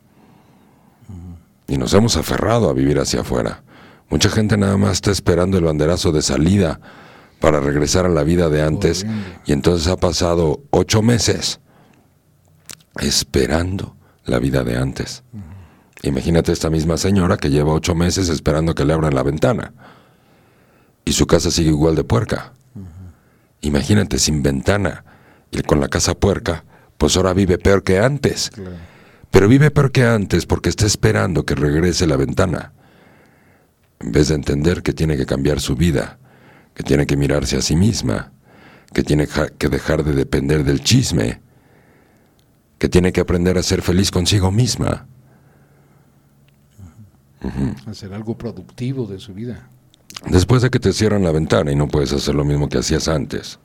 Y 1.68 1.78
nos 1.78 1.94
hemos 1.94 2.15
aferrado 2.15 2.70
a 2.70 2.74
vivir 2.74 2.99
hacia 2.99 3.22
afuera. 3.22 3.64
Mucha 4.10 4.30
gente 4.30 4.57
nada 4.57 4.78
más 4.78 4.94
está 4.94 5.11
esperando 5.11 5.57
el 5.57 5.65
banderazo 5.65 6.11
de 6.11 6.22
salida 6.22 6.80
para 7.41 7.60
regresar 7.60 8.06
a 8.06 8.10
la 8.10 8.24
vida 8.24 8.48
de 8.49 8.61
antes. 8.61 9.06
Y 9.45 9.52
entonces 9.52 9.88
ha 9.88 9.98
pasado 9.98 10.61
ocho 10.70 11.02
meses 11.02 11.60
esperando 13.02 13.98
la 14.26 14.40
vida 14.40 14.64
de 14.64 14.78
antes. 14.78 15.24
Imagínate 16.03 16.53
esta 16.53 16.70
misma 16.70 16.98
señora 16.98 17.36
que 17.36 17.49
lleva 17.49 17.74
ocho 17.74 17.95
meses 17.95 18.30
esperando 18.30 18.76
que 18.76 18.86
le 18.86 18.94
abran 18.94 19.15
la 19.15 19.24
ventana. 19.24 19.74
Y 21.03 21.11
su 21.11 21.28
casa 21.28 21.52
sigue 21.52 21.70
igual 21.70 21.95
de 21.95 22.06
puerca. 22.06 22.53
Imagínate 23.60 24.20
sin 24.20 24.41
ventana 24.41 25.03
y 25.55 25.63
con 25.63 25.80
la 25.80 25.88
casa 25.88 26.13
puerca, 26.13 26.63
pues 26.97 27.17
ahora 27.17 27.34
vive 27.34 27.57
peor 27.57 27.84
que 27.84 27.99
antes. 27.99 28.51
Pero 29.31 29.47
vive 29.47 29.71
peor 29.71 29.91
que 29.91 30.03
antes 30.03 30.45
porque 30.45 30.69
está 30.69 30.85
esperando 30.85 31.45
que 31.45 31.55
regrese 31.55 32.07
la 32.07 32.17
ventana. 32.17 32.73
En 33.99 34.11
vez 34.11 34.27
de 34.27 34.35
entender 34.35 34.84
que 34.84 34.93
tiene 34.93 35.17
que 35.17 35.25
cambiar 35.25 35.59
su 35.59 35.75
vida, 35.75 36.19
que 36.73 36.84
tiene 36.84 37.05
que 37.05 37.17
mirarse 37.17 37.57
a 37.57 37.61
sí 37.61 37.75
misma, 37.75 38.31
que 38.93 39.03
tiene 39.03 39.27
que 39.57 39.69
dejar 39.69 40.03
de 40.03 40.13
depender 40.13 40.63
del 40.63 40.84
chisme, 40.84 41.41
que 42.77 42.89
tiene 42.89 43.11
que 43.11 43.21
aprender 43.21 43.57
a 43.57 43.63
ser 43.63 43.81
feliz 43.81 44.11
consigo 44.11 44.51
misma. 44.51 45.07
Hacer 47.88 48.13
algo 48.13 48.38
productivo 48.38 49.05
de 49.07 49.19
su 49.19 49.34
vida. 49.34 49.69
Después 50.27 50.61
de 50.61 50.69
que 50.69 50.80
te 50.80 50.93
cierran 50.93 51.23
la 51.23 51.31
ventana 51.31 51.71
y 51.71 51.75
no 51.75 51.88
puedes 51.88 52.13
hacer 52.13 52.35
lo 52.35 52.45
mismo 52.45 52.69
que 52.69 52.77
hacías 52.77 53.07
antes, 53.07 53.59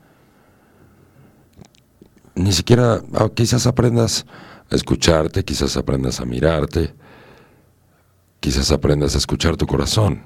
ni 2.38 2.52
siquiera, 2.52 3.02
ah, 3.14 3.28
quizás 3.34 3.66
aprendas 3.66 4.24
a 4.70 4.74
escucharte, 4.74 5.44
quizás 5.44 5.76
aprendas 5.76 6.20
a 6.20 6.24
mirarte, 6.24 6.94
quizás 8.40 8.70
aprendas 8.70 9.14
a 9.14 9.18
escuchar 9.18 9.56
tu 9.56 9.66
corazón. 9.66 10.22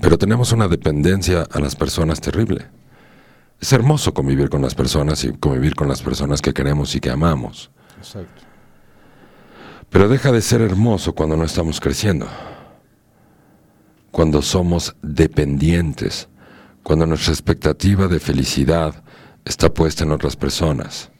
Pero 0.00 0.16
tenemos 0.16 0.52
una 0.52 0.68
dependencia 0.68 1.46
a 1.50 1.60
las 1.60 1.76
personas 1.76 2.20
terrible. 2.20 2.66
Es 3.60 3.72
hermoso 3.72 4.14
convivir 4.14 4.48
con 4.48 4.62
las 4.62 4.74
personas 4.74 5.22
y 5.24 5.32
convivir 5.32 5.74
con 5.74 5.88
las 5.88 6.00
personas 6.00 6.40
que 6.40 6.54
queremos 6.54 6.94
y 6.94 7.00
que 7.00 7.10
amamos. 7.10 7.70
Exacto. 7.98 8.42
Pero 9.90 10.08
deja 10.08 10.32
de 10.32 10.40
ser 10.40 10.62
hermoso 10.62 11.12
cuando 11.14 11.36
no 11.36 11.44
estamos 11.44 11.80
creciendo. 11.80 12.26
Cuando 14.10 14.40
somos 14.40 14.96
dependientes. 15.02 16.28
Cuando 16.82 17.04
nuestra 17.04 17.32
expectativa 17.32 18.06
de 18.08 18.20
felicidad 18.20 19.02
está 19.44 19.72
puesta 19.72 20.04
en 20.04 20.12
otras 20.12 20.36
personas. 20.36 21.10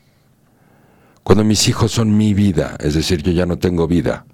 Cuando 1.22 1.44
mis 1.44 1.68
hijos 1.68 1.92
son 1.92 2.16
mi 2.16 2.34
vida, 2.34 2.76
es 2.80 2.94
decir, 2.94 3.22
yo 3.22 3.32
ya 3.32 3.46
no 3.46 3.58
tengo 3.58 3.86
vida. 3.86 4.26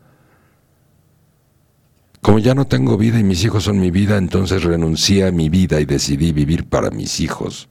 Como 2.22 2.38
ya 2.38 2.54
no 2.54 2.66
tengo 2.66 2.96
vida 2.96 3.18
y 3.18 3.24
mis 3.24 3.44
hijos 3.44 3.64
son 3.64 3.78
mi 3.78 3.90
vida, 3.90 4.16
entonces 4.16 4.64
renuncié 4.64 5.26
a 5.26 5.32
mi 5.32 5.48
vida 5.48 5.80
y 5.80 5.84
decidí 5.84 6.32
vivir 6.32 6.68
para 6.68 6.90
mis 6.90 7.20
hijos. 7.20 7.68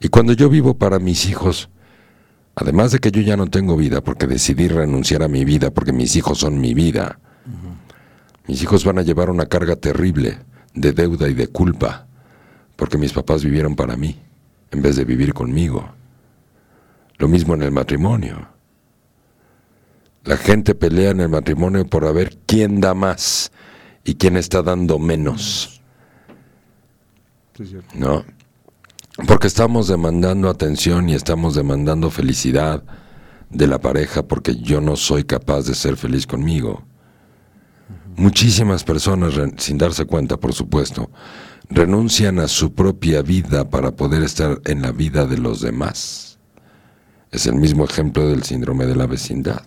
Y 0.00 0.08
cuando 0.08 0.32
yo 0.32 0.48
vivo 0.48 0.74
para 0.74 0.98
mis 0.98 1.28
hijos, 1.28 1.68
además 2.54 2.92
de 2.92 2.98
que 2.98 3.10
yo 3.10 3.20
ya 3.20 3.36
no 3.36 3.46
tengo 3.46 3.76
vida 3.76 4.00
porque 4.00 4.26
decidí 4.26 4.68
renunciar 4.68 5.22
a 5.22 5.28
mi 5.28 5.44
vida 5.44 5.70
porque 5.70 5.92
mis 5.92 6.16
hijos 6.16 6.38
son 6.38 6.60
mi 6.60 6.74
vida, 6.74 7.18
mis 8.46 8.62
hijos 8.62 8.84
van 8.84 8.98
a 8.98 9.02
llevar 9.02 9.30
una 9.30 9.46
carga 9.46 9.76
terrible 9.76 10.38
de 10.74 10.92
deuda 10.92 11.28
y 11.28 11.34
de 11.34 11.48
culpa 11.48 12.06
porque 12.76 12.98
mis 12.98 13.12
papás 13.12 13.42
vivieron 13.42 13.74
para 13.74 13.96
mí 13.96 14.20
en 14.70 14.82
vez 14.82 14.96
de 14.96 15.04
vivir 15.04 15.32
conmigo. 15.34 15.88
Lo 17.18 17.28
mismo 17.28 17.54
en 17.54 17.62
el 17.62 17.70
matrimonio. 17.70 18.48
La 20.24 20.36
gente 20.36 20.74
pelea 20.74 21.10
en 21.10 21.20
el 21.20 21.28
matrimonio 21.28 21.86
por 21.86 22.12
ver 22.12 22.36
quién 22.46 22.80
da 22.80 22.94
más 22.94 23.52
y 24.04 24.14
quién 24.16 24.36
está 24.36 24.62
dando 24.62 24.98
menos. 24.98 25.80
¿No? 27.94 28.24
Porque 29.26 29.46
estamos 29.46 29.88
demandando 29.88 30.50
atención 30.50 31.08
y 31.08 31.14
estamos 31.14 31.54
demandando 31.54 32.10
felicidad 32.10 32.82
de 33.50 33.66
la 33.66 33.78
pareja 33.78 34.22
porque 34.22 34.56
yo 34.56 34.80
no 34.80 34.96
soy 34.96 35.24
capaz 35.24 35.62
de 35.62 35.74
ser 35.74 35.96
feliz 35.96 36.26
conmigo. 36.26 36.84
Muchísimas 38.16 38.82
personas, 38.84 39.34
sin 39.58 39.78
darse 39.78 40.04
cuenta, 40.04 40.36
por 40.36 40.52
supuesto, 40.52 41.10
renuncian 41.68 42.38
a 42.38 42.48
su 42.48 42.74
propia 42.74 43.22
vida 43.22 43.68
para 43.68 43.92
poder 43.92 44.22
estar 44.22 44.60
en 44.64 44.82
la 44.82 44.92
vida 44.92 45.26
de 45.26 45.38
los 45.38 45.60
demás. 45.60 46.38
Es 47.30 47.46
el 47.46 47.56
mismo 47.56 47.84
ejemplo 47.84 48.28
del 48.28 48.44
síndrome 48.44 48.86
de 48.86 48.96
la 48.96 49.06
vecindad. 49.06 49.62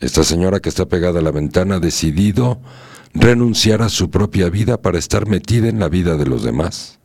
Esta 0.00 0.24
señora 0.24 0.60
que 0.60 0.68
está 0.68 0.86
pegada 0.86 1.20
a 1.20 1.22
la 1.22 1.30
ventana 1.30 1.76
ha 1.76 1.80
decidido 1.80 2.60
renunciar 3.14 3.82
a 3.82 3.88
su 3.88 4.10
propia 4.10 4.50
vida 4.50 4.80
para 4.80 4.98
estar 4.98 5.26
metida 5.26 5.68
en 5.68 5.78
la 5.78 5.88
vida 5.88 6.16
de 6.16 6.26
los 6.26 6.42
demás. 6.42 6.98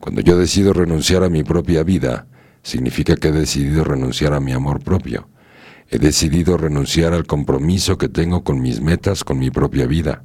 Cuando 0.00 0.20
yo 0.20 0.36
decido 0.36 0.72
renunciar 0.72 1.24
a 1.24 1.28
mi 1.28 1.42
propia 1.42 1.82
vida, 1.82 2.26
significa 2.62 3.16
que 3.16 3.28
he 3.28 3.32
decidido 3.32 3.84
renunciar 3.84 4.34
a 4.34 4.40
mi 4.40 4.52
amor 4.52 4.80
propio. 4.80 5.28
He 5.88 5.98
decidido 5.98 6.56
renunciar 6.56 7.14
al 7.14 7.26
compromiso 7.26 7.96
que 7.96 8.08
tengo 8.08 8.44
con 8.44 8.60
mis 8.60 8.80
metas, 8.80 9.24
con 9.24 9.38
mi 9.38 9.50
propia 9.50 9.86
vida 9.86 10.24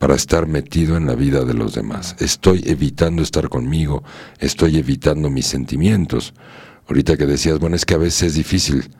para 0.00 0.14
estar 0.14 0.46
metido 0.46 0.96
en 0.96 1.06
la 1.06 1.14
vida 1.14 1.44
de 1.44 1.52
los 1.52 1.74
demás. 1.74 2.16
Estoy 2.20 2.62
evitando 2.64 3.22
estar 3.22 3.50
conmigo, 3.50 4.02
estoy 4.38 4.78
evitando 4.78 5.28
mis 5.28 5.44
sentimientos. 5.44 6.32
Ahorita 6.88 7.18
que 7.18 7.26
decías, 7.26 7.58
bueno, 7.58 7.76
es 7.76 7.84
que 7.84 7.92
a 7.92 7.98
veces 7.98 8.22
es 8.22 8.34
difícil 8.34 8.90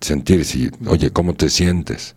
sentir 0.00 0.44
si, 0.44 0.68
oye, 0.88 1.12
¿cómo 1.12 1.34
te 1.34 1.50
sientes? 1.50 2.16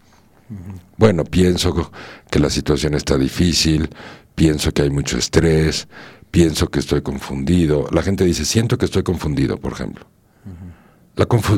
Bueno, 0.97 1.25
pienso 1.25 1.91
que 2.31 2.39
la 2.39 2.49
situación 2.49 2.95
está 2.95 3.19
difícil, 3.19 3.87
pienso 4.33 4.71
que 4.71 4.81
hay 4.81 4.89
mucho 4.89 5.19
estrés, 5.19 5.87
pienso 6.31 6.71
que 6.71 6.79
estoy 6.79 7.03
confundido. 7.03 7.87
La 7.91 8.01
gente 8.01 8.25
dice, 8.25 8.45
siento 8.45 8.79
que 8.79 8.85
estoy 8.85 9.03
confundido, 9.03 9.59
por 9.59 9.73
ejemplo. 9.73 10.07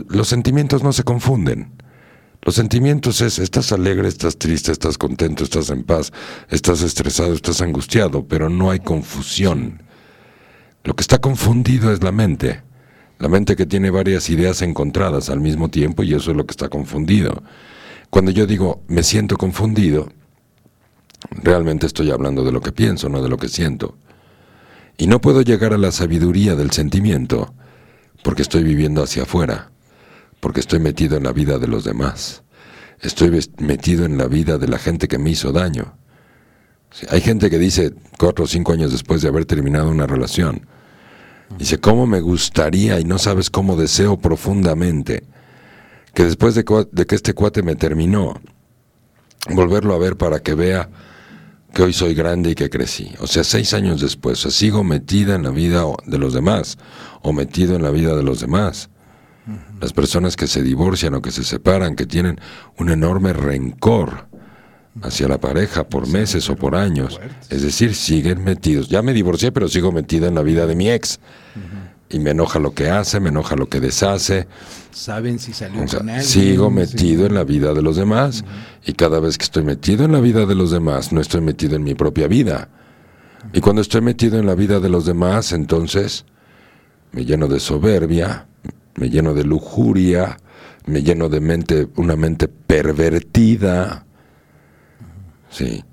los 0.09 0.27
sentimientos 0.27 0.83
no 0.83 0.91
se 0.91 1.03
confunden. 1.03 1.71
Los 2.45 2.53
sentimientos 2.53 3.21
es, 3.21 3.39
estás 3.39 3.71
alegre, 3.71 4.07
estás 4.07 4.37
triste, 4.37 4.71
estás 4.71 4.99
contento, 4.99 5.43
estás 5.43 5.71
en 5.71 5.83
paz, 5.83 6.13
estás 6.47 6.83
estresado, 6.83 7.33
estás 7.33 7.59
angustiado, 7.59 8.27
pero 8.27 8.51
no 8.51 8.69
hay 8.69 8.81
confusión. 8.81 9.81
Lo 10.83 10.95
que 10.95 11.01
está 11.01 11.17
confundido 11.17 11.91
es 11.91 12.03
la 12.03 12.11
mente. 12.11 12.61
La 13.17 13.29
mente 13.29 13.55
que 13.55 13.65
tiene 13.65 13.89
varias 13.89 14.29
ideas 14.29 14.61
encontradas 14.61 15.31
al 15.31 15.39
mismo 15.39 15.69
tiempo 15.69 16.03
y 16.03 16.13
eso 16.13 16.29
es 16.29 16.37
lo 16.37 16.45
que 16.45 16.51
está 16.51 16.69
confundido. 16.69 17.41
Cuando 18.11 18.29
yo 18.29 18.45
digo 18.45 18.83
me 18.87 19.01
siento 19.01 19.37
confundido, 19.37 20.09
realmente 21.31 21.87
estoy 21.87 22.11
hablando 22.11 22.43
de 22.43 22.51
lo 22.51 22.61
que 22.61 22.71
pienso, 22.71 23.09
no 23.09 23.23
de 23.23 23.29
lo 23.29 23.37
que 23.37 23.49
siento. 23.49 23.97
Y 24.99 25.07
no 25.07 25.19
puedo 25.19 25.41
llegar 25.41 25.73
a 25.73 25.79
la 25.79 25.91
sabiduría 25.91 26.53
del 26.53 26.69
sentimiento 26.69 27.55
porque 28.21 28.43
estoy 28.43 28.61
viviendo 28.61 29.01
hacia 29.01 29.23
afuera 29.23 29.71
porque 30.45 30.59
estoy 30.59 30.77
metido 30.77 31.17
en 31.17 31.23
la 31.23 31.31
vida 31.31 31.57
de 31.57 31.65
los 31.65 31.83
demás. 31.83 32.43
Estoy 33.01 33.31
metido 33.57 34.05
en 34.05 34.15
la 34.15 34.27
vida 34.27 34.59
de 34.59 34.67
la 34.67 34.77
gente 34.77 35.07
que 35.07 35.17
me 35.17 35.31
hizo 35.31 35.51
daño. 35.51 35.97
Hay 37.09 37.21
gente 37.21 37.49
que 37.49 37.57
dice, 37.57 37.95
cuatro 38.19 38.45
o 38.45 38.47
cinco 38.47 38.71
años 38.71 38.91
después 38.91 39.23
de 39.23 39.29
haber 39.29 39.45
terminado 39.45 39.89
una 39.89 40.05
relación, 40.05 40.67
dice, 41.57 41.79
¿cómo 41.79 42.05
me 42.05 42.21
gustaría 42.21 42.99
y 42.99 43.05
no 43.05 43.17
sabes 43.17 43.49
cómo 43.49 43.75
deseo 43.75 44.19
profundamente 44.19 45.23
que 46.13 46.25
después 46.25 46.53
de, 46.53 46.63
que 46.63 47.15
este 47.15 47.33
cuate 47.33 47.63
me 47.63 47.75
terminó, 47.75 48.39
volverlo 49.49 49.95
a 49.95 49.97
ver 49.97 50.15
para 50.15 50.41
que 50.41 50.53
vea 50.53 50.91
que 51.73 51.81
hoy 51.81 51.91
soy 51.91 52.13
grande 52.13 52.51
y 52.51 52.53
que 52.53 52.69
crecí. 52.69 53.15
O 53.19 53.25
sea, 53.25 53.43
seis 53.43 53.73
años 53.73 53.99
después, 53.99 54.37
sigo 54.37 54.83
metida 54.83 55.33
en 55.33 55.41
la 55.41 55.49
vida 55.49 55.85
de 56.05 56.19
los 56.19 56.35
demás 56.35 56.77
o 57.23 57.33
metido 57.33 57.75
en 57.75 57.81
la 57.81 57.89
vida 57.89 58.15
de 58.15 58.21
los 58.21 58.41
demás. 58.41 58.91
Las 59.79 59.93
personas 59.93 60.35
que 60.35 60.47
se 60.47 60.63
divorcian 60.63 61.13
o 61.13 61.21
que 61.21 61.31
se 61.31 61.43
separan, 61.43 61.95
que 61.95 62.05
tienen 62.05 62.39
un 62.77 62.89
enorme 62.89 63.33
rencor 63.33 64.27
hacia 65.01 65.27
la 65.27 65.39
pareja 65.39 65.87
por 65.87 66.07
meses 66.07 66.49
o 66.49 66.55
por 66.55 66.75
años. 66.75 67.19
Es 67.49 67.61
decir, 67.61 67.93
siguen 67.95 68.43
metidos. 68.43 68.89
Ya 68.89 69.01
me 69.01 69.13
divorcié, 69.13 69.51
pero 69.51 69.67
sigo 69.67 69.91
metida 69.91 70.27
en 70.27 70.35
la 70.35 70.41
vida 70.41 70.65
de 70.65 70.75
mi 70.75 70.89
ex. 70.89 71.19
Y 72.09 72.19
me 72.19 72.31
enoja 72.31 72.59
lo 72.59 72.73
que 72.73 72.89
hace, 72.89 73.19
me 73.19 73.29
enoja 73.29 73.55
lo 73.55 73.67
que 73.67 73.79
deshace. 73.79 74.47
Saben 74.91 75.39
si 75.39 75.53
salió 75.53 75.85
con 75.85 76.09
alguien. 76.09 76.23
Sigo 76.23 76.69
metido 76.69 77.25
en 77.25 77.33
la 77.33 77.43
vida 77.43 77.73
de 77.73 77.81
los 77.81 77.97
demás. 77.97 78.45
Y 78.85 78.93
cada 78.93 79.19
vez 79.19 79.37
que 79.37 79.43
estoy 79.43 79.63
metido 79.63 80.05
en 80.05 80.11
la 80.11 80.21
vida 80.21 80.45
de 80.45 80.55
los 80.55 80.71
demás, 80.71 81.11
no 81.11 81.19
estoy 81.19 81.41
metido 81.41 81.75
en 81.75 81.83
mi 81.83 81.95
propia 81.95 82.27
vida. 82.27 82.69
Y 83.53 83.61
cuando 83.61 83.81
estoy 83.81 84.01
metido 84.01 84.39
en 84.39 84.45
la 84.45 84.55
vida 84.55 84.79
de 84.79 84.89
los 84.89 85.05
demás, 85.05 85.51
entonces 85.51 86.25
me 87.11 87.25
lleno 87.25 87.47
de 87.47 87.59
soberbia, 87.59 88.47
me 88.95 89.09
lleno 89.09 89.33
de 89.33 89.43
lujuria, 89.43 90.37
me 90.85 91.01
lleno 91.01 91.29
de 91.29 91.39
mente, 91.39 91.87
una 91.95 92.15
mente 92.15 92.47
pervertida. 92.47 94.05
Sí. 95.49 95.83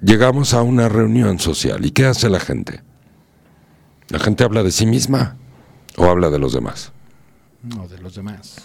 Llegamos 0.00 0.54
a 0.54 0.62
una 0.62 0.88
reunión 0.88 1.38
social. 1.38 1.84
¿Y 1.84 1.90
qué 1.90 2.06
hace 2.06 2.28
la 2.28 2.40
gente? 2.40 2.82
¿La 4.08 4.18
gente 4.18 4.44
habla 4.44 4.62
de 4.62 4.72
sí 4.72 4.86
misma 4.86 5.36
o 5.96 6.06
habla 6.06 6.30
de 6.30 6.38
los 6.38 6.52
demás? 6.52 6.92
No, 7.62 7.86
de 7.86 7.98
los 7.98 8.14
demás. 8.14 8.56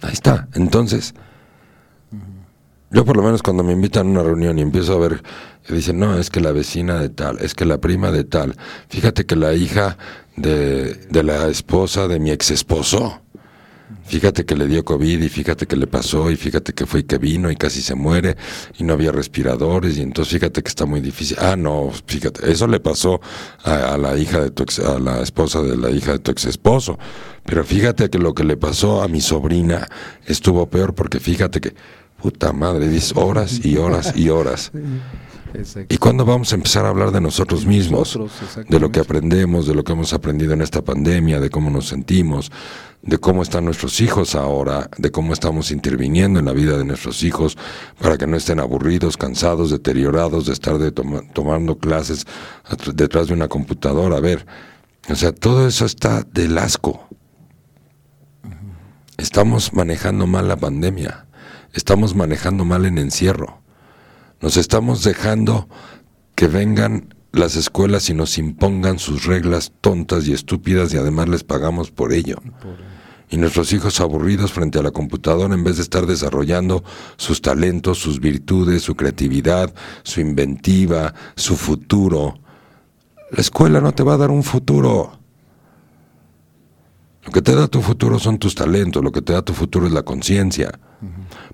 Ahí 0.00 0.12
está. 0.12 0.48
Entonces, 0.54 1.14
yo 2.90 3.04
por 3.04 3.16
lo 3.16 3.22
menos 3.22 3.42
cuando 3.42 3.62
me 3.62 3.72
invitan 3.72 4.06
a 4.06 4.10
una 4.10 4.22
reunión 4.22 4.58
y 4.58 4.62
empiezo 4.62 4.94
a 4.94 4.98
ver, 4.98 5.22
dicen, 5.68 5.98
no, 5.98 6.18
es 6.18 6.30
que 6.30 6.40
la 6.40 6.52
vecina 6.52 6.98
de 6.98 7.10
tal, 7.10 7.38
es 7.40 7.54
que 7.54 7.64
la 7.64 7.78
prima 7.78 8.10
de 8.10 8.24
tal, 8.24 8.56
fíjate 8.88 9.26
que 9.26 9.36
la 9.36 9.54
hija 9.54 9.98
de, 10.36 10.94
de 10.94 11.22
la 11.22 11.48
esposa 11.48 12.08
de 12.08 12.18
mi 12.18 12.30
ex 12.30 12.50
esposo, 12.50 13.20
fíjate 14.04 14.44
que 14.46 14.56
le 14.56 14.66
dio 14.66 14.84
COVID 14.84 15.20
y 15.22 15.28
fíjate 15.28 15.66
que 15.66 15.76
le 15.76 15.86
pasó 15.86 16.30
y 16.30 16.36
fíjate 16.36 16.72
que 16.72 16.86
fue 16.86 17.00
y 17.00 17.02
que 17.04 17.18
vino 17.18 17.50
y 17.50 17.56
casi 17.56 17.82
se 17.82 17.94
muere 17.94 18.36
y 18.78 18.84
no 18.84 18.94
había 18.94 19.12
respiradores 19.12 19.98
y 19.98 20.02
entonces 20.02 20.32
fíjate 20.32 20.62
que 20.62 20.68
está 20.68 20.86
muy 20.86 21.00
difícil. 21.00 21.36
Ah, 21.40 21.56
no, 21.56 21.90
fíjate, 22.06 22.50
eso 22.50 22.66
le 22.66 22.80
pasó 22.80 23.20
a, 23.64 23.96
la 23.98 24.16
hija 24.16 24.40
de 24.40 24.50
tu 24.50 24.62
ex, 24.62 24.78
a 24.78 24.98
la 24.98 25.20
esposa 25.20 25.62
de 25.62 25.76
la 25.76 25.90
hija 25.90 26.12
de 26.12 26.18
tu 26.18 26.30
ex 26.30 26.46
esposo. 26.46 26.98
Pero 27.44 27.64
fíjate 27.64 28.10
que 28.10 28.18
lo 28.18 28.34
que 28.34 28.44
le 28.44 28.56
pasó 28.56 29.02
a 29.02 29.08
mi 29.08 29.20
sobrina 29.20 29.88
estuvo 30.26 30.66
peor 30.66 30.94
porque 30.94 31.20
fíjate 31.20 31.60
que 31.60 31.74
Puta 32.20 32.52
madre, 32.52 32.88
diez 32.88 33.12
horas 33.16 33.64
y 33.64 33.76
horas 33.76 34.12
y 34.16 34.28
horas. 34.28 34.72
¿Y 35.88 35.96
cuándo 35.96 36.24
vamos 36.24 36.52
a 36.52 36.56
empezar 36.56 36.84
a 36.84 36.88
hablar 36.88 37.10
de 37.10 37.20
nosotros 37.20 37.64
mismos? 37.64 38.18
de 38.68 38.80
lo 38.80 38.90
que 38.90 39.00
aprendemos, 39.00 39.66
de 39.66 39.74
lo 39.74 39.84
que 39.84 39.92
hemos 39.92 40.12
aprendido 40.12 40.52
en 40.52 40.62
esta 40.62 40.82
pandemia, 40.82 41.40
de 41.40 41.50
cómo 41.50 41.70
nos 41.70 41.88
sentimos, 41.88 42.50
de 43.02 43.18
cómo 43.18 43.42
están 43.42 43.64
nuestros 43.64 44.00
hijos 44.00 44.34
ahora, 44.34 44.90
de 44.98 45.10
cómo 45.10 45.32
estamos 45.32 45.70
interviniendo 45.70 46.38
en 46.38 46.46
la 46.46 46.52
vida 46.52 46.76
de 46.76 46.84
nuestros 46.84 47.22
hijos 47.22 47.56
para 48.00 48.18
que 48.18 48.26
no 48.26 48.36
estén 48.36 48.60
aburridos, 48.60 49.16
cansados, 49.16 49.70
deteriorados 49.70 50.46
de 50.46 50.52
estar 50.52 50.78
de 50.78 50.92
tomando 50.92 51.78
clases 51.78 52.26
detrás 52.94 53.28
de 53.28 53.34
una 53.34 53.48
computadora. 53.48 54.16
A 54.16 54.20
ver, 54.20 54.46
o 55.08 55.14
sea, 55.14 55.32
todo 55.32 55.66
eso 55.66 55.86
está 55.86 56.22
del 56.32 56.58
asco. 56.58 57.08
Estamos 59.16 59.72
manejando 59.72 60.26
mal 60.26 60.46
la 60.46 60.56
pandemia, 60.56 61.26
estamos 61.78 62.14
manejando 62.14 62.64
mal 62.64 62.84
el 62.84 62.98
encierro, 62.98 63.62
nos 64.40 64.56
estamos 64.56 65.02
dejando 65.02 65.68
que 66.34 66.48
vengan 66.48 67.14
las 67.32 67.56
escuelas 67.56 68.10
y 68.10 68.14
nos 68.14 68.36
impongan 68.36 68.98
sus 68.98 69.24
reglas 69.24 69.72
tontas 69.80 70.26
y 70.28 70.32
estúpidas 70.32 70.92
y 70.92 70.98
además 70.98 71.28
les 71.28 71.44
pagamos 71.44 71.90
por 71.90 72.12
ello 72.12 72.36
y 73.30 73.36
nuestros 73.36 73.72
hijos 73.72 74.00
aburridos 74.00 74.52
frente 74.52 74.78
a 74.78 74.82
la 74.82 74.90
computadora 74.90 75.54
en 75.54 75.64
vez 75.64 75.76
de 75.76 75.82
estar 75.82 76.06
desarrollando 76.06 76.82
sus 77.16 77.42
talentos, 77.42 77.98
sus 77.98 78.20
virtudes, 78.20 78.82
su 78.82 78.94
creatividad, 78.94 79.72
su 80.02 80.20
inventiva, 80.20 81.14
su 81.36 81.56
futuro. 81.56 82.40
La 83.30 83.40
escuela 83.40 83.80
no 83.80 83.92
te 83.92 84.02
va 84.02 84.14
a 84.14 84.18
dar 84.18 84.30
un 84.30 84.42
futuro. 84.42 85.17
Lo 87.28 87.32
que 87.32 87.42
te 87.42 87.54
da 87.54 87.68
tu 87.68 87.82
futuro 87.82 88.18
son 88.18 88.38
tus 88.38 88.54
talentos, 88.54 89.04
lo 89.04 89.12
que 89.12 89.20
te 89.20 89.34
da 89.34 89.42
tu 89.42 89.52
futuro 89.52 89.86
es 89.86 89.92
la 89.92 90.02
conciencia. 90.02 90.70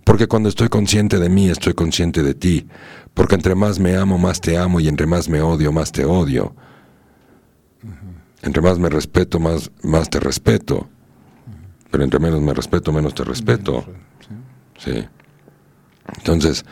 Porque 0.05 0.29
cuando 0.29 0.49
estoy 0.49 0.69
consciente 0.69 1.19
de 1.19 1.29
mí, 1.29 1.51
estoy 1.51 1.75
consciente 1.75 2.23
de 2.23 2.33
ti. 2.33 2.69
Porque 3.13 3.35
entre 3.35 3.57
más 3.57 3.81
me 3.81 3.97
amo, 3.97 4.17
más 4.17 4.41
te 4.41 4.57
amo, 4.57 4.79
y 4.79 4.87
entre 4.87 5.09
más 5.09 5.29
me 5.29 5.43
odio, 5.43 5.73
más 5.73 5.91
te 5.91 6.05
odio. 6.05 6.55
Entre 8.43 8.63
más 8.63 8.79
me 8.79 8.89
respeto, 8.89 9.41
más, 9.41 9.73
más 9.83 10.09
te 10.09 10.21
respeto. 10.21 10.89
Pero 11.91 12.05
entre 12.05 12.21
menos 12.21 12.41
me 12.41 12.55
respeto, 12.55 12.93
menos 12.93 13.13
te 13.13 13.25
respeto. 13.25 13.85
Sí. 14.79 15.05
Entonces, 16.19 16.65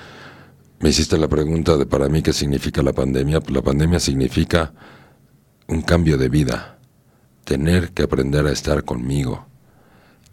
me 0.79 0.91
hiciste 0.91 1.19
la 1.19 1.27
pregunta 1.27 1.77
de 1.77 1.87
para 1.87 2.09
mí 2.09 2.23
qué 2.23 2.33
significa 2.33 2.85
la 2.85 2.93
pandemia. 2.93 3.41
Pues 3.41 3.53
la 3.53 3.63
pandemia 3.63 3.99
significa 3.99 4.73
un 5.67 5.83
cambio 5.83 6.17
de 6.19 6.29
vida, 6.29 6.79
tener 7.45 7.91
que 7.93 8.03
aprender 8.03 8.47
a 8.47 8.53
estar 8.53 8.85
conmigo. 8.85 9.47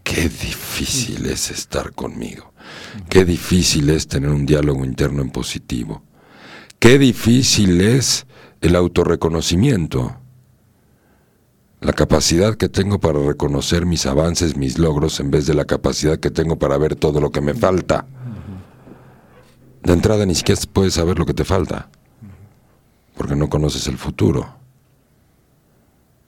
Qué 0.04 0.24
difícil 0.24 1.26
es 1.26 1.52
estar 1.52 1.94
conmigo. 1.94 2.54
Qué 3.10 3.26
difícil 3.26 3.90
es 3.90 4.08
tener 4.08 4.30
un 4.30 4.46
diálogo 4.46 4.86
interno 4.86 5.22
en 5.22 5.30
positivo. 5.30 6.04
Qué 6.80 6.98
difícil 6.98 7.82
es 7.82 8.26
el 8.62 8.76
autorreconocimiento 8.76 10.20
la 11.82 11.94
capacidad 11.94 12.56
que 12.56 12.68
tengo 12.68 13.00
para 13.00 13.20
reconocer 13.20 13.86
mis 13.86 14.06
avances, 14.06 14.58
mis 14.58 14.78
logros, 14.78 15.20
en 15.20 15.32
vez 15.32 15.46
de 15.46 15.54
la 15.54 15.66
capacidad 15.66 16.20
que 16.20 16.30
tengo 16.30 16.58
para 16.58 16.78
ver 16.78 16.96
todo 16.96 17.22
lo 17.22 17.32
que 17.32 17.42
me 17.42 17.54
falta. 17.54 18.06
De 19.84 19.94
entrada 19.94 20.26
ni 20.26 20.36
siquiera 20.36 20.60
puedes 20.72 20.96
saber 20.96 21.18
lo 21.18 21.26
que 21.26 21.34
te 21.34 21.46
falta, 21.46 21.90
porque 23.16 23.36
no 23.36 23.50
conoces 23.50 23.88
el 23.88 23.98
futuro. 23.98 24.59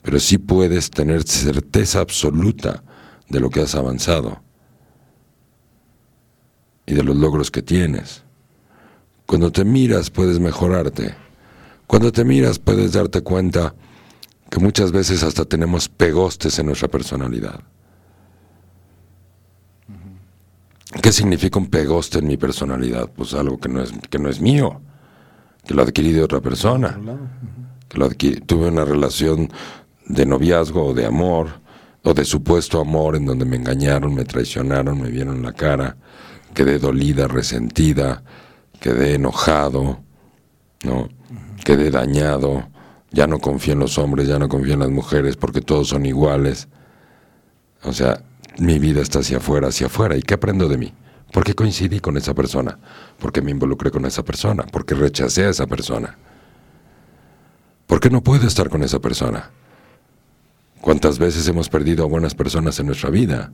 Pero 0.02 0.20
sí 0.20 0.38
puedes 0.38 0.90
tener 0.90 1.24
certeza 1.24 2.00
absoluta 2.00 2.84
de 3.30 3.40
lo 3.40 3.50
que 3.50 3.62
has 3.62 3.76
avanzado 3.76 4.42
y 6.86 6.94
de 6.94 7.04
los 7.04 7.16
logros 7.16 7.52
que 7.52 7.62
tienes. 7.62 8.24
Cuando 9.26 9.52
te 9.52 9.64
miras 9.64 10.10
puedes 10.10 10.40
mejorarte. 10.40 11.16
Cuando 11.88 12.12
te 12.12 12.26
miras 12.26 12.60
puedes 12.60 12.94
darte 12.94 13.22
cuenta 13.22 13.74
que 14.50 14.60
muchas 14.60 14.92
veces 14.92 15.24
hasta 15.24 15.46
tenemos 15.46 15.88
pegostes 15.88 16.60
en 16.60 16.66
nuestra 16.66 16.90
personalidad. 16.90 17.62
¿Qué 21.02 21.14
significa 21.14 21.58
un 21.58 21.68
pegoste 21.68 22.20
en 22.20 22.28
mi 22.28 22.36
personalidad? 22.36 23.10
Pues 23.10 23.34
algo 23.34 23.58
que 23.58 23.70
no 23.70 23.82
es, 23.82 23.94
que 24.10 24.20
no 24.20 24.28
es 24.28 24.42
mío, 24.42 24.82
que 25.66 25.74
lo 25.74 25.84
adquirí 25.84 26.12
de 26.12 26.22
otra 26.22 26.42
persona, 26.42 27.00
que 27.88 27.98
lo 27.98 28.10
tuve 28.10 28.68
una 28.68 28.84
relación 28.84 29.50
de 30.06 30.26
noviazgo 30.26 30.86
o 30.88 30.94
de 30.94 31.06
amor, 31.06 31.62
o 32.04 32.14
de 32.14 32.26
supuesto 32.26 32.80
amor 32.80 33.16
en 33.16 33.26
donde 33.26 33.46
me 33.46 33.58
engañaron, 33.58 34.14
me 34.14 34.26
traicionaron, 34.26 35.00
me 35.00 35.10
vieron 35.10 35.42
la 35.42 35.54
cara, 35.54 35.98
quedé 36.54 36.80
dolida, 36.80 37.28
resentida, 37.28 38.24
quedé 38.80 39.16
enojado, 39.16 40.00
¿no? 40.84 41.10
quedé 41.64 41.92
dañado, 41.92 42.68
ya 43.12 43.28
no 43.28 43.40
confío 43.40 43.74
en 43.74 43.80
los 43.80 43.98
hombres, 43.98 44.28
ya 44.28 44.40
no 44.40 44.50
confío 44.50 44.74
en 44.74 44.80
las 44.80 44.90
mujeres 44.90 45.38
porque 45.38 45.62
todos 45.62 45.90
son 45.90 46.06
iguales. 46.06 46.68
O 47.84 47.94
sea, 47.94 48.24
mi 48.58 48.80
vida 48.80 49.02
está 49.02 49.20
hacia 49.20 49.38
afuera, 49.38 49.68
hacia 49.68 49.88
afuera. 49.88 50.16
¿Y 50.18 50.22
qué 50.22 50.36
aprendo 50.36 50.68
de 50.68 50.78
mí? 50.78 50.94
¿Por 51.32 51.44
qué 51.44 51.54
coincidí 51.54 52.00
con 52.00 52.18
esa 52.18 52.34
persona? 52.34 52.78
¿Por 53.20 53.32
qué 53.32 53.42
me 53.42 53.52
involucré 53.52 53.92
con 53.92 54.06
esa 54.06 54.24
persona? 54.24 54.64
¿Por 54.64 54.86
qué 54.86 54.96
rechacé 54.96 55.46
a 55.46 55.50
esa 55.50 55.68
persona? 55.68 56.18
¿Por 57.88 58.00
qué 58.00 58.10
no 58.10 58.22
puedo 58.22 58.48
estar 58.48 58.70
con 58.70 58.84
esa 58.84 59.00
persona? 59.00 59.52
¿Cuántas 60.82 61.20
veces 61.20 61.48
hemos 61.48 61.70
perdido 61.70 62.04
a 62.04 62.08
buenas 62.08 62.36
personas 62.36 62.80
en 62.80 62.88
nuestra 62.88 63.10
vida? 63.10 63.52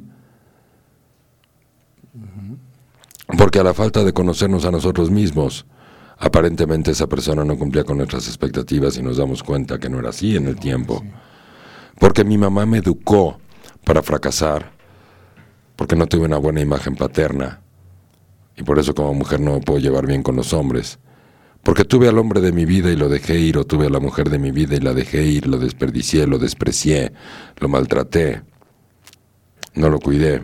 Porque 3.38 3.60
a 3.60 3.64
la 3.64 3.74
falta 3.74 4.04
de 4.04 4.14
conocernos 4.14 4.64
a 4.66 4.72
nosotros 4.72 5.12
mismos, 5.12 5.66
aparentemente 6.18 6.92
esa 6.92 7.08
persona 7.08 7.44
no 7.44 7.58
cumplía 7.58 7.84
con 7.84 7.98
nuestras 7.98 8.28
expectativas 8.28 8.98
y 8.98 9.04
nos 9.04 9.18
damos 9.18 9.44
cuenta 9.44 9.78
que 9.78 9.90
no 9.90 10.00
era 10.00 10.10
así 10.10 10.38
en 10.38 10.48
el 10.48 10.56
tiempo. 10.56 11.04
Porque 12.00 12.24
mi 12.24 12.38
mamá 12.38 12.66
me 12.66 12.78
educó 12.78 13.38
para 13.84 14.02
fracasar, 14.02 14.72
porque 15.76 15.96
no 15.96 16.08
tuve 16.08 16.26
una 16.26 16.38
buena 16.38 16.62
imagen 16.62 16.96
paterna 16.96 17.62
y 18.58 18.64
por 18.64 18.80
eso 18.80 18.96
como 18.96 19.14
mujer 19.14 19.40
no 19.40 19.54
me 19.54 19.62
puedo 19.62 19.80
llevar 19.80 20.08
bien 20.08 20.24
con 20.24 20.36
los 20.36 20.52
hombres. 20.52 20.98
Porque 21.64 21.84
tuve 21.84 22.08
al 22.08 22.18
hombre 22.18 22.40
de 22.42 22.52
mi 22.52 22.66
vida 22.66 22.92
y 22.92 22.96
lo 22.96 23.10
dejé 23.10 23.40
ir, 23.40 23.58
o 23.58 23.66
tuve 23.66 23.88
a 23.88 23.90
la 23.90 24.00
mujer 24.00 24.30
de 24.30 24.40
mi 24.40 24.52
vida 24.52 24.76
y 24.76 24.80
la 24.80 24.94
dejé 24.94 25.24
ir, 25.24 25.48
lo 25.48 25.58
desperdicié, 25.58 26.26
lo 26.28 26.40
desprecié, 26.40 27.12
lo 27.60 27.68
maltraté. 27.68 28.42
No 29.76 29.90
lo 29.90 30.00
cuidé, 30.00 30.42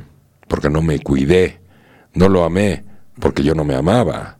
porque 0.47 0.69
no 0.69 0.81
me 0.81 0.99
cuidé. 0.99 1.59
No 2.13 2.29
lo 2.29 2.43
amé, 2.43 2.83
porque 3.19 3.43
yo 3.43 3.55
no 3.55 3.63
me 3.63 3.75
amaba. 3.75 4.37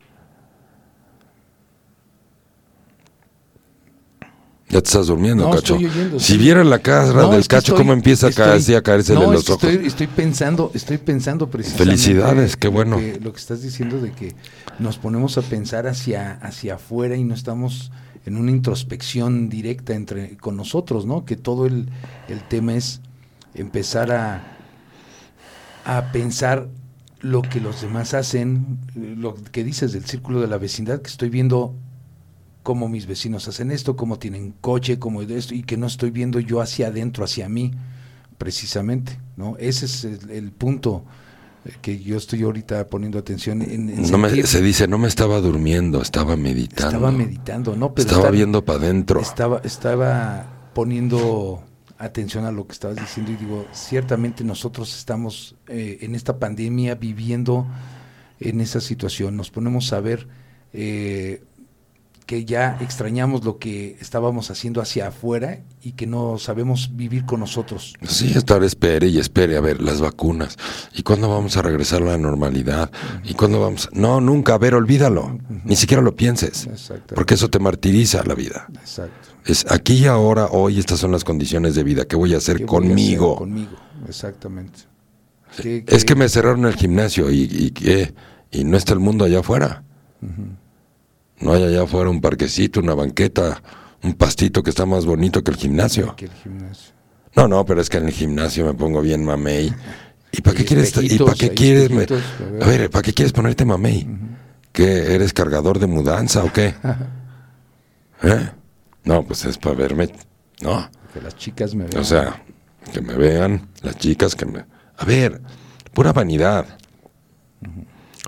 Ya 4.74 4.82
te 4.82 4.88
estás 4.88 5.06
durmiendo, 5.06 5.52
Cacho. 5.52 5.78
si 6.18 6.36
vieran 6.36 6.68
la 6.68 6.80
cara 6.80 7.28
del 7.28 7.48
Cacho, 7.48 7.76
cómo 7.76 7.94
empieza 7.94 8.28
a, 8.28 8.32
caerse, 8.32 8.76
a 8.76 8.82
caerse 8.82 9.14
no, 9.14 9.32
los 9.32 9.48
ojos. 9.48 9.64
Estoy, 9.64 9.86
estoy, 9.86 10.08
pensando, 10.08 10.72
estoy 10.74 10.98
pensando 10.98 11.48
precisamente. 11.48 11.92
Felicidades, 11.92 12.58
qué 12.58 12.70
bueno. 12.70 13.00
lo 13.22 13.32
que 13.32 13.40
estás 13.40 13.62
diciendo 13.62 14.02
de 14.02 14.12
que 14.12 14.34
nos 14.80 14.98
ponemos 14.98 15.38
a 15.38 15.44
pensar 15.44 15.86
hacia, 15.86 16.34
hacia 16.42 16.76
afuera 16.76 17.16
y 17.16 17.24
no 17.24 17.36
estamos 17.36 17.92
en 18.26 18.36
una 18.36 18.50
introspección 18.50 19.48
directa 19.48 19.94
entre 19.94 20.38
con 20.38 20.58
nosotros, 20.58 21.06
¿no? 21.06 21.24
Que 21.24 21.36
todo 21.36 21.68
el, 21.68 21.90
el 22.28 22.42
tema 22.42 22.74
es 22.74 23.00
empezar 23.54 24.12
a, 24.12 24.58
a 25.86 26.12
pensar 26.12 26.68
lo 27.20 27.44
que 27.44 27.62
los 27.62 27.82
demás 27.82 28.16
hacen, 28.16 28.80
lo 28.96 29.36
que 29.36 29.64
dices 29.64 29.94
del 29.94 30.06
círculo 30.06 30.42
de 30.42 30.48
la 30.48 30.58
vecindad, 30.58 31.00
que 31.04 31.12
estoy 31.12 31.30
viendo 31.30 31.76
cómo 32.64 32.88
mis 32.88 33.06
vecinos 33.06 33.48
hacen 33.48 33.72
esto, 33.72 33.96
cómo 33.96 34.18
tienen 34.18 34.56
coche, 34.62 34.98
cómo 34.98 35.22
esto, 35.22 35.54
y 35.54 35.64
que 35.64 35.78
no 35.78 35.86
estoy 35.86 36.12
viendo 36.12 36.40
yo 36.40 36.62
hacia 36.62 36.88
adentro, 36.88 37.26
hacia 37.26 37.50
mí, 37.50 37.72
precisamente, 38.38 39.20
¿no? 39.36 39.56
Ese 39.60 39.86
es 39.86 40.06
el, 40.06 40.52
punto 40.52 41.04
eh, 41.66 41.74
que 41.82 42.00
yo 42.00 42.18
estoy 42.18 42.44
ahorita 42.44 42.88
poniendo 42.88 43.20
atención 43.20 43.62
en, 43.62 44.02
no 44.10 44.30
se 44.30 44.62
dice 44.62 44.88
no 44.88 44.98
me 44.98 45.08
estaba 45.08 45.40
durmiendo 45.40 46.02
estaba 46.02 46.36
meditando. 46.36 46.88
Estaba 46.88 47.12
meditando 47.12 47.76
no 47.76 47.94
pero 47.94 48.10
estaba 48.10 48.32
viendo 48.32 48.66
para 48.66 48.80
adentro. 48.80 49.20
estaba 49.20 49.62
estaba 49.64 50.72
poniendo 50.74 51.64
atención 51.98 52.46
a 52.46 52.52
lo 52.52 52.66
que 52.68 52.74
estabas 52.74 52.98
diciendo 52.98 53.32
y 53.32 53.36
digo 53.36 53.66
ciertamente 53.72 54.44
nosotros 54.44 54.98
estamos 54.98 55.56
eh, 55.68 56.00
en 56.02 56.16
esta 56.16 56.40
pandemia 56.40 56.96
viviendo 56.96 57.68
en 58.40 58.62
esa 58.62 58.82
situación. 58.82 59.38
Nos 59.38 59.52
ponemos 59.52 59.94
a 59.94 60.02
ver 60.02 60.28
eh, 60.74 61.44
que 62.26 62.46
ya 62.46 62.78
extrañamos 62.82 63.44
lo 63.44 63.58
que 63.58 63.98
estábamos 64.00 64.50
haciendo 64.50 64.82
hacia 64.82 65.08
afuera 65.08 65.60
y 65.82 65.94
que 65.94 66.08
no 66.08 66.38
sabemos 66.38 66.96
vivir 66.96 67.26
con 67.26 67.40
nosotros. 67.40 67.94
Sí, 68.08 68.32
estar 68.36 68.64
espere 68.64 69.08
y 69.08 69.20
espere 69.20 69.58
a 69.58 69.62
ver 69.62 69.82
las 69.82 70.02
vacunas. 70.02 70.58
¿Y 70.94 71.04
cuándo 71.04 71.30
vamos 71.30 71.58
a 71.58 71.62
regresar 71.62 72.02
a 72.02 72.06
la 72.06 72.18
normalidad? 72.18 72.92
¿Y 73.24 73.34
cuándo 73.34 73.60
vamos? 73.60 73.90
No, 73.92 74.22
nunca, 74.22 74.54
a 74.54 74.58
ver, 74.58 74.76
olvídalo. 74.76 75.38
Ni 75.64 75.76
siquiera 75.76 76.02
lo 76.02 76.16
pienses. 76.16 76.70
Porque 77.14 77.34
eso 77.34 77.50
te 77.50 77.60
martiriza 77.60 78.24
la 78.24 78.36
vida. 78.36 78.68
Exacto. 78.74 79.30
Es 79.46 79.70
aquí 79.70 79.96
y 79.96 80.06
ahora, 80.06 80.46
hoy, 80.48 80.80
estas 80.80 81.00
son 81.00 81.12
las 81.12 81.24
condiciones 81.24 81.76
de 81.76 81.84
vida. 81.84 82.06
¿Qué 82.06 82.16
voy 82.16 82.34
a 82.34 82.38
hacer 82.38 82.66
conmigo? 82.66 83.36
conmigo, 83.36 83.78
exactamente. 84.08 84.80
es 85.64 86.06
que 86.06 86.16
me 86.16 86.30
cerraron 86.30 86.66
el 86.66 86.76
gimnasio 86.76 87.30
y, 87.30 87.42
y, 87.42 88.60
y 88.60 88.64
no 88.64 88.78
está 88.78 88.94
el 88.94 89.00
mundo 89.00 89.26
allá 89.26 89.40
afuera. 89.40 89.84
No 91.44 91.54
hay 91.54 91.64
allá 91.64 91.84
afuera 91.84 92.10
un 92.10 92.22
parquecito, 92.22 92.80
una 92.80 92.94
banqueta, 92.94 93.62
un 94.02 94.14
pastito 94.14 94.64
que 94.64 94.70
está 94.70 94.86
más 94.86 95.06
bonito 95.06 95.44
que 95.44 95.52
el 95.52 95.58
gimnasio. 95.58 96.16
Que 96.16 96.26
el 96.26 96.32
gimnasio. 96.32 96.94
No, 97.36 97.50
no, 97.50 97.66
pero 97.66 97.82
es 97.82 97.90
que 97.90 97.98
en 97.98 98.06
el 98.06 98.14
gimnasio 98.14 98.66
me 98.66 98.74
pongo 98.74 99.02
bien 99.02 99.26
mamey. 99.26 99.74
¿Y 100.32 100.42
para 100.42 100.56
qué 100.56 100.64
quieres, 100.64 100.96
y 101.02 101.20
para 101.20 101.34
qué 101.34 101.50
quieres, 101.52 101.90
me- 101.92 102.04
a 102.04 102.66
ver. 102.68 102.90
¿para 102.90 103.02
qué 103.02 103.14
quieres 103.14 103.34
ponerte 103.34 103.66
mamey? 103.66 104.08
¿Qué, 104.72 105.14
eres 105.16 105.34
cargador 105.34 105.80
de 105.80 105.88
mudanza 105.88 106.44
o 106.46 106.54
qué? 106.54 106.74
¿Eh? 108.24 108.50
No, 109.04 109.26
pues 109.26 109.44
es 109.44 109.58
para 109.58 109.76
verme, 109.76 110.10
no. 110.62 110.90
Que 111.14 111.22
las 111.22 111.36
chicas 111.36 111.76
me 111.76 111.86
vean. 111.86 112.02
O 112.02 112.06
sea, 112.06 112.42
que 112.94 113.02
me 113.02 113.16
vean, 113.16 113.68
las 113.82 113.98
chicas 113.98 114.34
que 114.34 114.46
me... 114.46 114.66
A 114.98 115.06
ver, 115.06 115.42
pura 115.94 116.14
vanidad. 116.14 116.66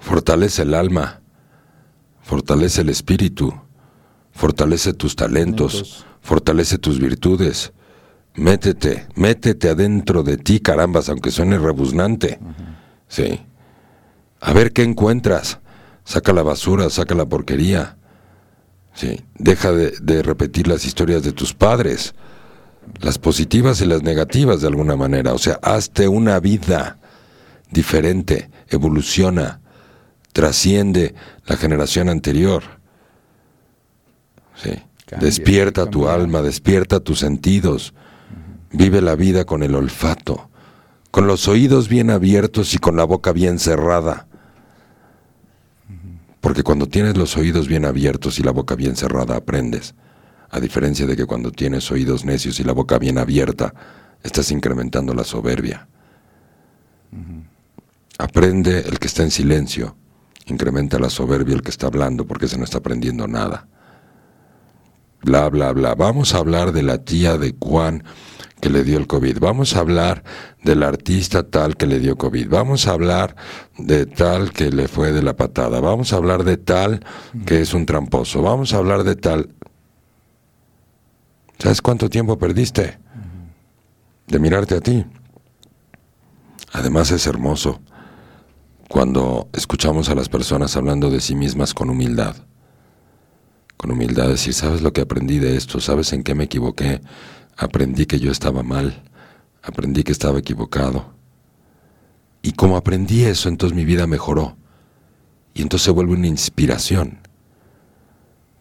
Fortalece 0.01 0.63
el 0.63 0.73
alma, 0.73 1.21
fortalece 2.25 2.81
el 2.81 2.89
espíritu, 2.89 3.53
fortalece 4.31 4.93
tus 4.93 5.15
talentos, 5.15 6.05
fortalece 6.21 6.77
tus 6.77 6.99
virtudes. 6.99 7.71
Métete, 8.33 9.07
métete 9.15 9.69
adentro 9.69 10.23
de 10.23 10.35
ti, 10.35 10.59
carambas, 10.59 11.07
aunque 11.07 11.31
suene 11.31 11.57
rebuznante. 11.57 12.39
Sí. 13.07 13.39
A 14.41 14.51
ver 14.51 14.73
qué 14.73 14.83
encuentras. 14.83 15.59
Saca 16.03 16.33
la 16.33 16.43
basura, 16.43 16.89
saca 16.89 17.15
la 17.15 17.25
porquería. 17.25 17.97
Sí. 18.93 19.23
Deja 19.37 19.71
de, 19.71 19.91
de 20.01 20.21
repetir 20.21 20.67
las 20.67 20.85
historias 20.85 21.23
de 21.23 21.31
tus 21.31 21.53
padres 21.53 22.15
las 23.01 23.17
positivas 23.17 23.81
y 23.81 23.85
las 23.85 24.03
negativas 24.03 24.61
de 24.61 24.67
alguna 24.67 24.95
manera. 24.95 25.33
O 25.33 25.37
sea, 25.37 25.59
hazte 25.61 26.07
una 26.07 26.39
vida 26.39 26.99
diferente, 27.71 28.49
evoluciona, 28.69 29.61
trasciende 30.35 31.15
la 31.45 31.55
generación 31.55 32.09
anterior. 32.09 32.63
Sí. 34.61 34.71
Cambia, 35.05 35.25
despierta 35.25 35.89
tu 35.89 36.09
alma, 36.09 36.41
despierta 36.41 36.99
tus 36.99 37.19
sentidos. 37.19 37.93
Vive 38.69 39.01
la 39.01 39.15
vida 39.15 39.45
con 39.45 39.63
el 39.63 39.73
olfato, 39.75 40.49
con 41.09 41.25
los 41.25 41.47
oídos 41.47 41.87
bien 41.87 42.09
abiertos 42.09 42.73
y 42.73 42.79
con 42.79 42.97
la 42.97 43.05
boca 43.05 43.31
bien 43.31 43.59
cerrada. 43.59 44.27
Porque 46.41 46.63
cuando 46.63 46.87
tienes 46.87 47.15
los 47.15 47.37
oídos 47.37 47.69
bien 47.69 47.85
abiertos 47.85 48.37
y 48.37 48.43
la 48.43 48.51
boca 48.51 48.75
bien 48.75 48.97
cerrada, 48.97 49.37
aprendes. 49.37 49.95
A 50.49 50.59
diferencia 50.59 51.05
de 51.05 51.15
que 51.15 51.25
cuando 51.25 51.49
tienes 51.49 51.89
oídos 51.91 52.25
necios 52.25 52.59
y 52.59 52.65
la 52.65 52.73
boca 52.73 52.99
bien 52.99 53.17
abierta, 53.17 53.73
estás 54.21 54.51
incrementando 54.51 55.13
la 55.13 55.23
soberbia. 55.23 55.87
Aprende 58.17 58.79
el 58.79 58.99
que 58.99 59.07
está 59.07 59.23
en 59.23 59.31
silencio, 59.31 59.95
incrementa 60.45 60.99
la 60.99 61.09
soberbia 61.09 61.55
el 61.55 61.61
que 61.61 61.71
está 61.71 61.87
hablando 61.87 62.25
porque 62.25 62.47
se 62.47 62.57
no 62.57 62.63
está 62.63 62.79
aprendiendo 62.79 63.27
nada. 63.27 63.67
Bla, 65.21 65.49
bla, 65.49 65.71
bla. 65.73 65.95
Vamos 65.95 66.35
a 66.35 66.37
hablar 66.37 66.71
de 66.71 66.83
la 66.83 66.99
tía 66.99 67.37
de 67.37 67.55
Juan 67.59 68.03
que 68.61 68.69
le 68.69 68.83
dio 68.83 68.97
el 68.97 69.07
COVID. 69.07 69.39
Vamos 69.39 69.75
a 69.75 69.79
hablar 69.79 70.23
del 70.63 70.83
artista 70.83 71.49
tal 71.49 71.77
que 71.77 71.87
le 71.87 71.99
dio 71.99 72.15
COVID. 72.15 72.47
Vamos 72.47 72.87
a 72.87 72.91
hablar 72.91 73.35
de 73.77 74.05
tal 74.05 74.51
que 74.51 74.69
le 74.69 74.87
fue 74.87 75.11
de 75.11 75.23
la 75.23 75.35
patada. 75.35 75.79
Vamos 75.79 76.13
a 76.13 76.17
hablar 76.17 76.43
de 76.43 76.57
tal 76.57 77.03
que 77.45 77.61
es 77.61 77.73
un 77.73 77.85
tramposo. 77.85 78.41
Vamos 78.43 78.73
a 78.73 78.77
hablar 78.77 79.03
de 79.03 79.15
tal. 79.15 79.49
¿Sabes 81.57 81.81
cuánto 81.81 82.09
tiempo 82.09 82.37
perdiste? 82.37 82.99
De 84.27 84.39
mirarte 84.39 84.75
a 84.75 84.81
ti. 84.81 85.05
Además 86.71 87.09
es 87.11 87.25
hermoso 87.25 87.81
cuando 88.89 89.49
escuchamos 89.53 90.09
a 90.09 90.15
las 90.15 90.29
personas 90.29 90.75
hablando 90.75 91.09
de 91.09 91.21
sí 91.21 91.35
mismas 91.35 91.73
con 91.73 91.89
humildad. 91.89 92.35
Con 93.77 93.91
humildad 93.91 94.29
decir, 94.29 94.53
¿sabes 94.53 94.81
lo 94.81 94.93
que 94.93 95.01
aprendí 95.01 95.39
de 95.39 95.55
esto? 95.57 95.79
¿Sabes 95.79 96.13
en 96.13 96.23
qué 96.23 96.35
me 96.35 96.45
equivoqué? 96.45 97.01
Aprendí 97.57 98.05
que 98.05 98.19
yo 98.19 98.31
estaba 98.31 98.63
mal. 98.63 99.03
Aprendí 99.63 100.03
que 100.03 100.11
estaba 100.11 100.39
equivocado. 100.39 101.13
Y 102.41 102.51
como 102.51 102.77
aprendí 102.77 103.23
eso, 103.23 103.49
entonces 103.49 103.75
mi 103.75 103.85
vida 103.85 104.07
mejoró. 104.07 104.55
Y 105.53 105.61
entonces 105.61 105.85
se 105.85 105.91
vuelve 105.91 106.13
una 106.13 106.27
inspiración. 106.27 107.19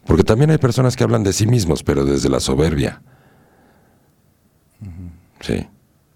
Porque 0.06 0.24
también 0.24 0.50
hay 0.50 0.58
personas 0.58 0.96
que 0.96 1.04
hablan 1.04 1.22
de 1.22 1.32
sí 1.32 1.46
mismos, 1.46 1.82
pero 1.82 2.04
desde 2.04 2.28
la 2.28 2.40
soberbia. 2.40 3.02
Sí. 5.40 5.66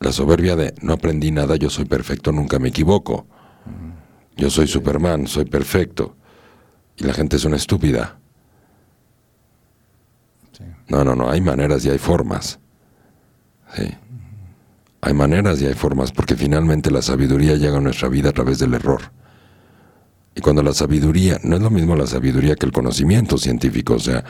La 0.01 0.13
soberbia 0.13 0.57
de 0.57 0.75
no 0.81 0.93
aprendí 0.93 1.31
nada, 1.31 1.57
yo 1.57 1.71
soy 1.71 1.85
perfecto, 1.85 2.33
nunca 2.33 2.59
me 2.59 2.69
equivoco. 2.69 3.27
Yo 4.39 4.49
soy 4.51 4.67
Superman, 4.67 5.27
soy 5.27 5.45
perfecto. 5.45 6.17
Y 6.97 7.05
la 7.05 7.13
gente 7.13 7.37
es 7.37 7.45
una 7.45 7.57
estúpida. 7.57 8.17
Sí. 10.57 10.65
No, 10.89 11.05
no, 11.05 11.15
no, 11.15 11.29
hay 11.29 11.41
maneras 11.41 11.85
y 11.85 11.91
hay 11.91 11.99
formas. 11.99 12.59
Sí. 13.77 13.89
Hay 15.01 15.13
maneras 15.15 15.61
y 15.61 15.67
hay 15.67 15.75
formas, 15.75 16.11
porque 16.13 16.35
finalmente 16.35 16.91
la 16.91 17.03
sabiduría 17.03 17.57
llega 17.57 17.79
a 17.79 17.81
nuestra 17.81 18.09
vida 18.09 18.31
a 18.31 18.33
través 18.33 18.59
del 18.59 18.75
error. 18.75 19.01
Y 20.35 20.41
cuando 20.41 20.63
la 20.63 20.73
sabiduría, 20.73 21.39
no 21.43 21.57
es 21.57 21.63
lo 21.63 21.71
mismo 21.71 21.95
la 21.97 22.07
sabiduría 22.07 22.55
que 22.57 22.67
el 22.67 22.73
conocimiento 22.73 23.39
científico, 23.39 23.95
o 23.95 23.99
sea, 23.99 24.25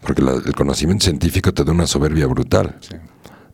porque 0.00 0.22
la- 0.22 0.34
el 0.34 0.54
conocimiento 0.54 1.04
científico 1.04 1.52
te 1.52 1.64
da 1.64 1.72
una 1.72 1.86
soberbia 1.86 2.26
brutal. 2.26 2.76
Sí. 2.80 2.94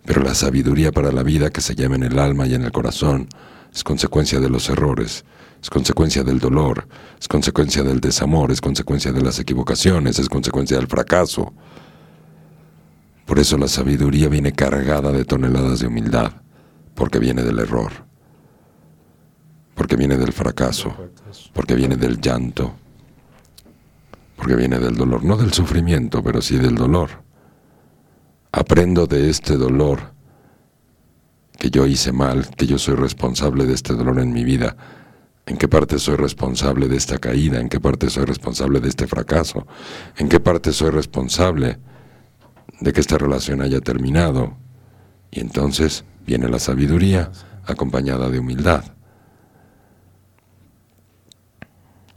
Pero 0.05 0.23
la 0.23 0.35
sabiduría 0.35 0.91
para 0.91 1.13
la 1.13 1.23
vida 1.23 1.51
que 1.51 1.61
se 1.61 1.75
llama 1.77 1.95
en 1.95 2.03
el 2.05 2.19
alma 2.19 2.47
y 2.47 2.55
en 2.55 2.63
el 2.63 2.73
corazón 2.73 3.29
es 3.73 3.85
consecuencia 3.85 4.41
de 4.41 4.51
los 4.51 4.69
errores, 4.69 5.25
es 5.63 5.71
consecuencia 5.71 6.25
del 6.25 6.41
dolor, 6.41 6.89
es 7.21 7.29
consecuencia 7.29 7.85
del 7.85 8.01
desamor, 8.01 8.51
es 8.51 8.61
consecuencia 8.61 9.13
de 9.13 9.23
las 9.23 9.39
equivocaciones, 9.39 10.19
es 10.19 10.29
consecuencia 10.29 10.77
del 10.77 10.89
fracaso. 10.89 11.53
Por 13.25 13.39
eso 13.39 13.57
la 13.57 13.69
sabiduría 13.69 14.29
viene 14.29 14.53
cargada 14.53 15.13
de 15.13 15.25
toneladas 15.25 15.79
de 15.79 15.87
humildad, 15.87 16.33
porque 16.97 17.21
viene 17.21 17.45
del 17.45 17.61
error, 17.61 17.93
porque 19.77 19.95
viene 19.95 20.17
del 20.17 20.33
fracaso, 20.33 20.97
porque 21.53 21.77
viene 21.77 21.97
del 21.97 22.21
llanto, 22.21 22.75
porque 24.35 24.57
viene 24.57 24.81
del 24.81 24.97
dolor, 24.97 25.23
no 25.23 25.37
del 25.37 25.53
sufrimiento, 25.53 26.25
pero 26.25 26.43
sí 26.43 26.59
del 26.59 26.75
dolor. 26.75 27.23
Aprendo 28.51 29.07
de 29.07 29.31
este 29.31 29.57
dolor 29.57 30.13
que 31.57 31.71
yo 31.71 31.87
hice 31.87 32.11
mal, 32.11 32.49
que 32.57 32.67
yo 32.67 32.79
soy 32.79 32.97
responsable 32.97 33.65
de 33.65 33.75
este 33.75 33.95
dolor 33.95 34.19
en 34.19 34.33
mi 34.33 34.43
vida. 34.43 34.77
¿En 35.47 35.57
qué 35.57 35.67
parte 35.67 35.99
soy 35.99 36.17
responsable 36.17 36.89
de 36.89 36.97
esta 36.97 37.19
caída? 37.19 37.61
¿En 37.61 37.69
qué 37.69 37.81
parte 37.81 38.09
soy 38.11 38.25
responsable 38.25 38.81
de 38.81 38.89
este 38.89 39.07
fracaso? 39.07 39.67
¿En 40.17 40.29
qué 40.29 40.39
parte 40.39 40.73
soy 40.73 40.91
responsable 40.91 41.79
de 42.81 42.93
que 42.93 43.01
esta 43.01 43.19
relación 43.19 43.61
haya 43.61 43.81
terminado? 43.81 44.57
Y 45.31 45.41
entonces 45.41 46.05
viene 46.25 46.49
la 46.49 46.61
sabiduría 46.61 47.33
acompañada 47.67 48.31
de 48.31 48.39
humildad. 48.39 48.85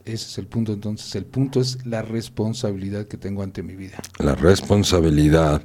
Ese 0.05 0.27
es 0.27 0.37
el 0.37 0.45
punto 0.45 0.73
entonces. 0.73 1.15
El 1.15 1.25
punto 1.25 1.59
es 1.59 1.83
la 1.85 2.03
responsabilidad 2.03 3.07
que 3.07 3.17
tengo 3.17 3.41
ante 3.41 3.63
mi 3.63 3.75
vida. 3.75 3.97
La 4.19 4.35
responsabilidad 4.35 5.63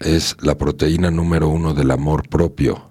es 0.00 0.36
la 0.40 0.58
proteína 0.58 1.12
número 1.12 1.48
uno 1.48 1.72
del 1.72 1.92
amor 1.92 2.28
propio. 2.28 2.90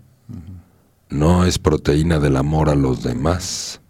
No 1.13 1.45
es 1.45 1.59
proteína 1.59 2.17
del 2.17 2.35
amor 2.37 2.69
a 2.69 2.75
los 2.75 3.03
demás. 3.03 3.81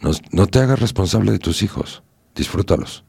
No, 0.00 0.10
no 0.30 0.46
te 0.46 0.58
hagas 0.58 0.78
responsable 0.78 1.32
de 1.32 1.38
tus 1.38 1.62
hijos. 1.62 2.02
Disfrútalos. 2.34 3.04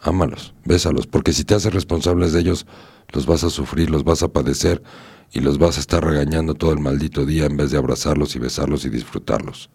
Ámalos. 0.00 0.54
Bésalos. 0.64 1.08
Porque 1.08 1.32
si 1.32 1.42
te 1.42 1.56
haces 1.56 1.74
responsables 1.74 2.32
de 2.32 2.40
ellos, 2.40 2.66
los 3.12 3.26
vas 3.26 3.42
a 3.42 3.50
sufrir, 3.50 3.90
los 3.90 4.04
vas 4.04 4.22
a 4.22 4.28
padecer 4.28 4.80
y 5.32 5.40
los 5.40 5.58
vas 5.58 5.76
a 5.76 5.80
estar 5.80 6.04
regañando 6.04 6.54
todo 6.54 6.72
el 6.72 6.78
maldito 6.78 7.26
día 7.26 7.46
en 7.46 7.56
vez 7.56 7.72
de 7.72 7.78
abrazarlos 7.78 8.36
y 8.36 8.38
besarlos 8.38 8.84
y 8.84 8.90
disfrutarlos. 8.90 9.68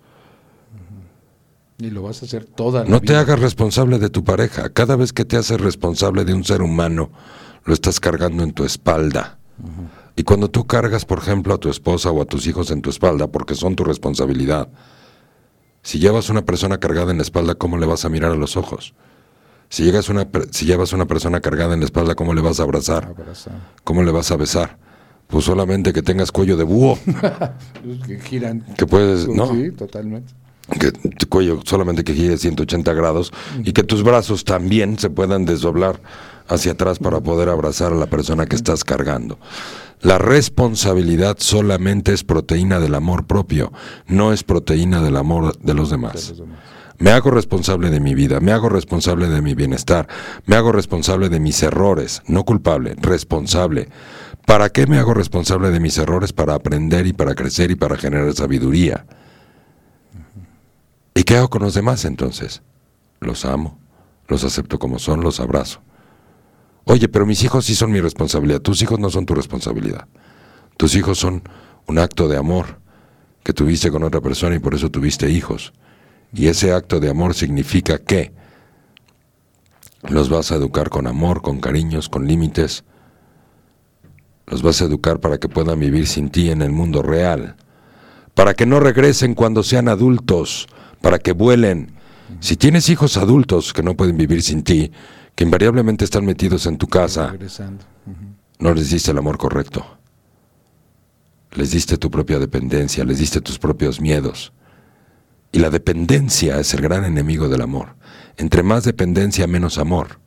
Y 1.80 1.90
lo 1.90 2.04
vas 2.04 2.24
a 2.24 2.26
hacer 2.26 2.46
toda 2.46 2.86
la 2.86 2.90
No 2.90 3.02
te 3.02 3.18
hagas 3.18 3.40
responsable 3.40 4.00
de 4.00 4.10
tu 4.10 4.24
pareja. 4.24 4.70
Cada 4.70 4.96
vez 4.96 5.12
que 5.12 5.26
te 5.26 5.36
haces 5.36 5.60
responsable 5.60 6.24
de 6.24 6.34
un 6.34 6.46
ser 6.46 6.62
humano, 6.62 7.12
lo 7.66 7.74
estás 7.74 8.00
cargando 8.00 8.44
en 8.44 8.54
tu 8.54 8.64
espalda. 8.64 9.40
Y 10.16 10.24
cuando 10.24 10.50
tú 10.50 10.66
cargas, 10.66 11.06
por 11.06 11.18
ejemplo, 11.20 11.54
a 11.54 11.58
tu 11.58 11.70
esposa 11.70 12.12
o 12.12 12.22
a 12.22 12.26
tus 12.26 12.46
hijos 12.48 12.70
en 12.72 12.82
tu 12.82 12.90
espalda, 12.90 13.28
porque 13.28 13.56
son 13.56 13.76
tu 13.76 13.84
responsabilidad, 13.84 14.70
si 15.82 16.00
llevas 16.00 16.30
una 16.30 16.44
persona 16.46 16.80
cargada 16.80 17.12
en 17.12 17.18
la 17.18 17.24
espalda, 17.24 17.56
¿cómo 17.56 17.78
le 17.78 17.86
vas 17.86 18.06
a 18.06 18.10
mirar 18.10 18.32
a 18.32 18.36
los 18.36 18.56
ojos? 18.56 18.94
Si, 19.70 19.84
llegas 19.84 20.08
una, 20.10 20.28
si 20.52 20.66
llevas 20.66 20.94
una 20.94 21.06
persona 21.08 21.42
cargada 21.42 21.74
en 21.74 21.80
la 21.80 21.86
espalda, 21.86 22.14
¿cómo 22.14 22.34
le 22.34 22.42
vas 22.42 22.60
a 22.60 22.64
abrazar? 22.64 23.06
Abrazar. 23.06 23.54
¿Cómo 23.84 24.04
le 24.04 24.12
vas 24.12 24.30
a 24.32 24.38
besar? 24.38 24.78
Pues 25.28 25.46
solamente 25.46 25.94
que 25.94 26.04
tengas 26.04 26.32
cuello 26.32 26.58
de 26.58 26.64
búho, 26.64 27.00
que 28.06 28.20
giran. 28.20 28.64
que 28.78 28.86
puedes, 28.86 29.28
¿no? 29.28 29.52
Sí, 29.52 29.72
totalmente. 29.72 30.32
que 30.80 30.92
tu 30.92 31.28
cuello 31.28 31.60
solamente 31.66 32.04
que 32.04 32.14
gire 32.14 32.38
180 32.38 32.94
grados 32.94 33.34
y 33.64 33.74
que 33.74 33.84
tus 33.84 34.04
brazos 34.04 34.44
también 34.44 35.00
se 35.00 35.10
puedan 35.10 35.46
desdoblar 35.46 36.00
hacia 36.48 36.74
atrás 36.74 37.00
para 37.00 37.22
poder 37.22 37.50
abrazar 37.50 37.94
a 37.94 37.96
la 37.96 38.06
persona 38.06 38.46
que 38.46 38.56
estás 38.56 38.84
cargando. 38.84 39.40
La 40.04 40.18
responsabilidad 40.18 41.38
solamente 41.40 42.12
es 42.12 42.26
proteína 42.26 42.82
del 42.82 42.94
amor 42.94 43.26
propio, 43.26 43.72
no 44.06 44.34
es 44.34 44.44
proteína 44.44 45.02
del 45.02 45.16
amor 45.16 45.58
de 45.60 45.74
los 45.74 45.90
demás. 45.90 46.34
Me 47.00 47.12
hago 47.12 47.32
responsable 47.32 47.90
de 47.90 48.02
mi 48.02 48.14
vida, 48.14 48.42
me 48.42 48.52
hago 48.52 48.68
responsable 48.68 49.30
de 49.30 49.42
mi 49.42 49.56
bienestar, 49.56 50.10
me 50.46 50.58
hago 50.58 50.74
responsable 50.74 51.30
de 51.30 51.40
mis 51.40 51.64
errores, 51.64 52.22
no 52.28 52.44
culpable, 52.44 52.96
responsable. 53.00 53.88
¿Para 54.46 54.68
qué 54.70 54.88
me 54.88 55.00
hago 55.00 55.14
responsable 55.14 55.70
de 55.72 55.80
mis 55.80 55.98
errores? 55.98 56.34
Para 56.34 56.56
aprender 56.56 57.08
y 57.08 57.14
para 57.14 57.34
crecer 57.34 57.72
y 57.72 57.76
para 57.76 57.96
generar 57.96 58.34
sabiduría. 58.34 59.06
¿Y 61.16 61.24
qué 61.24 61.38
hago 61.38 61.50
con 61.50 61.62
los 61.62 61.76
demás 61.76 62.04
entonces? 62.04 62.62
Los 63.22 63.46
amo, 63.46 63.80
los 64.28 64.44
acepto 64.44 64.80
como 64.80 65.00
son, 65.00 65.22
los 65.22 65.40
abrazo. 65.40 65.80
Oye, 66.86 67.08
pero 67.08 67.26
mis 67.26 67.44
hijos 67.44 67.66
sí 67.66 67.76
son 67.76 67.92
mi 67.92 68.02
responsabilidad, 68.02 68.62
tus 68.62 68.82
hijos 68.82 69.00
no 69.00 69.10
son 69.10 69.26
tu 69.26 69.36
responsabilidad. 69.36 70.08
Tus 70.78 70.96
hijos 70.96 71.18
son 71.18 71.44
un 71.88 72.00
acto 72.00 72.28
de 72.28 72.38
amor 72.38 72.80
que 73.44 73.54
tuviste 73.54 73.92
con 73.92 74.04
otra 74.04 74.22
persona 74.22 74.56
y 74.56 74.60
por 74.60 74.74
eso 74.74 74.90
tuviste 74.90 75.30
hijos. 75.30 75.74
Y 76.34 76.48
ese 76.48 76.74
acto 76.74 77.00
de 77.00 77.10
amor 77.10 77.36
significa 77.36 78.00
que 78.00 78.34
los 80.10 80.30
vas 80.30 80.52
a 80.52 80.56
educar 80.56 80.90
con 80.90 81.08
amor, 81.08 81.42
con 81.42 81.60
cariños, 81.60 82.10
con 82.10 82.28
límites. 82.28 82.84
Los 84.48 84.62
vas 84.62 84.82
a 84.82 84.86
educar 84.86 85.20
para 85.20 85.38
que 85.38 85.48
puedan 85.48 85.80
vivir 85.80 86.08
sin 86.08 86.30
ti 86.30 86.50
en 86.50 86.62
el 86.62 86.72
mundo 86.72 87.02
real. 87.02 87.56
Para 88.34 88.56
que 88.56 88.66
no 88.66 88.80
regresen 88.80 89.36
cuando 89.36 89.64
sean 89.64 89.88
adultos, 89.88 90.68
para 91.02 91.20
que 91.20 91.32
vuelen. 91.32 91.94
Si 92.40 92.58
tienes 92.58 92.90
hijos 92.90 93.16
adultos 93.18 93.74
que 93.74 93.84
no 93.84 93.96
pueden 93.96 94.18
vivir 94.18 94.42
sin 94.42 94.64
ti, 94.64 94.92
que 95.36 95.44
invariablemente 95.44 96.06
están 96.06 96.26
metidos 96.26 96.66
en 96.66 96.78
tu 96.78 96.88
casa, 96.88 97.34
no 98.60 98.74
les 98.74 98.90
diste 98.90 99.12
el 99.12 99.18
amor 99.18 99.38
correcto. 99.38 99.86
Les 101.52 101.72
diste 101.72 101.98
tu 101.98 102.10
propia 102.10 102.40
dependencia, 102.40 103.04
les 103.04 103.20
diste 103.20 103.42
tus 103.42 103.60
propios 103.60 104.02
miedos. 104.02 104.54
Y 105.52 105.60
la 105.60 105.70
dependencia 105.70 106.60
es 106.60 106.74
el 106.74 106.82
gran 106.82 107.06
enemigo 107.06 107.48
del 107.48 107.62
amor. 107.62 107.96
Entre 108.38 108.64
más 108.64 108.84
dependencia, 108.84 109.46
menos 109.46 109.78
amor. 109.78 110.20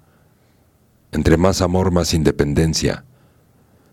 Entre 1.10 1.36
más 1.36 1.62
amor, 1.62 1.90
más 1.90 2.14
independencia. 2.14 3.04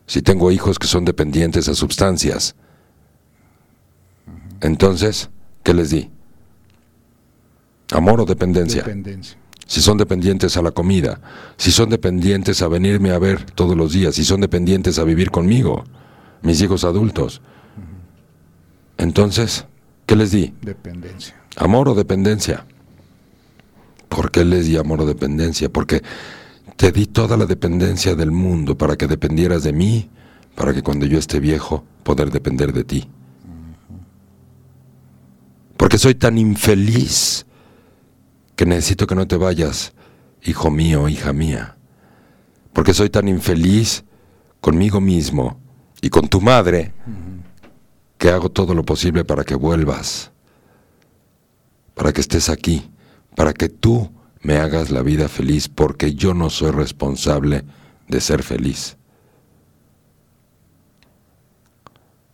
Si 0.05 0.21
tengo 0.21 0.51
hijos 0.51 0.77
que 0.77 0.85
son 0.85 1.05
dependientes 1.05 1.67
a 1.69 1.73
sustancias, 1.73 2.55
entonces, 4.61 5.29
¿qué 5.63 5.73
les 5.73 5.89
di? 5.89 6.11
¿Amor 7.91 8.21
o 8.21 8.25
dependencia? 8.25 8.83
Dependencia. 8.83 9.37
Si 9.73 9.81
son 9.81 9.97
dependientes 9.97 10.55
a 10.55 10.61
la 10.61 10.69
comida, 10.69 11.19
si 11.57 11.71
son 11.71 11.89
dependientes 11.89 12.61
a 12.61 12.67
venirme 12.67 13.09
a 13.09 13.17
ver 13.17 13.43
todos 13.43 13.75
los 13.75 13.91
días, 13.91 14.13
si 14.13 14.23
son 14.23 14.39
dependientes 14.39 14.99
a 14.99 15.03
vivir 15.03 15.31
conmigo, 15.31 15.83
mis 16.43 16.61
hijos 16.61 16.83
adultos. 16.83 17.41
Entonces, 18.99 19.65
¿qué 20.05 20.15
les 20.15 20.29
di? 20.29 20.53
Dependencia. 20.61 21.41
¿Amor 21.55 21.89
o 21.89 21.95
dependencia? 21.95 22.67
¿Por 24.09 24.29
qué 24.29 24.45
les 24.45 24.67
di 24.67 24.77
amor 24.77 25.01
o 25.01 25.05
dependencia? 25.07 25.69
Porque 25.69 26.03
te 26.77 26.91
di 26.91 27.07
toda 27.07 27.35
la 27.35 27.47
dependencia 27.47 28.13
del 28.13 28.29
mundo 28.29 28.77
para 28.77 28.95
que 28.95 29.07
dependieras 29.07 29.63
de 29.63 29.73
mí, 29.73 30.07
para 30.53 30.71
que 30.75 30.83
cuando 30.83 31.07
yo 31.07 31.17
esté 31.17 31.39
viejo 31.39 31.83
poder 32.03 32.29
depender 32.29 32.73
de 32.73 32.83
ti. 32.83 33.09
Porque 35.77 35.97
soy 35.97 36.13
tan 36.13 36.37
infeliz 36.37 37.47
necesito 38.65 39.07
que 39.07 39.15
no 39.15 39.27
te 39.27 39.37
vayas, 39.37 39.93
hijo 40.43 40.69
mío, 40.69 41.09
hija 41.09 41.33
mía. 41.33 41.77
Porque 42.71 42.93
soy 42.93 43.09
tan 43.09 43.27
infeliz 43.27 44.03
conmigo 44.61 45.01
mismo 45.01 45.59
y 46.01 46.09
con 46.09 46.27
tu 46.27 46.41
madre 46.41 46.93
que 48.17 48.29
hago 48.29 48.49
todo 48.49 48.73
lo 48.73 48.83
posible 48.83 49.25
para 49.25 49.43
que 49.43 49.55
vuelvas, 49.55 50.31
para 51.93 52.13
que 52.13 52.21
estés 52.21 52.49
aquí, 52.49 52.89
para 53.35 53.53
que 53.53 53.69
tú 53.69 54.11
me 54.41 54.57
hagas 54.57 54.91
la 54.91 55.01
vida 55.01 55.27
feliz, 55.27 55.67
porque 55.69 56.13
yo 56.13 56.33
no 56.33 56.49
soy 56.49 56.71
responsable 56.71 57.63
de 58.07 58.21
ser 58.21 58.43
feliz. 58.43 58.97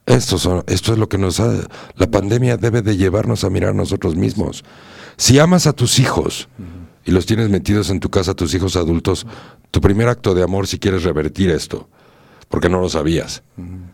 Esto, 0.09 0.63
esto 0.65 0.93
es 0.93 0.97
lo 0.97 1.07
que 1.07 1.19
nos 1.19 1.39
ha... 1.39 1.53
La 1.95 2.09
pandemia 2.09 2.57
debe 2.57 2.81
de 2.81 2.97
llevarnos 2.97 3.43
a 3.43 3.51
mirar 3.51 3.75
nosotros 3.75 4.15
mismos. 4.15 4.63
Si 5.17 5.37
amas 5.37 5.67
a 5.67 5.73
tus 5.73 5.99
hijos 5.99 6.49
y 7.05 7.11
los 7.11 7.27
tienes 7.27 7.49
metidos 7.49 7.91
en 7.91 7.99
tu 7.99 8.09
casa, 8.09 8.33
tus 8.33 8.55
hijos 8.55 8.75
adultos, 8.75 9.27
tu 9.69 9.81
primer 9.81 10.07
acto 10.07 10.33
de 10.33 10.41
amor, 10.41 10.65
si 10.65 10.79
quieres 10.79 11.03
revertir 11.03 11.51
esto, 11.51 11.87
porque 12.47 12.69
no 12.69 12.81
lo 12.81 12.89
sabías, 12.89 13.43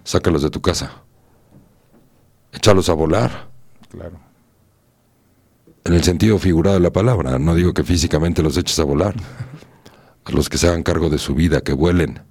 sácalos 0.06 0.42
de 0.42 0.50
tu 0.50 0.62
casa. 0.62 1.04
Échalos 2.54 2.88
a 2.88 2.94
volar. 2.94 3.50
Claro. 3.90 4.18
En 5.84 5.94
el 5.96 6.04
sentido 6.04 6.40
figurado 6.40 6.78
de 6.78 6.82
la 6.82 6.94
palabra, 6.94 7.38
no 7.40 7.56
digo 7.56 7.74
que 7.74 7.84
físicamente 7.84 8.42
los 8.42 8.56
eches 8.56 8.80
a 8.80 8.86
volar. 8.86 9.16
A 10.28 10.32
los 10.32 10.50
que 10.50 10.58
se 10.58 10.68
hagan 10.68 10.82
cargo 10.82 11.12
de 11.12 11.20
su 11.20 11.36
vida, 11.36 11.62
que 11.62 11.74
vuelen. 11.74 12.22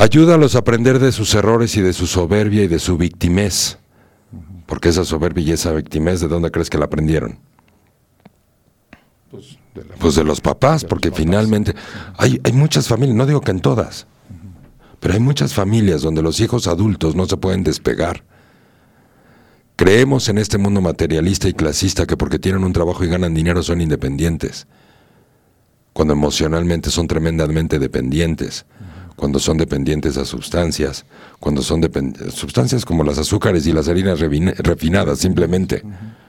Ayúdalos 0.00 0.54
a 0.54 0.60
aprender 0.60 1.00
de 1.00 1.10
sus 1.10 1.34
errores 1.34 1.76
y 1.76 1.80
de 1.80 1.92
su 1.92 2.06
soberbia 2.06 2.62
y 2.62 2.68
de 2.68 2.78
su 2.78 2.96
victimez. 2.96 3.78
Porque 4.64 4.90
esa 4.90 5.04
soberbia 5.04 5.44
y 5.44 5.50
esa 5.50 5.72
victimez, 5.72 6.20
¿de 6.20 6.28
dónde 6.28 6.52
crees 6.52 6.70
que 6.70 6.78
la 6.78 6.84
aprendieron? 6.84 7.40
Pues 9.28 9.58
de, 9.74 9.82
Pues 9.82 10.14
de 10.14 10.22
los 10.22 10.40
papás, 10.40 10.84
porque 10.84 11.10
finalmente 11.10 11.74
hay, 12.16 12.40
hay 12.44 12.52
muchas 12.52 12.86
familias, 12.86 13.16
no 13.16 13.26
digo 13.26 13.40
que 13.40 13.50
en 13.50 13.58
todas, 13.58 14.06
pero 15.00 15.14
hay 15.14 15.20
muchas 15.20 15.52
familias 15.52 16.02
donde 16.02 16.22
los 16.22 16.38
hijos 16.38 16.68
adultos 16.68 17.16
no 17.16 17.26
se 17.26 17.36
pueden 17.36 17.64
despegar. 17.64 18.22
Creemos 19.74 20.28
en 20.28 20.38
este 20.38 20.58
mundo 20.58 20.80
materialista 20.80 21.48
y 21.48 21.54
clasista 21.54 22.06
que 22.06 22.16
porque 22.16 22.38
tienen 22.38 22.62
un 22.62 22.72
trabajo 22.72 23.02
y 23.02 23.08
ganan 23.08 23.34
dinero 23.34 23.64
son 23.64 23.80
independientes, 23.80 24.68
cuando 25.92 26.14
emocionalmente 26.14 26.88
son 26.92 27.08
tremendamente 27.08 27.80
dependientes, 27.80 28.64
cuando 29.18 29.40
son 29.40 29.58
dependientes 29.58 30.16
a 30.16 30.24
sustancias, 30.24 31.04
cuando 31.40 31.60
son 31.60 31.82
sustancias 32.32 32.84
como 32.84 33.02
las 33.02 33.18
azúcares 33.18 33.66
y 33.66 33.72
las 33.72 33.88
harinas 33.88 34.20
refinadas, 34.20 35.18
simplemente, 35.18 35.82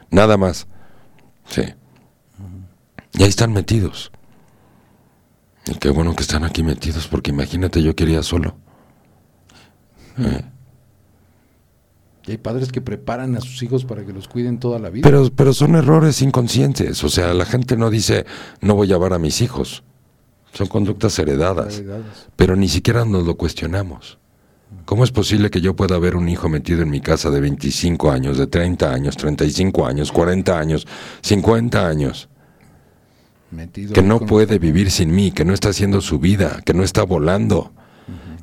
nada 0.10 0.38
más. 0.38 0.68
Sí. 1.48 1.62
Y 3.14 3.24
ahí 3.24 3.30
están 3.30 3.54
metidos. 3.54 4.12
Y 5.68 5.76
qué 5.76 5.90
bueno 5.92 6.16
que 6.16 6.24
están 6.24 6.44
aquí 6.44 6.64
metidos, 6.64 7.08
porque 7.08 7.30
imagínate, 7.30 7.84
yo 7.84 7.96
quería 7.96 8.24
solo. 8.24 8.58
Eh, 10.18 10.42
Y 12.26 12.32
hay 12.32 12.38
padres 12.38 12.72
que 12.72 12.82
preparan 12.82 13.36
a 13.36 13.42
sus 13.42 13.62
hijos 13.62 13.86
para 13.86 14.04
que 14.04 14.14
los 14.14 14.28
cuiden 14.28 14.60
toda 14.60 14.80
la 14.80 14.90
vida. 14.90 15.04
Pero, 15.04 15.30
pero 15.36 15.54
son 15.54 15.76
errores 15.76 16.24
inconscientes. 16.24 17.04
O 17.04 17.10
sea, 17.10 17.36
la 17.36 17.46
gente 17.46 17.78
no 17.78 17.92
dice, 17.92 18.26
no 18.62 18.74
voy 18.74 18.88
a 18.88 18.96
llevar 18.96 19.14
a 19.14 19.20
mis 19.20 19.42
hijos. 19.42 19.84
Son 20.54 20.68
conductas 20.68 21.18
heredadas. 21.20 21.80
Heredadas. 21.80 22.28
Pero 22.36 22.56
ni 22.56 22.68
siquiera 22.68 23.06
nos 23.06 23.26
lo 23.26 23.36
cuestionamos. 23.36 24.18
¿Cómo 24.86 25.04
es 25.04 25.12
posible 25.12 25.50
que 25.50 25.62
yo 25.62 25.76
pueda 25.76 25.98
ver 25.98 26.16
un 26.16 26.30
hijo 26.30 26.50
metido 26.50 26.82
en 26.82 26.90
mi 26.90 27.02
casa 27.02 27.30
de 27.30 27.40
25 27.40 28.12
años, 28.12 28.38
de 28.38 28.48
30 28.48 28.92
años, 28.92 29.18
35 29.18 29.86
años, 29.86 30.12
40 30.12 30.60
años, 30.60 30.88
50 31.22 31.88
años? 31.88 32.30
Metido 33.52 33.94
que 33.94 34.04
no 34.04 34.20
puede 34.20 34.60
vivir 34.60 34.92
sin 34.92 35.14
mí, 35.14 35.32
que 35.32 35.46
no 35.46 35.54
está 35.54 35.70
haciendo 35.70 36.02
su 36.02 36.20
vida, 36.20 36.62
que 36.66 36.74
no 36.74 36.84
está 36.84 37.04
volando, 37.04 37.72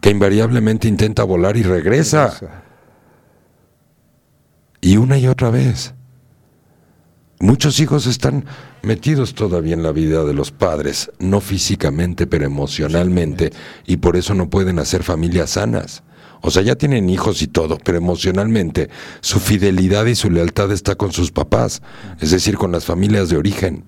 que 0.00 0.10
invariablemente 0.10 0.88
intenta 0.88 1.22
volar 1.22 1.56
y 1.56 1.62
regresa, 1.62 2.32
y 4.80 4.96
una 4.96 5.18
y 5.18 5.28
otra 5.28 5.50
vez. 5.50 5.94
Muchos 7.38 7.80
hijos 7.80 8.06
están 8.06 8.46
metidos 8.82 9.34
todavía 9.34 9.74
en 9.74 9.82
la 9.82 9.92
vida 9.92 10.24
de 10.24 10.32
los 10.32 10.52
padres, 10.52 11.10
no 11.18 11.40
físicamente, 11.40 12.26
pero 12.26 12.46
emocionalmente, 12.46 13.52
y 13.86 13.98
por 13.98 14.16
eso 14.16 14.34
no 14.34 14.48
pueden 14.48 14.78
hacer 14.78 15.02
familias 15.02 15.50
sanas. 15.50 16.02
O 16.40 16.50
sea, 16.50 16.62
ya 16.62 16.76
tienen 16.76 17.10
hijos 17.10 17.42
y 17.42 17.46
todo, 17.46 17.78
pero 17.78 17.98
emocionalmente 17.98 18.88
su 19.20 19.38
fidelidad 19.38 20.06
y 20.06 20.14
su 20.14 20.30
lealtad 20.30 20.72
está 20.72 20.94
con 20.94 21.12
sus 21.12 21.30
papás, 21.30 21.82
es 22.20 22.30
decir, 22.30 22.56
con 22.56 22.72
las 22.72 22.84
familias 22.84 23.28
de 23.28 23.36
origen. 23.36 23.84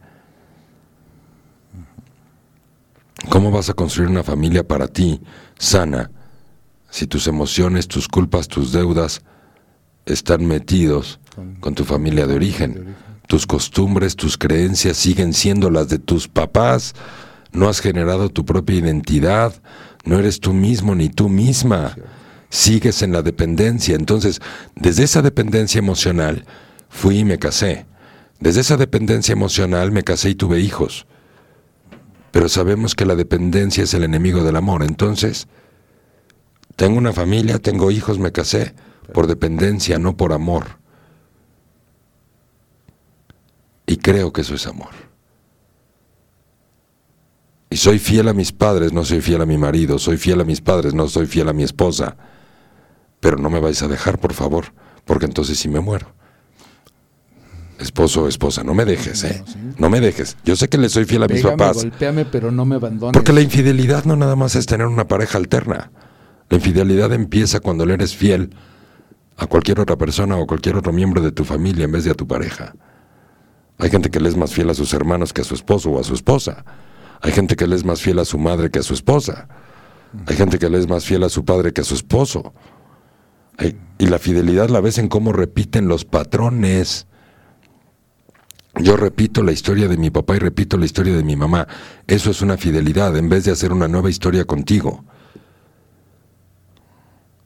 ¿Cómo 3.30 3.50
vas 3.50 3.70
a 3.70 3.74
construir 3.74 4.10
una 4.10 4.22
familia 4.22 4.66
para 4.66 4.88
ti 4.88 5.20
sana 5.58 6.10
si 6.90 7.06
tus 7.06 7.26
emociones, 7.26 7.88
tus 7.88 8.08
culpas, 8.08 8.48
tus 8.48 8.72
deudas 8.72 9.22
están 10.04 10.46
metidos 10.46 11.18
con 11.60 11.74
tu 11.74 11.84
familia 11.84 12.26
de 12.26 12.34
origen? 12.34 12.96
Tus 13.28 13.46
costumbres, 13.46 14.16
tus 14.16 14.36
creencias 14.36 14.96
siguen 14.96 15.32
siendo 15.32 15.70
las 15.70 15.88
de 15.88 16.00
tus 16.00 16.26
papás. 16.26 16.94
No 17.52 17.68
has 17.68 17.80
generado 17.80 18.28
tu 18.28 18.44
propia 18.44 18.76
identidad. 18.76 19.54
No 20.04 20.18
eres 20.18 20.40
tú 20.40 20.52
mismo 20.52 20.96
ni 20.96 21.08
tú 21.08 21.28
misma. 21.28 21.96
Sigues 22.50 23.02
en 23.02 23.12
la 23.12 23.22
dependencia. 23.22 23.94
Entonces, 23.94 24.40
desde 24.74 25.04
esa 25.04 25.22
dependencia 25.22 25.78
emocional, 25.78 26.44
fui 26.88 27.20
y 27.20 27.24
me 27.24 27.38
casé. 27.38 27.86
Desde 28.40 28.62
esa 28.62 28.76
dependencia 28.76 29.32
emocional 29.32 29.92
me 29.92 30.02
casé 30.02 30.30
y 30.30 30.34
tuve 30.34 30.58
hijos 30.58 31.06
pero 32.30 32.48
sabemos 32.48 32.94
que 32.94 33.06
la 33.06 33.16
dependencia 33.16 33.84
es 33.84 33.94
el 33.94 34.04
enemigo 34.04 34.44
del 34.44 34.56
amor. 34.56 34.82
Entonces, 34.82 35.48
tengo 36.76 36.98
una 36.98 37.12
familia, 37.12 37.58
tengo 37.58 37.90
hijos, 37.90 38.18
me 38.18 38.32
casé 38.32 38.74
por 39.12 39.26
dependencia, 39.26 39.98
no 39.98 40.16
por 40.16 40.32
amor. 40.32 40.77
Y 43.88 43.96
creo 43.96 44.32
que 44.34 44.42
eso 44.42 44.54
es 44.54 44.66
amor. 44.66 44.90
Y 47.70 47.78
soy 47.78 47.98
fiel 47.98 48.28
a 48.28 48.34
mis 48.34 48.52
padres, 48.52 48.92
no 48.92 49.02
soy 49.02 49.22
fiel 49.22 49.40
a 49.40 49.46
mi 49.46 49.56
marido, 49.56 49.98
soy 49.98 50.18
fiel 50.18 50.42
a 50.42 50.44
mis 50.44 50.60
padres, 50.60 50.92
no 50.92 51.08
soy 51.08 51.26
fiel 51.26 51.48
a 51.48 51.54
mi 51.54 51.62
esposa. 51.62 52.16
Pero 53.20 53.38
no 53.38 53.48
me 53.48 53.60
vais 53.60 53.82
a 53.82 53.88
dejar, 53.88 54.18
por 54.18 54.34
favor, 54.34 54.66
porque 55.06 55.24
entonces 55.24 55.58
sí 55.58 55.70
me 55.70 55.80
muero. 55.80 56.14
Esposo 57.80 58.24
o 58.24 58.28
esposa, 58.28 58.62
no 58.62 58.74
me 58.74 58.84
dejes, 58.84 59.24
¿eh? 59.24 59.42
No 59.78 59.88
me 59.88 60.00
dejes. 60.00 60.36
Yo 60.44 60.54
sé 60.54 60.68
que 60.68 60.76
le 60.76 60.90
soy 60.90 61.06
fiel 61.06 61.22
a 61.22 61.28
mis 61.28 61.42
papás. 61.42 61.76
Golpéame, 61.76 62.26
pero 62.26 62.50
no 62.50 62.66
me 62.66 62.74
abandones. 62.74 63.14
Porque 63.14 63.32
la 63.32 63.40
infidelidad 63.40 64.04
no 64.04 64.16
nada 64.16 64.36
más 64.36 64.54
es 64.54 64.66
tener 64.66 64.86
una 64.86 65.08
pareja 65.08 65.38
alterna. 65.38 65.90
La 66.50 66.58
infidelidad 66.58 67.12
empieza 67.14 67.60
cuando 67.60 67.86
le 67.86 67.94
eres 67.94 68.14
fiel 68.14 68.54
a 69.38 69.46
cualquier 69.46 69.80
otra 69.80 69.96
persona 69.96 70.36
o 70.36 70.46
cualquier 70.46 70.76
otro 70.76 70.92
miembro 70.92 71.22
de 71.22 71.32
tu 71.32 71.44
familia 71.44 71.86
en 71.86 71.92
vez 71.92 72.04
de 72.04 72.10
a 72.10 72.14
tu 72.14 72.26
pareja. 72.26 72.74
Hay 73.78 73.90
gente 73.90 74.10
que 74.10 74.20
le 74.20 74.28
es 74.28 74.36
más 74.36 74.52
fiel 74.52 74.70
a 74.70 74.74
sus 74.74 74.92
hermanos 74.92 75.32
que 75.32 75.42
a 75.42 75.44
su 75.44 75.54
esposo 75.54 75.90
o 75.90 76.00
a 76.00 76.04
su 76.04 76.14
esposa. 76.14 76.64
Hay 77.20 77.32
gente 77.32 77.56
que 77.56 77.66
le 77.66 77.76
es 77.76 77.84
más 77.84 78.00
fiel 78.00 78.18
a 78.18 78.24
su 78.24 78.38
madre 78.38 78.70
que 78.70 78.80
a 78.80 78.82
su 78.82 78.94
esposa. 78.94 79.48
Hay 80.26 80.36
gente 80.36 80.58
que 80.58 80.68
le 80.68 80.78
es 80.78 80.88
más 80.88 81.04
fiel 81.04 81.22
a 81.24 81.28
su 81.28 81.44
padre 81.44 81.72
que 81.72 81.82
a 81.82 81.84
su 81.84 81.94
esposo. 81.94 82.52
y 83.98 84.06
la 84.06 84.20
fidelidad 84.20 84.68
la 84.68 84.80
ves 84.80 84.98
en 84.98 85.08
cómo 85.08 85.32
repiten 85.32 85.88
los 85.88 86.04
patrones. 86.04 87.08
Yo 88.76 88.96
repito 88.96 89.42
la 89.42 89.50
historia 89.50 89.88
de 89.88 89.96
mi 89.96 90.10
papá 90.10 90.36
y 90.36 90.38
repito 90.38 90.76
la 90.76 90.84
historia 90.84 91.16
de 91.16 91.24
mi 91.24 91.34
mamá. 91.34 91.66
Eso 92.06 92.30
es 92.30 92.42
una 92.42 92.56
fidelidad 92.56 93.16
en 93.16 93.28
vez 93.28 93.44
de 93.44 93.50
hacer 93.50 93.72
una 93.72 93.88
nueva 93.88 94.10
historia 94.10 94.44
contigo. 94.44 95.04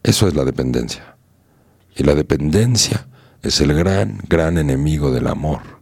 Eso 0.02 0.28
es 0.28 0.34
la 0.34 0.44
dependencia. 0.44 1.16
Y 1.96 2.02
la 2.02 2.14
dependencia 2.14 3.08
es 3.42 3.60
el 3.60 3.72
gran, 3.74 4.18
gran 4.28 4.58
enemigo 4.58 5.10
del 5.10 5.26
amor. 5.26 5.81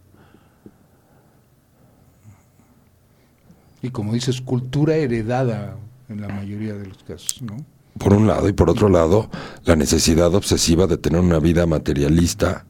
Y 3.83 3.91
como 3.91 4.13
dices, 4.13 4.41
cultura 4.41 4.97
heredada 4.97 5.77
en 6.09 6.21
la 6.21 6.29
mayoría 6.29 6.75
de 6.75 6.87
los 6.87 7.03
casos, 7.03 7.41
¿no? 7.43 7.57
Por 7.99 8.13
un 8.13 8.27
lado, 8.27 8.49
y 8.49 8.53
por 8.53 8.71
otro 8.71 8.89
lado, 8.89 9.31
la 9.65 9.77
necesidad 9.77 10.35
obsesiva 10.35 10.87
de 10.87 10.97
tener 10.97 11.21
una 11.21 11.39
vida 11.39 11.67
materialista 11.67 12.65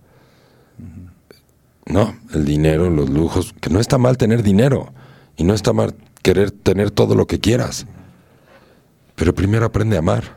no, 1.91 2.16
el 2.32 2.45
dinero, 2.45 2.89
los 2.89 3.11
lujos, 3.11 3.55
que 3.61 3.70
no 3.70 3.81
está 3.81 3.99
mal 3.99 4.16
tener 4.16 4.43
dinero 4.43 4.93
y 5.37 5.45
no 5.45 5.55
está 5.55 5.73
mal 5.73 5.95
querer 6.23 6.51
tener 6.51 6.91
todo 6.91 7.15
lo 7.15 7.27
que 7.27 7.41
quieras. 7.41 7.87
Pero 9.16 9.35
primero 9.35 9.66
aprende 9.66 9.97
a 9.97 10.01
amar 10.01 10.35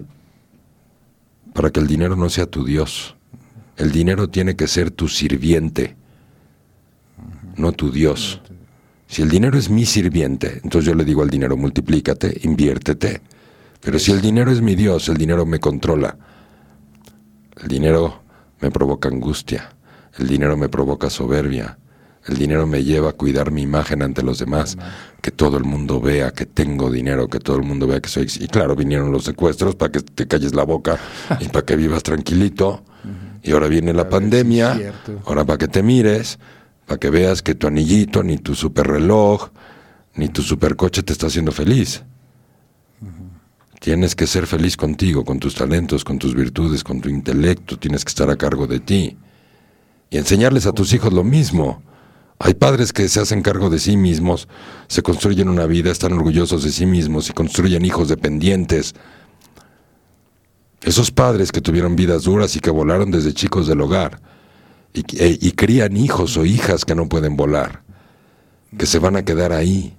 para 1.53 1.69
que 1.69 1.79
el 1.79 1.87
dinero 1.87 2.15
no 2.15 2.29
sea 2.29 2.47
tu 2.47 2.65
Dios. 2.65 3.15
El 3.77 3.91
dinero 3.91 4.29
tiene 4.29 4.55
que 4.55 4.67
ser 4.67 4.91
tu 4.91 5.07
sirviente, 5.07 5.95
no 7.55 7.71
tu 7.71 7.91
Dios. 7.91 8.41
Si 9.13 9.21
el 9.21 9.29
dinero 9.29 9.59
es 9.59 9.69
mi 9.69 9.85
sirviente, 9.85 10.59
entonces 10.63 10.85
yo 10.85 10.95
le 10.95 11.05
digo 11.05 11.21
al 11.21 11.29
dinero, 11.29 11.55
multiplícate, 11.55 12.35
inviértete. 12.45 13.21
Pero 13.79 13.99
si 13.99 14.11
el 14.11 14.21
dinero 14.21 14.49
es 14.49 14.59
mi 14.59 14.73
Dios, 14.73 15.07
el 15.07 15.17
dinero 15.17 15.45
me 15.45 15.59
controla. 15.59 16.17
El 17.61 17.67
dinero 17.67 18.23
me 18.59 18.71
provoca 18.71 19.09
angustia. 19.09 19.69
El 20.17 20.27
dinero 20.27 20.57
me 20.57 20.67
provoca 20.67 21.11
soberbia. 21.11 21.77
El 22.25 22.37
dinero 22.37 22.65
me 22.65 22.83
lleva 22.83 23.11
a 23.11 23.13
cuidar 23.13 23.51
mi 23.51 23.61
imagen 23.61 24.01
ante 24.01 24.23
los 24.23 24.39
demás, 24.39 24.79
que 25.21 25.29
todo 25.29 25.57
el 25.57 25.63
mundo 25.63 26.01
vea 26.01 26.31
que 26.31 26.47
tengo 26.47 26.89
dinero, 26.89 27.27
que 27.27 27.37
todo 27.37 27.57
el 27.57 27.63
mundo 27.63 27.85
vea 27.85 27.99
que 27.99 28.09
soy... 28.09 28.27
Y 28.39 28.47
claro, 28.47 28.75
vinieron 28.75 29.11
los 29.11 29.25
secuestros 29.25 29.75
para 29.75 29.91
que 29.91 30.01
te 30.01 30.27
calles 30.27 30.55
la 30.55 30.63
boca 30.63 30.97
y 31.39 31.49
para 31.49 31.63
que 31.63 31.75
vivas 31.75 32.01
tranquilito. 32.01 32.81
Y 33.45 33.51
ahora 33.51 33.67
viene 33.67 33.91
la 33.91 34.07
pandemia, 34.07 34.93
ahora 35.25 35.43
para 35.43 35.57
que 35.57 35.67
te 35.67 35.83
mires, 35.83 36.39
para 36.93 36.99
que 36.99 37.09
veas 37.09 37.41
que 37.41 37.55
tu 37.55 37.65
anillito, 37.65 38.21
ni 38.21 38.37
tu 38.37 38.53
super 38.53 38.85
reloj, 38.85 39.49
ni 40.13 40.29
tu 40.29 40.43
supercoche 40.43 41.01
te 41.01 41.11
está 41.11 41.25
haciendo 41.25 41.51
feliz. 41.51 42.03
Tienes 43.79 44.15
que 44.15 44.27
ser 44.27 44.45
feliz 44.45 44.77
contigo, 44.77 45.25
con 45.25 45.39
tus 45.39 45.55
talentos, 45.55 46.03
con 46.03 46.19
tus 46.19 46.35
virtudes, 46.35 46.83
con 46.83 47.01
tu 47.01 47.09
intelecto, 47.09 47.79
tienes 47.79 48.05
que 48.05 48.09
estar 48.09 48.29
a 48.29 48.35
cargo 48.35 48.67
de 48.67 48.79
ti 48.79 49.17
y 50.11 50.17
enseñarles 50.19 50.67
a 50.67 50.71
tus 50.71 50.93
hijos 50.93 51.11
lo 51.11 51.23
mismo. 51.23 51.81
Hay 52.37 52.53
padres 52.53 52.93
que 52.93 53.09
se 53.09 53.19
hacen 53.19 53.41
cargo 53.41 53.71
de 53.71 53.79
sí 53.79 53.97
mismos, 53.97 54.47
se 54.87 55.01
construyen 55.01 55.49
una 55.49 55.65
vida, 55.65 55.89
están 55.89 56.13
orgullosos 56.13 56.63
de 56.63 56.71
sí 56.71 56.85
mismos 56.85 57.27
y 57.27 57.33
construyen 57.33 57.85
hijos 57.85 58.07
dependientes. 58.07 58.93
Esos 60.83 61.09
padres 61.09 61.51
que 61.51 61.61
tuvieron 61.61 61.95
vidas 61.95 62.25
duras 62.25 62.55
y 62.55 62.59
que 62.59 62.69
volaron 62.69 63.09
desde 63.09 63.33
chicos 63.33 63.65
del 63.65 63.81
hogar 63.81 64.21
y, 64.93 65.01
e, 65.17 65.37
y 65.41 65.51
crían 65.51 65.97
hijos 65.97 66.37
o 66.37 66.45
hijas 66.45 66.85
que 66.85 66.95
no 66.95 67.09
pueden 67.09 67.35
volar, 67.35 67.81
que 68.77 68.85
se 68.85 68.99
van 68.99 69.15
a 69.15 69.25
quedar 69.25 69.51
ahí, 69.51 69.95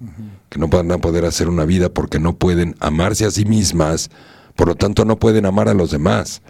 que 0.49 0.59
no 0.59 0.69
van 0.69 0.91
a 0.93 0.99
poder 0.99 1.25
hacer 1.25 1.49
una 1.49 1.65
vida 1.65 1.89
porque 1.89 2.19
no 2.19 2.37
pueden 2.37 2.77
amarse 2.81 3.25
a 3.25 3.31
sí 3.31 3.45
mismas, 3.45 4.11
por 4.57 4.69
lo 4.69 4.75
tanto 4.75 5.05
no 5.05 5.19
pueden 5.19 5.47
amar 5.47 5.69
a 5.69 5.75
los 5.75 5.91
demás, 5.91 6.43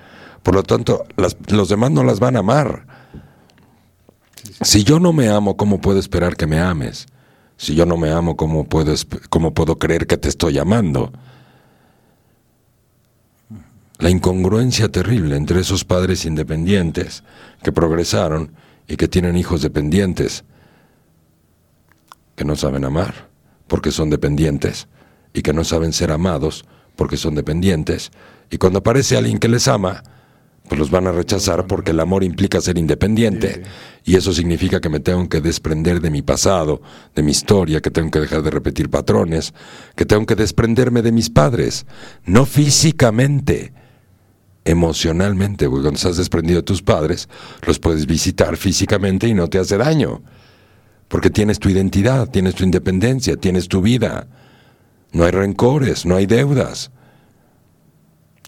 por 0.43 0.55
lo 0.55 0.63
tanto 0.63 1.05
los 1.49 1.69
demás 1.69 1.91
no 1.91 2.05
las 2.05 2.21
van 2.21 2.37
a 2.37 2.41
amar 2.41 2.87
si 4.61 4.85
yo 4.85 5.01
no 5.01 5.13
me 5.13 5.29
amo, 5.29 5.57
¿cómo 5.57 5.81
puedo 5.81 5.99
esperar 5.99 6.37
que 6.37 6.47
me 6.47 6.61
ames? 6.61 7.07
Si 7.57 7.75
yo 7.75 7.87
no 7.87 7.97
me 7.97 8.11
amo, 8.11 8.37
¿cómo 8.37 8.65
puedo, 8.65 8.95
cómo 9.31 9.55
puedo 9.55 9.79
creer 9.79 10.07
que 10.07 10.17
te 10.17 10.29
estoy 10.29 10.59
amando? 10.59 11.13
La 13.99 14.11
incongruencia 14.11 14.89
terrible 14.89 15.37
entre 15.37 15.61
esos 15.61 15.85
padres 15.85 16.25
independientes 16.25 17.23
que 17.63 17.73
progresaron 17.73 18.53
y 18.89 18.97
que 18.97 19.09
tienen 19.09 19.37
hijos 19.37 19.63
dependientes, 19.63 20.45
que 22.35 22.45
no 22.45 22.57
saben 22.57 22.85
amar 22.85 23.29
porque 23.69 23.93
son 23.93 24.11
dependientes 24.11 24.89
y 25.33 25.43
que 25.43 25.53
no 25.53 25.65
saben 25.65 25.93
ser 25.93 26.11
amados 26.11 26.65
porque 26.97 27.17
son 27.17 27.35
dependientes, 27.35 28.13
y 28.51 28.59
cuando 28.59 28.79
aparece 28.79 29.17
alguien 29.17 29.39
que 29.39 29.49
les 29.49 29.67
ama, 29.67 30.03
pues 30.69 30.79
los 30.79 30.91
van 30.91 31.07
a 31.07 31.13
rechazar 31.13 31.67
porque 31.67 31.91
el 31.91 32.01
amor 32.01 32.25
implica 32.25 32.61
ser 32.61 32.79
independiente. 32.79 33.63
Y 34.05 34.17
eso 34.17 34.33
significa 34.33 34.81
que 34.81 34.89
me 34.89 35.01
tengo 35.01 35.29
que 35.29 35.41
desprender 35.41 36.01
de 36.01 36.11
mi 36.11 36.23
pasado, 36.23 36.81
de 37.15 37.23
mi 37.23 37.33
historia, 37.33 37.81
que 37.81 37.91
tengo 37.91 38.11
que 38.11 38.21
dejar 38.21 38.43
de 38.43 38.51
repetir 38.51 38.89
patrones, 38.91 39.53
que 39.95 40.07
tengo 40.07 40.25
que 40.25 40.37
desprenderme 40.37 41.03
de 41.03 41.13
mis 41.13 41.31
padres, 41.31 41.85
no 42.25 42.47
físicamente, 42.47 43.73
emocionalmente, 44.65 45.69
porque 45.69 45.83
cuando 45.83 45.97
estás 45.97 46.17
desprendido 46.17 46.61
de 46.61 46.65
tus 46.65 46.83
padres, 46.83 47.29
los 47.67 47.79
puedes 47.79 48.07
visitar 48.07 48.57
físicamente 48.57 49.29
y 49.29 49.35
no 49.35 49.49
te 49.49 49.59
hace 49.59 49.77
daño, 49.77 50.23
porque 51.09 51.31
tienes 51.31 51.59
tu 51.59 51.69
identidad, 51.69 52.29
tienes 52.31 52.55
tu 52.55 52.65
independencia, 52.65 53.37
tienes 53.37 53.69
tu 53.69 53.83
vida, 53.83 54.27
no 55.13 55.25
hay 55.25 55.31
rencores, 55.31 56.07
no 56.07 56.17
hay 56.17 56.27
deudas. 56.27 56.91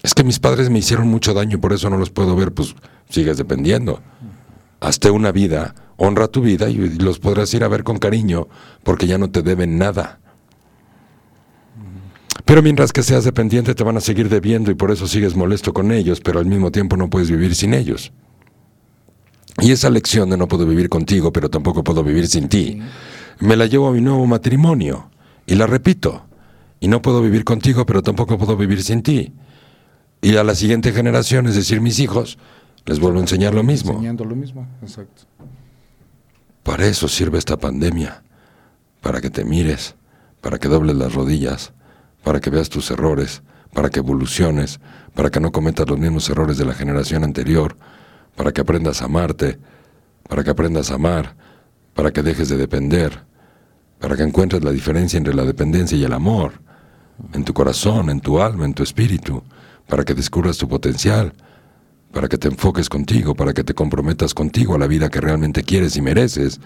Es 0.03 0.13
que 0.13 0.23
mis 0.23 0.39
padres 0.39 0.69
me 0.69 0.79
hicieron 0.79 1.07
mucho 1.07 1.33
daño, 1.33 1.59
por 1.59 1.73
eso 1.73 1.89
no 1.89 1.97
los 1.97 2.09
puedo 2.09 2.35
ver, 2.35 2.51
pues 2.53 2.75
sigues 3.09 3.37
dependiendo. 3.37 4.01
Hazte 4.79 5.09
una 5.09 5.31
vida, 5.31 5.75
honra 5.97 6.27
tu 6.27 6.41
vida 6.41 6.69
y 6.69 6.77
los 6.99 7.19
podrás 7.19 7.53
ir 7.53 7.63
a 7.63 7.67
ver 7.67 7.83
con 7.83 7.97
cariño, 7.97 8.47
porque 8.83 9.07
ya 9.07 9.17
no 9.17 9.29
te 9.29 9.41
deben 9.41 9.77
nada. 9.77 10.19
Pero 12.47 12.63
mientras 12.63 12.93
que 12.93 13.03
seas 13.03 13.25
dependiente 13.25 13.75
te 13.75 13.83
van 13.83 13.97
a 13.97 13.99
seguir 13.99 14.29
debiendo 14.29 14.71
y 14.71 14.73
por 14.73 14.89
eso 14.89 15.05
sigues 15.05 15.35
molesto 15.35 15.73
con 15.73 15.91
ellos, 15.91 16.21
pero 16.21 16.39
al 16.39 16.45
mismo 16.45 16.71
tiempo 16.71 16.95
no 16.95 17.09
puedes 17.09 17.29
vivir 17.29 17.53
sin 17.55 17.73
ellos. 17.73 18.13
Y 19.59 19.73
esa 19.73 19.89
lección 19.89 20.29
de 20.29 20.37
no 20.37 20.47
puedo 20.47 20.65
vivir 20.65 20.87
contigo, 20.87 21.33
pero 21.33 21.49
tampoco 21.49 21.83
puedo 21.83 22.05
vivir 22.05 22.25
sin 22.29 22.47
ti, 22.47 22.79
me 23.39 23.57
la 23.57 23.65
llevo 23.65 23.89
a 23.89 23.91
mi 23.91 23.99
nuevo 23.99 24.25
matrimonio 24.25 25.11
y 25.45 25.55
la 25.55 25.67
repito. 25.67 26.25
Y 26.79 26.87
no 26.87 27.01
puedo 27.01 27.21
vivir 27.21 27.43
contigo, 27.43 27.85
pero 27.85 28.01
tampoco 28.01 28.37
puedo 28.37 28.55
vivir 28.55 28.81
sin 28.81 29.03
ti. 29.03 29.33
Y 30.21 30.37
a 30.37 30.45
la 30.45 30.55
siguiente 30.55 30.93
generación, 30.93 31.47
es 31.47 31.55
decir, 31.55 31.81
mis 31.81 31.99
hijos, 31.99 32.37
les 32.85 33.01
vuelvo 33.01 33.17
a 33.17 33.23
enseñar 33.23 33.53
lo 33.53 33.63
mismo. 33.63 33.91
Enseñando 33.91 34.23
lo 34.23 34.37
mismo, 34.37 34.65
exacto. 34.81 35.23
Para 36.63 36.87
eso 36.87 37.09
sirve 37.09 37.39
esta 37.39 37.57
pandemia, 37.57 38.23
para 39.01 39.19
que 39.19 39.29
te 39.29 39.43
mires, 39.43 39.95
para 40.39 40.59
que 40.59 40.69
dobles 40.69 40.95
las 40.95 41.13
rodillas, 41.13 41.73
para 42.27 42.41
que 42.41 42.49
veas 42.49 42.67
tus 42.67 42.91
errores, 42.91 43.41
para 43.73 43.89
que 43.89 43.99
evoluciones, 43.99 44.81
para 45.15 45.29
que 45.29 45.39
no 45.39 45.53
cometas 45.53 45.87
los 45.87 45.97
mismos 45.97 46.29
errores 46.29 46.57
de 46.57 46.65
la 46.65 46.73
generación 46.73 47.23
anterior, 47.23 47.77
para 48.35 48.51
que 48.51 48.59
aprendas 48.59 49.01
a 49.01 49.05
amarte, 49.05 49.57
para 50.27 50.43
que 50.43 50.49
aprendas 50.49 50.91
a 50.91 50.95
amar, 50.95 51.37
para 51.93 52.11
que 52.11 52.23
dejes 52.23 52.49
de 52.49 52.57
depender, 52.57 53.23
para 53.97 54.17
que 54.17 54.23
encuentres 54.23 54.61
la 54.61 54.73
diferencia 54.73 55.15
entre 55.15 55.33
la 55.33 55.45
dependencia 55.45 55.97
y 55.97 56.03
el 56.03 56.11
amor, 56.11 56.51
en 57.31 57.45
tu 57.45 57.53
corazón, 57.53 58.09
en 58.09 58.19
tu 58.19 58.41
alma, 58.41 58.65
en 58.65 58.73
tu 58.73 58.83
espíritu 58.83 59.41
para 59.87 60.03
que 60.03 60.13
descubras 60.13 60.57
tu 60.57 60.67
potencial, 60.67 61.31
para 62.11 62.27
que 62.27 62.37
te 62.37 62.49
enfoques 62.49 62.89
contigo, 62.89 63.35
para 63.35 63.53
que 63.53 63.63
te 63.63 63.73
comprometas 63.73 64.33
contigo 64.33 64.75
a 64.75 64.77
la 64.77 64.87
vida 64.87 65.07
que 65.07 65.21
realmente 65.21 65.63
quieres 65.63 65.95
y 65.95 66.01
mereces, 66.01 66.59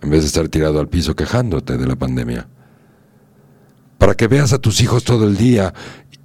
en 0.00 0.08
vez 0.08 0.22
de 0.22 0.28
estar 0.28 0.48
tirado 0.48 0.80
al 0.80 0.88
piso 0.88 1.14
quejándote 1.14 1.76
de 1.76 1.86
la 1.86 1.96
pandemia. 1.96 2.48
Para 4.00 4.14
que 4.14 4.28
veas 4.28 4.54
a 4.54 4.58
tus 4.58 4.80
hijos 4.80 5.04
todo 5.04 5.28
el 5.28 5.36
día 5.36 5.74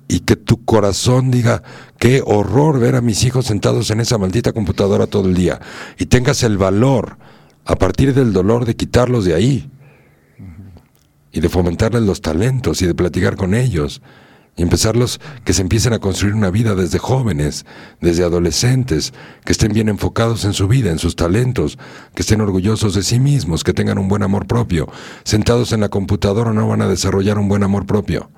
y 0.07 0.22
que 0.22 0.38
tu 0.38 0.64
corazón 0.64 1.30
diga, 1.30 1.61
qué 1.99 2.23
horror 2.26 2.80
ver 2.80 2.95
a 2.95 3.02
mis 3.02 3.26
hijos 3.26 3.47
sentados 3.47 3.91
en 3.91 3.99
esa 3.99 4.18
maldita 4.18 4.53
computadora 4.53 5.07
todo 5.07 5.27
el 5.27 5.35
día, 5.35 5.60
y 5.99 6.06
tengas 6.06 6.43
el 6.43 6.57
valor 6.57 7.18
a 7.65 7.76
partir 7.76 8.14
del 8.14 8.31
dolor 8.31 8.64
de 8.64 8.77
quitarlos 8.77 9.26
de 9.26 9.34
ahí 9.34 9.69
y 11.34 11.41
de 11.41 11.49
fomentarles 11.49 12.03
los 12.03 12.22
talentos 12.22 12.81
y 12.81 12.88
de 12.88 12.95
platicar 12.95 13.35
con 13.35 13.53
ellos 13.53 14.02
y 14.56 14.61
empezarlos 14.61 15.19
que 15.44 15.53
se 15.53 15.61
empiecen 15.61 15.94
a 15.94 15.99
construir 15.99 16.34
una 16.34 16.49
vida 16.49 16.76
desde 16.76 16.98
jóvenes, 16.98 17.65
desde 17.99 18.23
adolescentes, 18.23 19.14
que 19.44 19.52
estén 19.52 19.73
bien 19.73 19.90
enfocados 19.90 20.45
en 20.45 20.53
su 20.53 20.68
vida, 20.68 20.91
en 20.91 20.99
sus 20.99 21.15
talentos, 21.15 21.77
que 22.14 22.22
estén 22.22 22.41
orgullosos 22.41 22.94
de 22.95 23.03
sí 23.03 23.19
mismos, 23.19 23.64
que 23.64 23.73
tengan 23.73 23.98
un 23.98 24.07
buen 24.07 24.23
amor 24.23 24.48
propio. 24.48 24.88
Sentados 25.23 25.73
en 25.73 25.82
la 25.82 25.90
computadora 25.90 26.53
no 26.53 26.68
van 26.68 26.82
a 26.82 26.88
desarrollar 26.88 27.38
un 27.38 27.49
buen 27.49 27.64
amor 27.64 27.86
propio. 27.86 28.30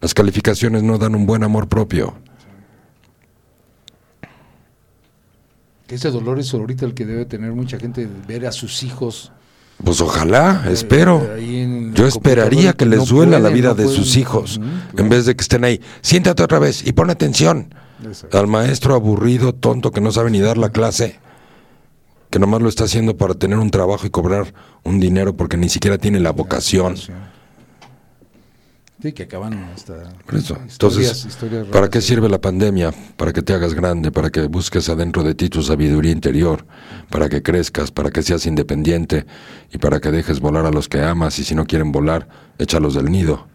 Las 0.00 0.14
calificaciones 0.14 0.82
no 0.82 0.98
dan 0.98 1.14
un 1.14 1.26
buen 1.26 1.44
amor 1.44 1.68
propio. 1.68 2.16
Ese 5.86 6.10
dolor 6.10 6.38
es 6.38 6.52
ahorita 6.54 6.86
el 6.86 6.94
que 6.94 7.04
debe 7.04 7.26
tener 7.26 7.52
mucha 7.52 7.78
gente, 7.78 8.08
ver 8.26 8.46
a 8.46 8.52
sus 8.52 8.82
hijos. 8.82 9.30
Pues 9.84 10.00
ojalá, 10.00 10.64
eh, 10.66 10.72
espero. 10.72 11.28
ahí 11.34 11.60
en 11.60 11.94
Yo 11.94 12.06
esperaría 12.06 12.72
que 12.72 12.86
les 12.86 13.00
no 13.00 13.04
duela 13.04 13.38
la 13.38 13.48
vida 13.48 13.70
no 13.70 13.74
de 13.74 13.88
sus 13.88 14.16
hijos, 14.16 14.56
en 14.58 14.90
claro. 14.94 15.10
vez 15.10 15.26
de 15.26 15.34
que 15.34 15.42
estén 15.42 15.64
ahí. 15.64 15.80
Siéntate 16.00 16.42
otra 16.42 16.58
vez 16.58 16.86
y 16.86 16.92
pon 16.92 17.10
atención. 17.10 17.74
Exacto. 18.04 18.38
Al 18.38 18.46
maestro 18.46 18.94
aburrido, 18.94 19.54
tonto, 19.54 19.90
que 19.90 20.00
no 20.00 20.10
sabe 20.12 20.30
ni 20.30 20.40
dar 20.40 20.58
la 20.58 20.70
clase, 20.70 21.18
que 22.30 22.38
nomás 22.38 22.62
lo 22.62 22.68
está 22.68 22.84
haciendo 22.84 23.16
para 23.16 23.34
tener 23.34 23.58
un 23.58 23.70
trabajo 23.70 24.06
y 24.06 24.10
cobrar 24.10 24.52
un 24.84 25.00
dinero 25.00 25.36
porque 25.36 25.56
ni 25.56 25.68
siquiera 25.68 25.98
tiene 25.98 26.18
la 26.20 26.32
vocación. 26.32 26.96
Sí, 29.02 29.12
que 29.12 29.24
acaban 29.24 29.54
hasta. 29.74 29.94
Por 30.24 30.36
eso. 30.36 30.54
historias- 30.54 30.72
Entonces, 30.72 31.24
historias 31.26 31.66
¿para 31.66 31.90
qué 31.90 32.00
sirve 32.00 32.28
la 32.28 32.40
pandemia? 32.40 32.92
Para 33.16 33.32
que 33.32 33.42
te 33.42 33.52
hagas 33.52 33.74
grande, 33.74 34.12
para 34.12 34.30
que 34.30 34.42
busques 34.46 34.88
adentro 34.88 35.24
de 35.24 35.34
ti 35.34 35.48
tu 35.48 35.60
sabiduría 35.62 36.12
interior, 36.12 36.64
para 37.10 37.28
que 37.28 37.42
crezcas, 37.42 37.90
para 37.90 38.10
que 38.10 38.22
seas 38.22 38.46
independiente 38.46 39.26
y 39.72 39.78
para 39.78 39.98
que 40.00 40.12
dejes 40.12 40.38
volar 40.38 40.66
a 40.66 40.70
los 40.70 40.88
que 40.88 41.02
amas 41.02 41.36
y 41.40 41.44
si 41.44 41.56
no 41.56 41.64
quieren 41.66 41.90
volar, 41.90 42.28
échalos 42.58 42.94
del 42.94 43.06
nido, 43.10 43.48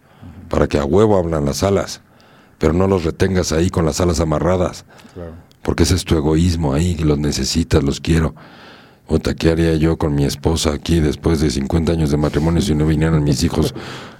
para 0.49 0.67
que 0.67 0.79
a 0.79 0.83
huevo 0.83 1.17
hablan 1.17 1.45
las 1.45 1.63
alas, 1.63 2.01
pero 2.57 2.73
no 2.73 2.87
los 2.87 3.05
retengas 3.05 3.53
ahí 3.53 3.69
con 3.69 3.85
las 3.85 4.01
alas 4.01 4.19
amarradas, 4.19 4.83
Claro. 5.13 5.31
porque 5.61 5.83
ese 5.83 5.95
es 5.95 6.03
tu 6.03 6.15
egoísmo 6.17 6.73
ahí, 6.73 6.95
los 6.97 7.19
necesitas, 7.19 7.83
los 7.83 8.01
quiero. 8.01 8.35
¿qué 9.39 9.51
haría 9.51 9.73
yo 9.75 9.97
con 9.97 10.13
mi 10.15 10.25
esposa 10.25 10.73
aquí 10.73 10.99
después 10.99 11.39
de 11.39 11.49
50 11.49 11.93
años 11.93 12.11
de 12.11 12.17
matrimonio 12.17 12.61
si 12.61 12.75
no 12.75 12.85
vinieran 12.85 13.23
mis 13.23 13.41
hijos 13.41 13.73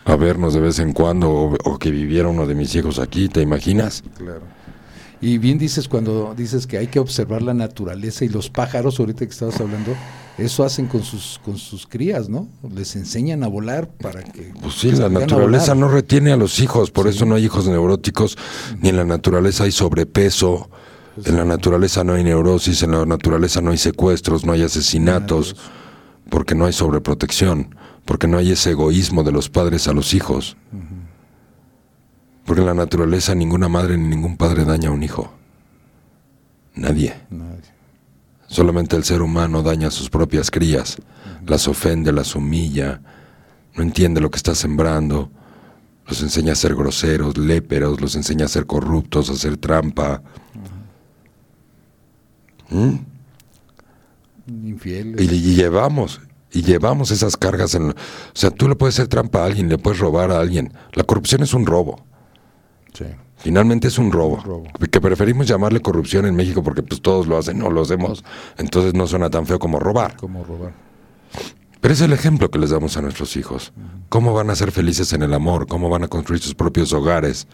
a 0.08 0.16
vernos 0.16 0.54
de 0.54 0.62
vez 0.62 0.80
en 0.80 0.94
cuando 0.94 1.30
o, 1.30 1.58
o 1.66 1.78
que 1.78 1.92
viviera 1.92 2.30
uno 2.30 2.48
de 2.48 2.56
mis 2.56 2.74
hijos 2.76 2.98
aquí? 3.00 3.30
¿Te 3.30 3.42
imaginas? 3.42 4.04
Claro. 4.18 4.42
Y 5.20 5.38
bien 5.40 5.58
dices 5.58 5.88
cuando 5.88 6.34
dices 6.36 6.68
que 6.68 6.78
hay 6.78 6.88
que 6.88 7.00
observar 7.00 7.42
la 7.42 7.54
naturaleza 7.54 8.24
y 8.24 8.30
los 8.30 8.50
pájaros, 8.50 9.00
ahorita 9.00 9.26
que 9.26 9.32
estabas 9.32 9.60
hablando, 9.60 9.96
eso 10.38 10.64
hacen 10.64 10.86
con 10.86 11.04
sus 11.04 11.40
con 11.44 11.58
sus 11.58 11.88
crías, 11.88 12.30
¿no? 12.30 12.48
Les 12.74 12.96
enseñan 12.96 13.44
a 13.44 13.48
volar 13.48 13.90
para 13.90 14.24
que 14.24 14.54
Pues 14.62 14.76
sí, 14.76 14.92
que 14.92 14.98
la 14.98 15.10
naturaleza 15.10 15.74
no 15.74 15.90
retiene 15.90 16.32
a 16.32 16.38
los 16.38 16.60
hijos, 16.60 16.92
por 16.92 17.08
eso 17.08 17.26
no 17.26 17.36
hay 17.36 17.46
hijos 17.46 17.68
neuróticos, 17.68 18.38
ni 18.80 18.90
en 18.90 18.98
la 18.98 19.06
naturaleza 19.06 19.64
hay 19.64 19.72
sobrepeso, 19.72 20.70
en 21.26 21.36
la 21.36 21.46
naturaleza 21.46 22.04
no 22.04 22.14
hay 22.14 22.24
neurosis, 22.24 22.84
en 22.84 22.92
la 22.92 23.06
naturaleza 23.06 23.60
no 23.62 23.72
hay 23.72 23.78
secuestros, 23.78 24.46
no 24.46 24.54
hay 24.54 24.62
asesinatos, 24.62 25.56
porque 26.30 26.54
no 26.54 26.66
hay 26.66 26.74
sobreprotección, 26.74 27.76
porque 28.08 28.26
no 28.26 28.38
hay 28.38 28.54
ese 28.54 28.72
egoísmo 28.72 29.24
de 29.24 29.34
los 29.34 29.50
padres 29.50 29.88
a 29.90 29.94
los 29.94 30.14
hijos. 30.14 30.56
Porque 32.46 32.62
en 32.62 32.68
la 32.68 32.74
naturaleza 32.74 33.36
ninguna 33.36 33.68
madre 33.68 33.98
ni 33.98 34.08
ningún 34.08 34.38
padre 34.38 34.64
daña 34.64 34.90
a 34.90 34.94
un 34.94 35.04
hijo. 35.04 35.34
Nadie. 36.74 37.14
Nadie. 37.30 37.62
Solamente 38.48 38.96
el 38.96 39.04
ser 39.04 39.22
humano 39.22 39.62
daña 39.62 39.90
a 39.90 39.92
sus 39.92 40.10
propias 40.10 40.50
crías, 40.50 40.98
las 41.46 41.68
ofende, 41.68 42.14
las 42.14 42.34
humilla, 42.34 43.02
no 43.76 43.84
entiende 43.84 44.22
lo 44.22 44.32
que 44.32 44.38
está 44.38 44.56
sembrando, 44.56 45.30
los 46.08 46.22
enseña 46.22 46.54
a 46.54 46.56
ser 46.56 46.76
groseros, 46.76 47.38
léperos, 47.38 48.00
los 48.00 48.16
enseña 48.16 48.46
a 48.46 48.48
ser 48.48 48.66
corruptos, 48.66 49.30
a 49.30 49.34
hacer 49.34 49.58
trampa. 49.58 50.22
¿Mm? 52.70 52.96
Infieles. 54.66 55.22
Y, 55.22 55.36
y 55.36 55.56
llevamos, 55.56 56.22
y 56.52 56.64
llevamos 56.64 57.12
esas 57.12 57.38
cargas 57.38 57.76
en... 57.76 57.92
O 57.92 57.96
sea, 58.34 58.52
tú 58.52 58.68
le 58.68 58.76
puedes 58.76 58.96
hacer 58.96 59.08
trampa 59.08 59.42
a 59.42 59.46
alguien, 59.46 59.70
le 59.70 59.78
puedes 59.78 60.00
robar 60.00 60.32
a 60.32 60.40
alguien. 60.40 60.74
La 60.94 61.04
corrupción 61.04 61.44
es 61.44 61.54
un 61.54 61.66
robo. 61.66 62.06
Sí. 62.94 63.06
Finalmente 63.38 63.88
es 63.88 64.00
un 64.00 64.12
robo, 64.12 64.42
robo. 64.44 64.64
que 64.92 65.00
preferimos 65.00 65.48
llamarle 65.48 65.80
corrupción 65.80 66.26
en 66.26 66.36
México 66.36 66.64
porque 66.64 66.82
pues 66.82 67.02
todos 67.02 67.28
lo 67.28 67.38
hacen, 67.38 67.60
no 67.60 67.70
lo 67.70 67.82
hacemos, 67.82 68.24
entonces 68.58 68.96
no 68.96 69.06
suena 69.06 69.30
tan 69.30 69.46
feo 69.46 69.60
como 69.60 69.80
robar. 69.80 70.18
Como 70.18 70.44
robar. 70.44 70.74
Pero 71.80 71.94
es 71.94 72.02
el 72.02 72.14
ejemplo 72.14 72.50
que 72.50 72.58
les 72.58 72.72
damos 72.72 72.98
a 72.98 73.02
nuestros 73.02 73.38
hijos. 73.38 73.74
¿Cómo 74.10 74.34
van 74.34 74.50
a 74.50 74.56
ser 74.56 74.72
felices 74.72 75.14
en 75.14 75.22
el 75.22 75.34
amor? 75.36 75.68
¿Cómo 75.68 75.88
van 75.88 76.04
a 76.04 76.08
construir 76.08 76.42
sus 76.42 76.56
propios 76.56 76.92
hogares? 76.94 77.48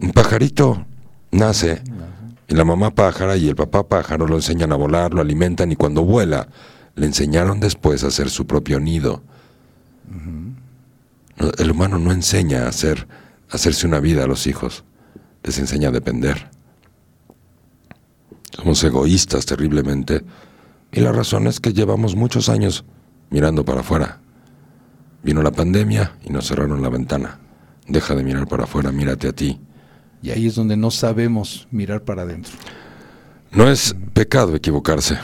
Un 0.00 0.10
pajarito 0.10 0.84
nace 1.30 1.82
y 2.50 2.54
la 2.54 2.64
mamá 2.64 2.92
pájara 2.92 3.36
y 3.36 3.48
el 3.48 3.54
papá 3.54 3.86
pájaro 3.86 4.26
lo 4.26 4.34
enseñan 4.34 4.72
a 4.72 4.76
volar, 4.76 5.14
lo 5.14 5.20
alimentan 5.20 5.70
y 5.70 5.76
cuando 5.76 6.02
vuela 6.04 6.48
le 6.96 7.06
enseñaron 7.06 7.60
después 7.60 8.02
a 8.02 8.08
hacer 8.08 8.28
su 8.28 8.44
propio 8.44 8.80
nido. 8.80 9.22
El 11.58 11.70
humano 11.70 12.00
no 12.00 12.10
enseña 12.10 12.64
a 12.64 12.68
hacer, 12.68 13.06
a 13.50 13.54
hacerse 13.54 13.86
una 13.86 14.00
vida 14.00 14.24
a 14.24 14.26
los 14.26 14.48
hijos, 14.48 14.82
les 15.44 15.60
enseña 15.60 15.90
a 15.90 15.92
depender. 15.92 16.50
Somos 18.50 18.82
egoístas 18.82 19.46
terriblemente 19.46 20.24
y 20.90 21.00
la 21.00 21.12
razón 21.12 21.46
es 21.46 21.60
que 21.60 21.72
llevamos 21.72 22.16
muchos 22.16 22.48
años 22.48 22.84
mirando 23.30 23.64
para 23.64 23.82
afuera. 23.82 24.18
Vino 25.22 25.40
la 25.40 25.52
pandemia 25.52 26.16
y 26.24 26.30
nos 26.30 26.48
cerraron 26.48 26.82
la 26.82 26.88
ventana. 26.88 27.38
Deja 27.86 28.16
de 28.16 28.24
mirar 28.24 28.48
para 28.48 28.64
afuera, 28.64 28.90
mírate 28.90 29.28
a 29.28 29.32
ti. 29.32 29.60
Y 30.22 30.30
ahí 30.30 30.46
es 30.46 30.54
donde 30.54 30.76
no 30.76 30.90
sabemos 30.90 31.66
mirar 31.70 32.02
para 32.02 32.22
adentro. 32.22 32.52
No 33.52 33.68
es 33.68 33.94
pecado 34.12 34.54
equivocarse. 34.54 35.18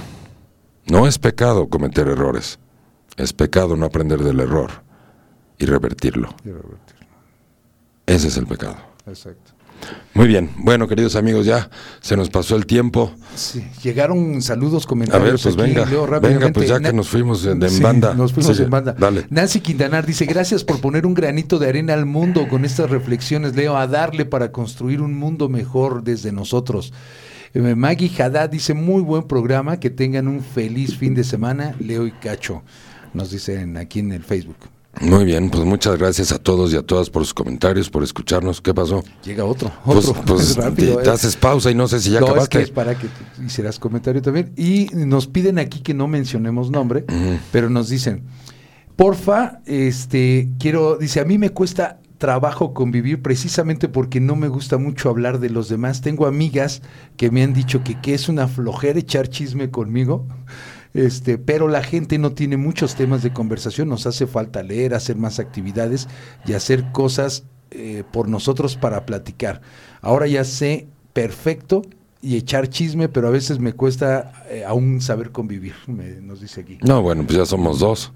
No 0.87 1.07
es 1.07 1.19
pecado 1.19 1.69
cometer 1.69 2.09
errores. 2.09 2.59
Es 3.17 3.33
pecado 3.33 3.77
no 3.77 3.87
aprender 3.87 4.23
del 4.23 4.41
error 4.41 4.71
y 5.59 5.67
revertirlo. 5.67 6.35
Ese 8.07 8.29
es 8.29 8.37
el 8.37 8.47
pecado. 8.47 8.77
Exacto. 9.07 9.56
Muy 10.15 10.27
bien. 10.29 10.51
Bueno, 10.59 10.89
queridos 10.89 11.15
amigos, 11.17 11.45
ya 11.45 11.69
se 12.01 12.17
nos 12.17 12.31
pasó 12.31 12.57
el 12.57 12.65
tiempo. 12.65 13.13
Sí. 13.35 13.67
Llegaron 13.83 14.41
saludos, 14.41 14.85
A 14.85 14.89
comentarios. 14.89 15.25
ver, 15.45 15.55
pues 15.55 15.55
aquí, 15.55 15.75
venga. 15.75 15.91
leo 15.91 16.03
Venga, 16.05 16.15
rápidamente. 16.17 16.53
pues 16.53 16.69
ya 16.69 16.79
Na- 16.81 16.89
que 16.91 16.97
nos 16.97 17.09
fuimos 17.09 17.43
de, 17.43 17.55
de 17.55 17.67
en 17.67 17.73
Sí, 17.73 17.83
banda. 17.83 18.15
Nos 18.15 18.33
fuimos 18.33 18.59
en 18.59 18.71
banda. 18.71 18.95
Dale. 18.99 19.27
Nancy 19.29 19.61
Quintanar 19.61 20.07
dice, 20.07 20.25
gracias 20.25 20.65
por 20.65 20.81
poner 20.81 21.05
un 21.05 21.13
granito 21.15 21.59
de 21.59 21.69
arena 21.69 21.93
al 21.93 22.07
mundo 22.07 22.49
con 22.49 22.65
estas 22.65 22.89
reflexiones, 22.91 23.55
Leo, 23.55 23.77
a 23.77 23.87
darle 23.87 24.25
para 24.25 24.53
construir 24.53 25.03
un 25.03 25.15
mundo 25.15 25.49
mejor 25.51 26.03
desde 26.03 26.33
nosotros. 26.33 26.95
Eh, 27.53 27.75
Maggie 27.75 28.11
Haddad 28.23 28.49
dice, 28.51 28.73
muy 28.75 29.03
buen 29.03 29.25
programa, 29.25 29.79
que 29.79 29.91
tengan 29.91 30.29
un 30.29 30.41
feliz 30.43 30.97
fin 30.97 31.15
de 31.15 31.25
semana, 31.25 31.75
Leo 31.79 32.07
y 32.07 32.11
Cacho, 32.13 32.63
nos 33.15 33.31
dicen 33.31 33.77
aquí 33.77 33.99
en 34.01 34.13
el 34.13 34.25
Facebook. 34.25 34.57
Muy 35.01 35.25
bien, 35.27 35.51
pues 35.51 35.65
muchas 35.65 35.99
gracias 35.99 36.33
a 36.33 36.39
todos 36.39 36.73
y 36.73 36.77
a 36.77 36.83
todas 36.83 37.11
por 37.11 37.23
sus 37.23 37.35
comentarios, 37.35 37.91
por 37.91 38.03
escucharnos. 38.03 38.61
¿Qué 38.63 38.73
pasó? 38.73 39.05
Llega 39.25 39.45
otro, 39.45 39.71
Pues, 39.85 40.09
otro. 40.09 40.23
pues 40.25 40.51
Es 40.51 40.57
rápido, 40.57 40.95
te, 40.97 41.01
eh. 41.03 41.05
te 41.05 41.11
haces 41.11 41.37
pausa 41.37 41.71
y 41.71 41.75
no 41.75 41.87
sé 41.87 42.01
si 42.01 42.11
ya 42.11 42.21
no, 42.21 42.27
es 42.27 42.31
acabaste. 42.33 42.59
que 42.59 42.65
es 42.65 42.71
para 42.71 42.99
que 42.99 43.07
hicieras 43.45 43.79
comentario 43.79 44.23
también. 44.23 44.53
Y 44.57 44.89
nos 44.95 45.27
piden 45.27 45.59
aquí 45.59 45.81
que 45.81 45.93
no 45.93 46.09
mencionemos 46.09 46.71
nombre, 46.71 47.05
pero 47.53 47.69
nos 47.69 47.89
dicen, 47.91 48.23
porfa, 48.97 49.61
este, 49.67 50.49
quiero, 50.59 50.97
dice, 50.97 51.21
a 51.21 51.25
mí 51.25 51.37
me 51.37 51.51
cuesta 51.51 52.01
trabajo 52.19 52.73
convivir 52.73 53.21
precisamente 53.21 53.89
porque 53.89 54.21
no 54.21 54.37
me 54.37 54.49
gusta 54.49 54.79
mucho 54.79 55.11
hablar 55.11 55.39
de 55.41 55.51
los 55.51 55.69
demás. 55.69 56.01
Tengo 56.01 56.27
amigas 56.27 56.81
que 57.19 57.31
me 57.31 57.43
han 57.43 57.53
dicho 57.53 57.85
que, 57.85 58.01
que 58.01 58.15
es 58.15 58.31
una 58.31 58.49
flojera 58.49 58.99
echar 58.99 59.29
chisme 59.29 59.71
conmigo. 59.71 60.27
Este, 60.97 61.37
pero 61.37 61.69
la 61.69 61.83
gente 61.83 62.19
no 62.19 62.33
tiene 62.33 62.57
muchos 62.57 62.95
temas 62.95 63.23
de 63.23 63.33
conversación, 63.33 63.89
nos 63.89 64.07
hace 64.07 64.27
falta 64.27 64.63
leer, 64.63 64.95
hacer 64.95 65.17
más 65.17 65.39
actividades 65.39 66.09
y 66.47 66.55
hacer 66.55 66.91
cosas 66.93 67.45
eh, 67.71 68.03
por 68.13 68.29
nosotros 68.29 68.77
para 68.77 69.05
platicar. 69.05 69.61
Ahora 70.01 70.27
ya 70.27 70.43
sé 70.45 70.87
perfecto 71.13 71.83
y 72.23 72.37
echar 72.37 72.69
chisme, 72.69 73.09
pero 73.11 73.29
a 73.29 73.31
veces 73.31 73.59
me 73.59 73.75
cuesta 73.75 74.33
eh, 74.51 74.65
aún 74.67 75.01
saber 75.03 75.33
convivir, 75.33 75.75
me- 75.87 76.21
nos 76.23 76.41
dice 76.41 76.63
aquí. 76.63 76.79
No, 76.83 77.03
bueno, 77.03 77.25
pues 77.27 77.37
ya 77.39 77.45
somos 77.45 77.79
dos, 77.79 78.13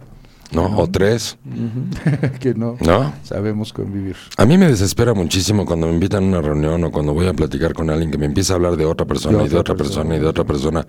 ¿no? 0.53 0.79
O 0.79 0.89
tres, 0.89 1.37
que 2.41 2.55
no 2.55 2.77
¿no? 2.81 3.13
sabemos 3.25 3.73
convivir. 3.75 4.17
A 4.39 4.47
mí 4.47 4.57
me 4.57 4.69
desespera 4.69 5.13
muchísimo 5.13 5.67
cuando 5.67 5.87
me 5.87 5.93
invitan 5.93 6.25
a 6.25 6.27
una 6.29 6.41
reunión 6.41 6.83
o 6.85 6.91
cuando 6.91 7.13
voy 7.13 7.27
a 7.27 7.35
platicar 7.35 7.75
con 7.75 7.91
alguien 7.91 8.11
que 8.11 8.17
me 8.19 8.27
empieza 8.27 8.55
a 8.55 8.57
hablar 8.57 8.77
de 8.77 8.87
otra 8.87 9.07
persona 9.07 9.39
De 9.39 9.45
y 9.45 9.49
de 9.49 9.57
otra 9.59 9.75
otra 9.75 9.85
persona, 9.85 9.97
persona. 10.11 10.17
y 10.17 10.21
de 10.21 10.27
otra 10.27 10.45
persona. 10.45 10.87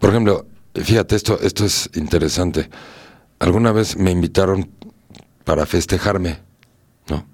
Por 0.00 0.10
ejemplo, 0.10 0.46
fíjate, 0.82 1.16
esto, 1.16 1.38
esto 1.40 1.64
es 1.64 1.90
interesante. 1.94 2.68
Alguna 3.38 3.72
vez 3.72 3.96
me 3.96 4.10
invitaron 4.10 4.70
para 5.44 5.64
festejarme, 5.66 6.38
¿no? 7.08 7.24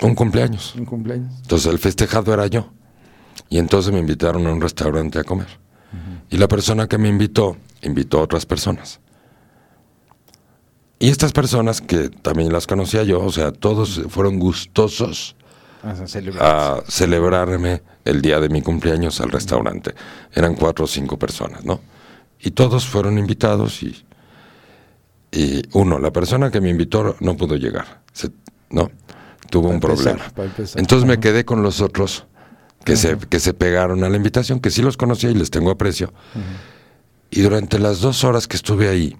Un 0.00 0.14
cumpleaños. 0.14 0.74
Un 0.74 0.84
cumpleaños. 0.84 1.32
Entonces 1.42 1.72
el 1.72 1.78
festejado 1.78 2.32
era 2.32 2.46
yo. 2.46 2.70
Y 3.48 3.58
entonces 3.58 3.92
me 3.92 4.00
invitaron 4.00 4.46
a 4.46 4.52
un 4.52 4.60
restaurante 4.60 5.18
a 5.18 5.24
comer. 5.24 5.46
Y 6.30 6.38
la 6.38 6.48
persona 6.48 6.88
que 6.88 6.98
me 6.98 7.08
invitó, 7.08 7.56
invitó 7.82 8.18
a 8.18 8.22
otras 8.22 8.46
personas. 8.46 9.00
Y 10.98 11.10
estas 11.10 11.32
personas, 11.32 11.80
que 11.80 12.08
también 12.08 12.52
las 12.52 12.66
conocía 12.66 13.02
yo, 13.04 13.22
o 13.22 13.30
sea, 13.30 13.52
todos 13.52 14.00
fueron 14.08 14.38
gustosos 14.38 15.36
a 16.40 16.82
celebrarme 16.88 17.82
el 18.04 18.22
día 18.22 18.40
de 18.40 18.48
mi 18.48 18.62
cumpleaños 18.62 19.20
al 19.20 19.30
restaurante. 19.30 19.94
Eran 20.32 20.54
cuatro 20.54 20.86
o 20.86 20.88
cinco 20.88 21.18
personas, 21.18 21.64
¿no? 21.64 21.80
Y 22.44 22.50
todos 22.50 22.86
fueron 22.86 23.16
invitados 23.18 23.82
y, 23.82 24.04
y 25.32 25.62
uno, 25.72 25.98
la 25.98 26.12
persona 26.12 26.50
que 26.50 26.60
me 26.60 26.68
invitó 26.68 27.16
no 27.20 27.36
pudo 27.38 27.56
llegar, 27.56 28.02
¿no? 28.68 28.90
Tuvo 29.48 29.70
un 29.70 29.80
problema. 29.80 30.30
Entonces 30.74 31.08
me 31.08 31.18
quedé 31.18 31.46
con 31.46 31.62
los 31.62 31.80
otros 31.80 32.26
que, 32.84 32.96
se, 32.96 33.16
que 33.16 33.40
se 33.40 33.54
pegaron 33.54 34.04
a 34.04 34.10
la 34.10 34.16
invitación, 34.16 34.60
que 34.60 34.70
sí 34.70 34.82
los 34.82 34.98
conocía 34.98 35.30
y 35.30 35.34
les 35.34 35.50
tengo 35.50 35.70
aprecio. 35.70 36.12
Y 37.30 37.40
durante 37.40 37.78
las 37.78 38.00
dos 38.00 38.24
horas 38.24 38.46
que 38.46 38.56
estuve 38.56 38.90
ahí, 38.90 39.16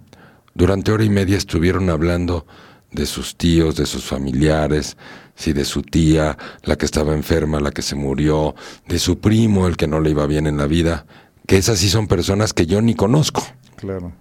durante 0.53 0.93
hora 0.93 1.05
y 1.05 1.09
media 1.09 1.39
estuvieron 1.39 1.89
hablando 1.89 2.47
de 2.93 3.07
sus 3.07 3.37
tíos, 3.37 3.77
de 3.77 3.87
sus 3.87 4.05
familiares, 4.05 4.99
sí, 5.35 5.55
de 5.55 5.65
su 5.65 5.83
tía, 5.83 6.37
la 6.63 6.77
que 6.77 6.85
estaba 6.85 7.15
enferma, 7.15 7.59
la 7.59 7.73
que 7.73 7.83
se 7.83 7.97
murió, 7.97 8.55
de 8.87 8.99
su 8.99 9.19
primo, 9.19 9.67
el 9.67 9.79
que 9.79 9.89
no 9.89 10.01
le 10.01 10.11
iba 10.11 10.27
bien 10.27 10.47
en 10.47 10.59
la 10.59 10.67
vida, 10.67 11.07
que 11.47 11.57
esas 11.57 11.79
sí 11.79 11.89
son 11.89 12.07
personas 12.07 12.53
que 12.53 12.67
yo 12.67 12.81
ni 12.81 12.95
conozco. 12.95 13.43
Claro. 13.77 14.13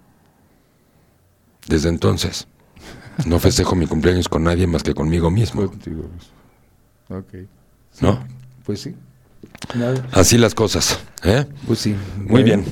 Desde 1.67 1.89
entonces, 1.89 2.47
no 3.25 3.39
festejo 3.39 3.75
mi 3.75 3.87
cumpleaños 3.87 4.27
con 4.27 4.43
nadie 4.43 4.67
más 4.67 4.83
que 4.83 4.93
conmigo 4.93 5.31
mismo. 5.31 5.71
Ok. 7.09 7.33
¿No? 8.01 8.25
Pues 8.65 8.81
sí. 8.81 8.95
Así 10.11 10.37
las 10.37 10.55
cosas. 10.55 10.99
¿eh? 11.23 11.45
Pues 11.67 11.79
sí. 11.79 11.95
Muy 12.17 12.43
bien. 12.43 12.65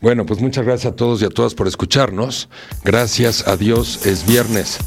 Bueno, 0.00 0.24
pues 0.24 0.40
muchas 0.40 0.64
gracias 0.64 0.94
a 0.94 0.96
todos 0.96 1.20
y 1.20 1.26
a 1.26 1.28
todas 1.28 1.54
por 1.54 1.68
escucharnos. 1.68 2.48
Gracias 2.84 3.46
a 3.46 3.56
Dios, 3.56 4.06
es 4.06 4.26
viernes. 4.26 4.78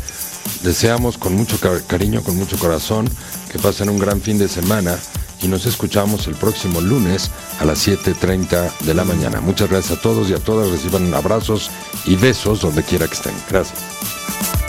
Deseamos 0.63 1.19
con 1.19 1.35
mucho 1.35 1.57
cariño, 1.87 2.23
con 2.23 2.35
mucho 2.35 2.57
corazón, 2.57 3.07
que 3.51 3.59
pasen 3.59 3.89
un 3.89 3.99
gran 3.99 4.21
fin 4.21 4.39
de 4.39 4.47
semana 4.47 4.97
y 5.43 5.47
nos 5.47 5.65
escuchamos 5.65 6.27
el 6.27 6.35
próximo 6.35 6.79
lunes 6.81 7.29
a 7.59 7.65
las 7.65 7.85
7.30 7.87 8.79
de 8.79 8.93
la 8.93 9.03
mañana. 9.03 9.41
Muchas 9.41 9.69
gracias 9.69 9.99
a 9.99 10.01
todos 10.01 10.29
y 10.29 10.33
a 10.33 10.39
todas. 10.39 10.71
Reciban 10.71 11.13
abrazos 11.13 11.69
y 12.05 12.15
besos 12.15 12.61
donde 12.61 12.83
quiera 12.83 13.07
que 13.07 13.13
estén. 13.13 13.35
Gracias. 13.49 14.62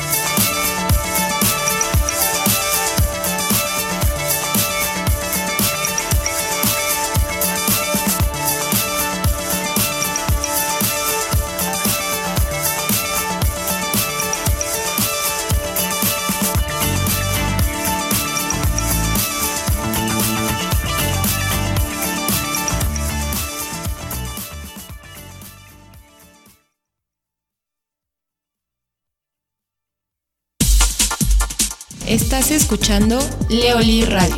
Escuchando 32.50 33.18
Leoli 33.48 34.04
Radio. 34.04 34.36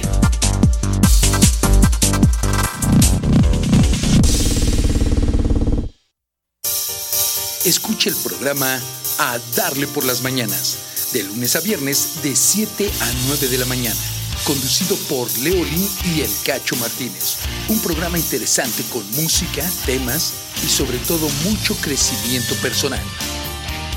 Escucha 7.64 8.10
el 8.10 8.16
programa 8.16 8.80
A 9.18 9.38
Darle 9.56 9.88
por 9.88 10.04
las 10.04 10.22
Mañanas, 10.22 11.10
de 11.12 11.24
lunes 11.24 11.56
a 11.56 11.60
viernes 11.60 12.22
de 12.22 12.36
7 12.36 12.88
a 13.00 13.12
9 13.26 13.48
de 13.48 13.58
la 13.58 13.66
mañana, 13.66 14.00
conducido 14.44 14.96
por 15.08 15.28
Leolín 15.38 15.88
y 16.04 16.20
El 16.20 16.30
Cacho 16.44 16.76
Martínez. 16.76 17.38
Un 17.68 17.80
programa 17.80 18.18
interesante 18.18 18.84
con 18.92 19.04
música, 19.16 19.68
temas 19.84 20.32
y 20.64 20.68
sobre 20.68 20.98
todo 20.98 21.28
mucho 21.44 21.74
crecimiento 21.76 22.54
personal. 22.62 23.02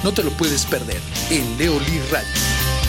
No 0.04 0.12
te 0.14 0.24
lo 0.24 0.32
puedes 0.32 0.66
perder 0.66 1.02
en 1.30 1.58
Leolí 1.60 2.00
Radio. 2.12 2.89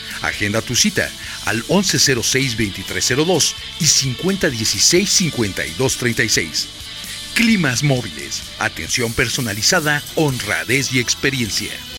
Agenda 0.21 0.61
tu 0.61 0.75
cita 0.75 1.09
al 1.45 1.63
1106-2302 1.65 3.53
y 3.79 3.85
5016-5236. 3.85 6.67
Climas 7.33 7.81
móviles, 7.83 8.43
atención 8.59 9.13
personalizada, 9.13 10.03
honradez 10.15 10.93
y 10.93 10.99
experiencia. 10.99 11.71